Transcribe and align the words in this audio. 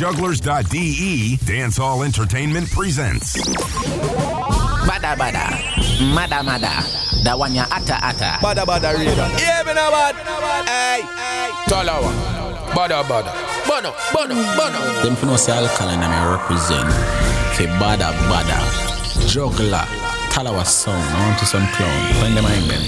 jugglerz.de, 0.00 1.36
Dancehall 1.44 2.06
Entertainment 2.06 2.70
presents. 2.70 3.36
Bada 4.88 5.14
bada, 5.14 5.44
mada 6.14 6.42
mada, 6.42 6.72
that 7.22 7.38
one 7.38 7.54
ya 7.54 7.66
ata 7.70 8.00
ata. 8.00 8.40
Bada 8.40 8.64
bada 8.64 8.96
reader. 8.96 9.28
Yeah, 9.36 9.62
me 9.66 9.74
no 9.74 9.90
bad. 9.92 10.16
Hey, 10.64 11.02
Talawah, 11.68 12.16
bada 12.72 13.04
bada, 13.04 13.28
bono, 13.68 13.92
bono, 14.14 14.34
bono. 14.56 15.02
Them 15.02 15.16
for 15.16 15.26
no 15.26 15.36
say 15.36 15.52
alkaline 15.52 16.00
and 16.00 16.14
I 16.14 16.32
represent. 16.32 16.88
Ke 17.52 17.68
bada 17.76 18.16
bada, 18.32 18.56
juggler, 19.28 19.84
Talawah 20.32 20.64
Sound. 20.64 20.96
I 20.96 21.28
want 21.28 21.38
to 21.40 21.44
some 21.44 21.66
clown. 21.76 22.14
Find 22.14 22.34
them 22.34 22.46
in 22.46 22.68
them. 22.68 22.82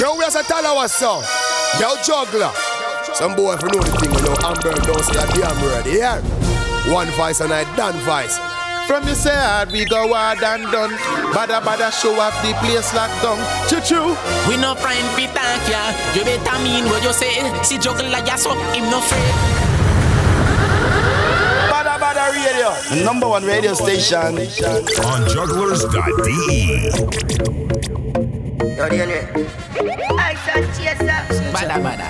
Yo, 0.00 0.16
we 0.16 0.24
are 0.24 0.28
a 0.28 0.42
Talawah 0.42 0.88
Sound. 0.88 1.26
Yo, 1.78 1.94
juggler. 2.02 2.67
Some 3.18 3.34
boy 3.34 3.54
if 3.54 3.62
you 3.62 3.68
know 3.74 3.82
the 3.82 3.90
thing, 3.98 4.14
you 4.14 4.22
know 4.22 4.36
Amber 4.46 4.70
don't 4.86 5.02
say 5.02 5.18
a 5.18 5.26
damn 5.34 5.58
word. 5.60 5.86
Yeah. 5.90 6.22
One 6.94 7.08
voice 7.18 7.40
and 7.40 7.52
I 7.52 7.64
done 7.74 7.98
voice. 8.06 8.38
From 8.86 9.08
you 9.08 9.14
say 9.16 9.34
hard, 9.34 9.72
we 9.72 9.84
go 9.84 10.14
hard 10.14 10.38
and 10.38 10.62
done. 10.70 10.94
Bada 11.34 11.58
bada 11.60 11.90
show 11.90 12.14
off 12.20 12.32
the 12.46 12.54
place 12.62 12.94
locked 12.94 13.20
down. 13.20 13.42
Choo 13.66 13.80
choo. 13.82 14.14
We 14.46 14.56
no 14.56 14.76
friend 14.78 15.02
fi 15.18 15.26
thank 15.34 15.66
ya. 15.66 15.90
You 16.14 16.22
better 16.22 16.62
mean 16.62 16.84
what 16.86 17.02
you 17.02 17.12
say. 17.12 17.42
See 17.64 17.78
juggler 17.78 18.22
ya 18.22 18.36
so 18.36 18.54
him 18.70 18.86
no 18.88 19.02
afraid. 19.02 19.34
Bada 21.74 21.98
bada 21.98 22.30
radio. 22.30 22.70
The 22.94 23.02
number 23.04 23.26
one 23.26 23.42
radio 23.42 23.74
station. 23.74 24.38
On 25.10 25.26
jugglerz.de. 25.26 26.78
Bada 31.52 31.76
bada, 31.82 32.08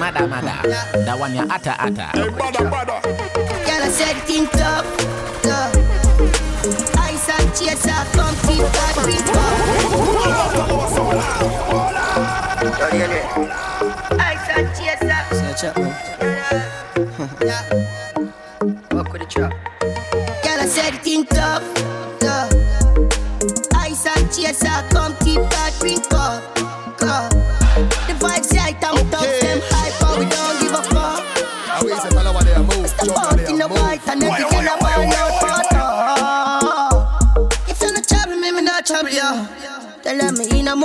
mada 0.00 0.26
mada, 0.26 0.54
that 1.06 1.16
one 1.16 1.34
ya 1.34 1.44
ata 1.48 1.78
ata. 1.78 2.10
Girl, 2.12 3.82
I 3.82 3.88
said 3.88 4.16
think 4.26 4.50
tough, 4.50 4.86
tough. 5.46 5.72
Ice 6.98 7.28
and 7.30 7.54
chaser, 7.54 8.02
come 8.18 8.34
keep 8.42 8.66
that 8.66 8.98
beat 9.06 9.30
up. 9.30 9.54
Ice 14.18 14.48
and 14.50 14.66
chaser. 14.74 15.22
Walk 18.90 19.12
with 19.12 19.22
the 19.22 19.26
trap. 19.30 19.52
Girl, 20.42 20.58
I 20.58 20.66
said 20.66 20.94
think 21.02 21.28
tough, 21.28 21.62
tough. 22.18 22.50
Ice 23.76 24.06
and 24.06 24.26
chaser, 24.32 24.82
come 24.90 25.14
keep 25.18 25.40
that 25.40 25.71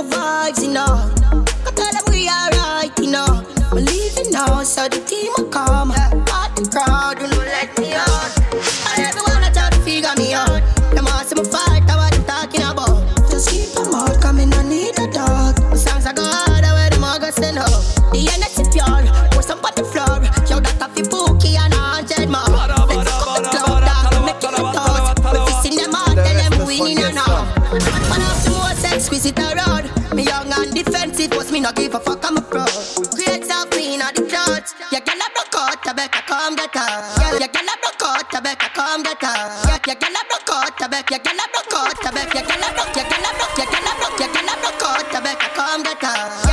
my 0.02 0.52
vibes, 0.52 0.62
you 0.62 0.72
know. 0.72 1.10
I 1.66 1.70
tell 1.74 1.92
them 1.92 2.04
we 2.10 2.28
alright, 2.28 2.92
you 2.98 3.10
know. 3.10 3.42
We 3.72 3.82
leaving 3.82 4.30
now, 4.30 4.62
so 4.62 4.88
the 4.88 5.00
team 5.00 5.32
will 5.36 5.50
come. 5.50 5.90
Part 6.26 6.54
the 6.56 6.68
crowd, 6.70 7.18
do 7.18 7.26
not 7.26 7.38
let 7.38 7.78
me 7.78 7.92
out. 7.94 8.30
And 8.94 9.04
everyone 9.04 9.42
I 9.42 9.50
try 9.52 9.70
to 9.70 9.80
figure 9.80 10.14
me 10.16 10.34
out. 10.34 10.62
Them 10.94 11.06
all 11.06 11.24
see 11.24 11.34
me 11.34 11.44
fight, 11.44 11.67
but 31.30 31.50
me 31.52 31.60
not 31.60 31.74
give 31.76 31.94
a 31.94 32.00
fuck, 32.00 32.24
I'm 32.24 32.36
a 32.36 32.42
pro. 32.42 32.64
Create 33.14 33.44
some 33.44 33.68
queen 33.70 34.00
of 34.02 34.14
the 34.14 34.22
clouds. 34.28 34.74
Yeah, 34.92 35.00
girl, 35.00 35.20
I 35.20 35.28
broke 35.34 35.56
out, 35.56 35.86
I 35.86 35.92
better 35.92 36.22
come 36.26 36.56
get 36.56 36.74
her. 36.74 37.38
Yeah, 37.38 37.46
girl, 37.48 37.68
I 37.68 37.74
broke 37.82 38.02
out, 38.02 38.34
I 38.34 38.40
better 38.40 38.70
come 38.74 39.02
get 39.02 39.22
her. 39.22 39.40
Yeah, 39.86 39.94
girl, 39.94 40.16
I 40.16 40.22
broke 40.28 40.50
out, 40.52 40.82
I 40.82 40.86
better, 40.88 41.14
yeah, 41.14 41.22
girl, 41.22 41.40
I 41.40 41.46
broke 41.52 41.74
out, 41.74 42.06
I 42.06 42.10
better, 42.10 42.38
yeah, 42.38 42.46
girl, 42.46 42.64
I 42.64 42.70
broke, 42.74 42.96
yeah, 42.96 43.08
girl, 43.08 43.26
I 43.26 43.32
broke, 43.38 43.58
yeah, 43.58 43.66
girl, 43.68 43.88
I 43.88 43.92
broke, 44.00 44.20
yeah, 44.20 44.32
girl, 44.32 44.50
I 44.50 44.54
broke 44.62 44.84
out, 44.88 45.14
I 45.14 45.20
better 45.20 45.50
come 45.54 45.82
get 45.82 46.02
her. 46.02 46.47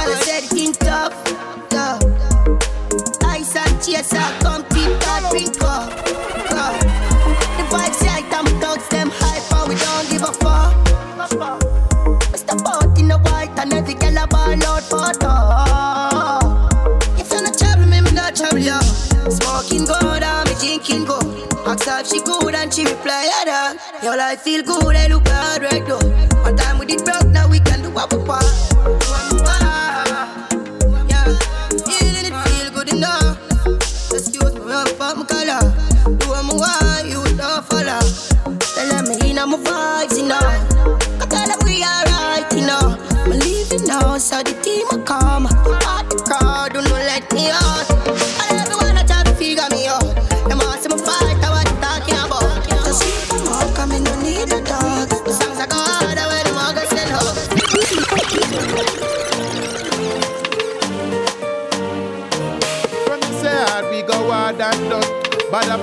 She 22.06 22.22
good 22.22 22.56
and 22.56 22.74
she 22.74 22.84
reply, 22.86 23.30
yeah. 23.46 23.74
Your 24.04 24.18
life 24.18 24.42
feel 24.42 24.64
good, 24.64 24.96
I 24.96 25.08
look 25.08 25.28
hard 25.28 25.64
right 25.64 25.86
though. 25.88 26.00
One 26.44 26.56
time 26.56 26.78
we 26.80 26.86
did 26.86 27.04
broke, 27.04 27.28
now 27.28 27.50
we 27.50 27.60
can 27.60 27.82
do 27.82 27.90
what 27.90 28.12
we 28.14 28.20
want. 28.20 28.46
Yeah, 31.10 31.26
feeling 31.86 32.26
it 32.30 32.36
feel 32.48 32.72
good 32.72 32.94
enough. 32.94 33.38
I'm 35.02 35.20
my 35.20 35.26
color. 35.26 35.62
Do 36.18 36.28
what 36.30 36.46
want, 36.56 37.06
you 37.08 37.24
don't 37.38 37.66
follow. 37.66 38.00
Me 39.06 39.30
in 39.30 39.36
my 39.36 39.58
vibes, 39.58 40.18
you 40.18 40.28
know. 40.28 40.40
I 41.22 41.26
tell 41.30 41.48
them 41.48 41.60
we 41.64 41.84
alright, 41.84 42.52
you 42.54 42.66
know. 42.66 42.98
Me 43.28 43.38
leaving 43.38 43.86
now, 43.88 44.18
so 44.18 44.42
the 44.42 44.54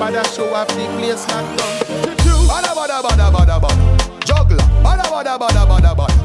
Bada 0.03 0.19
bada 0.19 0.35
show 0.35 0.53
off 0.53 0.67
the 0.67 0.85
place 0.99 1.25
locked 1.31 1.59
down. 1.59 2.17
Choo 2.19 2.25
choo. 2.25 2.49
Bada 2.51 2.75
bada 2.75 3.01
bada 3.07 3.31
bada 3.31 3.57
bada. 3.63 3.83
Juggler. 4.27 4.59
Bada 4.83 5.05
bada 5.05 5.39
bada 5.39 5.63
bada 5.65 5.95
bada. 5.95 6.17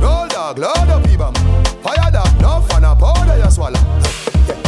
Roll 0.00 0.26
dog, 0.28 0.58
load 0.58 0.88
up 0.88 1.06
even. 1.06 1.34
Fire 1.82 2.10
dog, 2.10 2.40
no 2.40 2.62
fun 2.62 2.84
up, 2.84 2.98
powder 2.98 3.36
you 3.36 3.50
swallow. 3.50 3.78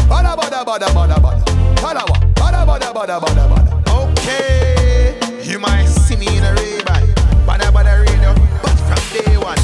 Bada 0.06 0.36
bada 0.36 0.62
bada 0.66 0.88
bada 0.92 1.16
bada. 1.16 1.42
Talawah. 1.76 2.20
Bada 2.34 2.66
bada 2.66 2.92
bada 2.92 3.20
bada 3.20 3.48
bada. 3.48 3.70
Okay, 3.88 5.19
you 5.42 5.59
might 5.59 5.86
see 5.86 6.16
me 6.16 6.26
in 6.36 6.44
a 6.44 6.53
Ray-Ban, 6.53 7.06
bada 7.48 7.72
bada 7.72 8.04
radio, 8.04 8.34
but 8.60 8.76
from 8.84 9.00
day 9.16 9.38
one. 9.38 9.56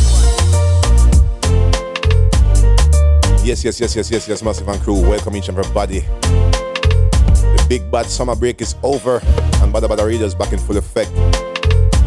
Yes, 3.44 3.62
yes, 3.62 3.78
yes, 3.78 3.94
yes, 3.94 4.10
yes, 4.10 4.26
yes, 4.26 4.42
Massive 4.42 4.66
and 4.68 4.80
crew. 4.80 5.06
Welcome 5.06 5.36
each 5.36 5.50
and 5.50 5.58
everybody. 5.58 6.06
Big 7.68 7.90
bad 7.90 8.06
summer 8.06 8.36
break 8.36 8.60
is 8.60 8.76
over 8.84 9.16
and 9.16 9.74
Bada 9.74 9.88
Bada 9.88 10.08
is 10.08 10.36
back 10.36 10.52
in 10.52 10.58
full 10.60 10.76
effect. 10.76 11.10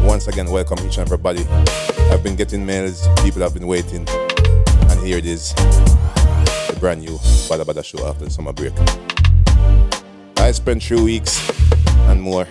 Once 0.00 0.26
again, 0.26 0.50
welcome 0.50 0.78
each 0.86 0.96
and 0.96 1.06
everybody. 1.06 1.44
I've 2.10 2.22
been 2.22 2.34
getting 2.34 2.64
mails, 2.64 3.06
people 3.22 3.42
have 3.42 3.52
been 3.52 3.66
waiting, 3.66 4.08
and 4.08 5.06
here 5.06 5.18
it 5.18 5.26
is. 5.26 5.52
The 5.52 6.76
brand 6.80 7.02
new 7.02 7.18
Bada 7.46 7.64
Bada 7.64 7.84
show 7.84 8.06
after 8.08 8.24
the 8.24 8.30
summer 8.30 8.54
break. 8.54 8.72
I 10.38 10.50
spent 10.52 10.82
three 10.82 11.02
weeks 11.02 11.50
and 12.08 12.22
more 12.22 12.48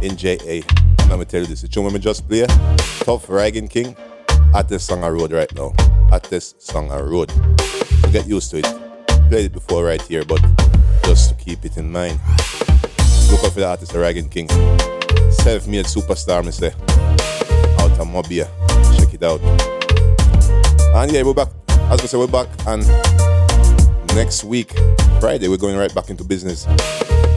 in 0.00 0.16
JA. 0.16 0.62
And 1.00 1.10
let 1.10 1.18
me 1.18 1.26
tell 1.26 1.42
you 1.42 1.46
this, 1.46 1.60
the 1.60 1.68
tune 1.68 1.92
we 1.92 1.98
just 1.98 2.26
play, 2.26 2.46
Tuff 2.46 3.26
Rygin 3.26 3.68
King, 3.68 3.94
at 4.54 4.68
this 4.68 4.84
song 4.84 5.04
I 5.04 5.08
road 5.10 5.32
right 5.32 5.54
now. 5.54 5.74
At 6.10 6.24
this 6.24 6.54
song 6.58 6.90
I 6.92 7.00
road. 7.00 7.30
So 7.30 8.10
get 8.10 8.26
used 8.26 8.50
to 8.52 8.60
it. 8.60 9.28
Played 9.28 9.46
it 9.46 9.52
before 9.52 9.84
right 9.84 10.00
here, 10.00 10.24
but 10.24 10.40
just 11.04 11.28
to 11.30 11.34
keep 11.34 11.64
it 11.64 11.76
in 11.76 11.90
mind. 11.90 12.18
Look 13.30 13.44
out 13.44 13.52
for 13.52 13.60
the 13.60 13.66
artist, 13.66 13.92
the 13.92 13.98
Rygin 13.98 14.30
King. 14.30 14.48
Self-made 15.30 15.86
superstar, 15.86 16.44
me 16.44 16.50
say. 16.50 16.72
Out 17.78 17.98
of 17.98 18.06
Mobay. 18.08 18.46
Check 18.98 19.14
it 19.14 19.22
out. 19.22 19.40
And 20.94 21.10
yeah, 21.10 21.22
we're 21.22 21.34
back. 21.34 21.48
As 21.90 22.02
we 22.02 22.08
say, 22.08 22.18
we're 22.18 22.26
back. 22.26 22.48
And 22.66 22.86
next 24.14 24.44
week, 24.44 24.72
Friday, 25.20 25.48
we're 25.48 25.56
going 25.56 25.76
right 25.76 25.94
back 25.94 26.10
into 26.10 26.24
business. 26.24 26.66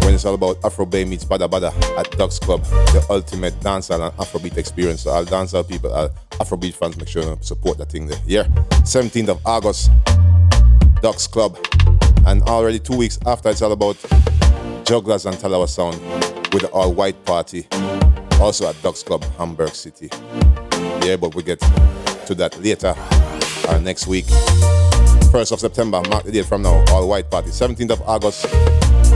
When 0.06 0.14
it's 0.14 0.26
all 0.26 0.36
about 0.36 0.64
Afro 0.64 0.86
Bay 0.86 1.04
meets 1.04 1.26
Bada 1.26 1.50
Bada 1.50 1.74
at 1.98 2.12
Ducks 2.12 2.38
Club, 2.38 2.64
the 2.64 3.04
ultimate 3.10 3.60
dancehall 3.62 4.08
and 4.08 4.18
Afrobeat 4.18 4.58
experience. 4.58 5.02
So 5.02 5.10
all 5.10 5.26
dancehall 5.26 5.68
people, 5.68 5.92
all 5.92 6.10
Afrobeat 6.32 6.74
fans, 6.76 6.96
make 6.98 7.08
sure 7.08 7.24
to 7.24 7.44
support 7.44 7.80
that 7.80 7.92
thing 7.92 8.06
there. 8.06 8.20
Yeah, 8.28 8.44
17th 8.84 9.30
of 9.30 9.42
August, 9.48 9.90
Ducks 11.02 11.26
Club. 11.26 11.58
And 12.26 12.42
already 12.44 12.80
two 12.80 12.98
weeks 12.98 13.20
after, 13.26 13.50
it's 13.50 13.62
all 13.62 13.72
about 13.72 13.96
Jugglerz 14.86 15.26
and 15.26 15.36
Talawah 15.36 15.70
Sound 15.70 16.00
with 16.54 16.64
the 16.64 16.70
all 16.70 16.94
white 16.94 17.24
party. 17.26 17.68
Also 18.40 18.68
at 18.68 18.82
Ducks 18.82 19.04
Club, 19.04 19.24
Hamburg 19.38 19.70
City. 19.70 20.10
Yeah, 21.06 21.18
but 21.18 21.36
we 21.36 21.44
get 21.44 21.60
to 22.26 22.36
that 22.36 22.60
later 22.62 22.96
or 23.70 23.80
next 23.80 24.08
week. 24.08 24.26
1st 25.32 25.52
of 25.52 25.60
September, 25.60 26.02
mark 26.10 26.24
the 26.24 26.32
date 26.32 26.46
from 26.46 26.62
now, 26.62 26.84
all 26.92 27.08
white 27.08 27.30
party. 27.30 27.50
17th 27.50 27.92
of 27.92 28.02
August, 28.04 28.46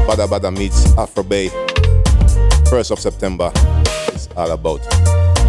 Bada 0.07 0.27
Bada 0.27 0.55
meets 0.55 0.95
Afro 0.97 1.23
Bay. 1.23 1.49
1st 2.69 2.91
of 2.91 2.99
September 2.99 3.51
it's 4.19 4.27
all 4.35 4.51
about 4.51 4.81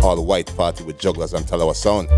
all 0.04 0.24
white 0.24 0.54
party 0.56 0.84
with 0.84 0.96
Jugglerz 0.98 1.34
and 1.34 1.44
Talawah 1.44 1.74
Sound. 1.74 2.08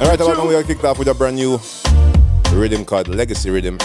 Locked 0.00 0.18
down. 0.18 0.28
All 0.28 0.28
right, 0.28 0.38
about 0.38 0.44
now 0.44 0.48
we 0.48 0.54
are 0.54 0.62
kicked 0.62 0.84
off 0.84 0.98
with 0.98 1.08
a 1.08 1.14
brand 1.14 1.36
new 1.36 1.58
rhythm 2.52 2.84
called 2.84 3.08
Legacy 3.08 3.50
Rhythm, 3.50 3.78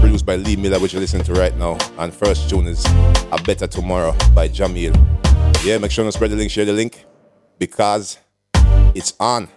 produced 0.00 0.24
by 0.24 0.36
Lee 0.36 0.54
Miller, 0.54 0.78
which 0.78 0.92
you're 0.92 1.00
listening 1.00 1.24
to 1.24 1.32
right 1.34 1.56
now. 1.56 1.76
And 1.98 2.14
first 2.14 2.48
tune 2.48 2.68
is 2.68 2.84
A 3.32 3.42
Better 3.44 3.66
Tomorrow 3.66 4.12
by 4.34 4.48
Jahmiel. 4.48 4.94
Yeah, 5.64 5.78
make 5.78 5.90
sure 5.90 6.04
to 6.04 6.12
spread 6.12 6.30
the 6.30 6.36
link, 6.36 6.50
share 6.52 6.64
the 6.64 6.72
link, 6.72 7.04
because 7.58 8.18
it's 8.94 9.14
on. 9.18 9.48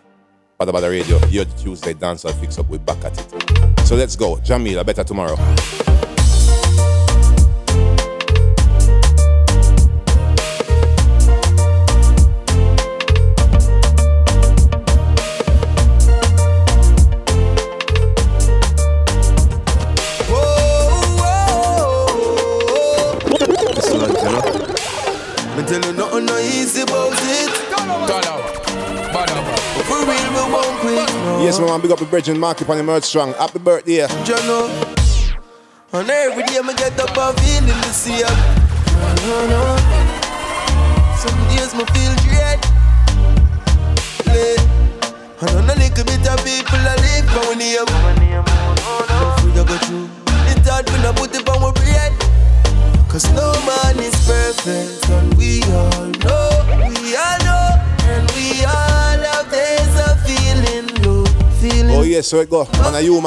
Bada 0.60 0.72
Bada 0.72 0.90
Radio, 0.90 1.20
here 1.28 1.46
Tuesday 1.46 1.94
dance, 1.94 2.26
I'll 2.26 2.34
fix 2.34 2.58
up, 2.58 2.68
we 2.68 2.80
back 2.80 3.04
at 3.06 3.18
it. 3.20 3.86
So 3.86 3.96
let's 3.96 4.16
go. 4.16 4.38
Jahmiel, 4.38 4.80
A 4.80 4.84
Better 4.84 5.04
Tomorrow. 5.04 5.36
My 31.62 31.68
man, 31.68 31.82
big 31.82 31.92
up 31.92 32.00
the 32.00 32.06
bridge 32.06 32.28
and 32.28 32.40
mark 32.40 32.60
it 32.62 32.70
on 32.70 32.78
the 32.78 32.84
merch 32.84 33.04
strong. 33.04 33.34
Happy 33.34 33.60
birthday. 33.60 34.08
Know. 34.48 34.66
And 35.94 36.10
every 36.10 36.44
day 36.44 36.60
me 36.62 36.74
get 36.74 37.00
up 37.00 37.16
and 37.16 37.40
feeling 37.40 37.68
the 37.68 37.94
same. 37.94 38.26
No, 39.28 39.46
no. 39.48 39.78
Some 41.22 41.38
days 41.54 41.74
me 41.76 41.86
feel 41.94 42.16
dread. 42.26 42.60
And 45.42 45.56
on 45.58 45.70
a 45.70 45.76
little 45.76 46.06
bit 46.06 46.28
of 46.28 46.44
people 46.44 46.82
I 46.82 46.96
live 46.98 47.30
for 47.30 47.50
when 47.50 47.60
name. 47.60 47.86
If 49.38 49.46
we 49.46 49.52
go 49.54 49.64
through, 49.66 50.10
it's 50.50 50.68
hard 50.68 50.90
when 50.90 51.06
I 51.06 51.14
put 51.14 51.36
it 51.36 51.48
on 51.48 51.62
my 51.62 51.72
bread. 51.72 52.14
Cause 53.08 53.30
no 53.34 53.52
man 53.66 54.00
is 54.00 54.16
perfect, 54.26 55.10
and 55.10 55.34
we 55.36 55.62
all 55.64 56.06
know, 56.24 56.50
we 56.88 57.16
all 57.18 57.38
know, 57.44 57.76
and 58.08 58.32
we 58.32 58.64
all 58.64 59.11
feeling 61.62 61.96
Oh, 61.96 62.02
yes, 62.02 62.28
so 62.28 62.40
it 62.40 62.50
go. 62.50 62.66
Man, 62.74 62.96
are 62.96 63.02
you, 63.02 63.22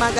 And 0.00 0.14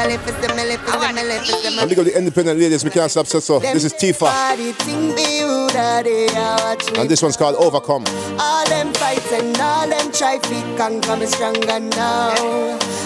big 1.88 1.98
up 1.98 2.04
the 2.04 2.14
independent 2.16 2.58
ladies, 2.58 2.84
we 2.84 2.90
can't 2.90 3.10
stop 3.10 3.26
say 3.26 3.38
so. 3.38 3.60
This 3.60 3.84
is 3.84 3.92
Tifa. 3.94 4.22
Body 4.22 4.72
think 4.72 5.14
be 5.16 5.42
rude 5.44 5.70
that 5.70 6.04
they 6.04 6.26
are 6.28 6.58
watch 6.58 6.90
me. 6.92 6.98
And 7.00 7.08
this 7.08 7.22
one's 7.22 7.36
called 7.36 7.54
Overcome. 7.56 8.04
All 8.40 8.66
them 8.66 8.92
fights 8.94 9.32
and 9.32 9.56
all 9.60 9.88
them 9.88 10.10
try 10.10 10.38
to 10.38 10.76
conquer 10.76 11.16
me 11.16 11.26
stronger 11.26 11.78
now. 11.78 12.34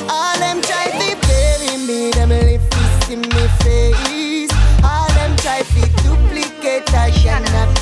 All 0.09 0.39
them 0.39 0.63
try 0.63 0.87
to 0.89 1.17
bury 1.29 1.77
me, 1.87 2.11
them 2.13 2.31
lift 2.31 3.11
in 3.11 3.21
me 3.21 3.49
face. 3.61 4.53
All 4.83 5.09
them 5.13 5.37
try 5.37 5.61
to 5.63 5.81
duplicate, 6.03 6.89
I 6.95 7.11
cannot 7.11 7.82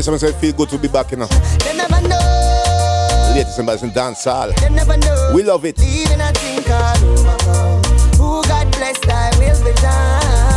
Yes, 0.00 0.08
I'm 0.08 0.16
saying 0.16 0.40
feel 0.40 0.54
good 0.54 0.70
to 0.70 0.78
be 0.78 0.88
back, 0.88 1.10
you 1.10 1.18
know. 1.18 1.26
They 1.26 1.76
never 1.76 2.00
know. 2.08 3.32
Latest 3.34 3.58
and 3.58 3.68
in 3.82 3.92
dance 3.92 4.24
hall. 4.24 4.50
They 4.50 4.70
never 4.70 4.96
know. 4.96 5.32
We 5.34 5.42
love 5.42 5.66
it. 5.66 5.78
A 5.78 6.32
thing 6.32 6.62
called. 6.62 6.96
Who 8.16 8.42
God 8.48 8.72
bless, 8.72 8.98
I 9.06 9.30
will 9.38 9.62
be 9.62 9.78
done. 9.82 10.49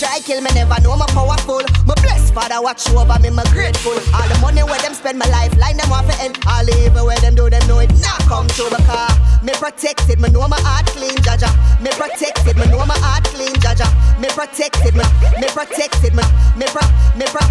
Try 0.00 0.18
kill 0.24 0.40
me, 0.40 0.48
never 0.54 0.80
know 0.80 0.96
my 0.96 1.04
powerful. 1.12 1.60
My 1.84 1.92
blessed 2.00 2.32
father 2.32 2.62
watch 2.62 2.88
over 2.88 3.20
me, 3.20 3.28
my 3.28 3.44
grateful. 3.52 3.92
All 4.16 4.26
the 4.32 4.38
money 4.40 4.62
where 4.62 4.80
them 4.80 4.94
spend 4.94 5.18
my 5.18 5.28
lifeline, 5.28 5.76
them 5.76 5.90
want 5.90 6.08
to 6.08 6.16
end. 6.24 6.40
All 6.48 6.64
the 6.64 6.72
evil 6.86 7.04
where 7.04 7.20
them 7.20 7.34
do, 7.34 7.50
them 7.50 7.60
know 7.68 7.80
it 7.80 7.92
not 8.00 8.18
come 8.24 8.48
to 8.48 8.64
true. 8.64 8.70
car, 8.88 9.12
me 9.44 9.52
protected, 9.52 10.18
me 10.18 10.30
know 10.30 10.48
my 10.48 10.56
heart 10.64 10.86
clean, 10.96 11.20
Jaja. 11.20 11.52
Me 11.84 11.90
protected, 12.00 12.56
me 12.56 12.64
know 12.72 12.86
my 12.86 12.96
heart 12.96 13.24
clean, 13.28 13.52
Jaja. 13.60 13.84
Me 14.18 14.28
protected, 14.32 14.96
me, 14.96 15.04
me 15.36 15.48
protected, 15.52 16.14
me, 16.16 16.24
me 16.56 16.64
pro, 16.72 16.80
me 17.12 17.26
pro. 17.28 17.44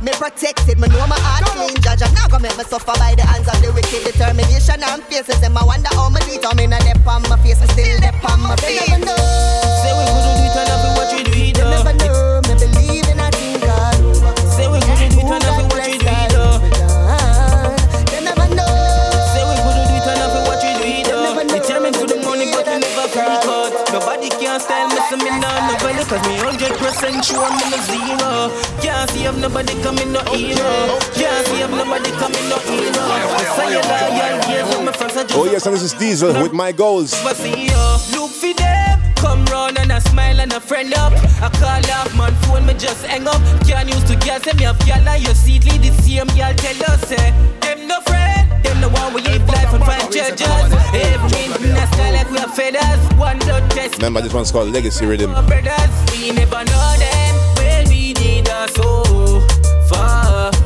Me 0.00 0.12
protected, 0.12 0.78
me 0.78 0.86
know 0.88 1.06
my 1.10 1.18
heart 1.18 1.44
clean, 1.58 1.74
Jaja. 1.82 2.06
Now 2.14 2.28
go 2.30 2.38
make 2.38 2.56
me 2.56 2.62
suffer 2.62 2.94
by 3.02 3.18
the 3.18 3.26
hands 3.26 3.48
of 3.50 3.58
the 3.58 3.72
wicked 3.74 4.06
determination 4.06 4.78
and 4.78 5.02
faces. 5.10 5.40
Them 5.40 5.58
I 5.58 5.64
wonder 5.64 5.90
how 5.90 6.08
me 6.08 6.20
do 6.22 6.38
it. 6.38 6.46
I'm 6.46 6.58
in 6.60 6.72
a 6.72 6.78
dip 6.78 7.02
on 7.02 7.22
my 7.26 7.36
face, 7.42 7.60
me 7.60 7.66
still 7.74 7.98
dip 7.98 8.14
on 8.22 8.38
my 8.38 8.54
face. 8.62 8.78
They 8.78 8.94
never 8.94 9.04
know. 9.04 9.18
Say 9.82 9.90
we 9.98 10.06
gonna 10.06 10.22
do 10.22 10.46
it 10.46 10.54
and 10.54 10.68
nothing 10.70 10.94
what 10.94 11.10
you 11.10 11.24
do 11.26 11.34
it 11.34 11.54
They 11.58 11.66
never 11.66 11.94
know. 11.98 12.40
Me 12.46 12.54
believe 12.54 12.97
Cause 26.08 26.26
me 26.26 26.36
hundred 26.38 26.72
percent 26.78 27.22
sure 27.22 27.44
I'm 27.44 27.52
in 27.60 27.74
a 27.76 27.80
zero 27.84 28.48
Can't 28.80 29.10
see 29.10 29.24
if 29.24 29.36
nobody 29.36 29.74
coming 29.82 30.10
no 30.10 30.20
hero 30.32 30.96
Can't 31.12 31.46
see 31.46 31.60
if 31.60 31.70
nobody 31.70 32.10
coming 32.16 32.48
no 32.48 32.56
hero 32.64 33.04
Say 33.56 33.76
you 33.76 33.82
loyal, 33.84 34.40
yeah, 34.48 34.70
so 34.70 34.82
my 34.82 34.92
friends 34.92 35.16
are 35.18 35.24
just 35.24 35.36
Oh, 35.36 35.44
yes, 35.44 35.66
and 35.66 35.74
this 35.74 35.82
is 35.82 35.92
Deizzle 35.92 36.42
with 36.42 36.54
my 36.54 36.72
goals. 36.72 37.12
never 37.12 37.34
see 37.34 37.66
ya. 37.66 37.98
Look 38.16 38.30
for 38.30 38.54
them. 38.54 38.98
Come 39.16 39.44
round 39.46 39.76
and 39.78 39.92
I 39.92 39.98
smile 39.98 40.40
and 40.40 40.52
a 40.54 40.60
friend 40.60 40.94
up. 40.94 41.12
I 41.42 41.50
call 41.60 41.84
off 41.92 42.16
man 42.16 42.32
phone, 42.46 42.64
me 42.64 42.72
just 42.72 43.04
hang 43.04 43.28
up. 43.28 43.42
Can't 43.66 43.88
use 43.88 44.04
to 44.04 44.16
girl, 44.16 44.40
me 44.56 44.64
have 44.64 44.78
girl 44.86 45.08
and 45.08 45.22
your 45.22 45.34
seat 45.34 45.66
lead 45.66 45.82
the 45.82 45.92
same 46.02 46.26
girl 46.28 46.54
tell 46.54 46.90
us 46.90 47.02
say 47.06 47.34
them 47.60 47.86
no 47.86 48.00
friend. 48.00 48.27
Them 48.62 48.80
the 48.80 48.88
one 48.88 49.14
we 49.14 49.22
live 49.22 49.46
life 49.48 49.72
and 49.72 49.84
find 49.84 50.12
judges. 50.12 50.48
Every 50.94 51.44
in 51.68 51.76
sky 51.92 52.10
like 52.12 52.30
we 52.30 52.38
are 52.38 52.48
feathers. 52.48 53.18
One 53.18 53.38
blood 53.40 53.70
test. 53.70 53.96
Remember, 53.96 54.20
this 54.20 54.32
one's 54.32 54.50
called 54.50 54.70
Legacy 54.70 55.06
Rhythm. 55.06 55.32
Brothers, 55.46 55.90
we 56.12 56.30
never 56.32 56.64
know 56.64 56.94
them. 56.98 57.34
Well, 57.56 57.84
we 57.88 58.12
did 58.14 58.48
us 58.48 58.72
so 58.74 59.40
far. 59.88 60.57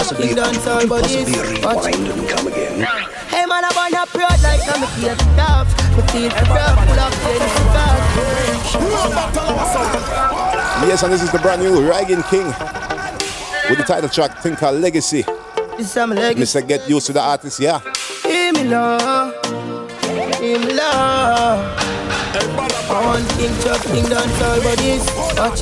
On 0.00 0.06
King 0.16 0.34
Justin 0.34 0.34
dance 0.34 0.66
all 0.66 0.86
bodies. 0.86 1.28
Watch 1.62 1.94
Hey 3.28 3.44
man, 3.44 3.64
I 3.64 3.70
wanna 3.76 4.06
proud 4.06 4.40
like 4.42 4.64
I'm 4.66 4.82
a 4.82 4.86
kid 4.96 5.18
tough. 5.36 5.68
Me 5.94 6.02
feel 6.08 6.30
for 6.30 6.44
rough, 6.54 6.88
pull 6.88 6.98
up 6.98 7.12
ten 7.12 7.40
Yes, 10.88 11.02
and 11.02 11.12
this 11.12 11.22
is 11.22 11.30
the 11.30 11.38
brand 11.38 11.60
new 11.60 11.82
Rygin 11.82 12.22
King 12.30 12.46
with 13.68 13.76
the 13.76 13.84
title 13.84 14.08
track, 14.08 14.38
thing 14.38 14.56
called 14.56 14.80
Legacy. 14.80 15.22
This 15.76 15.92
some 15.92 16.10
legacy. 16.10 16.60
Mr. 16.60 16.66
Get 16.66 16.88
Used 16.88 17.06
to 17.08 17.12
the 17.12 17.20
Artist, 17.20 17.60
yeah. 17.60 17.80
Hear 18.22 18.54
me 18.54 18.64
now, 18.64 19.32
hear 20.40 20.58
me 20.60 20.72
now. 20.76 21.76
On 22.88 23.22
King 23.36 23.54
Justin 23.60 24.08
dance 24.08 24.42
all 24.42 24.60
bodies. 24.62 25.04
Watch. 25.36 25.60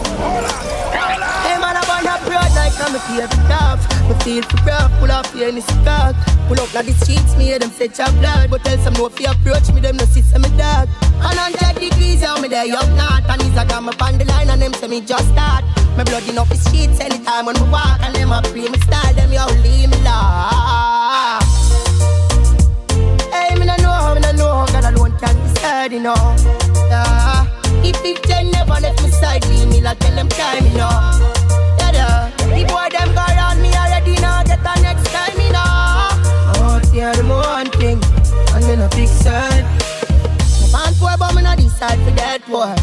Hey 1.43 1.59
man, 1.59 1.77
I 1.77 1.83
wanna 1.89 2.19
proud 2.25 2.53
like 2.55 2.79
I'm 2.79 2.95
a 2.95 3.01
kid 3.09 3.31
tough. 3.49 3.98
Me 4.09 4.15
feel 4.25 4.43
for 4.43 4.57
rough, 4.65 4.91
pull 4.99 5.13
up 5.13 5.27
here 5.29 5.53
the 5.53 5.61
stock. 5.61 6.17
Pull 6.49 6.59
up 6.61 6.73
like 6.73 6.87
the 6.87 6.93
streets, 6.93 7.37
me 7.37 7.45
hear 7.45 7.59
them 7.59 7.71
say 7.71 7.89
chop 7.89 8.11
blood. 8.17 8.51
But 8.51 8.65
tell 8.65 8.79
some 8.79 8.95
no 8.95 9.11
you 9.21 9.31
approach 9.31 9.71
me, 9.73 9.81
them 9.81 9.97
no 9.97 10.05
see 10.07 10.23
some 10.23 10.43
me 10.43 10.49
dark. 10.57 10.89
And 11.21 11.37
hundred 11.37 11.79
degrees 11.79 12.21
there 12.49 12.65
young 12.65 12.97
not 12.97 13.23
And 13.29 13.43
he's 13.43 13.53
a 13.53 13.65
got 13.67 13.83
me 13.83 13.93
on 14.01 14.19
the 14.19 14.25
line 14.25 14.49
and 14.49 14.63
them 14.63 14.73
say 14.73 14.89
me 14.89 15.01
just 15.01 15.29
start. 15.29 15.65
Me 15.97 16.05
blood 16.05 16.27
in 16.29 16.39
up 16.39 16.49
the 16.49 16.57
streets 16.57 17.01
anytime 17.01 17.47
when 17.47 17.57
we 17.61 17.69
walk. 17.69 18.01
And 18.01 18.15
them 18.15 18.33
a 18.33 18.41
pray 18.43 18.69
me 18.69 18.79
style, 18.81 19.15
them 19.15 19.33
yo 19.33 19.45
leave 19.63 19.91
me 19.91 19.97
laugh 20.03 21.45
Hey, 23.33 23.55
me 23.59 23.67
no 23.67 23.77
know, 23.77 24.15
me 24.15 24.21
no 24.21 24.33
know. 24.33 24.67
God 24.73 24.85
alone 24.89 25.13
can 25.19 25.37
decide, 25.53 25.93
you 25.93 26.01
know. 26.01 26.37
Yeah. 26.89 27.45
If 27.85 28.01
it 28.05 28.27
never 28.53 28.81
left 28.81 29.03
me 29.03 29.11
side, 29.11 29.45
leave 29.49 29.69
me 29.69 29.81
like 29.83 29.99
tell 29.99 30.15
them 30.15 30.29
time, 30.29 30.65
you 30.65 30.79
know. 30.79 30.97
Yeah, 31.93 32.31
The 32.41 32.65
boy 32.65 32.89
them 32.91 33.15
go 33.15 33.38
fix 39.23 40.73
Man 40.73 40.95
poor 41.01 41.17
but 41.19 41.35
me 41.35 41.43
no 41.43 41.57
decide 41.57 41.99
for 42.05 42.15
that 42.17 42.45
boy. 42.47 42.75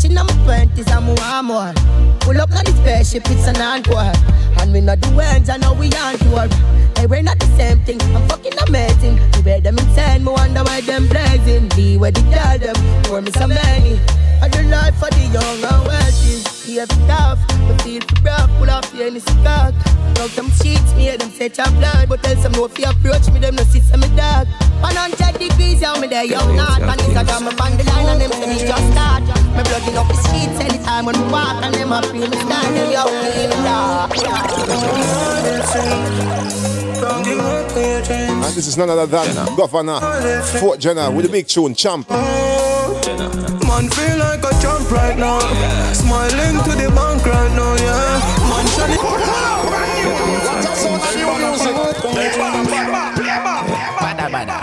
Chin 0.00 0.16
on 0.16 0.26
my 0.26 0.32
twenties 0.44 0.90
and 0.90 1.06
me 1.06 1.12
want 1.12 1.46
more 1.46 1.72
Pull 2.20 2.40
up 2.40 2.50
na 2.50 2.62
the 2.62 2.72
spaceship, 2.72 3.22
it's 3.26 3.46
an 3.46 3.60
encore 3.60 4.12
And 4.58 4.72
me 4.72 4.80
not 4.80 5.00
do 5.00 5.20
ends, 5.20 5.50
I 5.50 5.58
know 5.58 5.74
we 5.74 5.92
on 5.92 6.16
tour 6.18 6.48
Hey, 6.96 7.06
we're 7.06 7.22
not 7.22 7.38
the 7.38 7.46
same 7.56 7.80
thing, 7.84 8.00
I'm 8.16 8.26
fucking 8.28 8.58
amazing. 8.66 9.18
You 9.36 9.42
wear 9.44 9.60
them 9.60 9.78
insane, 9.78 10.24
me 10.24 10.32
wonder 10.32 10.62
why 10.64 10.80
them 10.80 11.06
blazing. 11.08 11.68
Be 11.76 11.96
where 11.96 12.10
the 12.10 12.22
girl 12.22 12.58
them, 12.58 13.04
for 13.04 13.20
me 13.20 13.30
so 13.30 13.46
many 13.46 14.00
I 14.42 14.48
do 14.48 14.62
life 14.68 14.96
for 14.96 15.10
the 15.10 15.20
young 15.32 15.64
and 15.64 15.86
wealthy 15.86 16.49
Here 16.70 16.86
tough, 16.86 17.42
me 17.66 17.74
feel 17.82 18.00
for 18.02 18.22
rough 18.22 18.48
Pull 18.58 18.70
off 18.70 18.92
the 18.92 19.02
any 19.02 19.18
cock 19.42 19.74
Out 20.22 20.30
them 20.38 20.48
sheets, 20.62 20.94
me 20.94 21.10
hear 21.10 21.18
them 21.18 21.30
set 21.30 21.58
your 21.58 21.66
blood. 21.82 22.08
But 22.08 22.22
tell 22.22 22.36
some 22.36 22.52
no 22.52 22.66
if 22.66 22.78
you 22.78 22.84
approach 22.84 23.26
me, 23.32 23.40
them 23.40 23.56
no 23.56 23.64
see 23.64 23.80
some 23.80 24.02
dog 24.14 24.46
100 24.78 25.34
degrees, 25.36 25.82
yeah, 25.82 25.98
me 25.98 26.06
there 26.06 26.22
young 26.22 26.54
not. 26.54 26.80
And 26.80 27.00
it's 27.00 27.10
a 27.10 27.24
got 27.26 27.42
me 27.42 27.48
on 27.58 27.76
the 27.76 27.82
line 27.90 28.06
and 28.06 28.20
them 28.20 28.30
say 28.30 28.46
me 28.46 28.62
just 28.62 28.86
start. 28.94 29.26
Me 29.26 29.62
blood 29.66 29.82
in 29.82 29.98
up 29.98 30.06
the 30.06 30.14
streets 30.14 30.60
anytime 30.62 31.06
when 31.06 31.18
we 31.18 31.26
walk 31.32 31.58
And 31.58 31.74
them 31.74 31.90
a 31.90 32.02
free 32.06 32.20
me 32.20 32.38
stand, 32.38 32.76
them 32.76 32.92
yo, 32.94 33.02
leave 33.34 33.50
me 33.50 33.56
And 38.30 38.54
this 38.54 38.68
is 38.68 38.78
none 38.78 38.90
other 38.90 39.06
than 39.06 39.26
Govana 39.58 39.98
Fort 40.60 40.78
Jenner 40.78 41.10
with 41.10 41.26
the 41.26 41.32
big 41.32 41.48
tune, 41.48 41.74
Champ. 41.74 42.08
Man 42.10 43.88
feel 43.90 44.18
like 44.18 44.44
a 44.44 44.59
champ 44.90 45.02
right 45.02 45.16
now. 45.18 45.38
Smiling 45.92 46.58
to 46.64 46.70
the 46.70 46.88
bank 46.94 47.26
right 47.26 47.52
now, 47.54 47.74
yeah. 47.76 48.48
Man 48.48 48.66
shining. 48.74 48.98
Bada 54.00 54.26
bada, 54.30 54.58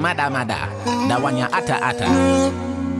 mada 0.00 0.30
mada, 0.30 0.68
that 1.08 1.20
one 1.22 1.36
ya 1.36 1.48
ata 1.52 1.76
ata. 1.82 2.06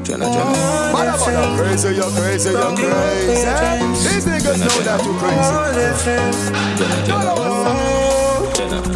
Jenna, 0.05 0.25
Jenna. 0.25 0.53
Bada 0.93 1.15
bada, 1.17 1.57
crazy, 1.57 1.89
you're 1.95 2.11
crazy, 2.11 2.51
you're 2.51 2.77
crazy. 2.77 3.45
These 4.05 4.27
niggas 4.27 4.59
know 4.61 4.79
that 4.85 5.01
you're 5.05 5.19
crazy. 5.19 5.53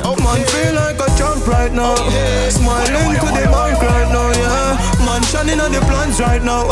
Oh, 0.04 0.16
man 0.18 0.42
feel 0.50 0.74
like 0.74 0.98
a 0.98 1.08
champ 1.18 1.46
right 1.46 1.72
now. 1.72 1.94
Oh, 1.96 2.48
Smiling 2.50 3.14
to 3.20 3.26
the 3.26 3.44
bank 3.50 3.82
right 3.82 4.08
now, 4.12 4.30
yeah. 4.32 5.06
Man 5.06 5.22
shining 5.24 5.60
on 5.60 5.72
the 5.72 5.80
plans 5.80 6.20
right 6.20 6.42
now. 6.42 6.68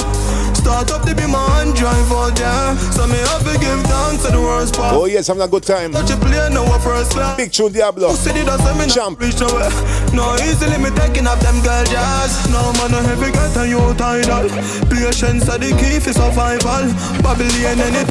Start 0.60 0.90
up 0.92 1.02
to 1.08 1.14
be 1.14 1.26
my 1.26 1.40
hand 1.56 1.74
drive 1.74 2.12
out 2.12 2.36
there. 2.36 2.76
So 2.92 3.06
me 3.06 3.16
have 3.32 3.44
to 3.48 3.58
give 3.58 3.80
thanks 3.88 4.24
to 4.24 4.32
the 4.32 4.40
worst 4.40 4.74
part. 4.74 4.94
Oh 4.94 5.06
yes, 5.06 5.26
having 5.28 5.42
a 5.42 5.48
good 5.48 5.62
time. 5.64 5.92
Touch 5.92 6.10
a 6.10 6.16
plane 6.16 6.52
now 6.52 6.78
first 6.78 7.12
class. 7.12 7.36
Big 7.36 7.50
tune 7.50 7.72
Diablo. 7.72 8.08
Who 8.10 8.16
said 8.16 8.36
it 8.36 8.44
doesn't 8.44 8.76
mean 8.78 8.88
Champ. 8.88 9.18
reach 9.20 9.40
nowhere? 9.40 9.72
Eh. 9.72 10.10
No 10.12 10.36
easily 10.44 10.76
me 10.76 10.90
taking 10.96 11.26
up 11.26 11.40
them 11.40 11.60
girl 11.64 11.84
jazz. 11.88 12.48
No 12.52 12.72
man 12.76 12.92
a 12.92 13.00
heavy 13.08 13.32
get 13.32 13.56
and 13.56 13.70
you 13.70 13.80
tidal. 13.96 14.48
Patience 14.92 15.48
are 15.48 15.58
the 15.58 15.72
key 15.80 15.98
for 15.98 16.12
survival. 16.12 16.92
Babylon 17.24 17.80
and 17.80 17.96
it. 17.96 18.08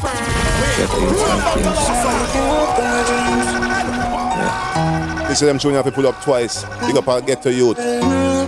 Listen 5.28 5.46
them 5.46 5.58
tune 5.58 5.70
you 5.70 5.76
have 5.76 5.86
to 5.86 5.92
pull 5.92 6.08
up 6.08 6.20
twice. 6.22 6.64
Big 6.86 6.96
up 6.96 7.06
our 7.06 7.20
get 7.20 7.42
to 7.42 7.52
youth. 7.52 7.78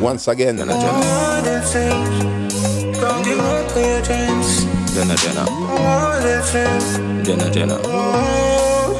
Once 0.00 0.26
again. 0.26 0.58
Jenna, 3.74 5.16
Jenna. 5.16 5.46
Jenna, 7.24 7.50
Jenna. 7.50 7.78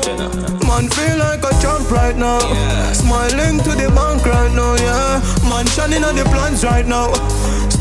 Jenna. 0.03 0.29
Man 0.67 0.89
feel 0.89 1.19
like 1.19 1.45
a 1.45 1.51
champ 1.61 1.91
right 1.91 2.17
now. 2.17 2.41
Smiling 2.95 3.59
to 3.65 3.71
the 3.71 3.93
bank 3.95 4.25
right 4.25 4.53
now, 4.55 4.75
yeah. 4.77 5.21
Man 5.51 5.67
shining 5.67 6.03
on 6.05 6.17
the 6.17 6.25
plans 6.25 6.65
right 6.65 6.87
now. 6.87 7.13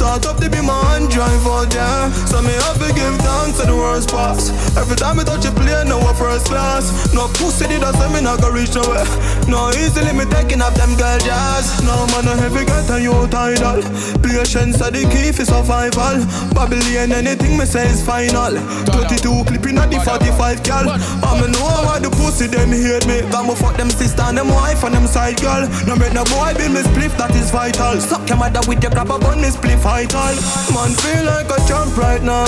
Start 0.02 0.26
up 0.26 0.38
to 0.42 0.50
be 0.50 0.58
my 0.66 0.74
hand 0.90 1.12
drive 1.12 1.46
out, 1.46 1.72
yeah. 1.72 2.10
So 2.26 2.42
me 2.42 2.50
have 2.66 2.82
to 2.82 2.90
give 2.90 3.14
thanks 3.22 3.62
to 3.62 3.70
the 3.70 3.76
worst 3.78 4.10
pass. 4.10 4.50
Every 4.76 4.98
time 4.98 5.20
I 5.20 5.24
touch 5.24 5.46
a 5.46 5.52
plane, 5.54 5.94
now 5.94 6.02
a 6.02 6.14
first 6.18 6.48
class. 6.48 6.90
No 7.14 7.30
pussy 7.38 7.70
did 7.70 7.84
I 7.86 7.94
say 7.94 8.10
me 8.10 8.20
not 8.20 8.42
go 8.42 8.50
reach 8.50 8.74
nowhere. 8.74 9.06
No 9.46 9.70
easily 9.78 10.10
me 10.18 10.26
taking 10.26 10.58
up 10.58 10.74
them 10.74 10.98
girl 10.98 11.22
jazz. 11.22 11.86
No 11.86 12.10
man 12.10 12.26
no 12.26 12.34
heavy 12.34 12.66
get 12.66 12.90
and 12.90 13.06
you 13.06 13.14
tidal. 13.30 13.86
Patience 14.26 14.82
are 14.82 14.90
the 14.90 15.06
key 15.14 15.30
for 15.30 15.46
survival. 15.46 16.18
Babylon 16.58 17.14
anything 17.14 17.54
me 17.62 17.70
say 17.70 17.86
is 17.86 18.02
final. 18.02 18.58
32 18.90 19.22
clipping 19.46 19.78
at 19.78 19.94
the 19.94 20.02
45 20.02 20.66
gal. 20.66 20.98
I'ma 20.98 21.46
know 21.54 21.86
why 21.86 22.02
the 22.02 22.10
pussy 22.10 22.50
them 22.50 22.74
hate 22.74 23.06
me. 23.06 23.22
Got 23.30 23.46
me 23.46 23.54
fuck 23.54 23.78
them 23.78 23.94
sister 23.94 24.26
and 24.26 24.42
them 24.42 24.50
wife 24.50 24.82
and 24.82 24.98
them 24.98 25.06
side 25.06 25.38
girl. 25.46 25.70
No 25.86 25.94
make 25.94 26.18
no 26.18 26.26
boy 26.26 26.58
be 26.58 26.66
me 26.74 26.82
spliff 26.90 27.14
that 27.22 27.38
is 27.38 27.54
vital. 27.54 28.02
Suck 28.02 28.26
your 28.26 28.42
mother 28.42 28.66
with 28.66 28.82
your 28.82 28.90
grab 28.90 29.14
up 29.14 29.22
on 29.30 29.38
me 29.38 29.54
spliff 29.54 29.86
vital. 29.92 30.36
Man 30.72 30.92
feel 31.04 31.24
like 31.28 31.52
a 31.52 31.60
champ 31.68 31.92
right 31.98 32.24
now. 32.24 32.48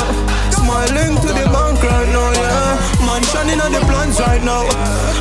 Smiling 0.56 1.20
to 1.24 1.30
the 1.36 1.46
bank 1.52 1.84
right 1.84 2.10
now, 2.16 2.32
yeah. 2.40 3.06
Man 3.06 3.22
shining 3.32 3.60
on 3.60 3.72
the 3.76 3.84
plans 3.90 4.18
right 4.20 4.44
now. 4.44 4.64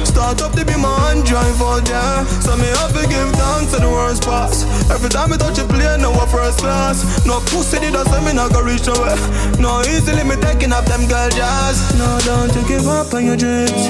Start 0.05 0.41
up 0.43 0.53
to 0.53 0.65
be 0.65 0.77
my 0.79 0.95
hand 1.03 1.27
drive 1.27 1.61
out, 1.61 1.83
yeah. 1.89 2.23
So 2.45 2.57
me 2.57 2.69
have 2.79 2.95
to 2.95 3.05
give 3.11 3.31
thanks 3.35 3.73
to 3.75 3.79
the 3.83 3.91
worst 3.91 4.23
pass. 4.23 4.63
Every 4.91 5.11
time 5.11 5.33
I 5.33 5.37
touch 5.37 5.59
a 5.59 5.65
plane, 5.65 6.03
now 6.03 6.15
a 6.15 6.27
first 6.27 6.59
class. 6.63 7.03
No 7.27 7.41
pussy 7.51 7.79
did 7.81 7.97
I 7.97 8.05
say 8.05 8.21
me 8.25 8.33
not 8.39 8.53
go 8.55 8.63
reach 8.63 8.87
nowhere. 8.87 9.19
No 9.59 9.83
easily 9.93 10.23
me 10.23 10.37
taking 10.47 10.73
up 10.73 10.85
them 10.87 11.03
girl 11.11 11.31
jazz. 11.31 11.77
No, 11.99 12.07
don't 12.23 12.55
you 12.55 12.63
give 12.69 12.87
up 12.87 13.13
on 13.15 13.27
your 13.27 13.37
dreams. 13.37 13.83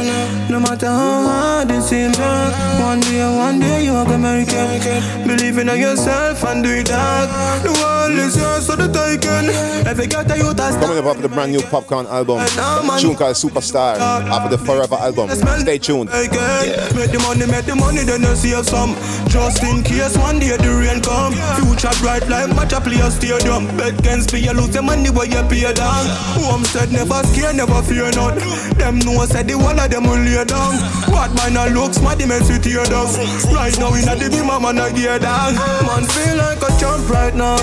No 0.49 0.59
matter 0.59 0.89
how 0.89 1.19
hard 1.29 1.71
it 1.71 1.83
seems. 1.83 2.17
One 2.81 3.01
day, 3.01 3.21
one 3.29 3.61
day 3.61 3.85
you 3.85 3.93
are 3.93 4.07
gonna 4.07 4.41
make 4.41 4.53
it. 4.53 5.03
Believe 5.27 5.59
in 5.59 5.69
yourself 5.69 6.45
and 6.45 6.65
do 6.65 6.71
it 6.71 6.89
that. 6.89 7.29
The 7.63 7.73
world 7.81 8.12
is 8.19 8.37
yours, 8.37 8.67
so 8.67 8.77
the 8.77 8.89
taken. 8.89 9.49
Every 9.87 10.07
get 10.07 10.31
a 10.31 10.37
youth 10.37 10.59
has 10.59 10.77
Coming 10.77 10.99
up 10.99 11.05
after 11.05 11.23
the 11.23 11.29
brand 11.29 11.53
new 11.53 11.61
Popcaan 11.61 12.07
album. 12.07 12.41
Tune 12.99 13.17
called 13.17 13.37
Superstar. 13.37 13.99
After 13.99 14.57
the 14.57 14.59
Forever 14.59 14.97
album. 14.97 15.31
Stay 15.31 15.79
tuned. 15.79 16.11
Yeah. 16.11 16.93
Make 16.95 17.11
the 17.13 17.21
money, 17.23 17.47
make 17.47 17.67
the 17.67 17.77
money, 17.77 18.03
then 18.05 18.23
you 18.23 18.35
save 18.35 18.67
some. 18.67 18.95
Just 19.29 19.63
in 19.63 19.83
case 19.83 20.17
one 20.19 20.39
day 20.39 20.57
the 20.57 20.71
rain 20.71 21.01
come. 21.03 21.33
Future 21.61 21.95
bright 22.01 22.29
like 22.29 22.49
match 22.55 22.73
a 22.73 22.81
play 22.81 23.01
a 23.01 23.11
stadium. 23.11 23.67
Bet 23.77 23.99
against 23.99 24.31
play, 24.31 24.41
you 24.41 24.53
lose 24.53 24.71
the 24.71 24.83
money 24.83 25.11
where 25.11 25.27
you 25.27 25.43
pay 25.49 25.73
down. 25.73 26.05
Home 26.41 26.65
said 26.65 26.93
never 26.93 27.23
scare, 27.31 27.53
never 27.53 27.83
fear 27.83 28.11
none. 28.13 28.39
Them 28.77 28.99
know 29.01 29.25
said 29.27 29.49
the 29.49 29.57
one 29.57 29.79
of 29.79 29.91
them 29.91 30.05
will 30.05 30.19
lay 30.19 30.45
down. 30.45 30.75
What 31.13 31.33
man 31.35 31.57
a 31.57 31.71
looks, 31.73 32.01
my 32.01 32.15
demons 32.15 32.49
with 32.49 32.65
tear 32.65 32.85
down. 32.85 33.09
Right 33.55 33.77
now 33.79 33.95
in 33.95 34.09
a 34.09 34.15
the 34.17 34.29
beam, 34.31 34.47
man 34.47 34.79
a 34.79 34.93
gear 34.93 35.19
down. 35.19 35.55
Man 35.87 36.05
feel 36.05 36.37
like 36.37 36.63
a 36.63 36.71
champ 36.79 37.09
right 37.09 37.35
now. 37.35 37.57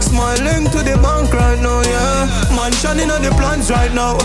Smiling 0.00 0.70
to 0.70 0.78
the 0.80 0.96
bank 1.02 1.32
right 1.34 1.60
now, 1.60 1.82
yeah. 1.82 2.56
Man 2.56 2.72
shining 2.78 3.10
on 3.10 3.22
the 3.22 3.30
plans 3.36 3.70
right 3.70 3.92
now. 3.92 4.16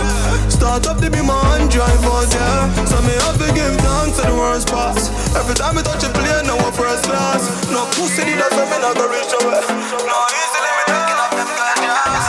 Start 0.48 0.88
up 0.88 1.02
to 1.02 1.10
be 1.10 1.22
my 1.22 1.36
hand 1.52 1.72
drive 1.72 2.02
yeah. 2.32 2.70
So 2.86 3.02
me 3.02 3.14
have 3.26 3.38
to 3.42 3.50
give 3.54 3.76
thanks 3.82 4.18
to 4.22 4.28
the 4.28 4.36
worst 4.36 4.68
pass. 4.70 5.10
Every 5.36 5.56
time 5.56 5.78
I 5.78 5.82
touch 5.82 6.04
a 6.04 6.10
plane, 6.14 6.46
now 6.46 6.58
a 6.60 6.72
first 6.72 7.06
class. 7.06 7.46
No 7.72 7.86
pussy, 7.98 8.36
that's 8.36 8.56
why 8.56 8.66
me 8.70 8.78
not 8.80 8.98
reach 8.98 9.32
nowhere. 9.38 9.66
No 10.06 10.18
easily 10.34 10.72
me 10.78 10.84
taking 10.88 11.20
up 11.20 11.32
them 11.34 11.50
jazz. 11.58 12.26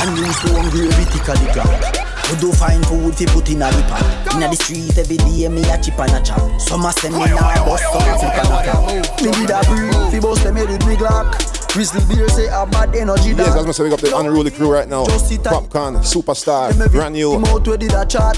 And 0.00 0.12
you 0.16 0.32
stone 0.32 0.68
gravy 0.70 1.04
thick 1.12 1.28
a 1.28 1.34
the 1.36 1.46
ground. 1.52 2.00
You 2.30 2.36
do 2.36 2.52
fine 2.52 2.82
food 2.84 3.16
fi 3.16 3.26
put 3.26 3.50
in 3.50 3.62
a 3.62 3.68
pan. 3.90 4.04
Inna 4.36 4.48
the 4.48 4.56
street 4.56 4.96
every 4.96 5.16
day 5.16 5.48
me 5.48 5.62
a 5.68 5.76
chip 5.82 5.98
and 5.98 6.14
a 6.14 6.20
chop. 6.22 6.60
Some 6.60 6.86
a 6.86 6.92
send 6.92 7.14
me 7.14 7.26
nah 7.26 7.64
bust 7.66 7.84
some 7.90 8.06
flip 8.16 8.38
and 8.38 8.54
a 8.54 8.58
cap. 8.64 8.80
Me 9.20 9.30
did 9.34 9.50
a 9.50 9.60
breathe 9.66 10.12
fi 10.12 10.20
bust 10.20 10.44
them 10.44 10.56
head 10.56 10.68
with 10.68 10.86
me 10.86 10.96
Glock. 10.96 11.59
Grizzly 11.72 12.00
beer 12.12 12.28
say 12.28 12.48
a 12.48 12.66
bad 12.66 12.96
energy 12.96 13.30
Yes, 13.30 13.54
that's 13.54 13.64
myself. 13.64 13.86
Big 13.86 13.92
up 13.92 14.00
the 14.00 14.16
unruly 14.18 14.50
crew 14.50 14.72
right 14.72 14.88
now. 14.88 15.04
Popcaan, 15.04 15.98
Superstar, 16.02 16.74
brand 16.90 17.14
new. 17.14 17.34
Him 17.34 17.44
out 17.44 17.64
did 17.64 17.92
a 17.92 18.04
chat. 18.04 18.36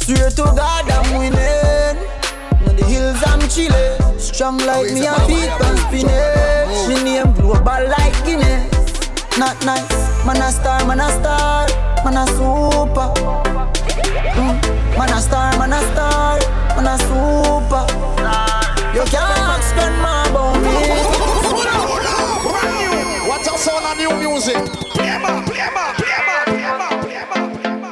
Swear 0.00 0.30
to 0.30 0.42
God 0.54 0.88
I'm 0.88 1.18
winning. 1.18 1.98
In 2.70 2.76
the 2.76 2.84
hills 2.86 3.20
I'm 3.26 3.40
chillin'. 3.50 4.20
Strong 4.20 4.58
like 4.58 4.92
me 4.92 5.06
and 5.06 5.22
feet 5.26 5.50
and 5.50 5.78
spinach. 5.90 6.88
Me 6.88 7.02
name 7.02 7.32
global 7.34 7.82
like 7.90 8.14
Guinness. 8.24 8.70
Not 9.36 9.58
nice, 9.66 9.90
man 10.24 10.36
a 10.42 10.50
star, 10.50 10.86
man 10.86 11.00
a 11.00 11.10
star, 11.18 11.66
man 12.04 12.16
a 12.16 12.26
super. 12.26 13.10
Mm. 14.38 14.54
Man 14.96 15.12
a 15.12 15.20
star, 15.20 15.58
man 15.58 15.72
a 15.72 15.80
star, 15.92 16.38
man 16.76 16.86
a 16.86 16.98
super. 17.06 17.84
You 18.94 19.04
can't 19.10 19.38
ask 19.50 19.74
grandma 19.74 20.07
a 23.88 23.94
new 23.96 24.12
music. 24.18 24.56
Play 24.92 25.18
ma, 25.18 25.42
play 25.44 25.68
ma, 25.74 25.92
play 25.94 26.18
ma, 26.26 26.44
play 26.44 26.62
ma, 26.78 26.88
play 27.02 27.24
ma, 27.24 27.88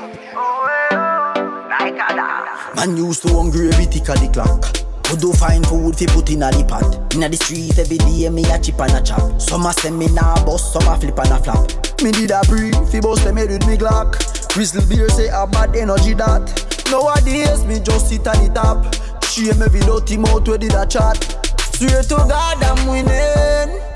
Man 2.76 2.96
used 2.96 3.22
to 3.22 3.34
hungry 3.34 3.68
every 3.68 3.86
tick 3.86 4.08
of 4.08 4.20
the 4.20 4.28
clock. 4.32 4.62
Could 5.04 5.20
do 5.20 5.32
fine 5.32 5.64
food 5.64 5.96
fi 5.96 6.06
put 6.06 6.30
in 6.30 6.42
a 6.42 6.50
the 6.50 6.64
pot. 6.64 7.14
Inna 7.14 7.28
the 7.28 7.36
streets 7.36 7.78
every 7.78 7.98
day 7.98 8.28
me 8.28 8.44
a 8.44 8.58
chip 8.58 8.80
and 8.80 8.92
a 8.92 9.02
chop. 9.02 9.40
Some 9.40 9.64
a 9.64 9.72
send 9.72 9.98
me 9.98 10.08
nah 10.08 10.44
bust, 10.44 10.72
some 10.72 10.86
a 10.86 10.98
flip 10.98 11.18
and 11.18 11.32
a 11.32 11.38
flap. 11.38 11.70
Me 12.02 12.12
did 12.12 12.30
a 12.30 12.42
brief 12.44 12.76
fi 12.90 13.00
bust 13.00 13.24
them 13.24 13.36
head 13.36 13.48
with 13.48 13.66
me 13.66 13.76
Glock. 13.76 14.18
Crystal 14.52 14.84
beer 14.88 15.08
say 15.08 15.28
a 15.28 15.46
bad 15.46 15.74
energy 15.76 16.12
that. 16.14 16.44
Nowadays 16.90 17.64
me 17.64 17.80
just 17.80 18.08
sit 18.08 18.26
on 18.26 18.36
the 18.44 18.50
top. 18.52 18.94
Shame 19.24 19.62
every 19.62 19.80
dirty 19.80 20.16
mouth 20.18 20.46
where 20.46 20.58
did 20.58 20.74
a 20.74 20.84
chat. 20.84 21.16
Swear 21.72 22.02
to 22.02 22.16
God 22.28 22.62
I'm 22.62 22.86
winning. 22.86 23.95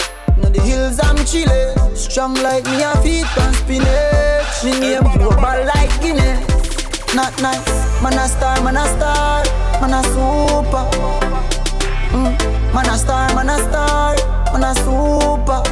Now 0.51 0.57
the 0.57 0.63
hills 0.63 0.99
I'm 1.01 1.17
chillin' 1.17 1.97
Strong 1.97 2.35
like 2.43 2.65
me 2.65 2.83
a 2.83 2.97
feet 3.03 3.39
on 3.39 3.55
spinach 3.55 4.65
Me 4.65 4.73
name 4.81 5.07
global 5.15 5.65
like 5.75 5.95
Guinness 6.01 7.15
Not 7.15 7.41
nice, 7.41 8.03
man 8.03 8.15
a 8.15 8.29
star, 8.29 8.63
man 8.63 8.77
a 8.77 8.87
star 8.87 9.61
man 9.81 9.95
a 9.95 10.03
super. 10.13 10.85
Mm, 12.13 12.75
man 12.75 12.89
a 12.89 12.99
star, 12.99 13.35
man 13.35 13.49
a 13.49 13.59
star, 13.59 14.15
man 14.53 14.65
a 14.65 14.75
super. 14.75 15.63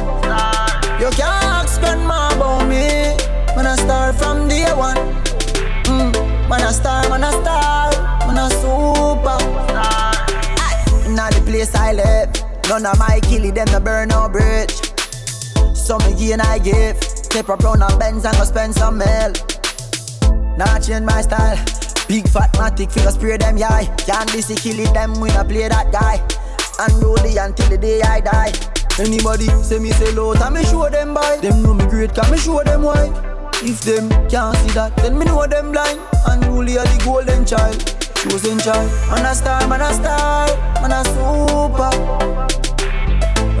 You 0.99 1.09
can't 1.11 1.45
ask 1.45 1.79
grandma 1.79 2.29
about 2.35 2.67
me. 2.67 3.15
Man 3.55 3.67
a 3.67 3.77
star 3.77 4.13
from 4.13 4.47
day 4.47 4.65
one. 4.73 4.97
Mm, 5.85 6.49
man 6.49 6.61
a 6.61 6.73
star, 6.73 7.07
man 7.09 7.23
a 7.23 7.31
star, 7.31 7.91
man 8.25 8.37
a 8.37 8.49
super. 8.61 9.37
Inna 11.05 11.29
the 11.31 11.41
place 11.45 11.75
I 11.75 11.93
live, 11.93 12.29
none 12.69 12.85
of 12.85 12.99
my 12.99 13.19
killie 13.23 13.53
them 13.53 13.67
no 13.71 13.79
burn 13.79 14.09
no 14.09 14.29
bridge. 14.29 14.71
Some 15.75 16.01
again 16.01 16.39
I 16.39 16.59
give, 16.59 17.01
Step 17.01 17.49
up 17.49 17.59
brown 17.59 17.81
and 17.81 17.99
Benz 17.99 18.25
and 18.25 18.35
go 18.37 18.43
spend 18.43 18.73
some 18.75 18.97
mail. 18.97 19.33
Not 20.57 20.83
change 20.83 21.05
my 21.05 21.21
style. 21.21 21.57
Big 22.07 22.27
fat 22.27 22.51
matic 22.53 22.91
figure 22.91 23.11
spray 23.11 23.37
them 23.37 23.57
yeah. 23.57 23.83
Can't 23.97 24.31
be 24.33 24.41
kill 24.55 24.79
it 24.79 24.93
them 24.93 25.19
when 25.19 25.31
I 25.31 25.43
play 25.43 25.67
that 25.67 25.91
guy. 25.91 26.17
And 26.79 26.93
Unruly 26.93 27.37
until 27.37 27.69
the 27.69 27.77
day 27.77 28.01
I 28.01 28.21
die. 28.21 28.53
Anybody 28.99 29.47
say 29.63 29.79
me 29.79 29.91
say 29.91 30.11
low, 30.13 30.33
time 30.33 30.53
me 30.53 30.63
show 30.63 30.89
them 30.89 31.13
by. 31.13 31.37
Them 31.37 31.63
know 31.63 31.73
me 31.73 31.85
great, 31.87 32.13
can 32.13 32.31
me 32.31 32.37
show 32.37 32.63
them 32.63 32.81
why. 32.81 33.05
If 33.61 33.81
them 33.81 34.09
can't 34.27 34.57
see 34.57 34.71
that, 34.73 34.95
then 34.97 35.17
me 35.17 35.25
know 35.25 35.45
them 35.45 35.71
blind. 35.71 35.99
And 36.27 36.43
Unruly 36.43 36.77
are 36.77 36.85
the 36.85 37.01
golden 37.05 37.45
child, 37.45 37.77
chosen 38.15 38.59
child. 38.59 38.89
Man 39.11 39.25
a 39.25 39.35
star, 39.35 39.67
man 39.67 39.81
a 39.81 39.93
star, 39.93 40.47
man 40.81 40.91
a 40.91 41.05
super. 41.05 42.58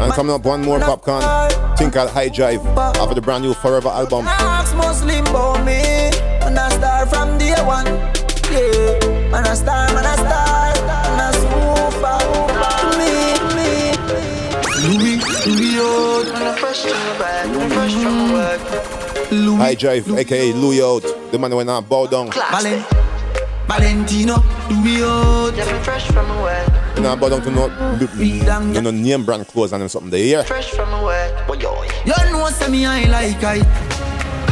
And 0.01 0.13
coming 0.13 0.33
up, 0.33 0.45
one 0.45 0.61
more 0.61 0.79
Popcaan. 0.79 1.77
Think 1.77 1.95
I'll 1.95 2.07
high 2.07 2.29
drive 2.29 2.65
after 2.77 3.15
the 3.15 3.21
brand 3.21 3.43
new 3.43 3.53
Forever 3.53 3.89
album. 3.89 4.25
Ask 4.27 4.75
Muslim 4.75 5.25
about 5.27 5.59
me, 5.65 6.11
man 6.39 6.57
a 6.57 6.71
star 6.71 7.05
from 7.05 7.37
day 7.37 7.53
one 7.63 7.85
yeah. 8.51 9.29
Man 9.29 9.45
a 9.45 9.55
star, 9.55 9.93
man 9.93 10.05
a 10.05 10.15
star, 10.17 10.73
man 10.87 11.21
a 11.21 11.33
super. 11.37 12.19
Me, 12.97 13.11
me. 13.55 13.69
Louis, 14.83 15.19
Louis 15.45 15.79
out. 15.79 16.25
Man 16.33 16.47
a 16.47 16.57
fresh 16.57 16.81
from 16.81 17.17
back, 17.19 17.71
fresh 17.73 17.93
from 17.93 18.31
work. 18.33 19.31
Louis, 19.31 19.57
High 19.57 19.75
Drive, 19.75 20.09
aka 20.17 20.53
Louis 20.53 20.81
out. 20.81 21.03
The 21.31 21.37
man 21.37 21.55
went 21.55 21.69
out 21.69 21.87
bow 21.87 22.07
down. 22.07 22.29
Valen, 22.29 22.83
Valentino, 23.67 24.43
Louis 24.69 25.03
out. 25.03 25.55
Yeah, 25.55 25.83
fresh 25.83 26.07
from 26.07 26.27
work. 26.41 26.78
You 26.99 27.03
know, 27.03 27.15
bow 27.15 27.29
down 27.29 27.41
to 27.43 27.49
no, 27.49 27.71
you 28.19 28.81
know, 28.81 28.91
name 28.91 29.23
brand 29.23 29.47
clothes 29.47 29.71
and 29.71 29.89
something 29.89 30.11
there, 30.11 30.19
yeah? 30.19 30.43
Fresh 30.43 30.71
from 30.71 30.91
work. 31.01 31.47
Boy, 31.47 31.55
yo. 31.55 31.81
You 32.03 32.11
know, 32.29 32.45
say 32.47 32.67
me 32.67 32.85
I 32.85 33.07
like 33.07 33.41
I. 33.41 33.63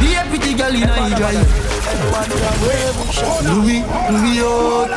Be 0.00 0.16
a 0.16 0.24
pretty 0.32 0.56
girl 0.56 0.74
in 0.74 0.88
a 0.88 1.12
drive. 1.12 1.44
Louis, 3.44 3.84
Louis 4.08 4.40
Haute. 4.40 4.88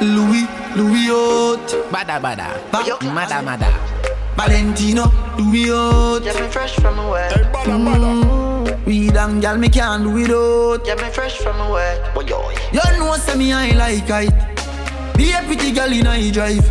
Louis, 0.00 0.48
Louis 0.74 1.06
Haute. 1.12 1.76
Bada 1.92 2.16
bada. 2.18 2.56
Mada 3.12 3.42
mada. 3.42 3.68
Valentino, 4.38 5.12
Louis 5.36 5.68
Haute. 5.68 6.24
Yeah, 6.24 6.40
me 6.40 6.48
fresh 6.48 6.76
from 6.76 6.98
away. 6.98 7.28
Mm. 7.28 8.45
Weed 8.86 9.16
and 9.16 9.42
gal 9.42 9.58
me 9.58 9.68
can't 9.68 10.04
do 10.04 10.10
without. 10.10 10.86
Yeah, 10.86 10.94
me 10.94 11.10
fresh 11.12 11.38
from 11.38 11.60
away. 11.60 12.00
You 12.72 12.80
know 12.98 13.16
say 13.16 13.36
me 13.36 13.52
I 13.52 13.72
like 13.72 14.08
it. 14.08 15.16
Be 15.16 15.32
a 15.32 15.42
pretty 15.42 15.72
girl 15.72 15.92
in 15.92 16.06
a 16.06 16.30
drive. 16.30 16.64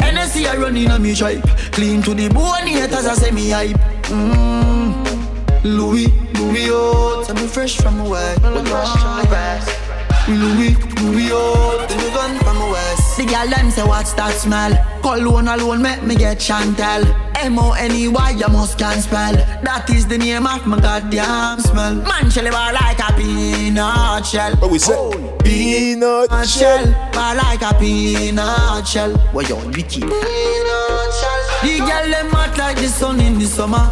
NSC 0.00 0.46
I 0.46 0.58
run 0.58 0.76
in 0.76 0.90
a 0.90 0.98
me 0.98 1.14
tripe. 1.14 1.42
Clean 1.72 2.02
to 2.02 2.12
the 2.12 2.28
bone, 2.28 2.66
haters 2.66 3.06
I 3.06 3.14
say 3.14 3.30
me 3.30 3.50
hype. 3.50 3.76
Mm. 4.10 5.64
Louis, 5.64 6.08
Louis 6.34 6.70
out. 6.70 7.24
Tell 7.24 7.34
me 7.36 7.46
fresh 7.46 7.78
from 7.78 7.96
the 7.96 8.04
west. 8.04 8.42
Well, 8.42 8.62
fresh 8.66 8.92
from 9.00 9.24
the 9.24 9.30
west. 9.30 9.79
Louis, 10.28 10.76
Louis 11.02 11.30
oh, 11.32 11.80
out. 11.80 11.88
Then 11.88 12.00
you 12.00 12.10
gone 12.14 12.38
from 12.38 12.58
the 12.58 12.68
west. 12.72 13.16
The 13.16 13.24
girl 13.24 13.48
them 13.48 13.70
say 13.70 13.82
what's 13.82 14.12
that 14.14 14.34
smell? 14.34 14.72
Cologne 15.02 15.48
alone 15.48 15.82
make 15.82 16.02
me 16.02 16.14
get 16.14 16.38
Chantel. 16.38 17.04
M-O-N-E-Y, 17.42 18.30
you 18.32 18.48
must 18.48 18.78
can 18.78 19.00
spell. 19.00 19.32
That 19.64 19.88
is 19.88 20.06
the 20.06 20.18
name 20.18 20.46
of 20.46 20.66
my 20.66 20.78
goddamn 20.78 21.60
smell. 21.60 21.94
Man, 21.94 22.30
shell 22.30 22.50
bar 22.50 22.72
like 22.74 22.98
a 23.00 23.12
peanut 23.16 24.26
shell. 24.26 24.54
What 24.56 24.70
we 24.70 24.78
say? 24.78 24.92
Oh, 24.94 25.38
peanut 25.42 26.46
shell. 26.46 26.84
Bar 27.12 27.36
like 27.36 27.62
a 27.62 27.74
peanut 27.78 28.86
shell. 28.86 29.16
What 29.32 29.48
you 29.48 29.56
wicked? 29.56 30.04
Peanut 30.04 31.10
shell. 31.16 31.42
The 31.62 31.78
girl 31.78 32.10
them 32.10 32.30
hot 32.30 32.58
like 32.58 32.76
the 32.76 32.88
sun 32.88 33.20
in 33.20 33.38
the 33.38 33.46
summer. 33.46 33.90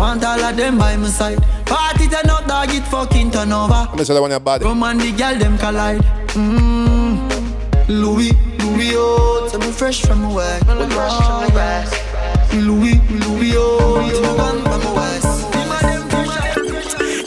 Want 0.00 0.24
all 0.24 0.40
of 0.40 0.56
them 0.56 0.78
by 0.78 0.96
my 0.96 1.08
side. 1.08 1.42
Party 1.66 2.08
turn 2.08 2.30
up, 2.30 2.46
dog, 2.46 2.70
it 2.70 2.84
fucking 2.84 3.30
turn 3.32 3.52
over. 3.52 3.74
I'm 3.74 3.90
gonna 3.90 4.04
that 4.04 4.18
one 4.18 4.30
your 4.30 4.40
body. 4.40 4.64
Come 4.64 4.82
and 4.82 4.98
the 4.98 5.12
girl 5.12 5.36
them 5.36 5.58
collide. 5.58 6.00
Mmm. 6.28 7.28
Louis, 7.86 8.32
Louis, 8.60 8.92
oh, 8.94 9.46
tell 9.50 9.60
me 9.60 9.70
fresh 9.70 10.00
from 10.00 10.22
my 10.22 10.34
work. 10.34 10.64
Well, 10.66 10.88
fresh 10.88 11.16
from 11.18 11.28
my 11.28 11.48
west. 11.54 11.92
Louis, 12.54 12.98
Louis, 13.10 13.52
oh, 13.56 14.08
tell 14.10 14.22
me 14.22 14.36
gone 14.38 14.62
from 14.62 14.80
my 14.84 14.92
west. 14.94 15.28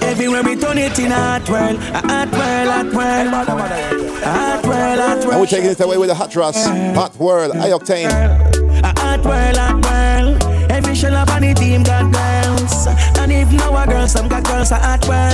Everywhere 0.02 0.42
we 0.42 0.56
turn 0.56 0.80
it 0.80 0.98
in 0.98 1.12
hot 1.12 1.48
world, 1.48 1.76
a 1.76 2.02
hot 2.08 2.32
world, 2.32 2.70
hot 2.74 2.92
world, 2.92 3.28
hot 3.28 4.66
world, 4.66 5.00
hot 5.00 5.20
world. 5.20 5.32
And 5.32 5.40
we're 5.40 5.46
taking 5.46 5.70
it 5.70 5.80
away 5.80 5.98
with 6.00 6.10
the 6.10 6.16
hot 6.16 6.36
Ross, 6.36 6.66
hot 6.66 7.16
world, 7.18 7.56
I-Octane. 7.56 8.10
A 8.82 9.00
hot 9.00 9.24
world, 9.24 9.58
hot 9.58 9.86
world. 9.86 10.43
Up 11.24 11.32
on 11.36 11.42
the 11.42 11.54
team 11.54 11.84
got 11.84 12.12
girls. 12.12 12.84
And 13.16 13.32
if 13.32 13.50
no 13.54 13.72
a 13.78 13.88
girls, 13.88 14.12
some 14.12 14.28
got 14.28 14.44
girls 14.44 14.74
are 14.74 14.84
at 14.84 15.08
well. 15.08 15.32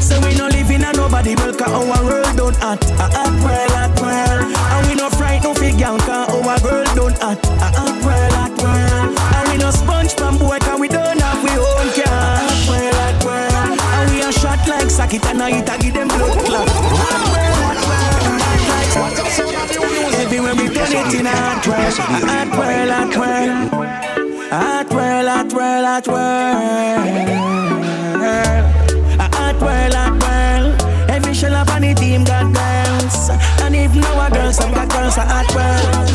So 0.00 0.16
we 0.24 0.32
no 0.32 0.48
live 0.48 0.70
in 0.70 0.80
a 0.80 0.92
nobody 0.96 1.34
will 1.36 1.52
cause 1.52 1.68
our 1.68 2.00
world 2.00 2.24
don't. 2.40 2.56
A 2.64 2.72
act 2.72 3.36
well, 3.44 3.72
act 3.76 4.00
well. 4.00 4.40
And 4.40 4.86
we 4.88 4.94
no 4.96 5.10
fright 5.10 5.42
no 5.44 5.52
figure 5.52 5.92
cause 6.08 6.32
our 6.32 6.58
girl 6.64 6.88
don't. 6.96 7.20
A 7.20 7.36
act 7.36 8.00
well, 8.00 8.32
act 8.32 8.56
well. 8.64 9.12
And 9.12 9.44
we 9.52 9.58
no 9.60 9.70
sponge 9.70 10.14
from 10.16 10.38
boy 10.38 10.56
cause 10.64 10.80
we 10.80 10.88
don't 10.88 11.20
have 11.20 11.44
we 11.44 11.52
own 11.60 11.92
cash. 11.92 12.08
Act 12.08 12.64
well, 12.72 12.96
act 12.96 13.24
well. 13.28 13.76
And 13.76 14.08
we 14.08 14.22
a 14.24 14.32
shot 14.32 14.64
like 14.66 14.88
socket 14.88 15.26
and 15.26 15.42
I 15.42 15.60
eat 15.60 15.68
a 15.68 15.76
give 15.76 15.92
them 15.92 16.08
blood 16.08 16.32
clot. 16.48 16.64
Act 16.64 17.28
well, 17.28 17.60
act 17.68 17.84
well. 17.84 19.20
Everywhere 20.16 20.54
we 20.56 20.72
turn 20.72 20.96
it 20.96 21.12
in 21.12 21.26
act 21.26 21.68
well, 21.68 21.92
act 22.00 22.56
well, 22.56 22.90
act 22.90 23.16
well. 23.18 23.79
At 24.52 24.90
world, 24.90 25.28
at 25.28 25.52
world, 25.52 25.86
at 25.86 26.08
world. 26.08 26.18
At 29.20 29.56
world, 29.60 29.94
at 29.94 30.10
world. 30.18 30.82
Every 31.08 31.34
shell 31.34 31.54
up 31.54 31.70
on 31.70 31.82
the 31.82 31.94
team 31.94 32.24
got 32.24 32.52
girls. 32.52 33.30
And 33.62 33.76
if 33.76 33.94
no 33.94 34.10
a 34.20 34.28
girl, 34.28 34.52
some 34.52 34.72
got 34.72 34.88
girls 34.90 35.18
at 35.18 35.46
world. 35.54 36.08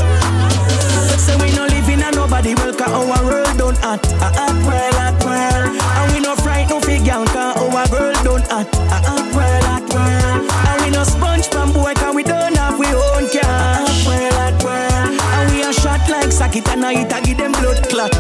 So 1.18 1.38
we 1.40 1.52
no 1.56 1.64
live 1.64 1.88
in 1.88 2.04
a 2.04 2.12
nobody 2.12 2.56
will 2.56 2.74
cause 2.74 2.92
our 2.92 3.24
world 3.24 3.58
don't 3.58 3.80
act. 3.84 4.12
At 4.20 4.52
world, 4.68 4.96
at 5.00 5.16
world. 5.24 5.80
And 5.80 6.12
we 6.12 6.20
no 6.20 6.36
fright 6.36 6.70
no 6.70 6.82
figure 6.82 7.24
cause 7.32 7.56
our 7.56 7.88
girl 7.88 8.14
don't 8.26 8.44
act. 8.52 8.76
At 8.92 9.32
world, 9.32 9.64
at 9.64 9.88
world. 9.96 10.52
And 10.52 10.82
we 10.84 10.90
no 10.92 11.06
sponge 11.06 11.48
from 11.48 11.72
boy 11.72 11.94
cause 11.94 12.14
we 12.14 12.24
don't 12.24 12.56
have 12.58 12.78
we 12.78 12.88
own 12.88 13.30
cash. 13.32 13.48
At 13.48 14.08
world, 14.08 14.34
at 14.34 14.64
world. 14.64 15.20
And 15.40 15.52
we 15.54 15.64
a 15.64 15.72
shot 15.72 16.04
like 16.10 16.32
socket 16.32 16.68
and 16.70 16.86
I 16.86 17.02
eat 17.02 17.26
give 17.26 17.38
them 17.38 17.52
blood 17.54 17.82
clot. 17.90 18.15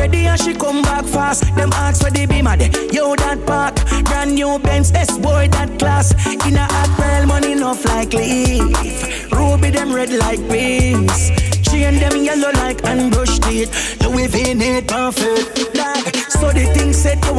Already 0.00 0.24
and 0.24 0.40
she 0.40 0.54
come 0.54 0.80
back 0.80 1.04
fast. 1.04 1.42
Them 1.56 1.70
ask 1.74 2.02
for 2.02 2.10
the 2.10 2.24
beamer, 2.24 2.56
de. 2.56 2.70
yo 2.90 3.14
that 3.16 3.44
park, 3.44 3.74
brand 4.06 4.34
new 4.34 4.58
Benz, 4.58 4.92
S 4.92 5.18
boy 5.18 5.48
that 5.52 5.78
class. 5.78 6.12
In 6.46 6.56
a 6.56 6.64
hot 6.64 6.98
well, 6.98 7.26
money 7.26 7.52
enough 7.52 7.84
like 7.84 8.14
leaf. 8.14 9.30
Ruby 9.30 9.68
them 9.68 9.92
red 9.92 10.10
like 10.10 10.40
peace. 10.48 11.28
Chain 11.60 11.98
them 12.00 12.16
yellow 12.16 12.50
like 12.52 12.80
unbrushed 12.84 13.42
teeth. 13.42 14.00
Louis 14.00 14.26
V 14.28 14.54
need 14.54 14.88
perfect 14.88 15.69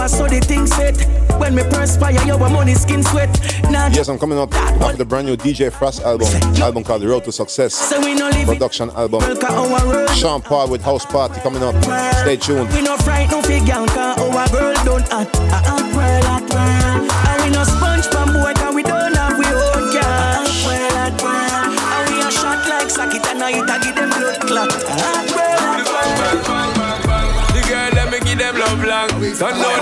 I 0.02 0.08
saw 0.08 0.28
the 0.28 0.40
thing 0.40 0.66
set. 0.66 0.98
When 1.40 1.54
me 1.56 1.64
perspire, 1.64 2.14
yo, 2.26 2.38
my 2.38 2.50
money 2.52 2.74
skin 2.74 3.04
sweat. 3.04 3.30
Nah, 3.70 3.88
Yes, 3.94 4.08
I'm 4.10 4.18
coming 4.18 4.38
up 4.40 4.54
after 4.54 4.98
the 4.98 5.06
brand 5.06 5.28
new 5.28 5.36
DJ 5.38 5.70
Frass 5.72 6.02
album, 6.02 6.28
album 6.62 6.84
called 6.84 7.02
The 7.04 7.08
Road 7.08 7.24
to 7.26 7.32
Success, 7.32 7.74
so 7.74 8.00
we 8.02 8.14
no 8.16 8.26
live 8.30 8.42
it. 8.50 8.54
production 8.54 8.90
album. 8.92 9.22
Well, 9.22 9.36
'cause 9.38 10.18
Sean 10.18 10.42
Paul 10.42 10.70
with 10.70 10.82
House 10.84 11.06
Party 11.06 11.40
coming 11.42 11.64
up. 11.64 11.76
Stay 12.22 12.38
tuned. 12.38 12.72
We 12.74 12.82
no 12.82 12.98
fright, 12.98 13.30
no 13.32 13.42
figure, 13.44 13.74
cause 13.88 14.18
our 14.20 14.48
girl 14.50 14.74
don't 14.84 15.06
act, 15.14 15.36
act, 15.38 15.68
act 15.68 15.96
well, 15.96 16.26
act 16.36 16.50
well. 16.54 17.02
And 17.30 17.44
we 17.44 17.50
no 17.52 17.64
sponge 17.64 18.06
from 18.06 18.34
boy, 18.34 18.54
cause 18.56 18.74
we 18.74 18.84
don't 18.84 19.16
have 19.16 19.38
we 19.38 19.46
own 19.46 19.94
cash. 19.94 20.66
Well, 20.66 20.98
act 20.98 21.22
well. 21.24 21.66
And 21.94 22.10
we 22.14 22.22
a 22.22 22.32
shot 22.32 22.68
like 22.70 22.90
socket 22.90 23.26
and 23.28 23.44
I 23.44 23.52
hit 23.52 23.70
a 23.70 23.80
give 23.84 23.96
them 23.96 24.10
blood 24.10 24.40
clot. 24.42 24.72
Act 24.74 25.32
well, 25.36 25.60
act 25.74 25.90
well. 25.92 27.30
The 27.54 27.62
girl 27.70 27.90
let 27.96 28.12
me 28.12 28.20
give 28.20 28.38
them 28.40 28.56
love 28.60 28.84
long. 28.84 29.10
Don't 29.40 29.58
know 29.58 29.81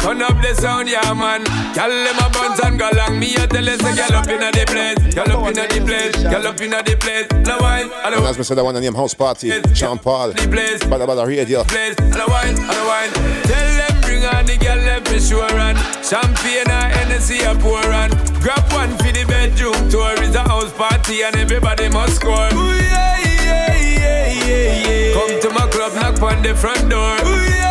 turn 0.00 0.22
up 0.22 0.40
the 0.42 0.54
sound, 0.54 0.88
yeah 0.88 1.12
man. 1.12 1.44
Girl 1.74 1.90
them 1.90 2.18
a 2.18 2.28
buns 2.32 2.60
and 2.60 2.78
go 2.78 2.88
long. 2.96 3.18
Me 3.18 3.34
a 3.36 3.46
tell 3.46 3.64
you 3.64 3.76
say, 3.76 3.94
girl 3.96 4.16
up 4.18 4.28
inna 4.28 4.50
the 4.50 4.64
place, 4.66 5.14
girl 5.14 5.30
up 5.30 5.46
inna 5.48 5.66
the 5.68 5.80
place, 5.84 6.16
girl 6.22 6.46
up 6.46 6.60
inna 6.60 6.82
the 6.82 6.96
place. 6.96 7.26
Now 7.46 7.60
wine, 7.60 7.90
I 7.92 8.06
And 8.06 8.14
don't 8.14 8.26
as 8.26 8.38
we 8.38 8.44
said, 8.44 8.58
I 8.58 8.62
want 8.62 8.76
to 8.76 8.80
name 8.80 8.94
House 8.94 9.14
Party, 9.14 9.50
Sean 9.74 9.98
Paul, 9.98 10.32
the 10.32 10.48
place. 10.48 10.80
Bada 10.84 11.06
Bada 11.06 11.26
Radio. 11.26 11.64
place. 11.64 11.94
And 11.98 12.16
a 12.16 12.26
wine, 12.26 12.56
and 12.56 12.78
a 12.82 12.84
wine. 12.88 13.12
Tell 13.44 13.68
them 13.78 14.00
bring 14.02 14.24
on 14.24 14.46
the 14.46 14.56
girl 14.56 14.80
them 14.80 15.04
for 15.04 15.20
sure 15.20 15.58
and 15.58 15.78
champagne 16.04 16.68
and 16.68 16.92
Hennessy 16.94 17.40
a 17.44 17.54
pour 17.54 17.84
and 17.84 18.12
grab 18.40 18.64
one 18.72 18.90
for 18.98 19.12
the 19.12 19.24
bedroom 19.28 19.88
tour. 19.90 20.14
It's 20.24 20.34
a 20.34 20.42
house 20.42 20.72
party 20.72 21.22
and 21.22 21.36
everybody 21.36 21.88
must 21.88 22.16
score. 22.16 22.48
Ooh, 22.54 22.74
yeah, 22.74 23.18
yeah, 23.20 23.74
yeah, 23.76 24.46
yeah, 24.46 24.88
yeah. 24.88 25.14
Come 25.14 25.40
to 25.40 25.50
my 25.50 25.66
club, 25.70 25.94
knock 25.94 26.22
on 26.22 26.42
the 26.42 26.54
front 26.54 26.88
door. 26.88 27.16
Ooh, 27.26 27.44
yeah, 27.52 27.69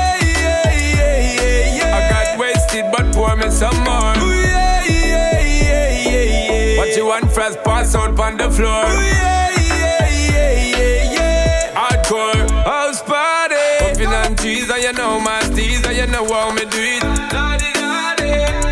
pour 3.19 3.35
me 3.35 3.49
some 3.51 3.75
more. 3.83 4.15
Ooh, 4.23 4.31
yeah, 4.31 4.85
yeah, 4.87 5.41
yeah, 5.43 5.89
yeah, 6.07 6.23
yeah. 6.23 6.77
What 6.77 6.95
you 6.95 7.05
want, 7.05 7.29
fast 7.33 7.61
pass 7.65 7.93
out 7.93 8.17
on 8.17 8.37
the 8.37 8.49
floor. 8.49 8.83
Ooh, 8.85 9.03
yeah, 9.11 9.49
yeah, 9.59 10.07
yeah, 10.31 10.51
yeah, 10.77 11.15
yeah. 11.15 11.79
Hardcore 11.79 12.47
house 12.63 13.01
party. 13.01 13.67
Puffing 13.79 14.13
on 14.19 14.37
trees, 14.37 14.69
and 14.69 14.83
you 14.83 14.93
know 14.93 15.19
my 15.19 15.41
steez, 15.49 15.85
and 15.85 15.97
you 15.97 16.07
know 16.07 16.23
how 16.31 16.53
me 16.53 16.63
do 16.75 16.79
it. 16.95 17.03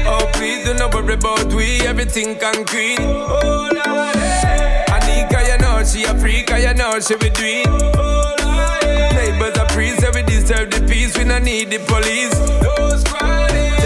Oh, 0.09 0.25
please 0.35 0.63
do 0.65 0.73
not 0.75 0.93
worry 0.95 1.15
about 1.15 1.47
we, 1.53 1.81
everything 1.81 2.39
concrete. 2.39 3.01
Oh. 3.01 3.69
Anika, 4.95 5.39
you 5.49 5.57
know 5.63 5.83
she 5.83 6.05
a 6.05 6.13
freak, 6.21 6.49
you 6.49 6.73
know 6.73 6.99
she 7.01 7.15
be 7.17 7.29
do 7.31 7.43
it. 7.43 7.67
Oh. 7.67 8.35
Neighbors 9.17 9.57
are 9.57 9.69
priests, 9.75 10.05
we 10.15 10.21
deserve 10.23 10.71
the 10.71 10.79
peace, 10.87 11.17
we 11.17 11.25
no 11.25 11.37
need 11.39 11.69
the 11.69 11.79
police. 11.79 12.37
Those 12.63 13.03
squaddies. 13.03 13.76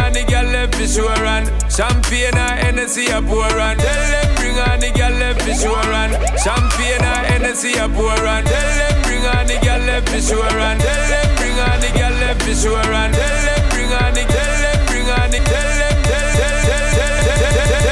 Them 0.00 0.06
on 0.06 0.12
the 0.14 0.24
girl 0.24 0.44
left 0.44 0.74
for 0.76 0.86
sure 0.86 1.24
and 1.26 1.46
champagne 1.70 2.32
and 2.32 2.58
Hennessy 2.64 3.06
a 3.08 3.20
pour 3.20 3.44
and 3.44 3.78
tell 3.78 4.04
them 4.08 4.34
bring 4.36 4.56
on 4.56 4.80
the 4.80 4.90
girl 4.96 5.12
left 5.12 5.42
for 5.42 5.52
sure 5.52 5.92
and 5.92 6.12
champagne 6.40 7.04
and 7.04 7.26
Hennessy 7.28 7.72
a 7.76 7.86
pour 7.88 8.08
and 8.08 8.46
tell 8.46 8.70
them 8.80 9.02
bring 9.04 9.24
on 9.28 9.46
the 9.46 9.58
girl 9.60 9.80
left 9.84 10.08
for 10.08 10.20
sure 10.20 10.58
and 10.58 10.80
tell 10.80 11.04
them 11.12 11.36
bring 11.36 11.58
on 11.60 11.80
the 11.84 11.90
girl 11.92 12.16
left 12.16 12.42
for 12.42 12.54
sure 12.54 12.80
and 12.80 13.12
tell 13.12 13.40
them 13.44 13.62
bring 13.68 13.92
on 13.92 14.14
the 14.16 14.24
tell 14.24 14.54
them 14.64 14.80
bring 14.88 15.08
on 15.10 15.30
the 15.30 15.40
tell 15.44 15.72
them 15.80 15.96
tell 16.08 16.28
tell 16.40 16.88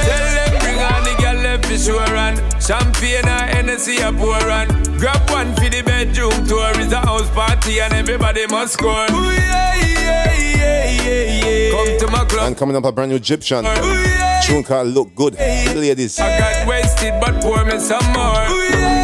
tell 0.09 0.29
them 0.33 0.53
bring 0.65 0.81
on 0.81 1.01
the 1.05 1.15
girl 1.21 1.39
left 1.45 1.67
for 1.67 1.77
sure 1.77 2.17
and 2.17 2.58
champagne 2.69 3.27
and 3.27 3.51
Hennessy 3.51 3.97
a 3.97 4.13
pour 4.13 4.35
and 4.37 4.71
grab 4.99 5.31
one 5.31 5.55
for 5.55 5.71
the 5.71 5.83
bedroom 5.83 6.47
tour 6.47 6.79
is 6.79 6.93
a 6.93 7.01
house 7.01 7.31
party 7.31 7.81
and 7.81 7.95
everybody 7.95 8.47
must 8.47 8.75
score. 8.75 9.07
Ooh, 9.11 9.31
yeah, 9.33 9.75
yeah, 9.75 10.35
yeah, 10.37 11.05
yeah, 11.07 11.47
yeah. 11.47 11.71
Come 11.71 11.99
to 11.99 12.07
my 12.13 12.25
club. 12.27 12.47
And 12.49 12.57
coming 12.59 12.77
up 12.77 12.85
a 12.85 12.93
brand 12.93 13.11
new 13.11 13.19
Gyptian 13.19 13.63
Ooh, 13.63 14.03
yeah, 14.03 14.43
tune 14.45 14.63
called 14.63 14.89
Look 14.89 15.15
Good. 15.15 15.37
Ladies. 15.37 16.21
I 16.21 16.39
got 16.39 16.69
wasted, 16.69 17.15
but 17.23 17.41
pour 17.41 17.65
me 17.65 17.79
some 17.79 18.05
more. 18.13 18.45
Ooh, 18.53 18.69
yeah, 18.69 18.77
yeah, 18.77 18.98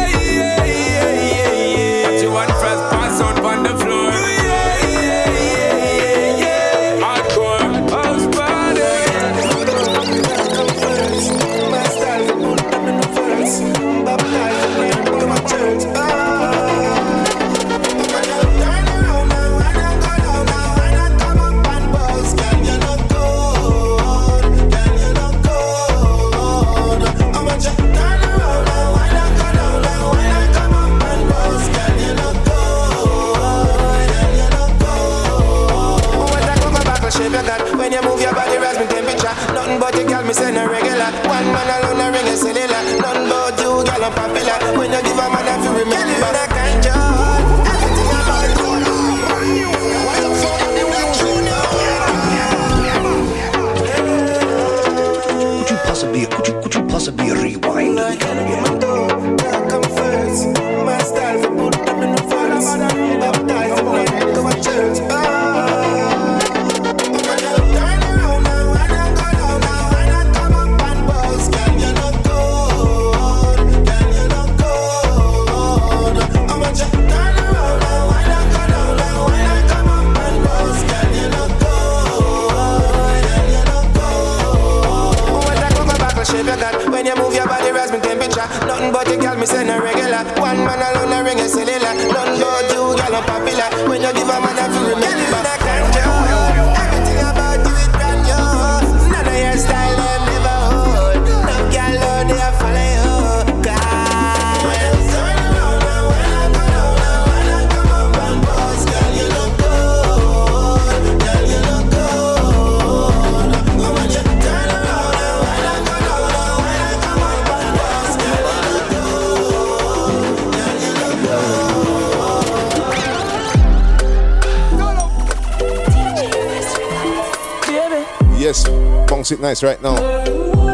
nice 129.45 129.61
right 129.61 129.79
now. 129.79 129.95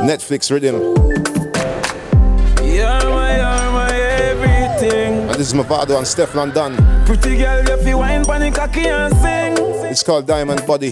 Netflix 0.08 0.50
rhythm. 0.50 0.76
you're 2.64 2.86
my, 3.12 3.36
you're 3.36 3.72
my 3.76 3.94
everything. 4.32 5.14
And 5.30 5.32
this 5.32 5.48
is 5.50 5.54
Mavado 5.54 5.98
and 5.98 6.08
Stefflon 6.08 6.54
Don. 6.54 6.78
Pretty 7.06 7.36
girl, 7.36 7.62
you 7.66 7.84
feel 7.84 8.00
wine 8.00 8.24
panic 8.24 8.54
cocky 8.54 8.88
and 8.88 9.14
sing. 9.16 9.56
It's 9.92 10.04
called 10.04 10.26
Diamond 10.26 10.66
Body. 10.66 10.92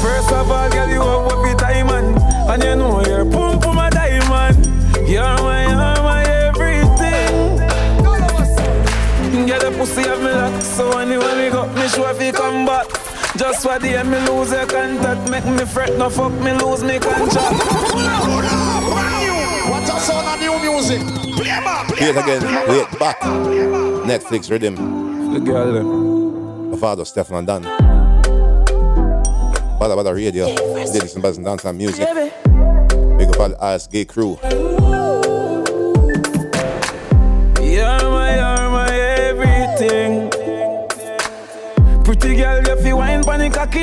First 0.00 0.30
of 0.30 0.48
all, 0.52 0.70
girl, 0.70 0.88
you 0.88 1.02
up 1.02 1.42
with 1.42 1.58
diamond, 1.58 2.16
and 2.48 2.62
you 2.62 2.76
know 2.76 3.04
you're 3.04 3.24
pum 3.24 3.58
pum 3.58 3.78
a 3.78 3.90
diamond. 3.90 4.64
You're 5.08 5.36
my, 5.42 5.66
you're 5.66 6.02
my 6.04 6.22
everything. 6.46 7.56
Get 9.48 9.62
the 9.62 9.72
pussy 9.76 10.08
of 10.08 10.20
me 10.20 10.30
lock, 10.30 10.62
so 10.62 10.96
anywhere 10.96 11.34
me 11.34 11.50
go, 11.50 11.66
me 11.74 11.88
sure 11.88 12.10
if 12.10 12.22
you 12.22 12.32
come 12.32 12.66
back. 12.66 12.86
Just 13.40 13.64
what 13.64 13.80
the 13.80 14.04
me 14.04 14.18
lose 14.28 14.50
your 14.50 14.66
contact, 14.66 15.30
make 15.30 15.46
me 15.46 15.64
fret, 15.64 15.96
no 15.96 16.10
fuck 16.10 16.30
me 16.30 16.52
lose 16.52 16.84
me 16.84 16.98
contract. 16.98 17.56
What 19.70 19.82
a 19.82 19.98
sound 19.98 20.28
of 20.28 20.40
new 20.40 20.58
music. 20.70 21.00
Play 21.36 21.46
back, 21.46 21.88
Play 21.88 22.08
it 22.08 22.18
again. 22.18 22.42
Play 22.66 22.80
it 22.80 22.98
back. 22.98 23.18
Netflix 23.22 24.50
rhythm. 24.50 25.32
The 25.32 25.40
girl, 25.40 25.72
them. 25.72 26.76
father, 26.78 27.04
Stefflon 27.04 27.46
Don. 27.46 27.62
Bada 29.80 29.96
Bada 29.96 30.14
Radio, 30.14 30.44
ladies 30.74 31.14
and 31.14 31.22
brothers 31.22 31.38
and 31.38 31.46
dance 31.46 31.64
and 31.64 31.78
music. 31.78 32.06
Big 33.16 33.28
up 33.30 33.40
all 33.40 33.56
Ice 33.64 33.86
Gay 33.86 34.04
crew. 34.04 34.38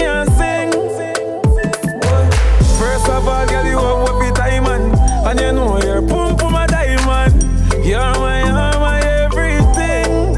And 0.04 0.30
sing. 0.32 0.72
First 2.78 3.10
of 3.10 3.28
all, 3.28 3.46
girl, 3.48 3.66
you 3.66 3.78
have 3.78 4.02
what 4.02 4.36
time 4.36 4.66
and 4.68 4.94
and 5.28 5.40
you 5.40 5.52
know 5.52 5.82
you're 5.84 6.02
pum 6.02 6.36
pum 6.38 6.56
a 6.56 6.68
diamond. 6.68 7.44
You're 7.86 8.00
my, 8.00 8.44
you're 8.44 8.80
my 8.80 9.00
everything. 9.00 10.34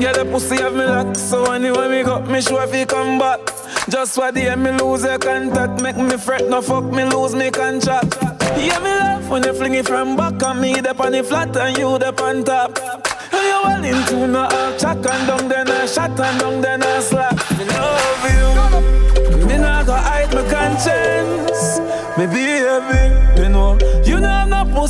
Girl, 0.00 0.14
the 0.14 0.24
pussy 0.30 0.56
have 0.56 0.74
me 0.74 0.84
lock, 0.84 1.16
so 1.16 1.52
anywhere 1.52 1.88
me 1.88 2.02
go, 2.02 2.20
me 2.20 2.40
sure 2.40 2.62
if 2.64 2.74
you 2.74 2.86
come 2.86 3.18
back. 3.18 3.40
Just 3.88 4.14
for 4.14 4.32
the 4.32 4.56
me 4.56 4.70
lose 4.72 5.04
your 5.04 5.18
contact, 5.18 5.82
make 5.82 5.96
me 5.96 6.16
fret, 6.16 6.48
no 6.48 6.62
fuck 6.62 6.84
me 6.84 7.04
lose 7.04 7.34
me 7.34 7.50
contract. 7.50 8.16
Yeah, 8.56 8.78
me 8.80 8.90
love 8.98 9.28
when 9.28 9.42
you 9.42 9.52
fling 9.52 9.74
it 9.74 9.86
from 9.86 10.16
back 10.16 10.42
and 10.42 10.60
me 10.60 10.80
the 10.80 10.94
on 11.02 11.12
the 11.12 11.22
flat 11.22 11.56
and 11.56 11.76
you 11.76 11.98
the 11.98 12.08
on 12.22 12.44
top. 12.44 12.78
And 13.32 13.44
you 13.46 13.60
well 13.64 13.84
into 13.84 14.26
no 14.26 14.42
half 14.48 14.78
chat 14.78 14.96
and 14.96 15.26
down 15.26 15.48
then 15.48 15.70
I 15.70 15.86
shot 15.86 16.18
and 16.18 16.40
down 16.40 16.60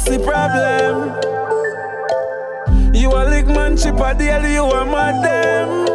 pussy 0.04 0.18
problem. 0.18 1.14
You 2.94 3.10
a 3.10 3.24
lick 3.28 3.46
man 3.46 3.76
chip 3.76 3.98
a 3.98 4.14
deal, 4.14 4.46
you 4.46 4.64
a 4.64 4.84
madam. 4.84 5.86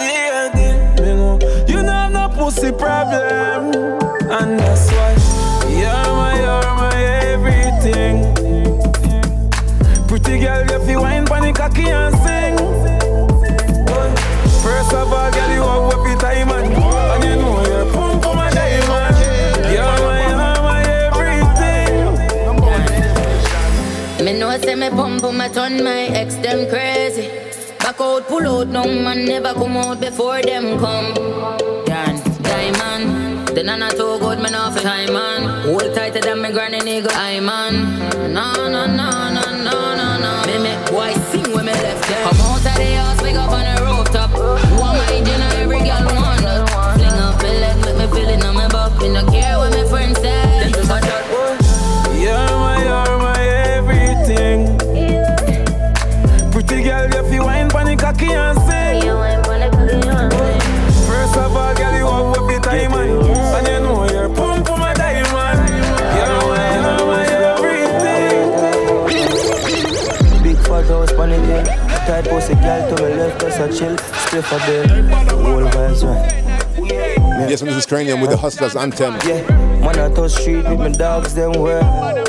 Yeah, 0.00 0.52
know 1.16 1.38
you 1.66 1.82
know 1.82 1.92
have 1.92 2.12
no 2.12 2.28
pussy 2.28 2.72
problem, 2.72 3.74
and 4.30 4.58
that's 4.58 4.90
why 4.92 5.16
you're 5.68 6.12
my, 6.14 6.40
you're 6.40 6.74
my 6.76 6.96
everything. 7.32 8.34
Pretty 10.06 10.38
girl, 10.38 10.62
you 10.62 10.86
feel 10.86 11.00
wine 11.02 11.24
the 11.40 11.52
cocky 11.52 11.88
and 11.88 12.15
my 25.46 25.52
turn 25.52 25.84
my 25.84 26.06
ex 26.20 26.34
them 26.36 26.68
crazy. 26.68 27.28
Back 27.78 28.00
out, 28.00 28.26
pull 28.26 28.46
out, 28.46 28.68
no 28.68 28.84
man 28.84 29.24
never 29.24 29.52
come 29.54 29.76
out 29.76 30.00
before 30.00 30.42
them 30.42 30.78
come. 30.80 31.14
Dan, 31.84 32.16
diamond. 32.42 33.48
Then 33.54 33.68
I'm 33.70 33.90
too 33.90 34.18
good, 34.18 34.40
man 34.40 34.54
off 34.56 34.80
time 34.82 35.12
man. 35.12 35.42
Hold 35.64 35.94
tighter 35.94 36.20
than 36.20 36.42
me 36.42 36.50
granny 36.50 36.80
nigga, 36.80 37.12
I 37.12 37.38
man. 37.38 37.74
No, 38.34 38.52
no, 38.74 38.86
no, 38.86 39.08
no, 39.36 39.44
no, 39.66 39.76
no, 40.00 40.08
no. 40.24 40.32
Me 40.46 40.58
make 40.64 40.90
boy 40.90 41.12
Tight 72.16 72.28
oh, 72.28 72.30
pussy 72.30 72.54
girl 72.54 72.96
to 72.96 73.02
my 73.02 73.08
left, 73.10 73.40
cause 73.42 73.60
I 73.60 73.68
chill. 73.68 73.94
Spliff 73.94 74.50
a 74.50 74.66
bill. 74.66 74.88
Whole 75.36 75.68
vibes 75.68 76.02
right. 76.02 77.50
Yes, 77.50 77.60
and 77.60 77.68
this 77.68 77.76
is 77.76 77.84
Kranium 77.84 78.22
with 78.22 78.30
the 78.30 78.38
Hustlers 78.38 78.74
Anthem. 78.74 79.18
Yeah, 79.26 79.42
man 79.80 79.98
I 79.98 80.08
touch 80.14 80.30
street 80.30 80.66
with 80.66 80.78
my 80.78 80.88
dogs 80.88 81.34
them 81.34 81.52
well. 81.60 82.25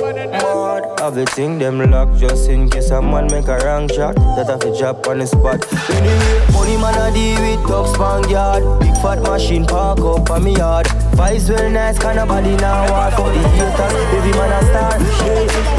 Mad, 1.07 1.17
everything 1.17 1.57
them 1.57 1.79
lock 1.89 2.13
just 2.17 2.49
in 2.49 2.69
case 2.69 2.89
a 2.89 3.01
man 3.01 3.27
make 3.31 3.47
a 3.47 3.57
wrong 3.59 3.87
shot. 3.87 4.15
That 4.35 4.47
have 4.47 4.61
a 4.63 4.77
drop 4.77 5.07
on 5.07 5.19
the 5.19 5.27
spot. 5.27 5.65
Anyway, 5.89 6.51
money 6.51 6.75
man 6.75 6.95
I 6.95 7.11
deal 7.13 7.39
with 7.39 7.65
top 7.65 7.87
span 7.95 8.29
yard. 8.29 8.79
Big 8.81 8.93
fat 8.95 9.21
machine 9.21 9.65
park 9.65 9.99
up 9.99 10.29
on 10.29 10.43
me 10.43 10.57
yard. 10.57 10.85
Vibes 11.15 11.49
well 11.49 11.69
nice, 11.71 11.97
kinda 11.97 12.25
body 12.25 12.57
now 12.57 12.91
war 12.91 13.11
for 13.11 13.29
the 13.31 13.39
haters. 13.55 13.93
Baby 14.11 14.31
man 14.37 14.51
a 14.51 14.61
star. 14.67 14.99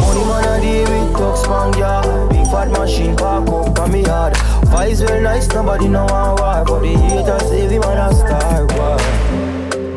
Money 0.01 0.25
man 0.25 0.45
I 0.45 0.61
deal 0.61 0.89
with 0.89 1.13
top 1.13 1.37
span 1.37 1.79
yard. 1.79 2.31
Big 2.31 2.47
fat 2.47 2.69
machine 2.71 3.15
park 3.15 3.49
up 3.49 3.79
on 3.79 3.93
me 3.93 4.05
yard. 4.05 4.33
Vibes 4.73 5.07
well 5.07 5.21
nice, 5.21 5.49
nobody 5.49 5.89
know 5.89 6.07
war 6.09 6.65
for 6.67 6.81
the 6.81 6.95
haters. 7.05 7.51
Baby 7.51 7.79
man 7.79 7.99
a 7.99 8.15
star. 8.15 8.67
War. 8.79 8.97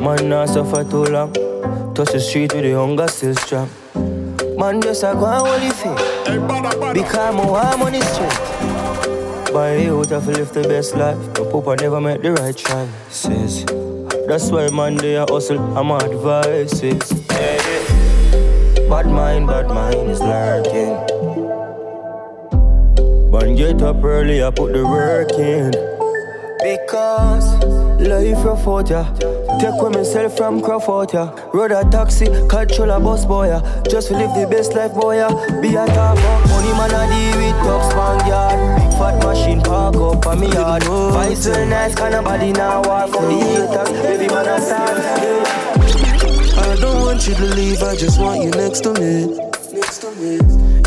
Man 0.03 0.29
not 0.29 0.49
suffer 0.49 0.83
too 0.83 1.05
long. 1.05 1.31
Touch 1.93 2.11
the 2.11 2.19
street 2.19 2.53
with 2.53 2.63
the 2.63 2.73
hunger 2.73 3.07
still 3.07 3.35
strong. 3.35 3.69
Man 4.61 4.79
just 4.79 5.01
a 5.01 5.15
go 5.15 5.25
and 5.25 5.41
hold 5.41 5.63
it 5.63 5.73
fit. 5.73 6.93
Because 6.93 7.35
more 7.35 7.57
harm 7.59 7.81
on 7.81 7.93
the 7.93 8.01
street. 8.01 9.51
By 9.51 9.77
youth 9.77 10.11
have 10.11 10.25
to 10.25 10.31
live 10.33 10.53
the 10.53 10.61
best 10.61 10.95
life. 10.95 11.17
But 11.33 11.51
Papa 11.51 11.77
never 11.81 11.99
make 11.99 12.21
the 12.21 12.33
right 12.33 12.55
choices. 12.55 13.65
That's 14.27 14.51
why 14.51 14.69
man 14.69 14.97
they 14.97 15.15
a 15.15 15.25
hustle. 15.25 15.57
I'm 15.75 15.89
advices. 15.89 17.01
Yeah, 17.31 17.57
yeah. 17.57 18.87
Bad 18.87 19.07
mind, 19.07 19.47
bad 19.47 19.67
mind 19.67 20.11
is 20.11 20.19
lurking. 20.19 20.93
Man 23.31 23.55
get 23.55 23.81
up 23.81 24.03
early, 24.03 24.43
I 24.43 24.51
put 24.51 24.73
the 24.73 24.85
work 24.85 25.31
in. 25.39 25.71
Because 26.61 27.47
life 27.99 28.45
rough 28.45 28.67
out 28.67 28.89
ya. 28.91 29.30
Take 29.61 29.79
with 29.79 29.93
myself 29.93 30.35
from 30.35 30.59
Crawford 30.59 31.13
yeah. 31.13 31.29
Road 31.53 31.71
a 31.71 31.87
taxi, 31.87 32.25
control 32.49 32.89
a 32.89 32.99
bus 32.99 33.25
boy 33.25 33.49
yeah. 33.49 33.83
Just 33.87 34.07
to 34.07 34.17
live 34.17 34.33
the 34.33 34.47
best 34.49 34.73
life 34.73 34.91
boy 34.95 35.17
yeah. 35.17 35.29
Be 35.61 35.69
a 35.75 35.85
top 35.85 36.17
up, 36.17 36.49
money 36.49 36.71
man 36.73 36.89
I 36.89 37.05
deal 37.05 37.37
with 37.37 37.55
top 37.61 37.91
span 37.91 38.27
yard. 38.27 38.81
Big 38.81 38.91
fat 38.97 39.23
machine 39.23 39.61
park 39.61 39.95
up 39.97 40.25
on 40.25 40.39
me 40.39 40.51
yard. 40.51 40.81
Vice 40.83 41.47
well 41.47 41.67
nice, 41.67 41.93
kinda 41.93 42.23
body 42.23 42.51
now 42.53 42.81
war 42.81 43.05
for 43.05 43.21
the 43.21 43.37
haters. 43.37 43.89
Baby 44.01 44.33
man 44.33 44.47
a 44.47 44.59
start. 44.59 44.97
I 46.57 46.75
don't 46.81 47.05
want 47.05 47.27
you 47.27 47.35
to 47.35 47.45
leave, 47.45 47.83
I 47.83 47.95
just 47.95 48.19
want 48.19 48.43
you 48.43 48.49
next 48.49 48.81
to 48.81 48.93
me. 48.93 49.27
Next 49.77 49.99
to 49.99 50.09
me. 50.15 50.39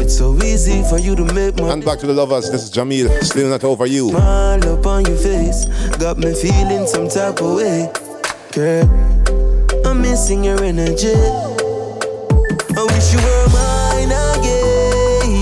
It's 0.03 0.19
so 0.19 0.35
easy 0.43 0.83
for 0.91 0.99
you 0.99 1.15
to 1.15 1.25
make 1.33 1.61
my 1.61 1.71
And 1.71 1.85
back 1.85 2.01
to 2.01 2.09
the 2.09 2.13
lovers, 2.13 2.51
this 2.51 2.65
is 2.65 2.73
Jahmiel, 2.73 3.23
still 3.23 3.49
not 3.49 3.63
over 3.63 3.87
you. 3.87 4.09
smile 4.11 4.69
up 4.69 4.85
on 4.85 5.05
your 5.05 5.17
face. 5.17 5.67
Got 5.99 6.19
me 6.19 6.35
feeling 6.35 6.89
some 6.89 7.09
type 7.09 7.41
of 7.41 7.55
way. 7.55 7.89
Girl, 8.55 8.87
I'm 9.85 10.01
missing 10.01 10.45
your 10.45 10.63
energy. 10.63 11.13
I 11.13 12.85
wish 12.87 13.13
you 13.13 13.19
were 13.19 13.49
mine 13.51 14.13
again. 14.31 15.35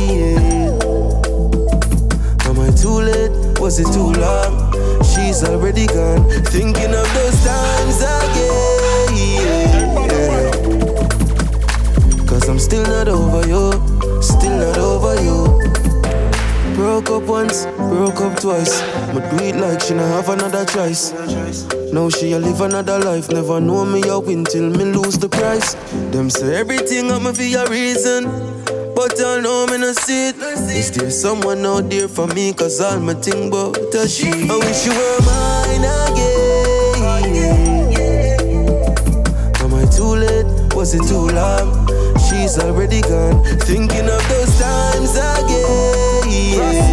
Am 2.46 2.58
I 2.58 2.70
too 2.70 3.02
late? 3.04 3.60
Was 3.60 3.78
it 3.80 3.92
too 3.92 4.12
long? 4.18 4.72
She's 5.04 5.44
already 5.44 5.86
gone. 5.88 6.24
Thinking 6.46 6.94
of 6.94 7.06
those 7.12 7.44
times 7.44 8.00
again. 8.00 9.12
Cause 12.26 12.48
I'm 12.48 12.58
still 12.58 12.86
not 12.86 13.08
over 13.08 13.46
you. 13.46 13.72
Still 14.22 14.56
not 14.56 14.78
over 14.78 15.20
you. 15.22 15.60
Broke 16.74 17.10
up 17.10 17.24
once, 17.24 17.66
broke 17.92 18.20
up 18.20 18.40
twice. 18.40 18.80
But 19.12 19.30
do 19.30 19.36
it 19.44 19.56
like 19.56 19.80
she 19.80 19.94
not 19.94 20.08
have 20.08 20.28
another 20.28 20.64
choice. 20.64 21.12
Now 21.92 22.08
she 22.08 22.32
a 22.32 22.38
live 22.38 22.60
another 22.60 22.98
life. 22.98 23.28
Never 23.30 23.60
know 23.60 23.84
me 23.84 24.02
a 24.08 24.18
win 24.18 24.44
till 24.44 24.70
me 24.70 24.84
lose 24.84 25.18
the 25.18 25.28
price. 25.28 25.74
Them 26.10 26.30
say 26.30 26.56
everything 26.56 27.10
up 27.10 27.22
me 27.22 27.32
for 27.32 27.42
a 27.60 27.70
reason. 27.70 28.24
But 28.94 29.20
I 29.20 29.40
know 29.40 29.66
me 29.66 29.78
no 29.78 29.92
see 29.92 30.28
it. 30.28 30.36
Is 30.36 30.90
there 30.92 31.10
someone 31.10 31.64
out 31.66 31.90
there 31.90 32.08
for 32.08 32.26
me? 32.28 32.52
Cause 32.52 32.80
all 32.80 32.98
my 33.00 33.14
think 33.14 33.52
about 33.52 33.76
a 33.94 34.08
she. 34.08 34.28
I 34.28 34.56
wish 34.56 34.86
you 34.86 34.92
were 34.92 35.20
mine 35.28 35.84
again. 35.84 37.02
Am 39.60 39.74
I 39.74 39.84
too 39.86 40.14
late? 40.16 40.46
Was 40.74 40.94
it 40.94 41.04
too 41.08 41.28
long? 41.28 41.86
She's 42.28 42.58
already 42.58 43.00
gone. 43.02 43.44
Thinking 43.60 44.08
of 44.08 44.28
those 44.28 44.58
times 44.58 45.16
again. 45.16 46.91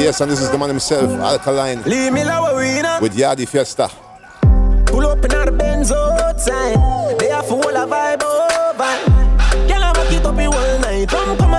Yes, 0.00 0.20
and 0.20 0.30
this 0.30 0.40
is 0.40 0.50
the 0.50 0.58
man 0.58 0.68
himself, 0.68 1.10
Alkaline 1.20 1.82
with 3.00 3.14
Yaadie 3.16 3.46
Fiesta. 3.46 3.88
Pull 4.86 5.06
up 5.06 5.18
in 5.24 5.30
the 5.30 5.52
Benzo. 5.52 6.17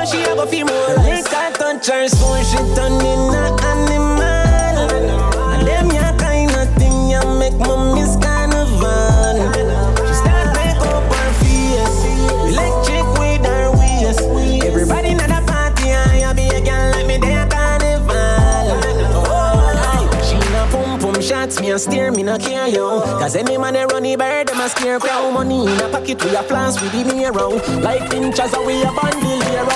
She 0.10 0.24
a 0.24 0.34
go 0.36 0.46
feel 0.48 0.66
more. 0.66 0.96
Like 0.96 1.32
I 1.32 1.52
touch 1.52 1.88
her 1.88 2.08
spoon, 2.08 2.44
she 2.44 2.58
turn 2.74 2.94
in 2.94 3.30
a 3.30 3.46
animal. 3.62 4.90
And 5.54 5.68
them 5.68 5.92
ya 5.92 6.18
kind 6.18 6.50
of 6.50 6.68
thing 6.76 7.10
ya 7.12 7.22
make 7.38 7.54
me 7.54 7.76
miss 7.94 8.16
carnival. 8.18 9.38
She 10.08 10.14
start 10.18 10.50
make 10.58 10.82
up 10.82 11.06
her 11.14 11.32
face. 11.38 12.00
Electric 12.50 13.06
with 13.20 13.46
her 13.46 13.70
waist. 13.78 14.66
Everybody 14.66 15.10
in 15.10 15.18
the 15.18 15.44
party, 15.46 15.94
I 15.94 16.34
be 16.34 16.48
a 16.48 16.62
girl 16.62 16.92
like 16.92 17.06
me 17.06 17.18
there 17.18 17.46
carnival. 17.48 18.18
Oh, 19.14 20.10
she 20.26 20.38
na 20.52 20.66
pum 20.72 21.00
pum 21.00 21.22
shots, 21.22 21.62
me 21.62 21.70
a 21.70 21.78
steer, 21.78 22.12
me 22.12 22.24
no 22.24 22.40
care 22.40 22.68
yo. 22.68 23.02
Cause 23.20 23.36
any 23.36 23.60
man 23.60 23.74
they 23.76 23.86
run 23.86 24.02
the 24.02 24.16
bird, 24.16 24.48
them 24.48 24.60
a 24.60 24.70
scare 24.70 25.00
crow. 25.00 25.32
Money 25.32 25.68
in 25.68 25.80
a 25.82 25.90
pocket, 25.90 26.24
we 26.26 26.36
a 26.36 26.42
plans 26.42 26.82
with 26.82 26.94
the 26.94 27.04
mirror. 27.14 27.50
Like 27.82 28.12
inches 28.12 28.54
away 28.56 28.82
a 28.82 28.92
bundle 28.92 29.42
here. 29.42 29.68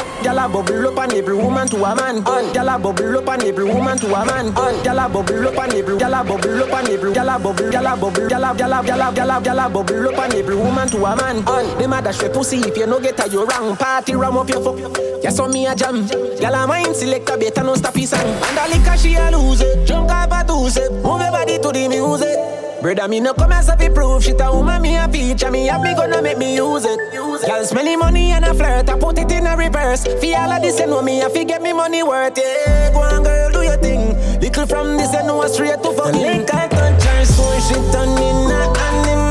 Gyal 0.44 0.50
a 0.50 0.62
bubble 0.62 0.88
up 0.88 1.00
and 1.00 1.14
every 1.14 1.36
woman 1.38 1.68
to 1.70 1.78
a 1.78 1.96
man. 1.96 2.22
Gyal 2.22 2.76
a 2.76 2.78
bubble 2.78 3.18
up 3.18 3.30
and 3.30 3.44
every 3.44 3.64
woman 3.64 3.98
to 3.98 4.08
a 4.08 4.26
man. 4.26 4.52
Gyal 4.52 5.06
a 5.06 5.08
bubble 5.08 5.48
up 5.48 5.58
and 5.58 5.74
every 5.74 5.96
gyal 5.96 6.20
a 6.20 6.24
bubble 6.24 6.64
up 6.64 6.74
and 6.74 6.90
every 6.90 7.14
gyal 7.14 7.36
a 7.36 7.40
bubble 7.40 7.70
gyal 7.72 7.94
a 7.94 7.96
bubble 7.96 8.28
gyal 8.28 8.52
a 8.52 8.54
gyal 8.54 8.74
a 8.74 9.14
gyal 9.14 9.38
a 9.38 9.42
gyal 9.42 9.66
a 9.66 9.70
bubble 9.70 10.10
up 10.10 10.20
and 10.20 10.34
every 10.34 10.56
woman 10.58 10.90
to 10.90 11.06
a 11.06 11.16
man. 11.16 11.46
Them 11.78 11.94
a 11.94 12.02
dash 12.02 12.18
for 12.18 12.30
pussy 12.30 12.58
if 12.58 12.76
you 12.76 12.86
no 12.86 13.00
get 13.00 13.26
a 13.26 13.30
you 13.30 13.46
wrong. 13.46 13.78
Party 13.78 14.16
ram 14.16 14.36
up 14.36 14.50
your 14.50 14.62
fuck. 14.62 14.78
Yes, 15.24 15.40
on 15.40 15.50
me 15.52 15.66
a 15.66 15.76
jam. 15.76 16.04
Gyal 16.04 16.62
a 16.62 16.68
mind 16.68 16.94
select 16.94 17.30
a 17.30 17.38
better 17.38 17.64
no 17.64 17.76
stop 17.76 17.96
his 17.96 18.10
song. 18.10 18.20
And 18.20 18.58
a 18.58 18.68
liquor 18.68 18.98
she 18.98 19.16
a 19.16 19.32
lose 19.32 19.62
it. 19.62 19.88
Drunk 19.88 20.12
up 20.12 20.32
a 20.34 20.46
two 20.46 20.70
step. 20.70 20.92
Move 20.92 21.22
your 21.22 21.32
body 21.32 21.58
to 21.58 21.72
the 21.72 21.88
music. 21.88 22.38
Brother, 22.84 23.08
me 23.08 23.22
no 23.22 23.34
come 23.34 23.54
as 23.54 23.70
a 23.70 23.78
prove 23.78 24.22
shit 24.22 24.42
a 24.42 24.52
woman 24.52 24.82
me 24.82 24.98
a 24.98 25.08
feature 25.08 25.50
me 25.50 25.68
have 25.68 25.82
me 25.82 25.96
gonna 25.96 26.22
make 26.22 26.38
me 26.38 26.56
use 26.58 26.84
it. 26.84 27.00
Girl 27.46 27.66
smelly 27.66 27.98
money 27.98 28.32
and 28.32 28.46
a 28.46 28.54
flirt, 28.54 28.90
I 28.90 28.98
put 28.98 29.20
it 29.20 29.32
in 29.32 29.46
a 29.46 29.58
reverse. 29.58 30.06
Fi 30.22 30.34
all 30.36 30.52
of 30.52 30.62
this 30.62 30.80
you 30.80 30.88
know 30.88 31.02
me, 31.02 31.22
I 31.22 31.30
fi 31.30 31.44
get 31.44 31.62
me 31.62 31.74
money 31.74 32.02
worth. 32.02 32.38
Yeah, 32.38 32.92
go 32.94 33.00
on 33.00 33.24
girl, 33.24 33.52
do 33.52 33.62
your 33.64 33.78
thing. 33.78 34.16
Little 34.40 34.66
from 34.66 34.96
this 34.96 35.12
you 35.12 35.24
know 35.24 35.46
straight 35.48 35.84
to 35.84 35.92
fucking. 35.92 36.22
Link 36.22 36.54
I 36.54 36.68
touch 36.70 37.04
her, 37.04 37.26
so 37.26 37.44
she 37.60 37.76
turn 37.92 38.10
in 38.10 38.52
a 38.52 38.80
animal. 38.80 39.23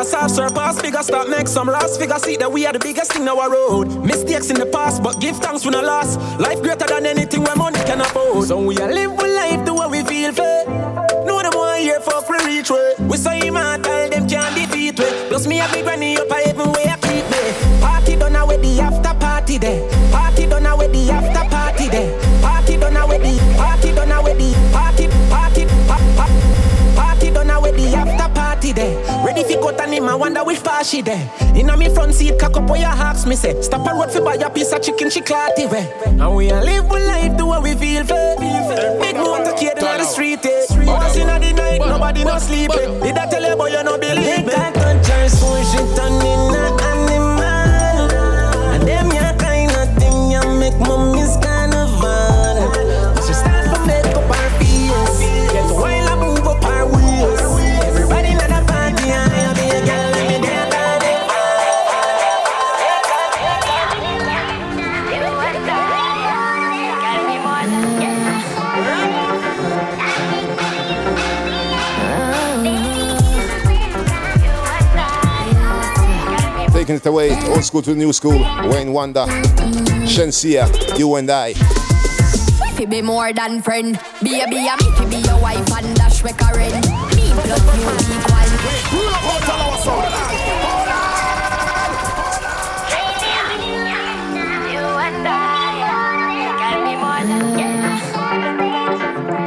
Blast 0.00 0.14
off, 0.14 0.30
surpass 0.30 0.80
figure, 0.80 1.02
start 1.02 1.28
make 1.28 1.46
some 1.46 1.66
last 1.66 2.00
figure. 2.00 2.18
See 2.18 2.38
that 2.38 2.50
we 2.50 2.64
are 2.64 2.72
the 2.72 2.78
biggest 2.78 3.12
thing 3.12 3.26
now 3.26 3.38
our 3.38 3.50
road. 3.50 4.02
Mistakes 4.02 4.48
in 4.48 4.56
the 4.56 4.64
past, 4.64 5.02
but 5.02 5.20
give 5.20 5.36
thanks 5.36 5.62
for 5.62 5.70
the 5.70 5.82
loss. 5.82 6.16
Life 6.38 6.62
greater 6.62 6.86
than 6.86 7.04
anything 7.04 7.42
where 7.42 7.54
money 7.54 7.80
can 7.80 8.00
afford. 8.00 8.46
So 8.46 8.62
we 8.62 8.78
are 8.78 8.90
live 8.90 9.12
with 9.12 9.36
life 9.36 9.66
the 9.66 9.74
way 9.74 9.86
we 9.88 10.02
feel 10.02 10.32
fair. 10.32 10.64
No 11.26 11.42
them 11.42 11.52
want 11.52 11.80
here 11.80 12.00
fuck 12.00 12.26
we 12.30 12.38
reach 12.46 12.70
way. 12.70 12.94
We 13.10 13.18
so 13.18 13.30
immortal, 13.30 14.08
them 14.08 14.26
can't 14.26 14.54
defeat 14.54 14.98
we. 14.98 15.28
Plus 15.28 15.46
me 15.46 15.56
have 15.56 15.70
me 15.74 15.82
granny 15.82 16.16
up 16.16 16.30
a 16.30 16.34
heaven 16.48 16.72
way 16.72 16.86
I 16.88 16.96
keep 16.96 17.26
me. 17.28 17.80
Party 17.82 18.16
done 18.16 18.48
with 18.48 18.62
the 18.62 18.80
after 18.80 19.14
party 19.20 19.58
there. 19.58 19.99
She 30.84 31.02
there. 31.02 31.30
Inna 31.54 31.76
me 31.76 31.88
front 31.88 32.14
seat 32.14 32.38
cock 32.38 32.56
up 32.56 32.68
where 32.68 32.80
your 32.80 32.90
hawks 32.90 33.26
me 33.26 33.36
say. 33.36 33.60
Stop 33.62 33.86
a 33.86 33.94
road 33.94 34.10
fi 34.12 34.20
buy 34.20 34.34
a 34.34 34.50
piece 34.50 34.72
of 34.72 34.82
chicken 34.82 35.10
she 35.10 35.20
clarty 35.20 35.70
way. 35.70 35.90
And 36.06 36.34
we 36.34 36.50
a 36.50 36.60
live 36.60 36.88
with 36.88 37.06
life 37.06 37.36
the 37.36 37.46
way 37.46 37.58
we 37.58 37.74
feel 37.74 38.04
fair. 38.04 38.36
Big 39.00 39.16
motor 39.16 39.52
kid 39.56 39.78
in 39.78 39.84
the 39.84 40.04
street 40.04 40.44
eh. 40.44 40.90
Us 40.90 41.16
inna 41.16 41.38
the 41.38 41.52
night 41.52 41.78
nobody 41.80 42.24
no 42.24 42.38
sleep 42.38 42.70
eh. 42.70 42.86
Did 43.00 43.18
I 43.18 43.26
tell 43.30 43.42
you 43.42 43.56
boy 43.56 43.68
you 43.68 43.82
no 43.82 43.98
believe 43.98 44.46
me? 44.46 44.52
That 44.52 44.74
touch 44.74 45.08
her 45.08 45.28
spoon 45.28 45.64
she 45.70 45.78
turn 45.96 46.12
in 46.26 46.69
Taking 76.90 77.06
it 77.06 77.06
away, 77.06 77.30
old 77.46 77.62
school 77.62 77.82
to 77.82 77.94
new 77.94 78.12
school. 78.12 78.40
Wayne 78.68 78.92
Wonder, 78.92 79.24
Shenseea, 80.10 80.66
you 80.98 81.14
and 81.14 81.30
I. 81.30 81.54
We 82.60 82.70
fi 82.74 82.84
be 82.84 83.00
more 83.00 83.32
than 83.32 83.62
friend. 83.62 83.96
Be 84.24 84.40
a 84.40 84.48
be 84.48 84.66
a 84.66 84.74
me 84.74 84.90
fi 84.98 85.04
be 85.06 85.18
your 85.18 85.40
wife 85.40 85.70
and 85.70 85.94
dash 85.94 86.24
we 86.24 86.32
current. 86.32 86.74
Me 87.14 87.30
plus 87.46 87.62
you 87.78 87.94
equal. 88.10 88.40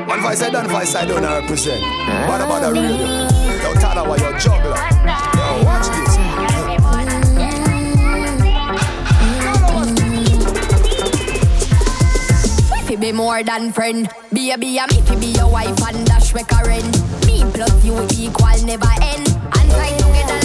One 0.08 0.22
voice 0.22 0.42
I 0.42 0.50
done, 0.50 0.70
voice 0.70 0.96
I 0.96 1.06
don't 1.06 1.24
represent. 1.24 1.84
What 2.30 2.40
about 2.40 2.62
the 2.62 2.72
radio? 2.72 3.28
Yo, 3.60 3.74
Tana, 3.82 4.08
why 4.08 4.16
you 4.16 4.40
juggler? 4.40 4.80
Yo, 5.36 5.66
watch 5.66 5.88
this. 5.88 6.03
Be 13.04 13.12
more 13.12 13.44
than 13.44 13.74
friend. 13.74 14.08
Be 14.32 14.52
a 14.52 14.58
be 14.58 14.78
a 14.78 14.88
me 14.88 15.02
fi 15.02 15.16
be 15.20 15.28
your 15.36 15.52
wife 15.52 15.82
and 15.88 16.08
dash 16.08 16.34
we 16.34 16.42
current. 16.44 16.94
Me 17.26 17.44
plus 17.52 17.84
you 17.84 17.96
equal 18.14 18.66
never 18.66 18.94
end. 19.02 19.28
And 19.58 19.68
fight 19.76 19.98
together 20.00 20.43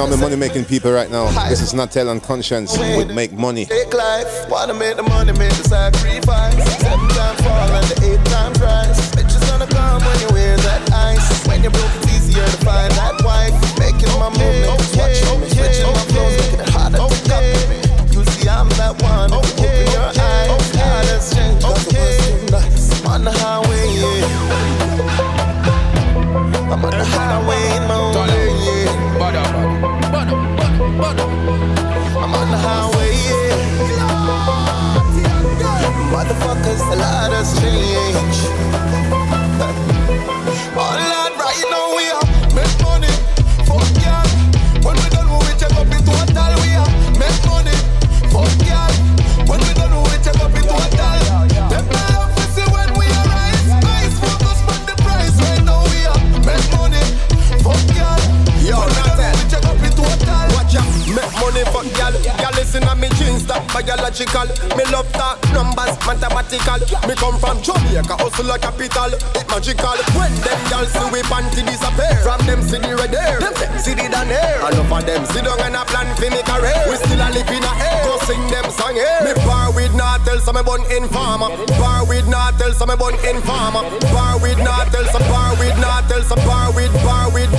know 0.00 0.06
I'm 0.06 0.18
the 0.18 0.24
money 0.24 0.36
making 0.36 0.64
people 0.64 0.92
right 0.92 1.10
now. 1.10 1.28
This 1.48 1.60
is 1.60 1.74
Natel 1.74 2.08
on 2.08 2.20
Konshens. 2.20 2.76
Would 2.96 3.14
make 3.14 3.32
money. 3.32 3.66
Take 3.66 3.92
life. 3.92 4.48
Wanna 4.48 4.74
make 4.74 4.96
the 4.96 5.02
money, 5.02 5.32
make 5.32 5.52
the 5.52 5.68
sacrifice. 5.68 6.56
Seven 6.80 7.08
times 7.10 7.40
fall 7.42 7.68
and 7.68 7.86
the 7.88 7.96
eight 8.08 8.24
times 8.26 8.60
rise. 8.60 8.96
Bitches 9.12 9.44
gonna 9.50 9.66
come 9.66 10.02
when 10.02 10.20
you 10.20 10.28
wear 10.32 10.56
that 10.56 10.92
ice. 10.92 11.46
When 11.46 11.62
you're 11.62 11.72
broke, 11.72 11.92
it's 11.96 12.14
easier 12.14 12.44
to 12.44 12.58
find 12.64 12.92
that 12.92 13.20
wife. 13.24 13.52
Making 13.78 14.12
my 14.18 14.28
watching 14.96 15.40
me. 15.40 15.48
Switching 15.48 15.92
my 15.92 16.04
flows, 16.08 16.36
making 16.38 16.60
it 16.60 16.70
harder 16.70 16.96
to 16.96 17.36
me. 17.68 17.78
You 18.16 18.24
see, 18.24 18.48
I'm 18.48 18.68
that 18.80 18.96
one. 19.02 19.49
a 36.92 36.96
lot 36.96 37.32
has 37.32 37.58
changed. 37.60 38.69
Biological. 63.82 64.48
Me 64.76 64.84
love 64.92 65.08
that 65.16 65.40
numbers, 65.52 65.96
mathematical. 66.04 66.80
Me 67.08 67.14
come 67.16 67.36
from 67.40 67.56
Jamaica, 67.64 68.16
hustle 68.20 68.46
like 68.46 68.62
capital. 68.62 69.10
It 69.36 69.46
magical. 69.48 69.98
When 70.16 70.32
them 70.44 70.60
gal 70.68 70.86
see 70.86 71.08
we 71.12 71.20
panty 71.28 71.64
disappear, 71.64 72.16
from 72.20 72.40
them 72.46 72.60
see 72.62 72.78
the 72.78 72.96
red 72.96 73.14
hair, 73.14 73.40
them 73.40 73.72
see 73.80 73.94
the 73.96 74.08
down 74.08 74.28
hair. 74.28 74.60
All 74.60 74.74
of 74.74 74.88
them 75.06 75.22
sit 75.32 75.44
down 75.44 75.60
and 75.64 75.76
a 75.76 75.82
plan 75.88 76.08
for 76.16 76.28
me 76.28 76.42
career. 76.44 76.80
We 76.88 76.96
still 77.00 77.20
a 77.20 77.28
live 77.32 77.48
in 77.48 77.64
a 77.64 77.72
air. 77.80 78.04
Go 78.04 78.18
sing 78.28 78.42
them 78.52 78.68
song 78.70 78.94
here. 78.94 79.20
Me 79.24 79.32
bar 79.44 79.72
with 79.72 79.92
natal, 79.96 80.38
so 80.40 80.52
me 80.52 80.62
bun 80.62 80.84
informer. 80.92 81.50
Bar 81.80 82.04
with 82.06 82.28
natal, 82.28 82.72
so 82.76 82.84
me 82.86 82.96
bun 82.96 83.16
informer. 83.24 83.84
Bar 84.12 84.40
with 84.40 84.60
natal, 84.60 85.04
so 85.08 85.20
bar 85.30 85.56
with 85.56 85.76
natal, 85.80 86.22
so 86.24 86.36
bar 86.44 86.72
with 86.76 86.92
bar 87.02 87.32
with 87.32 87.49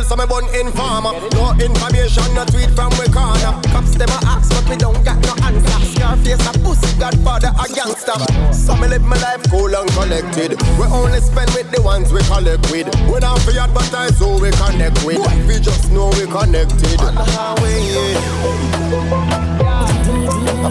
natal, 0.00 0.08
so 0.08 0.16
me 0.16 0.26
bun 0.26 0.44
informer. 0.54 1.12
No 1.34 1.52
information, 1.52 2.34
no 2.34 2.44
tweet 2.44 2.70
from 2.70 2.90
we 2.98 3.06
corner. 3.12 3.60
Cops 3.72 3.94
them 3.94 4.08
a 4.08 4.18
ask, 4.26 4.50
but 4.50 4.68
we 4.68 4.76
don't 4.76 5.04
got 5.04 5.18
no 5.22 5.34
answer. 5.44 5.80
Scarface 5.92 6.46
a 6.46 6.52
pussy, 6.60 6.98
Godfather 6.98 7.52
a 7.58 7.66
gangster. 7.72 8.18
So 8.52 8.74
me 8.76 8.88
live 8.88 9.02
my 9.02 9.16
life 9.20 9.42
cool 9.50 9.74
and 9.74 9.90
collected. 9.92 10.60
We 10.78 10.86
only 10.86 11.20
spend 11.20 11.50
with 11.52 11.70
the 11.70 11.82
ones 11.82 12.12
we 12.12 12.22
collect 12.24 12.70
with. 12.70 12.88
We 13.12 13.20
don't 13.20 13.40
fi 13.42 13.58
advertise 13.58 14.18
who 14.18 14.40
we 14.40 14.50
connect 14.52 15.04
with. 15.04 15.20
We 15.46 15.60
just 15.60 15.90
know 15.92 16.08
we 16.10 16.26
connected. 16.26 17.00
On 17.00 17.14
the 17.14 17.24
highway, 17.24 17.80
yeah. 17.92 18.18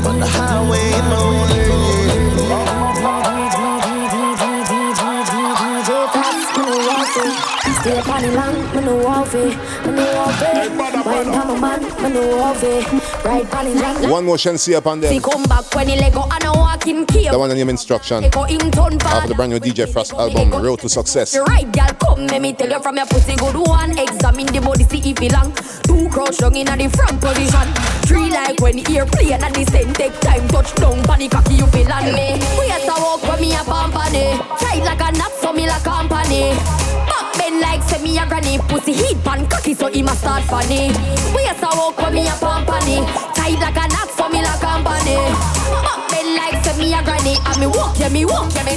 On 0.06 0.20
the 0.20 0.28
highway, 0.28 1.89
Stay 7.90 7.98
upon 7.98 8.22
the 8.22 8.32
long, 8.36 8.54
me 8.76 8.82
no 8.86 8.96
want 9.04 9.28
fi, 9.30 9.46
me 9.48 9.92
no 9.98 10.06
want 10.14 10.36
fi. 10.36 10.68
Wine 11.10 11.26
pa 11.34 11.44
my 11.44 11.60
man, 11.60 11.82
me 11.82 12.10
no 12.14 12.38
want 12.38 12.58
fi. 12.60 12.86
Ride 13.26 13.50
pon 13.50 13.66
the 13.66 13.82
long, 13.82 14.10
One 14.12 14.26
more 14.26 14.36
Shensi 14.36 14.76
up 14.76 14.86
on 14.86 15.02
Fi 15.02 15.18
them. 15.18 15.22
come 15.24 15.44
back 15.46 15.74
when 15.74 15.90
he 15.90 15.96
Lego 16.00 16.22
and 16.22 16.44
a 16.46 16.52
walking 16.54 17.08
cave. 17.08 17.32
That 17.32 17.40
one 17.40 17.50
on 17.50 17.58
your 17.58 17.68
instruction. 17.68 18.24
Echo 18.26 18.44
in 18.44 18.60
turn 18.70 19.02
Off 19.02 19.28
the 19.28 19.34
brand 19.34 19.54
new 19.54 19.60
DJ 19.60 19.88
Frass 19.88 20.14
album, 20.14 20.62
Road 20.62 20.82
to 20.82 20.90
Success. 20.90 21.32
The 21.32 21.42
right 21.42 21.66
girl 21.72 21.90
come, 21.98 22.28
let 22.28 22.44
me 22.44 22.54
tell 22.54 22.70
you 22.70 22.80
from 22.80 22.96
your 22.96 23.08
pussy 23.08 23.36
good 23.36 23.56
one. 23.56 23.98
Examine 23.98 24.46
the 24.46 24.62
body, 24.62 24.84
see 24.84 25.10
if 25.10 25.20
it 25.20 25.34
long. 25.34 25.52
Two 25.82 26.10
crouch 26.10 26.38
down 26.38 26.56
in 26.56 26.68
the 26.68 26.90
front 26.94 27.20
position. 27.20 27.74
Three 28.06 28.30
like 28.30 28.62
when 28.62 28.76
the 28.76 28.86
ear 28.94 29.08
play 29.08 29.34
and 29.34 29.42
the 29.42 29.66
same 29.66 29.92
take 29.94 30.14
time. 30.20 30.48
Touch 30.50 30.76
down, 30.76 31.02
panic 31.10 31.32
cocky 31.32 31.56
you 31.56 31.66
feel 31.74 31.92
on 31.92 32.06
me. 32.14 32.38
We 32.54 32.70
have 32.70 32.86
to 32.86 32.94
walk 33.02 33.24
when 33.26 33.42
me 33.42 33.56
a 33.56 33.64
company. 33.66 34.38
Tight 34.62 34.86
like 34.86 35.02
a 35.02 35.10
knot, 35.18 35.32
so 35.42 35.52
me 35.52 35.66
like 35.66 35.82
company. 35.82 36.54
Like 37.60 37.84
say 37.84 38.02
me 38.02 38.18
a 38.18 38.26
granny. 38.26 38.58
Pussy 38.70 38.94
heat 38.94 39.24
pan 39.24 39.48
cocky, 39.48 39.74
so 39.74 39.88
he 39.88 40.02
must 40.02 40.22
start 40.22 40.44
funny. 40.44 40.92
We 41.36 41.44
to 41.46 41.70
walk 41.76 41.98
when 41.98 42.14
me 42.14 42.28
a 42.28 42.34
company. 42.40 43.06
Tight 43.36 43.60
like 43.60 43.76
a 43.76 43.88
knot, 43.88 44.10
so 44.16 44.30
me 44.30 44.42
like 44.42 44.60
company. 44.60 45.16
Back 45.84 46.10
bend 46.10 46.36
like 46.36 46.59
a 47.00 47.04
granny. 47.04 47.36
And 47.46 47.60
me 47.60 47.68
walk, 47.68 47.98
yeah, 48.00 48.10
me 48.10 48.26
walk, 48.26 48.54
yeah, 48.54 48.64
me 48.64 48.76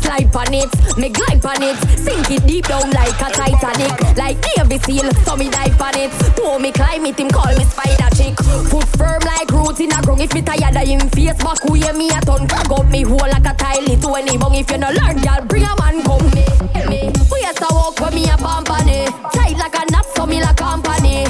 slide 0.00 0.34
on 0.34 0.54
it, 0.54 0.98
me 0.98 1.08
glide 1.08 1.44
on 1.44 1.62
it, 1.62 1.76
sink 1.98 2.30
it 2.30 2.46
deep 2.46 2.66
down 2.66 2.90
like 2.90 3.14
a 3.20 3.30
Titanic, 3.30 4.16
like 4.16 4.38
Navy 4.56 4.78
SEAL, 4.78 5.12
so 5.24 5.36
me 5.36 5.48
dive 5.50 5.80
on 5.80 5.96
it. 5.96 6.10
Oh, 6.40 6.58
me 6.58 6.72
climb 6.72 7.06
it, 7.06 7.18
him 7.18 7.30
call 7.30 7.54
me 7.56 7.64
spider 7.64 8.10
chick. 8.16 8.36
Foot 8.70 8.86
firm 8.98 9.22
like 9.22 9.50
roots 9.50 9.80
in 9.80 9.92
a 9.92 10.02
ground. 10.02 10.20
If 10.20 10.34
me 10.34 10.42
tired 10.42 10.76
of 10.76 10.82
him 10.82 11.08
face 11.10 11.38
back, 11.38 11.62
who 11.62 11.74
hear 11.74 11.92
me 11.92 12.08
a 12.10 12.20
ton 12.22 12.48
crack 12.48 12.70
up 12.70 12.86
me 12.90 13.02
hole 13.02 13.18
like 13.18 13.46
a 13.46 13.54
tile 13.54 13.90
it 13.90 14.00
to 14.02 14.14
any 14.14 14.36
bung. 14.38 14.54
If 14.54 14.70
you 14.70 14.78
no 14.78 14.90
learn, 14.90 15.16
girl, 15.22 15.42
bring 15.46 15.64
a 15.64 15.74
man 15.78 16.02
come 16.02 16.26
me. 16.34 16.44
me. 16.90 17.12
We 17.30 17.40
to 17.46 17.68
walk 17.70 18.00
when 18.00 18.14
me 18.14 18.24
a 18.24 18.36
company, 18.36 19.06
tight 19.32 19.56
like 19.58 19.74
a 19.74 19.84
knot, 19.92 20.06
so 20.14 20.26
me 20.26 20.40
like 20.42 20.56
company. 20.56 21.24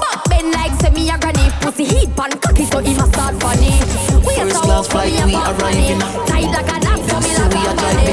Back 0.00 0.20
bend 0.28 0.52
like 0.52 0.92
me 0.92 1.10
a 1.10 1.18
granny, 1.18 1.48
pussy 1.60 1.84
heat 1.84 2.14
pan 2.16 2.32
cocky, 2.40 2.64
so 2.64 2.78
he 2.80 2.94
must 2.94 3.12
start 3.12 3.40
funny. 3.40 4.07
We 4.38 4.44
have 4.44 4.62
to 4.62 4.68
walk 4.68 4.94
when 4.94 5.10
me 5.26 5.34
a 5.34 5.42
company, 5.42 5.98
tight 6.28 6.46
like 6.54 6.70
a 6.70 6.78
knot, 6.78 7.02
so 7.10 7.18
me 7.18 7.34
like 7.34 7.50
company. 7.66 8.06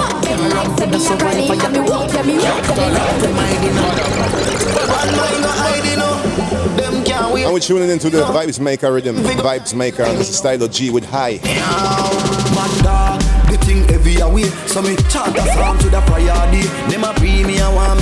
Back 0.00 0.16
bend 0.24 0.44
like 0.54 0.72
say 0.78 0.86
me 0.86 0.96
a 0.96 1.18
granny, 1.18 1.44
and 1.50 1.72
me 1.74 1.80
walk, 1.80 2.08
yeah 2.14 2.22
me 2.22 2.34
walk, 2.38 2.64
yeah 2.76 2.96
me 7.34 7.44
And 7.44 7.52
we're 7.52 7.60
tuning 7.60 7.90
into 7.90 8.08
the 8.08 8.22
Vibes 8.22 8.58
Maker 8.58 8.90
rhythm, 8.90 9.16
Vibes 9.16 9.74
Maker, 9.74 10.04
and 10.04 10.16
this 10.16 10.30
is 10.30 10.38
Stylo 10.38 10.66
G 10.66 10.88
with 10.88 11.04
High. 11.04 11.40
Mad 11.42 12.82
dog, 12.82 13.20
the 13.50 13.58
thing 13.58 13.86
heavy 13.86 14.20
away. 14.20 14.44
So 14.66 14.80
me 14.80 14.96
chant 15.10 15.36
a 15.36 15.42
song 15.52 15.76
to 15.80 15.90
the 15.90 16.00
prior 16.06 16.50
day. 16.50 16.62
Them 16.88 17.04
a 17.04 17.12
pre 17.12 17.44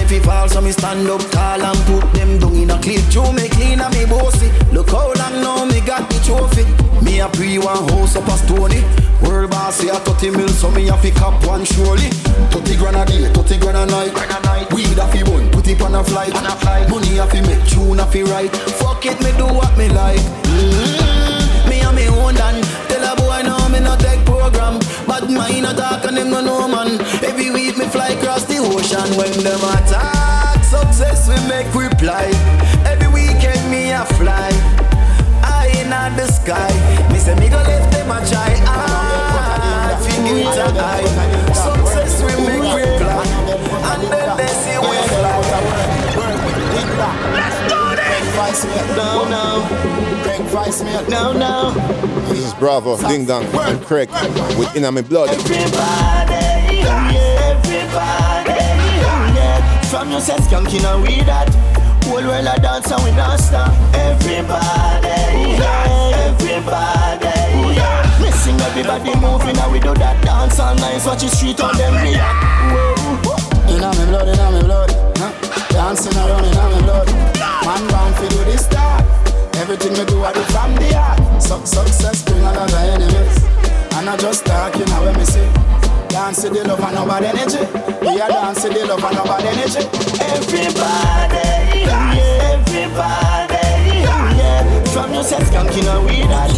fi 0.09 0.18
fall, 0.20 0.48
so 0.48 0.61
me 0.61 0.72
stand 0.72 1.09
up 1.09 1.20
tall 1.30 1.61
and 1.61 1.78
put 1.86 2.12
them 2.14 2.38
down 2.38 2.54
in 2.56 2.70
a 2.70 2.78
clip. 2.80 3.04
Joe 3.11 3.30
me 3.32 3.48
clean 3.48 3.80
and 3.80 3.94
me 3.94 4.06
bossy. 4.06 4.48
Look 4.72 4.90
how 4.90 5.12
long 5.12 5.36
now 5.44 5.64
me 5.66 5.80
got 5.80 6.09
the 6.09 6.18
trophy. 6.24 6.64
Me 7.04 7.20
a 7.20 7.28
pre 7.28 7.59
one 7.59 7.88
house 7.90 8.16
up 8.16 8.26
a 8.26 8.36
stony. 8.38 8.80
World 9.22 9.50
boss 9.50 9.76
say 9.76 9.88
a 9.88 10.00
30 10.00 10.30
mil, 10.30 10.48
so 10.48 10.70
me 10.70 10.88
a 10.88 10.96
fi 10.96 11.11
cap 11.11 11.44
one 11.46 11.64
surely. 11.64 12.09
30 12.50 12.76
grand 12.76 12.96
a 12.96 13.04
day, 13.04 13.28
30 13.32 13.59
grand 13.59 13.76
a 13.76 13.86
night. 13.86 14.72
Weed 14.72 14.98
a 14.98 15.06
fi 15.12 15.22
bun, 15.22 15.50
put 15.50 15.68
it 15.68 15.80
on 15.82 15.94
a 15.94 16.02
flight. 16.02 16.32
Money 16.88 17.18
a 17.18 17.26
fi 17.26 17.40
make, 17.42 17.64
tune 17.68 18.00
a 18.00 18.06
fi 18.06 18.22
write. 18.22 18.54
Fuck 18.80 19.04
it, 19.04 19.20
me 19.20 19.30
do 19.36 19.44
what 19.44 19.76
me 19.76 19.88
like. 19.90 20.20
Mm-hmm. 20.48 21.68
Me 21.68 21.80
a 21.80 21.92
me 21.92 22.09
own 22.09 22.34
done. 22.34 22.62
Tell 22.88 23.04
a 23.04 23.16
boy 23.16 23.42
now 23.44 23.68
me 23.68 23.80
no 23.80 23.94
take 23.96 24.24
program. 24.24 24.78
But 25.21 25.31
mine 25.31 25.64
a 25.64 25.75
talk 25.75 26.05
and 26.05 26.16
them 26.16 26.31
no 26.31 26.41
know 26.41 26.69
man. 26.69 27.01
Every 27.25 27.51
week 27.51 27.77
me 27.77 27.87
fly 27.87 28.11
across 28.11 28.45
the 28.45 28.59
ocean. 28.59 29.19
When 29.19 29.33
them 29.43 29.59
attack, 29.59 30.62
success 30.62 31.27
we 31.27 31.35
make 31.51 31.66
reply. 31.75 32.31
Every 32.87 33.09
weekend 33.09 33.69
me 33.69 33.91
a 33.91 34.05
fly. 34.14 34.51
I 35.43 35.75
in 35.75 35.91
the 35.91 36.27
sky. 36.31 36.71
Me 37.11 37.19
say 37.19 37.35
me 37.35 37.49
go 37.49 37.57
left 37.57 37.91
them 37.91 38.12
a 38.14 38.23
try. 38.31 38.55
I 38.62 39.99
figure 40.07 40.39
it 40.39 40.55
a 40.55 40.71
high. 40.79 41.03
Success 41.51 42.23
we 42.23 42.39
make 42.47 42.71
reply. 42.71 43.27
And 43.91 44.03
then 44.12 44.37
they 44.39 44.47
see 44.62 44.79
we 44.79 44.99
fly. 45.19 45.35
Let's 47.35 47.59
do 47.66 47.81
this. 47.99 48.37
Vice 48.37 48.64
me 48.66 48.95
down 48.95 49.31
now. 49.31 49.97
Qraig 50.39 50.51
vice 50.51 50.82
me 50.84 50.93
down 51.11 51.39
now. 51.39 51.70
This 52.28 52.47
is 52.47 52.55
Bravo, 52.55 52.97
Ding 53.09 53.26
Dong, 53.26 53.43
and 53.43 53.80
Qraig 53.80 54.09
with 54.57 54.74
In 54.76 54.82
My 54.95 55.03
Blood. 55.03 55.30
Everybody, 55.30 56.78
yeah, 56.78 57.51
everybody, 57.51 58.51
yeah. 59.34 59.80
From 59.91 60.12
you 60.12 60.20
say 60.20 60.36
skanking 60.36 60.84
and 60.86 61.03
we 61.03 61.22
that. 61.24 61.49
Whole 62.05 62.22
world 62.22 62.47
a 62.47 62.61
dance 62.61 62.91
and 62.91 63.03
we 63.03 63.11
not 63.16 63.41
stop. 63.41 63.72
Everybody, 63.95 65.59
yeah, 65.59 66.30
everybody, 66.30 67.74
yeah. 67.74 68.22
Me 68.22 68.30
sing 68.30 68.61
everybody 68.61 69.14
moving 69.18 69.59
and 69.59 69.72
we 69.72 69.80
do 69.80 69.93
that 69.95 70.22
dance 70.24 70.61
all 70.61 70.74
night. 70.76 71.05
Watch 71.05 71.22
the 71.22 71.28
street 71.28 71.61
on 71.61 71.76
them 71.76 71.95
react. 71.95 72.39
Whoa. 73.26 73.74
Inna 73.74 73.91
me 73.91 74.05
blood, 74.07 74.28
inna 74.28 74.51
me 74.53 74.62
blood. 74.62 74.91
Huh? 75.18 75.32
Dancing 75.70 76.16
around 76.16 76.45
inna 76.45 76.76
me 76.76 76.82
blood. 76.82 77.09
Man 77.66 77.82
born 77.91 78.12
fi 78.14 78.28
do 78.28 78.45
this 78.45 78.64
start. 78.64 79.07
Everything 79.71 79.93
me 79.99 80.05
do 80.07 80.25
I 80.25 80.33
do 80.33 80.41
from 80.45 80.75
the 80.77 80.97
heart. 80.97 81.21
Suck 81.43 81.66
success 81.66 82.25
bring 82.25 82.41
another 82.41 82.79
enemies. 82.89 83.37
And 84.01 84.09
I 84.09 84.16
just 84.16 84.47
talking 84.47 84.87
now 84.87 85.05
when 85.05 85.12
me 85.19 85.25
say. 85.27 85.45
Dance 86.09 86.41
the 86.41 86.64
love 86.64 86.81
and 86.81 86.95
nobody 86.97 87.27
energy. 87.27 87.61
We 88.01 88.19
are 88.19 88.33
dance 88.33 88.62
to 88.62 88.71
the 88.73 88.87
love 88.89 89.05
and 89.05 89.12
nobody 89.12 89.49
energy. 89.53 89.85
Everybody, 90.25 91.85
yeah, 91.85 92.16
everybody, 92.49 94.09
yeah. 94.41 94.64
From 94.89 95.12
you 95.12 95.21
say 95.23 95.37
skanking 95.37 95.85
and 95.85 96.01
we 96.09 96.25
that. 96.25 96.49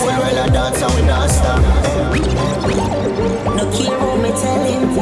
Whole 0.00 0.16
world 0.16 0.40
a 0.40 0.48
dance 0.48 0.80
and 0.80 0.96
we 0.96 1.02
not 1.04 1.28
stop. 1.28 1.60
No 3.52 3.68
care 3.68 4.00
what 4.00 4.16
me 4.16 4.32
tell 4.32 4.64
him. 4.64 4.96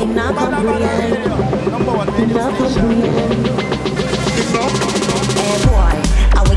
Him 0.00 0.16
not 0.16 0.32
comprehend. 0.32 1.28
Him 1.28 1.84
not 1.84 2.06
comprehend. 2.08 3.20
Hey 4.32 4.48
boy, 4.48 4.64
how 4.64 4.96
will 4.96 5.09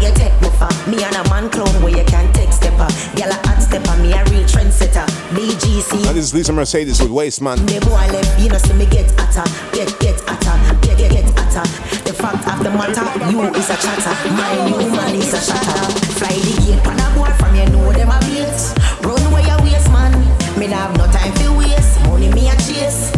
you 0.04 0.14
take 0.14 0.36
me? 0.42 0.50
Me 0.88 1.04
and 1.04 1.16
a 1.16 1.24
man 1.30 1.50
clone 1.50 1.82
where 1.82 1.96
you 1.96 2.04
can 2.04 2.32
take 2.34 2.52
stepper. 2.52 2.88
Girl 3.16 3.32
a 3.32 3.38
hot 3.48 3.64
stepper, 3.64 3.96
me 4.04 4.12
a 4.12 4.24
real 4.26 4.44
trendsetter. 4.44 5.08
BGC. 5.32 6.04
Now 6.04 6.14
this 6.14 6.26
is 6.26 6.34
Lisa 6.34 6.52
Mercedez 6.52 7.02
with 7.02 7.12
Waste 7.12 7.42
Man. 7.42 7.64
Me 7.66 7.80
boy 7.80 8.08
left, 8.12 8.40
you 8.40 8.50
know 8.50 8.58
see 8.58 8.74
me 8.74 8.86
get 8.86 9.08
hotter, 9.18 9.48
get 9.72 9.88
get 10.00 10.20
hotter, 10.28 10.56
get 10.84 10.98
get 10.98 11.12
get 11.12 11.26
hotter. 11.40 11.64
The 12.04 12.14
fact 12.14 12.44
of 12.48 12.64
the 12.64 12.72
matter, 12.72 13.08
you 13.32 13.42
is 13.56 13.70
a 13.70 13.78
chatter, 13.80 14.14
my 14.36 14.54
new 14.68 14.92
man 14.92 15.16
is 15.16 15.34
a 15.34 15.40
chatter. 15.40 15.88
Fly 16.20 16.36
the 16.36 16.54
gate, 16.68 16.84
pan 16.84 17.00
a 17.00 17.08
boy 17.16 17.32
from 17.40 17.56
you 17.56 17.66
know 17.72 17.92
them 17.94 18.12
a 18.12 18.20
beat. 18.28 18.60
Run 19.08 19.24
away 19.32 19.44
your 19.48 19.60
waste 19.64 19.90
man, 19.92 20.12
me 20.60 20.68
nah 20.68 20.88
have 20.88 20.98
no 20.98 21.08
time 21.08 21.32
for 21.40 21.58
waste. 21.58 22.02
Money 22.04 22.30
me 22.30 22.50
a 22.50 22.56
chase. 22.58 23.13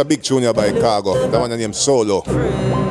Listen 0.00 0.08
Big 0.08 0.22
Tune 0.22 0.52
by 0.54 0.70
Khago. 0.70 1.30
That 1.30 1.38
one 1.38 1.50
named 1.50 1.76
Solo. 1.76 2.89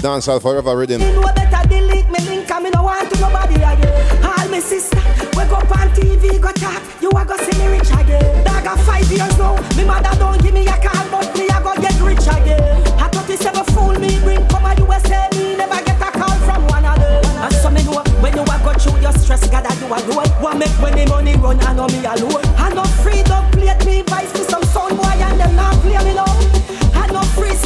Dancehall 0.00 0.40
forever 0.40 0.76
rhythm. 0.76 1.00
Me 1.00 1.12
know 1.12 1.22
better 1.34 1.68
delete 1.68 2.08
me 2.10 2.18
link 2.26 2.50
and 2.50 2.64
me 2.64 2.70
no 2.70 2.82
want 2.84 3.08
to 3.12 3.20
nobody 3.20 3.54
again. 3.56 4.24
All 4.24 4.48
me 4.48 4.60
sister, 4.60 5.00
we 5.36 5.44
go 5.44 5.56
on 5.56 5.88
TV, 5.92 6.40
go 6.40 6.50
talk, 6.52 6.82
you 7.00 7.10
a 7.10 7.24
go 7.24 7.36
see 7.36 7.56
me 7.58 7.68
rich 7.68 7.90
again. 7.92 8.44
Dog 8.44 8.66
a 8.66 8.76
five 8.84 9.10
years 9.12 9.36
now, 9.38 9.56
me 9.76 9.84
mother 9.84 10.16
don't 10.18 10.42
give 10.42 10.54
me 10.54 10.66
a 10.66 10.76
call, 10.80 11.04
but 11.10 11.36
me 11.36 11.48
a 11.48 11.60
go 11.60 11.74
get 11.76 12.00
rich 12.00 12.26
again. 12.26 12.80
I 12.98 13.08
thought 13.08 13.26
this 13.26 13.44
ever 13.44 13.64
fool 13.72 13.92
me, 14.00 14.18
bring 14.20 14.46
come 14.48 14.64
a 14.64 14.74
USA, 14.80 15.28
me 15.36 15.56
never 15.56 15.82
get 15.84 16.00
a 16.00 16.10
call 16.10 16.36
from 16.48 16.66
one 16.68 16.84
of 16.84 16.96
them. 16.98 17.24
And 17.44 17.54
so 17.54 17.70
me 17.70 17.84
know 17.84 18.02
when 18.24 18.32
you 18.34 18.42
a 18.42 18.56
go 18.64 18.72
through 18.80 19.00
your 19.00 19.12
stress, 19.12 19.48
God 19.50 19.66
a 19.68 19.72
do 19.76 19.86
a 19.92 19.98
do 20.08 20.16
What 20.40 20.56
make 20.56 20.72
when 20.80 20.96
the 20.96 21.04
money 21.12 21.36
run, 21.36 21.60
I 21.60 21.74
know 21.74 21.86
me 21.88 22.00
alone. 22.04 22.44
I 22.56 22.72
know 22.72 22.84
free 23.04 23.22
don't 23.24 23.44
plate 23.52 23.84
me 23.84 24.02
vice 24.02 24.32
for 24.32 24.44
some 24.48 24.64
sound 24.64 24.96
boy 24.96 25.12
and 25.12 25.38
them 25.40 25.56
not 25.56 25.74
play 25.84 25.98
me 26.04 26.14
now. 26.14 26.29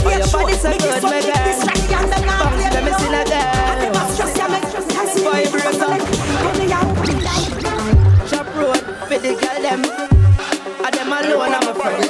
I 0.07 0.19
know 0.19 0.27
free 0.27 0.29
stage 0.29 0.29
your 0.33 0.33
body 0.33 0.55
so 0.55 0.71
good, 0.79 1.03
my 1.03 1.21
girl. 1.21 1.45
distraction 1.45 1.95
and 1.95 2.13
them 2.13 2.25
not 2.27 2.39
Bounce, 2.45 2.75
let 2.75 2.85
me 2.85 2.91
me 2.91 2.93
see 2.99 3.11
that 3.11 3.27
girl. 3.29 3.65
And 3.71 3.79
them 3.83 3.95
a 3.95 4.03
stress 4.13 4.37
ya, 4.37 4.47
make 4.49 4.67
stress 4.69 4.89
ya, 4.95 5.03
see 5.09 5.25
me. 5.25 5.31
Vibrate 5.45 5.75
Chop 8.31 8.49
road 8.57 8.81
for 9.09 9.19
the 9.19 9.33
girl 9.35 9.61
them. 9.63 9.83
And 10.85 10.93
them 10.95 11.13
alone, 11.13 11.55
I'm 11.55 11.69
a 11.69 11.75
friend. 11.75 12.05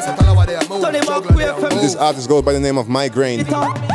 Tony 0.69 1.01
Buck, 1.07 1.25
queer 1.25 1.55
from 1.55 1.71
This 1.79 1.95
artist 1.97 2.29
goes 2.29 2.43
by 2.43 2.53
the 2.53 2.61
name 2.61 2.79
of 2.79 2.87
Mygrain. 2.87 3.94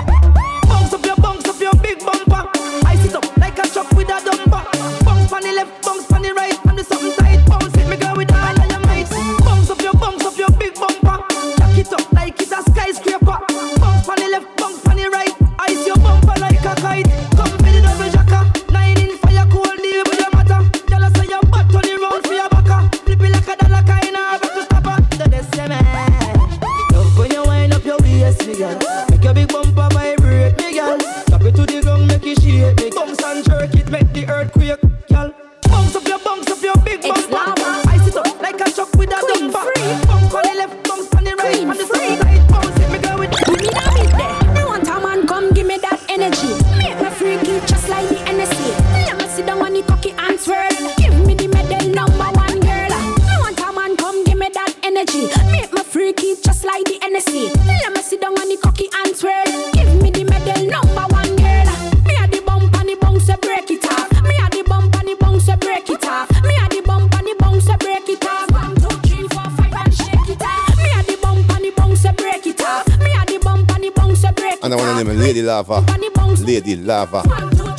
Lady 76.60 76.76
Lava. 76.76 77.24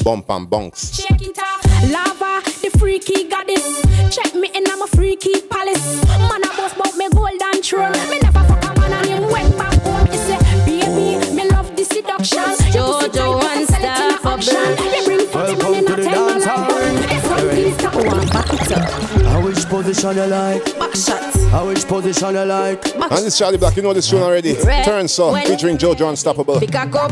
Bump 0.02 0.30
and 0.30 0.48
bunks. 0.48 0.94
Shake 0.94 1.20
it 1.20 1.38
off. 1.38 1.62
Lava, 1.90 2.40
the 2.62 2.70
freaky 2.78 3.28
goddess. 3.28 3.82
Check 4.14 4.34
me 4.34 4.50
in, 4.54 4.64
I'm 4.70 4.80
a 4.80 4.86
freaky 4.86 5.42
palace. 5.42 5.99
Position 19.80 20.14
you 20.14 20.26
like? 20.26 20.78
Back 20.78 20.94
shot. 20.94 21.34
How 21.50 21.66
which 21.66 21.86
position 21.88 22.34
you 22.34 22.44
like? 22.44 22.84
And 22.94 23.24
this 23.24 23.38
Charly 23.38 23.56
Black, 23.56 23.74
you 23.76 23.82
know 23.82 23.94
this 23.94 24.10
tune 24.10 24.20
already. 24.20 24.52
Red. 24.62 24.84
Turn 24.84 25.08
so, 25.08 25.32
When- 25.32 25.46
featuring 25.46 25.78
Jojo 25.78 26.10
Unstoppable. 26.10 26.60
Pick 26.60 26.74
a 26.74 26.86
cup. 26.86 27.10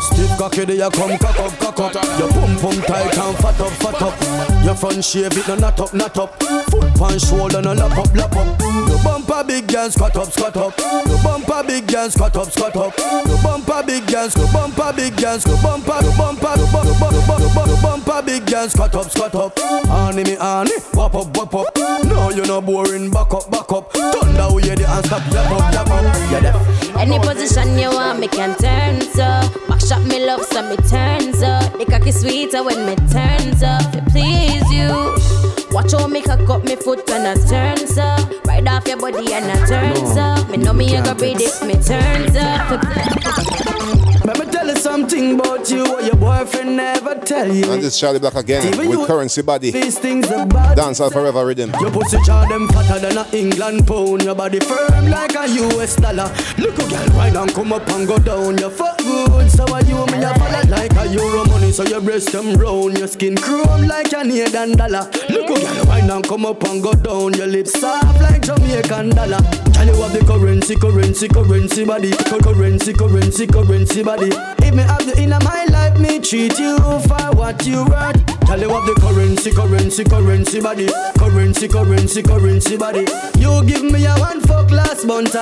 Stiff 0.00 0.38
cocky, 0.38 0.64
there 0.64 0.76
you 0.76 0.90
come 0.90 1.18
cock 1.18 1.38
up, 1.38 1.52
cock 1.58 1.94
up. 1.94 2.18
Your 2.18 2.32
pum 2.32 2.56
pum 2.56 2.80
tight 2.88 3.18
and 3.18 3.36
fat 3.36 3.60
up, 3.60 3.72
fat 3.84 4.00
up. 4.00 4.64
Your 4.64 4.74
front 4.74 5.04
shave 5.04 5.36
it 5.36 5.46
no 5.46 5.56
not 5.56 5.78
up, 5.78 5.92
not 5.92 6.16
up. 6.16 6.42
Foot 6.42 6.94
pan 6.96 7.18
shoulder 7.18 7.60
no 7.60 7.74
lap 7.74 7.98
up, 7.98 8.14
lap 8.16 8.34
up. 8.34 8.60
Your 8.88 8.98
bumper 9.04 9.44
big 9.44 9.68
girl 9.68 9.90
squat 9.90 10.16
up, 10.16 10.32
squat 10.32 10.56
up. 10.56 10.78
Your 11.06 11.22
bumper 11.22 11.62
big 11.66 11.86
girl 11.86 12.08
squat 12.08 12.34
up, 12.34 12.50
squat 12.50 12.76
up. 12.76 12.96
Your 12.96 13.42
bumper 13.42 13.82
big 13.86 14.06
girl, 14.08 14.26
your 14.26 14.48
bumper 14.52 14.92
big 14.96 15.16
girl, 15.18 15.36
your 15.36 15.60
bumper, 15.62 16.00
your 16.00 16.16
bumper, 16.16 16.54
your 16.56 16.72
bumper, 16.72 17.12
your 17.12 17.24
bumper, 17.28 17.68
your 17.68 17.82
bumper, 17.82 18.09
big 18.22 18.46
girl 18.46 18.68
squat 18.68 18.94
up, 18.94 19.10
squat 19.10 19.34
up. 19.34 19.58
Honey 19.58 20.24
me 20.24 20.34
honey, 20.34 20.72
wop 20.94 21.14
up, 21.14 21.36
wop 21.36 21.54
up. 21.54 21.76
No, 22.04 22.30
you 22.30 22.44
no 22.44 22.60
boring, 22.60 23.10
back 23.10 23.32
up, 23.32 23.50
back 23.50 23.70
up. 23.72 23.92
Thunder 23.92 24.54
we 24.54 24.62
hear 24.62 24.76
the 24.76 24.88
and 24.88 25.06
stop, 25.06 25.22
yap 25.32 25.50
up, 25.50 25.72
yap 25.72 25.90
up. 25.90 26.04
Yeah. 26.30 27.00
Any 27.00 27.18
position 27.18 27.78
you 27.78 27.90
want, 27.90 28.20
me 28.20 28.28
can 28.28 28.56
turn 28.56 29.00
so. 29.00 29.40
Back 29.68 29.80
shot 29.80 30.02
me 30.04 30.24
love, 30.24 30.44
so 30.44 30.62
me 30.68 30.76
turns 30.88 31.42
up. 31.42 31.72
The 31.78 31.86
cocky 31.88 32.12
sweeter 32.12 32.62
when 32.62 32.84
me 32.86 32.96
turns 33.08 33.62
up. 33.62 33.92
To 33.92 34.02
please 34.10 34.68
you. 34.70 35.14
Watch 35.72 35.92
how 35.92 36.06
me 36.08 36.20
cock 36.20 36.48
up 36.50 36.64
me 36.64 36.76
foot 36.76 37.08
when 37.08 37.26
I 37.26 37.34
turn 37.34 37.86
so. 37.86 38.16
Right 38.44 38.66
off 38.66 38.86
your 38.86 38.98
body 38.98 39.32
and 39.32 39.46
I 39.46 39.66
turn 39.66 39.96
so. 40.06 40.50
Me 40.50 40.56
know 40.56 40.72
me 40.72 40.94
a 40.96 41.02
go 41.02 41.14
breathe 41.14 41.40
if 41.40 41.62
me 41.62 41.74
turns 41.74 42.36
up. 42.36 43.69
Let 44.24 44.38
me 44.38 44.44
tell 44.52 44.66
you 44.68 44.76
something 44.76 45.38
about 45.40 45.70
you 45.70 45.82
what 45.84 46.04
your 46.04 46.16
boyfriend 46.16 46.76
never 46.76 47.14
tell 47.14 47.52
you. 47.52 47.70
And 47.70 47.82
this 47.82 47.98
Charly 47.98 48.18
Black 48.20 48.34
again 48.34 48.66
Even 48.66 48.88
with 48.88 49.06
Currency 49.06 49.42
Body. 49.42 49.70
These 49.70 49.98
things 49.98 50.26
about 50.30 50.76
Dancehall 50.76 51.12
forever 51.12 51.46
rhythm. 51.46 51.72
Your 51.80 51.90
pussy 51.90 52.18
jar 52.24 52.46
them 52.48 52.68
fatter 52.68 52.98
than 53.00 53.16
a 53.18 53.26
England 53.32 53.86
pound. 53.86 54.22
Your 54.22 54.34
body 54.34 54.60
firm 54.60 55.06
like 55.08 55.34
a 55.34 55.48
US 55.48 55.96
dollar. 55.96 56.30
Look 56.58 56.78
a 56.78 56.88
girl 56.88 57.06
right 57.16 57.34
and 57.34 57.52
come 57.54 57.72
up 57.72 57.88
and 57.88 58.06
go 58.06 58.18
down. 58.18 58.58
Your 58.58 58.70
fuck 58.70 58.98
good, 58.98 59.50
so 59.50 59.64
are 59.72 59.82
you 59.84 60.04
me 60.06 60.22
a 60.22 60.34
follow 60.34 60.68
like 60.68 60.92
a 60.96 61.06
euro 61.08 61.44
money. 61.46 61.72
So 61.72 61.84
your 61.84 62.00
breast 62.00 62.30
them 62.32 62.54
round, 62.56 62.98
your 62.98 63.08
skin 63.08 63.36
chrome 63.36 63.86
like 63.86 64.08
a 64.12 64.20
Canadian 64.20 64.76
dollar. 64.76 65.08
Look 65.30 65.50
a 65.50 65.60
girl 65.60 65.84
right 65.86 66.04
and 66.04 66.24
come 66.28 66.44
up 66.46 66.62
and 66.64 66.82
go 66.82 66.92
down. 66.92 67.34
Your 67.34 67.46
lips 67.46 67.78
soft 67.80 68.20
like 68.20 68.42
Jamaican 68.42 69.10
dollar. 69.10 69.38
Tell 69.72 69.86
you 69.86 69.94
have 70.02 70.12
the 70.12 70.24
currency, 70.26 70.76
currency, 70.76 71.26
currency 71.28 71.84
body. 71.84 72.10
Cur- 72.12 72.38
Currency, 72.50 72.92
currency, 72.92 73.46
currency 73.64 74.02
body. 74.02 74.30
If 74.62 74.74
me 74.74 74.82
have 74.82 75.06
you 75.06 75.24
in 75.24 75.30
my 75.30 75.64
life, 75.70 75.98
me 75.98 76.20
treat 76.20 76.58
you 76.58 76.78
for 76.78 77.36
what 77.36 77.66
you 77.66 77.84
worth. 77.84 78.24
Tell 78.46 78.60
you 78.60 78.68
have 78.70 78.86
the 78.86 78.94
currency, 79.00 79.50
currency, 79.50 80.04
currency 80.04 80.60
body. 80.60 80.88
Currency, 81.18 81.68
currency, 81.68 82.22
currency 82.22 82.76
body. 82.76 83.06
You 83.38 83.64
give 83.64 83.82
me 83.82 84.06
a 84.06 84.14
one 84.16 84.40
fuck 84.40 84.70
last 84.70 85.04
month 85.04 85.34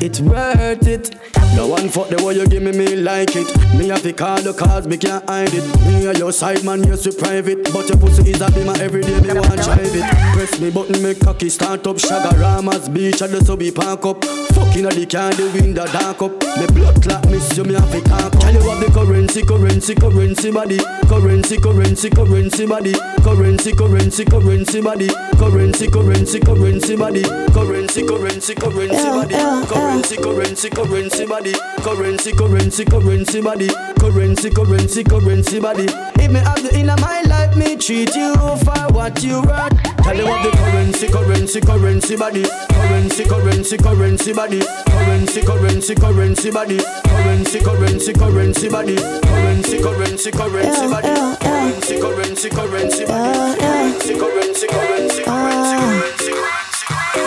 it's 0.00 0.20
worth 0.20 0.86
it. 0.86 1.14
No 1.54 1.68
one 1.68 1.88
fuck 1.88 2.08
the 2.08 2.22
way 2.24 2.34
you 2.34 2.46
give 2.48 2.62
me, 2.62 2.72
me 2.72 2.96
like 2.96 3.36
it. 3.36 3.46
Me 3.78 3.88
have 3.88 4.02
to 4.02 4.12
call 4.12 4.40
the 4.42 4.52
cause, 4.52 4.86
me 4.86 4.96
can't 4.96 5.24
hide 5.28 5.52
it. 5.52 5.64
Me 5.86 6.06
and 6.06 6.18
your 6.18 6.32
side 6.32 6.64
man, 6.64 6.82
yes, 6.82 7.06
we 7.06 7.14
private. 7.14 7.62
But 7.72 7.88
your 7.88 7.98
pussy 7.98 8.30
is 8.32 8.40
a 8.40 8.50
beamer 8.50 8.74
every 8.80 9.02
day, 9.02 9.20
me 9.20 9.32
want 9.34 9.62
drive 9.62 9.94
it. 9.94 10.04
Press 10.34 10.58
me 10.60 10.70
button, 10.70 11.02
me 11.02 11.14
cocky 11.14 11.48
start 11.48 11.86
up. 11.86 11.96
Chaguaramas 11.96 12.92
beach 12.92 13.22
at 13.22 13.30
the 13.30 13.44
subby 13.44 13.70
park 13.70 14.04
up. 14.04 14.24
Fucking 14.24 14.86
at 14.86 14.94
the 14.94 15.06
car, 15.06 15.32
the 15.32 15.46
window 15.54 15.86
dark 15.86 16.22
up. 16.22 16.32
Me 16.58 16.66
blood 16.74 17.00
clot 17.02 17.24
miss 17.30 17.56
you, 17.56 17.64
me 17.64 17.74
have 17.74 17.90
to 17.92 18.00
talk. 18.02 18.32
Tell 18.32 18.52
you 18.52 18.68
have 18.68 18.80
the 18.80 18.90
currency, 18.92 19.42
currency, 19.42 19.94
currency 19.94 20.50
body. 20.50 20.78
Currency, 21.06 21.56
currency, 21.58 22.10
currency 22.10 22.66
body. 22.66 22.94
Currency, 23.22 23.72
currency, 23.72 24.24
currency 24.24 24.80
body. 24.80 25.08
Currency, 25.38 25.86
currency, 25.86 26.40
currency 26.40 26.96
body. 26.96 27.22
Currency, 27.54 28.02
currency, 28.06 28.54
currency 28.54 29.08
body. 29.08 29.34
Currency, 29.34 29.83
currency, 29.84 30.16
currency 30.16 30.70
currency 30.70 31.26
body. 31.26 31.52
Currency, 31.82 32.32
currency, 32.32 32.84
currency 32.84 33.40
body. 33.40 33.68
Currency, 34.00 34.50
currency, 34.50 35.04
currency 35.04 35.60
body. 35.60 35.86
If 36.18 36.30
me 36.30 36.40
have 36.40 36.58
you 36.64 36.70
in 36.80 36.86
my 36.86 37.22
life, 37.22 37.56
me 37.56 37.76
treat 37.76 38.14
you 38.14 38.34
for 38.34 38.92
what 38.92 39.22
you 39.22 39.42
worth. 39.42 39.72
Tell 40.02 40.16
you 40.16 40.24
what 40.24 40.42
the 40.42 40.56
currency, 40.56 41.08
currency, 41.08 41.60
currency 41.60 42.16
body. 42.16 42.44
Currency, 42.70 43.24
currency, 43.24 43.76
currency 43.76 44.32
body. 44.32 44.60
Currency, 44.86 45.42
currency, 45.42 45.94
currency 45.94 46.50
body. 46.50 46.78
Currency, 47.04 47.60
currency, 47.60 48.14
currency 48.14 48.68
body. 48.70 48.96
Currency, 48.96 49.78
currency, 49.80 50.32
currency 50.32 50.88
body. 50.88 51.12
Currency, 51.44 52.00
currency, 52.00 52.50
currency 52.50 53.04
body. 53.04 53.60
Currency, 53.60 54.14
currency, 54.18 54.66
currency, 54.66 55.24
currency, 55.24 55.24
currency. 55.24 56.32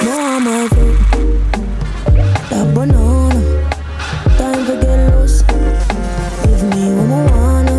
More 0.04 0.40
my 0.40 1.47
That 2.58 2.74
banana. 2.74 3.40
Time 4.40 4.66
to 4.66 4.74
get 4.82 5.14
loose. 5.14 5.44
Give 5.44 6.64
me 6.74 6.90
what 6.98 7.06
I 7.14 7.24
wanna. 7.38 7.78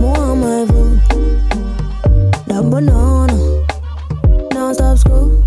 More 0.00 0.36
my 0.36 0.62
food. 0.70 1.02
That 2.46 2.62
banana. 2.70 3.34
Now 4.54 4.72
stop 4.72 4.98
school. 4.98 5.42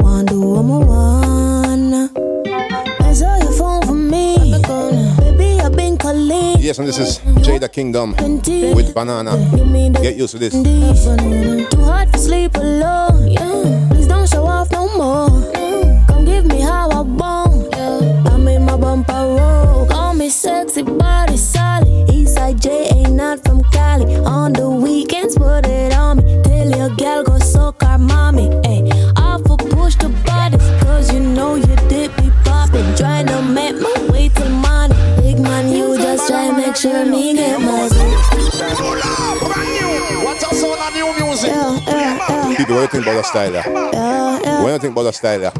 Wanna 0.00 0.24
do 0.28 0.38
what 0.38 0.68
I 0.68 0.84
wanna. 0.92 2.10
Answer 3.08 3.32
your 3.40 3.52
phone 3.52 3.80
for 3.88 3.94
me. 3.94 4.60
Baby, 5.20 5.60
I've 5.64 5.74
been 5.74 5.96
calling. 5.96 6.60
Yes, 6.60 6.78
and 6.78 6.86
this 6.86 6.98
is 6.98 7.20
Jada 7.40 7.72
Kingdom 7.72 8.16
with 8.76 8.92
Banana. 8.92 9.32
Get 10.02 10.16
used 10.16 10.32
to 10.32 10.38
this. 10.38 10.52
Too 10.52 11.84
hard 11.84 12.12
to 12.12 12.18
sleep 12.18 12.54
alone. 12.56 13.28
Yeah. 13.30 13.88
Please 13.88 14.08
don't 14.08 14.28
show 14.28 14.44
off 14.44 14.70
no 14.70 14.94
more. 14.94 15.59
Try 36.80 37.04
to 37.04 37.10
make 37.10 37.12
sure 37.12 37.22
me 37.22 37.34
get 37.34 37.60
my 37.60 37.88
What's 40.24 40.44
up, 40.44 40.54
soul 40.54 40.76
and 40.76 40.94
new 40.94 41.26
music? 41.26 41.50
People, 42.56 42.74
what 42.76 42.80
do 42.80 42.80
you 42.80 42.86
think 42.88 43.02
about 43.04 43.16
the 43.16 43.22
style? 43.22 43.52
yeah? 43.52 44.62
What 44.62 44.66
do 44.68 44.72
you 44.72 44.78
think 44.78 44.92
about 44.92 45.02
the 45.02 45.12
style? 45.12 45.40
yeah? 45.42 45.52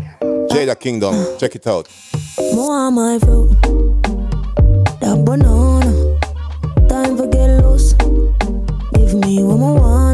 Jada 0.49 0.79
Kingdom, 0.79 1.15
check 1.39 1.55
it 1.55 1.67
out. 1.67 1.89
More 2.55 2.73
on 2.73 2.95
my 2.95 3.19
fruit. 3.19 3.51
That 5.01 5.23
banana. 5.25 5.91
Time 6.89 7.17
for 7.17 7.27
get 7.27 7.63
loose. 7.63 7.93
Give 8.95 9.15
me 9.15 9.43
what 9.43 9.57
I 9.57 9.81
wanna. 9.81 10.10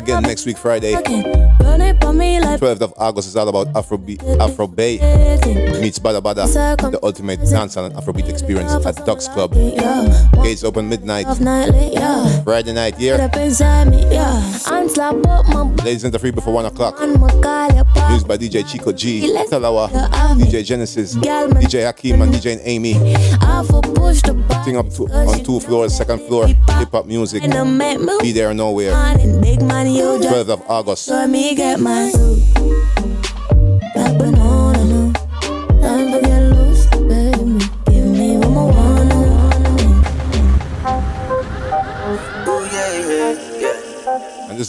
Again 0.00 0.22
next 0.22 0.46
week, 0.46 0.56
Friday, 0.56 0.94
Run 0.94 1.82
it 1.82 2.00
for 2.00 2.14
me 2.14 2.40
like 2.40 2.58
12th 2.58 2.80
of 2.80 2.94
August 2.96 3.28
is 3.28 3.36
all 3.36 3.46
about 3.48 3.66
Afrobeat, 3.74 4.22
Afro 4.40 4.66
Bay 4.66 4.96
meets 5.78 5.98
Badda 5.98 6.22
Badda, 6.22 6.46
the 6.46 6.98
ultimate 7.02 7.40
dancehall 7.40 7.84
and 7.84 7.94
Afrobeat 7.94 8.26
experience 8.30 8.72
at 8.86 8.96
Ducks 9.04 9.28
Club. 9.28 9.52
Gates 10.42 10.64
open 10.64 10.88
midnight, 10.88 11.26
off 11.26 11.38
nightly, 11.38 11.92
yeah. 11.92 12.42
Friday 12.44 12.72
night 12.72 12.92
Get 12.92 13.00
here. 13.00 13.20
up 13.20 13.36
inside 13.36 13.88
me, 13.88 14.00
yeah. 14.10 14.40
And 14.90 14.96
slap 14.96 15.26
up 15.26 15.46
my 15.48 15.84
Ladies 15.84 16.02
in 16.02 16.10
the 16.10 16.18
free 16.18 16.32
before 16.32 16.52
1 16.52 16.66
o'clock. 16.66 17.00
and 17.00 17.20
my 17.20 17.28
call 17.40 17.72
your 17.72 17.84
pop. 17.84 18.10
Used 18.10 18.26
by 18.26 18.36
DJ 18.36 18.68
Chico 18.68 18.90
G, 18.92 19.20
Talawah, 19.48 19.88
DJ 20.34 20.64
Genesis, 20.64 21.14
DJ 21.14 21.84
Hakim, 21.84 22.20
and 22.22 22.32
DJ 22.32 22.60
Amy. 22.64 22.94
I 23.40 23.64
for 23.68 23.82
push 23.82 24.20
the 24.22 24.34
button. 24.34 24.64
Thing 24.64 24.76
up 24.76 24.90
to, 24.94 25.04
on 25.08 25.44
two 25.44 25.60
floors, 25.60 25.96
second 25.96 26.20
floor, 26.26 26.48
hip 26.48 26.90
hop 26.90 27.06
music. 27.06 27.44
And 27.44 27.52
Be 28.20 28.32
there 28.32 28.52
nowhere. 28.52 28.92
and 28.92 29.40
big 29.40 29.62
man, 29.62 29.86
you 29.92 30.02
oh, 30.02 30.20
just 30.20 30.48
12th 30.48 30.54
of 30.54 30.62
August. 30.68 31.08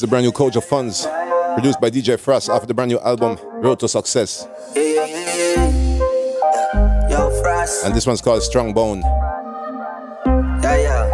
Is 0.01 0.09
the 0.09 0.09
brand 0.09 0.25
new 0.25 0.31
Kojo 0.31 0.63
Funds, 0.63 1.05
produced 1.53 1.79
by 1.79 1.91
DJ 1.91 2.17
Frass 2.17 2.49
off 2.49 2.65
the 2.65 2.73
brand 2.73 2.89
new 2.89 2.97
album 3.01 3.37
Road 3.61 3.79
to 3.81 3.87
Success. 3.87 4.47
And 7.85 7.93
this 7.93 8.07
one's 8.07 8.19
called 8.19 8.41
Strong 8.41 8.73
Bone. 8.73 9.01
Yeah, 10.63 10.75
yeah. 10.75 11.05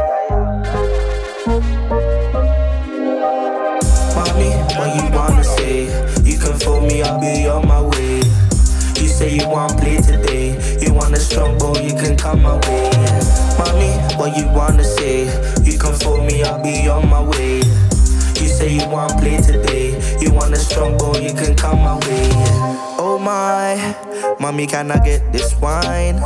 Mommy, 4.15 4.51
what 4.79 4.95
you 4.95 5.11
wanna 5.11 5.43
say? 5.43 5.83
You 6.23 6.39
can 6.39 6.57
phone 6.57 6.87
me, 6.87 7.01
I'll 7.01 7.19
be 7.19 7.45
on 7.45 7.67
my 7.67 7.81
way. 7.81 8.19
You 8.19 9.09
say 9.09 9.35
you 9.35 9.49
want 9.49 9.77
play 9.81 9.97
today. 9.97 10.55
You 10.79 10.93
want 10.93 11.13
a 11.13 11.19
strong 11.19 11.57
boy, 11.57 11.81
you 11.81 11.93
can 11.93 12.15
come 12.15 12.41
my 12.41 12.55
way. 12.55 12.89
Mommy, 13.59 13.91
what 14.15 14.37
you 14.37 14.47
wanna 14.47 14.85
say? 14.85 15.25
You 15.65 15.77
can 15.77 15.91
me, 16.25 16.43
I'll 16.43 16.63
be 16.63 16.87
on 16.87 17.09
my 17.09 17.21
way. 17.21 17.66
Say 18.57 18.73
you 18.73 18.89
want 18.89 19.11
play 19.19 19.37
today. 19.37 19.93
You 20.19 20.33
want 20.33 20.51
a 20.51 20.57
strong 20.57 20.97
boy, 20.97 21.19
you 21.19 21.31
can 21.31 21.55
come 21.55 21.77
my 21.77 21.93
way. 21.93 22.29
Oh 22.97 23.19
my, 23.21 23.77
mommy, 24.39 24.65
can 24.65 24.89
I 24.89 24.97
get 25.05 25.31
this 25.31 25.55
wine? 25.61 26.19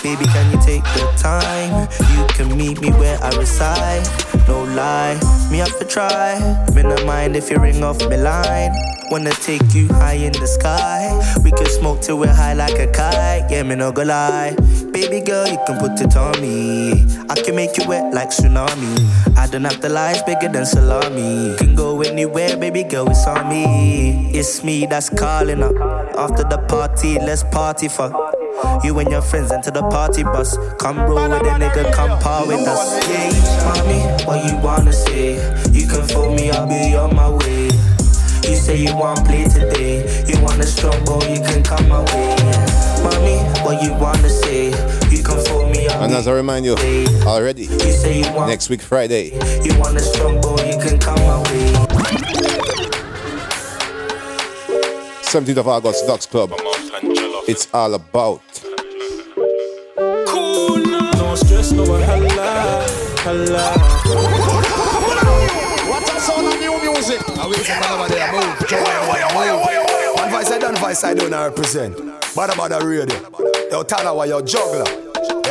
Baby, 0.00 0.26
can 0.26 0.52
you 0.52 0.60
take 0.62 0.84
the 0.94 1.12
time? 1.16 1.88
You 2.14 2.24
can 2.34 2.56
meet 2.56 2.80
me 2.80 2.90
where 2.92 3.18
I 3.20 3.36
reside. 3.36 4.06
No 4.48 4.64
lie, 4.64 5.18
me 5.50 5.58
have 5.58 5.78
to 5.78 5.84
try. 5.84 6.38
Me 6.74 6.82
mind 7.04 7.36
if 7.36 7.50
you 7.50 7.58
ring 7.58 7.82
off 7.82 8.00
my 8.00 8.16
line. 8.16 8.72
Wanna 9.10 9.30
take 9.30 9.74
you 9.74 9.88
high 9.88 10.14
in 10.14 10.32
the 10.32 10.46
sky. 10.46 11.12
We 11.44 11.50
can 11.50 11.66
smoke 11.66 12.00
till 12.00 12.18
we're 12.18 12.32
high 12.32 12.54
like 12.54 12.78
a 12.78 12.86
kite. 12.86 13.50
Yeah, 13.50 13.62
me 13.62 13.74
no 13.74 13.92
go 13.92 14.02
lie. 14.02 14.56
Baby 14.92 15.20
girl, 15.20 15.46
you 15.46 15.58
can 15.66 15.78
put 15.78 16.00
it 16.00 16.16
on 16.16 16.40
me. 16.40 17.06
I 17.28 17.34
can 17.34 17.54
make 17.54 17.76
you 17.76 17.86
wet 17.86 18.14
like 18.14 18.30
tsunami. 18.30 19.36
I 19.36 19.46
don't 19.48 19.64
have 19.64 19.80
to 19.80 19.88
lie, 19.88 20.20
bigger 20.24 20.48
than 20.48 20.64
salami. 20.64 21.56
Can 21.58 21.74
go 21.74 22.00
anywhere, 22.00 22.56
baby 22.56 22.84
girl, 22.84 23.08
it's 23.10 23.26
on 23.26 23.48
me. 23.48 24.30
It's 24.32 24.64
me 24.64 24.86
that's 24.86 25.10
calling 25.10 25.62
up. 25.62 25.76
After 26.16 26.44
the 26.44 26.58
party, 26.68 27.18
let's 27.18 27.42
party 27.44 27.88
for. 27.88 28.10
You 28.84 28.98
and 28.98 29.10
your 29.10 29.22
friends 29.22 29.50
enter 29.50 29.70
the 29.70 29.82
party 29.82 30.22
bus. 30.22 30.56
Come 30.78 30.98
roll 30.98 31.28
with 31.28 31.42
a 31.42 31.54
nigga, 31.58 31.92
come 31.92 32.18
par 32.20 32.46
with 32.46 32.66
us. 32.66 33.08
Yeah, 33.08 33.64
mommy, 33.64 34.00
what 34.26 34.44
you 34.44 34.56
wanna 34.58 34.92
say? 34.92 35.34
You 35.70 35.86
can 35.86 36.06
fool 36.08 36.34
me, 36.34 36.50
I'll 36.50 36.68
be 36.68 36.94
on 36.96 37.14
my 37.14 37.30
way. 37.30 37.70
You 38.44 38.56
say 38.56 38.76
you 38.76 38.94
want 38.96 39.24
play 39.24 39.44
today. 39.44 40.24
You 40.26 40.40
want 40.42 40.58
a 40.60 40.66
strong 40.66 41.04
boy, 41.04 41.24
you 41.28 41.40
can 41.40 41.62
come 41.62 41.88
my 41.88 42.00
way. 42.00 42.36
Mommy, 43.02 43.38
what 43.64 43.82
you 43.82 43.94
wanna 43.94 44.28
say? 44.28 44.66
You 45.10 45.22
can 45.22 45.38
fool 45.44 45.68
me, 45.70 45.88
I'll 45.88 46.02
And 46.02 46.12
as 46.12 46.26
I 46.28 46.32
remind 46.32 46.64
you, 46.64 46.74
already, 47.26 47.64
You 47.64 47.92
say 47.92 48.20
you 48.20 48.32
want 48.32 48.48
next 48.48 48.68
week, 48.68 48.82
Friday, 48.82 49.30
You 49.64 49.78
want 49.78 49.96
a 49.96 50.00
strong 50.00 50.40
boy, 50.40 50.62
you 50.64 50.78
can 50.78 50.98
come 50.98 51.18
my 51.20 51.38
way. 51.42 51.72
17th 55.32 55.56
of 55.56 55.68
August, 55.68 56.06
Ducks 56.06 56.26
Club. 56.26 56.52
It's 57.48 57.66
all 57.74 57.94
about. 57.94 58.40
No 61.16 61.34
stress, 61.34 61.72
no 61.72 61.84
hella, 61.84 62.86
hella. 63.22 63.72
What 65.88 66.08
a 66.08 66.20
sound 66.20 66.46
of 66.46 66.60
new 66.60 66.80
music. 66.82 67.20
I 67.38 67.48
wait 67.48 67.58
for 67.58 67.72
man 67.80 67.92
over 67.98 68.08
there, 68.08 68.32
move. 68.32 68.68
Joe, 68.68 68.78
move. 69.34 70.16
One 70.16 70.30
voice 70.30 70.50
I 70.50 70.58
done, 70.58 70.76
voice 70.76 71.02
I 71.04 71.14
don't 71.14 71.32
represent. 71.32 71.96
Badda 72.36 72.56
badda 72.56 72.86
radio. 72.86 73.16
Yo, 73.70 73.82
Talawah, 73.82 74.28
yo, 74.28 74.40
juggler. 74.42 75.01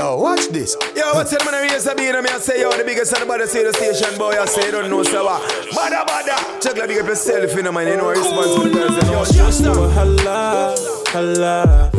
Yo, 0.02 0.18
watch 0.18 0.47
this. 0.47 0.76
Yo, 0.95 1.14
what's 1.14 1.32
it, 1.32 1.45
man? 1.45 1.54
I 1.54 1.62
raise 1.62 1.84
the 1.84 1.93
beat 1.93 2.10
and 2.10 2.24
me 2.24 2.30
I 2.32 2.39
say, 2.39 2.60
yo, 2.60 2.76
the 2.76 2.84
biggest 2.84 3.14
and 3.14 3.22
the 3.22 3.28
baddest 3.28 3.54
radio 3.54 3.72
station, 3.72 4.18
boy. 4.18 4.34
I 4.34 4.45
say, 4.45 4.66
you 4.66 4.72
don't 4.72 4.89
know, 4.89 5.04
so 5.04 5.24
what? 5.24 5.45
Badda 5.76 6.06
badda. 6.08 6.60
Check 6.60 6.76
like 6.76 6.88
big 6.88 6.97
up 6.97 7.06
yourself, 7.06 7.54
you 7.54 7.62
know, 7.62 7.72
man. 7.72 7.86
You 7.86 7.97
know, 7.97 8.10
responsibility. 8.10 9.06
Yo, 9.06 9.24
stress, 9.26 9.62
no 9.62 9.88
hella, 9.89 10.74
hella. 11.14 11.91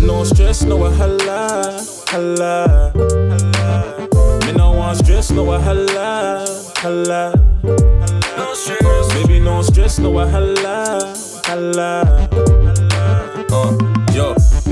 No 0.00 0.24
stress, 0.24 0.64
no 0.64 0.90
hella, 0.90 1.80
hella. 2.10 2.90
Me 4.44 4.52
no 4.54 4.72
want 4.72 4.98
stress, 4.98 5.30
no 5.30 5.52
hella, 5.52 6.44
hella. 6.82 7.32
No 7.62 8.54
stress, 8.54 9.14
baby, 9.14 9.38
no 9.38 9.62
stress, 9.62 10.00
no 10.00 10.18
hella, 10.18 10.98
hella. 11.46 12.28
Uh, 12.90 13.44
yo, 13.48 13.93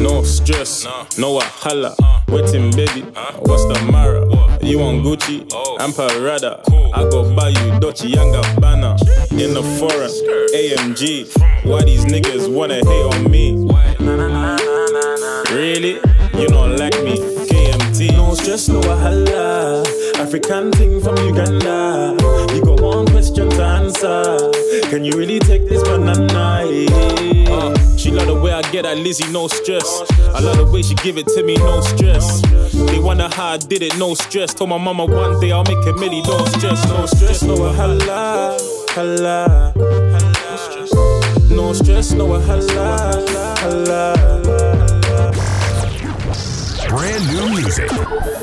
no 0.03 0.23
stress, 0.23 0.85
no 1.19 1.39
wahala. 1.39 1.95
Waiting, 2.29 2.71
baby. 2.73 3.03
What's 3.41 3.65
the 3.67 3.89
matter? 3.91 4.25
You 4.65 4.79
want 4.79 5.03
Gucci? 5.05 5.43
I'm 5.79 5.93
Parada. 5.93 6.61
I 6.95 7.09
go 7.09 7.35
buy 7.35 7.49
you 7.49 7.81
Dolce 7.81 8.07
and 8.07 8.35
Gabbana 8.35 9.01
in 9.33 9.55
the 9.55 9.63
foreign 9.79 10.11
AMG. 10.55 11.65
Why 11.65 11.83
these 11.85 12.05
niggas 12.05 12.53
wanna 12.53 12.77
hate 12.77 13.15
on 13.15 13.31
me? 13.31 13.53
Really? 15.55 16.01
You 16.35 16.49
don't 16.49 16.77
like 16.77 17.01
me? 17.05 17.19
KMT. 17.47 18.13
No 18.17 18.35
stress, 18.35 18.69
no 18.69 18.81
wahala. 18.81 19.85
African 20.19 20.73
thing 20.73 21.01
from 21.01 21.17
Uganda. 21.19 22.17
You 22.55 22.65
got 22.65 22.81
one 22.81 23.07
question 23.07 23.49
to 23.51 23.63
answer. 23.63 23.92
Can 24.03 25.05
you 25.05 25.13
really 25.13 25.39
take 25.39 25.69
this 25.69 25.81
banana? 25.85 26.65
Uh, 26.67 27.97
she 27.97 28.11
love 28.11 28.27
the 28.27 28.35
way 28.35 28.53
I 28.53 28.61
get 28.73 28.85
at 28.85 28.99
Lizzie, 28.99 29.31
no 29.31 29.47
stress. 29.47 30.03
I 30.35 30.41
love 30.41 30.57
the 30.57 30.67
way 30.73 30.83
she 30.83 30.97
give 30.97 31.19
it 31.19 31.29
to 31.29 31.45
me, 31.45 31.55
no 31.55 31.81
stress. 31.83 32.43
They 32.73 32.99
wonder 32.99 33.29
how 33.33 33.51
I 33.51 33.59
did 33.59 33.81
it, 33.81 33.97
no 33.99 34.15
stress. 34.15 34.55
Told 34.55 34.71
my 34.71 34.79
mama 34.79 35.05
one 35.05 35.39
day 35.41 35.53
I'll 35.53 35.63
make 35.63 35.79
a 35.87 35.93
milli, 35.93 36.21
no 36.27 36.45
stress, 36.47 36.85
no 36.89 37.07
stress, 37.07 37.45
no 37.45 37.55
wahala, 37.55 38.59
hala. 38.91 39.73
No 41.49 41.73
stress, 41.73 42.11
no 42.11 42.27
wahala, 42.27 42.99
hala. 43.61 44.17
Brand 46.89 47.27
new 47.29 47.51
music. 47.51 47.91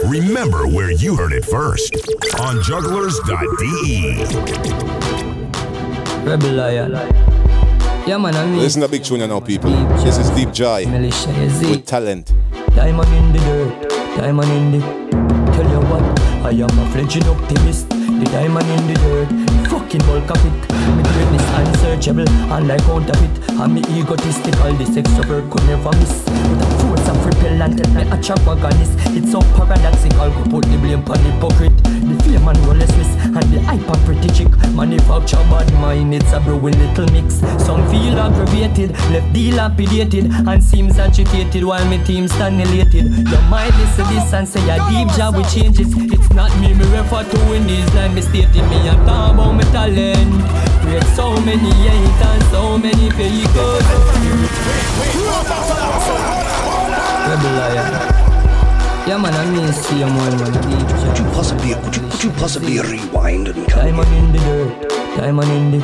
Remember 0.06 0.70
where 0.70 0.92
you 0.92 1.18
heard 1.18 1.34
it 1.34 1.44
first 1.44 1.96
on 2.40 2.62
jugglerz.de. 2.62 4.20
Rebel 6.30 6.52
Lion. 6.54 6.92
Yeah, 8.06 8.18
man, 8.20 8.36
I 8.36 8.46
mean. 8.46 8.60
Listen 8.60 8.84
to 8.84 8.88
Big 8.88 9.04
Tune 9.04 9.28
now, 9.28 9.40
people. 9.40 9.72
This 10.04 10.20
is 10.20 10.30
Deep 10.30 10.50
Jahi 10.50 10.86
with 11.72 11.88
talent. 11.88 12.34
Diamond 12.76 13.12
in 13.16 13.34
the 13.34 13.40
dirt, 13.40 13.90
diamond 14.16 14.52
in 14.52 14.72
the. 14.74 14.80
Tell 15.54 15.68
you 15.68 15.80
what, 15.90 16.20
I 16.46 16.52
am 16.52 16.70
a 16.70 16.92
fledgling 16.92 17.28
optimist. 17.28 17.99
The 18.20 18.26
diamond 18.26 18.68
in 18.68 18.88
the 18.88 18.94
dirt, 19.00 19.30
fucking 19.70 20.02
bulk 20.02 20.30
of 20.30 20.46
it. 20.46 20.60
Me 20.98 21.04
greatness 21.04 21.46
unsearchable, 21.56 22.30
unlike 22.52 22.84
counterfeit. 22.84 23.32
And 23.60 23.74
me 23.76 23.82
egotistical, 23.98 24.74
this 24.74 24.90
extrovert 24.90 25.50
could 25.50 25.64
never 25.68 25.92
miss. 25.98 26.26
With 26.28 26.62
a 26.62 26.68
force 26.84 27.08
of 27.08 27.26
repellent, 27.26 27.80
me 27.96 28.04
a. 28.04 28.20
It's 29.16 29.32
so 29.32 29.40
paradoxical, 29.56 30.30
go 30.32 30.44
put 30.52 30.66
the 30.66 30.78
blame 30.78 31.00
on 31.08 31.18
the 31.24 31.32
hypocrite. 31.32 31.78
The 32.10 32.16
fame 32.24 32.48
and 32.48 32.58
restless, 32.66 33.12
and 33.24 33.46
the 33.54 33.62
hyper 33.62 33.98
pretty 34.04 34.30
chick. 34.30 34.50
Manufacture 34.74 35.44
bad 35.52 35.72
mind, 35.74 36.14
it's 36.14 36.32
a 36.34 36.40
brewing 36.40 36.78
little 36.80 37.06
mix. 37.12 37.36
Some 37.64 37.88
feel 37.92 38.20
aggravated, 38.20 38.92
left 39.12 39.32
dilapidated, 39.32 40.26
and 40.48 40.64
seems 40.64 40.98
agitated 40.98 41.64
while 41.64 41.86
my 41.86 41.98
team 42.04 42.28
stand 42.28 42.62
elated. 42.62 43.06
You 43.06 43.42
might 43.50 43.72
listen 43.78 44.08
this 44.14 44.34
and 44.34 44.48
say 44.48 44.64
a 44.70 44.78
deep 44.90 45.08
job 45.16 45.36
with 45.36 45.54
changes. 45.54 45.94
It's 45.96 46.30
not 46.32 46.52
me, 46.60 46.74
me 46.74 46.86
refer 46.86 47.24
to 47.24 47.54
in 47.54 47.68
these 47.68 47.94
lines, 47.94 48.09
me 48.14 48.22
stating 48.22 48.68
me 48.70 48.88
and 48.88 49.06
talk 49.06 49.34
about 49.34 49.54
my 49.54 49.64
talent. 49.72 50.32
Create 50.82 51.10
so 51.16 51.32
many 51.42 51.72
hate 51.72 52.22
and 52.30 52.44
so 52.52 52.78
many 52.78 53.10
fakers. 53.12 53.88
Rebel 57.30 57.54
lion. 57.58 57.94
Yeah 59.08 59.18
man, 59.18 59.34
I 59.34 59.46
mean 59.50 59.74
see 59.74 60.00
him 60.00 60.16
one 60.16 60.38
man. 60.38 60.54
Could 60.54 61.18
you 61.18 61.26
possibly, 61.34 61.74
could 61.74 61.96
you, 61.96 62.02
could 62.10 62.24
you 62.24 62.32
possibly 62.32 62.80
rewind 62.80 63.48
and 63.48 63.68
come 63.68 63.86
Diamond 63.86 64.14
in 64.14 64.32
the 64.32 64.40
dirt, 64.40 64.90
diamond 65.18 65.52
in 65.52 65.72
the. 65.72 65.80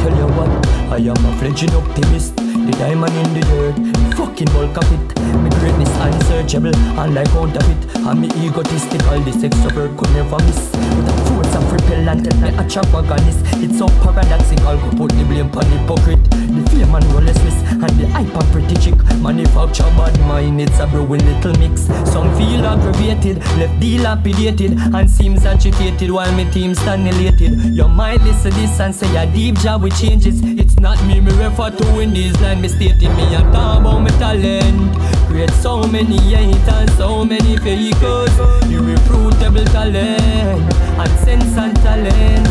Tell 0.00 0.16
you 0.16 0.26
what, 0.36 0.50
I 0.90 0.98
am 0.98 1.24
a 1.24 1.38
fledgling 1.38 1.74
optimist. 1.74 2.36
The 2.36 2.72
diamond 2.78 3.14
in 3.14 3.34
the 3.34 3.40
dirt, 3.40 4.05
fucking 4.16 4.48
bulk 4.52 4.76
of 4.76 4.92
it. 4.92 5.06
Me 5.42 5.50
greatness 5.60 5.92
unsearchable, 6.00 6.74
unlike 6.98 7.28
counterfeit. 7.28 7.96
And 8.06 8.20
me 8.20 8.28
egotistical, 8.44 9.20
this 9.20 9.36
extrovert 9.36 9.96
could 9.98 10.10
never 10.12 10.38
miss. 10.44 10.72
With 10.96 11.08
a 11.08 11.14
force 11.28 11.54
of 11.54 11.72
repellent, 11.72 12.24
me 12.40 12.48
a 12.48 12.64
chapagonist. 12.64 13.40
It's 13.62 13.78
so 13.78 13.86
paradoxical, 14.02 14.76
go 14.78 14.90
put 14.96 15.12
the 15.12 15.24
blame 15.24 15.50
on 15.52 15.66
hypocrite. 15.66 16.24
The 16.56 16.62
fame 16.70 16.94
and 16.94 17.04
restless, 17.12 17.58
and 17.68 17.92
the 18.00 18.06
hyper 18.08 18.44
pretty 18.52 18.76
chick. 18.76 18.96
Manufacture 19.20 19.90
bad 19.98 20.18
mind, 20.20 20.60
it's 20.60 20.78
a 20.78 20.86
brewing 20.86 21.24
little 21.26 21.52
mix. 21.58 21.82
Some 22.10 22.34
feel 22.36 22.64
aggravated, 22.64 23.38
left 23.58 23.78
dilapidated, 23.80 24.72
and 24.94 25.10
seems 25.10 25.44
agitated 25.44 26.10
while 26.10 26.32
my 26.32 26.44
team 26.50 26.74
stand 26.74 27.06
elated. 27.08 27.52
You 27.74 27.88
might 27.88 28.22
listen 28.22 28.52
this 28.52 28.80
and 28.80 28.94
say 28.94 29.14
a 29.16 29.26
deep 29.30 29.56
job 29.56 29.82
with 29.82 30.00
changes. 30.00 30.40
It's 30.42 30.78
not 30.78 31.02
me, 31.06 31.20
me 31.20 31.32
refer 31.32 31.70
to 31.70 32.00
in 32.00 32.14
these 32.14 32.40
lines, 32.40 32.62
me 32.62 32.68
stating 32.68 33.14
me 33.16 33.34
and 33.34 33.52
talk 33.52 33.80
about 33.80 34.05
mit 34.06 34.18
Talent. 34.20 35.15
Create 35.28 35.50
so 35.50 35.82
many 35.82 36.18
hate 36.18 36.68
and 36.68 36.90
so 36.92 37.24
many 37.24 37.56
fakers. 37.58 38.38
Irrefutable 38.70 39.64
talent, 39.66 40.72
and 40.98 41.18
sense 41.20 41.56
and 41.56 41.76
talent. 41.76 42.48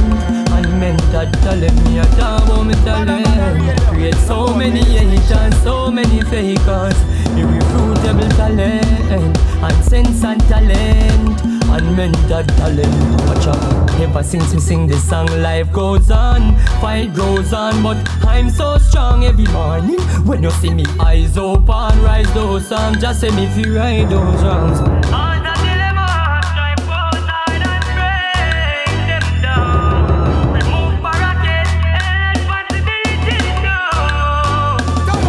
And 0.55 0.79
mental 0.79 1.29
talent, 1.41 1.83
me 1.85 1.99
a 1.99 2.05
talk 2.15 2.43
about 2.43 2.73
talent. 2.85 3.79
Create 3.89 4.15
so 4.15 4.53
many 4.55 4.83
haters, 4.83 5.61
so 5.63 5.91
many 5.91 6.21
fakers. 6.21 6.95
Irrefutable 7.35 8.29
talent, 8.37 9.37
and 9.65 9.83
sense 9.83 10.23
and 10.23 10.41
talent, 10.47 11.41
and 11.43 11.97
mental 11.97 12.43
talent. 12.43 13.27
Watch 13.27 13.47
out, 13.47 13.99
ever 13.99 14.23
since 14.23 14.53
we 14.53 14.59
sing 14.61 14.87
this 14.87 15.03
song, 15.09 15.27
life 15.41 15.71
goes 15.73 16.09
on, 16.11 16.55
fight 16.79 17.13
goes 17.13 17.51
on, 17.51 17.83
but 17.83 17.97
I'm 18.23 18.49
so 18.49 18.77
strong 18.77 19.25
every 19.25 19.47
morning. 19.47 19.99
When 20.25 20.43
you 20.43 20.51
see 20.51 20.73
me 20.73 20.85
eyes 20.99 21.37
open, 21.37 22.01
rise 22.01 22.31
those 22.33 22.64
songs, 22.65 22.97
just 22.97 23.21
say 23.21 23.29
me 23.29 23.45
feel 23.53 23.75
right 23.75 24.09
those 24.09 24.41
wrongs. 24.43 24.79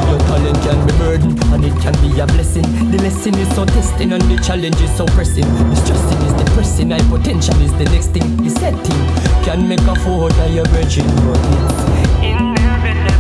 Your 0.09 0.19
talent 0.19 0.59
can 0.65 0.87
be 0.87 0.93
burden 0.97 1.33
and 1.53 1.65
it 1.65 1.77
can 1.83 1.93
be 2.01 2.19
a 2.21 2.27
blessing. 2.27 2.63
The 2.91 2.99
lesson 3.03 3.35
is 3.39 3.55
so 3.55 3.67
testing 3.67 4.13
and 4.13 4.23
the 4.23 4.43
challenge 4.43 4.81
is 4.81 4.97
so 4.97 5.05
pressing. 5.07 5.45
The 5.45 5.77
stressing 5.77 6.23
is 6.27 6.33
depressing, 6.43 6.91
high 6.91 7.07
potential 7.11 7.61
is 7.61 7.73
the 7.73 7.85
next 7.85 8.13
thing. 8.13 8.37
The 8.39 8.51
setting 8.51 9.03
can 9.45 9.69
make 9.69 9.81
a 9.81 9.95
fool 9.97 10.27
of 10.27 10.55
your 10.55 10.65
virgin, 10.67 11.07
but 11.27 11.39
it's 11.53 12.25
inevitable. 12.25 13.16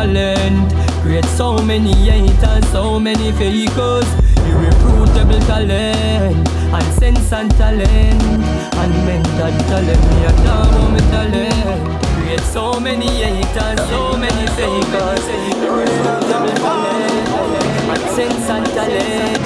Talent. 0.00 0.72
Create 1.02 1.30
so 1.36 1.58
many 1.58 1.92
haters, 1.92 2.66
so 2.72 2.98
many 2.98 3.32
fakers. 3.32 4.08
Irrefutable 4.48 5.40
talent, 5.46 6.48
and 6.76 6.88
sense 6.98 7.32
and 7.32 7.50
talent, 7.60 8.22
and 8.80 8.92
mental 9.06 9.52
talent. 9.68 10.02
Me 10.08 10.24
a 10.24 10.32
about 10.40 11.00
talent. 11.12 11.80
Create 12.16 12.46
so 12.56 12.80
many 12.80 13.10
haters, 13.24 13.80
so 13.90 14.16
many 14.16 14.46
fakers. 14.56 15.24
Irrefutable 15.64 16.56
talent, 16.64 17.28
and 17.92 18.04
sense 18.16 18.48
and 18.56 18.66
talent. 18.76 19.40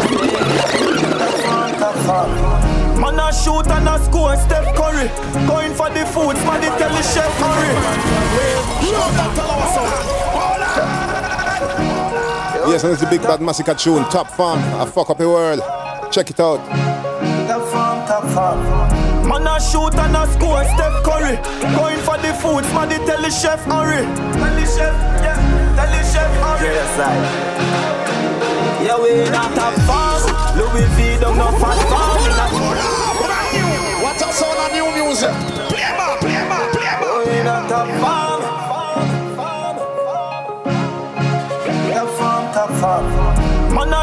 Man 1.84 3.18
a 3.18 3.30
shoot 3.30 3.68
and 3.68 3.88
a 3.88 3.98
score, 4.02 4.34
Steph 4.36 4.74
Curry 4.74 5.08
Going 5.46 5.74
for 5.74 5.90
the 5.90 6.06
food, 6.06 6.36
man 6.46 6.60
they 6.62 6.68
tell 6.78 6.88
the 6.88 7.02
chef 7.02 7.30
hurry 7.36 7.74
Yes, 12.66 12.84
and 12.84 12.92
it's 12.92 13.02
the 13.02 13.08
Big 13.10 13.20
Bad 13.20 13.40
Masicka 13.40 13.78
tune. 13.78 14.04
Top 14.04 14.30
farm. 14.30 14.58
I 14.80 14.86
fuck 14.86 15.10
up 15.10 15.18
the 15.18 15.28
world. 15.28 15.60
Check 16.10 16.30
it 16.30 16.40
out. 16.40 16.56
Top 17.46 17.62
farm, 17.70 18.08
top 18.08 18.24
farm 18.32 19.28
Man 19.28 19.46
a 19.46 19.60
shoot 19.60 19.94
and 19.94 20.16
a 20.16 20.26
score, 20.32 20.64
Steph 20.64 21.02
Curry 21.04 21.36
Going 21.76 21.98
for 22.00 22.16
the 22.16 22.32
food, 22.40 22.64
man 22.72 22.88
they 22.88 22.96
tell 23.04 23.20
the 23.20 23.30
chef 23.30 23.62
hurry 23.64 24.02
Tell 24.32 24.54
the 24.54 24.64
chef, 24.64 24.94
yeah, 25.20 25.36
tell 25.76 25.90
the 25.92 26.02
chef 26.08 26.30
hurry 26.40 26.72
Yes, 26.72 26.98
I 26.98 28.63
Yeah, 28.84 29.00
we 29.00 29.14
not 29.30 29.56
a 29.56 29.80
farm 29.86 30.58
Louis 30.58 30.84
V 30.94 31.18
don't 31.18 31.38
know 31.38 31.50
Phat 31.56 31.78
Farm 31.88 32.20
What 34.02 34.20
a 34.20 34.30
sound 34.30 34.58
of 34.58 34.72
new 34.74 35.04
music. 35.04 35.53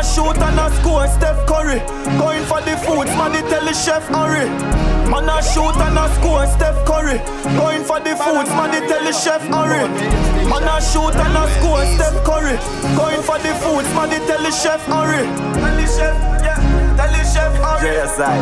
A 0.01 0.03
shoot 0.03 0.37
and 0.41 0.59
a 0.59 0.67
score, 0.81 1.07
Steph 1.07 1.45
Curry. 1.45 1.79
Going 2.17 2.43
for 2.45 2.59
the 2.61 2.75
food, 2.81 3.05
man 3.17 3.33
they 3.33 3.41
tell 3.49 3.63
the 3.63 3.73
chef 3.73 4.01
hurry 4.09 4.49
Man 5.09 5.29
a 5.29 5.37
shoot 5.43 5.77
and 5.77 5.97
a 5.97 6.09
score, 6.17 6.45
Steph 6.47 6.79
Curry. 6.89 7.21
Going 7.53 7.83
for 7.83 7.99
the 7.99 8.17
food, 8.17 8.47
man 8.57 8.71
they 8.73 8.81
tell 8.87 9.03
the 9.05 9.13
chef 9.13 9.41
hurry 9.45 9.85
Man 10.49 10.65
a 10.65 10.81
shoot 10.81 11.13
and 11.13 11.37
a 11.37 11.43
score, 11.55 11.85
Steph 11.93 12.17
Curry. 12.25 12.57
Going 12.97 13.21
for 13.21 13.37
the 13.45 13.53
food, 13.61 13.85
man 13.93 14.09
they 14.09 14.21
tell 14.25 14.41
the 14.41 14.51
chef 14.51 14.81
hurry 14.89 15.23
Tell 15.61 15.75
the 15.77 15.85
chef, 15.85 16.15
yeah, 16.41 16.57
tell 16.97 17.11
the 17.13 17.23
chef 17.23 17.53
hurry 17.61 17.93
Yes, 17.93 18.19
I. 18.19 18.41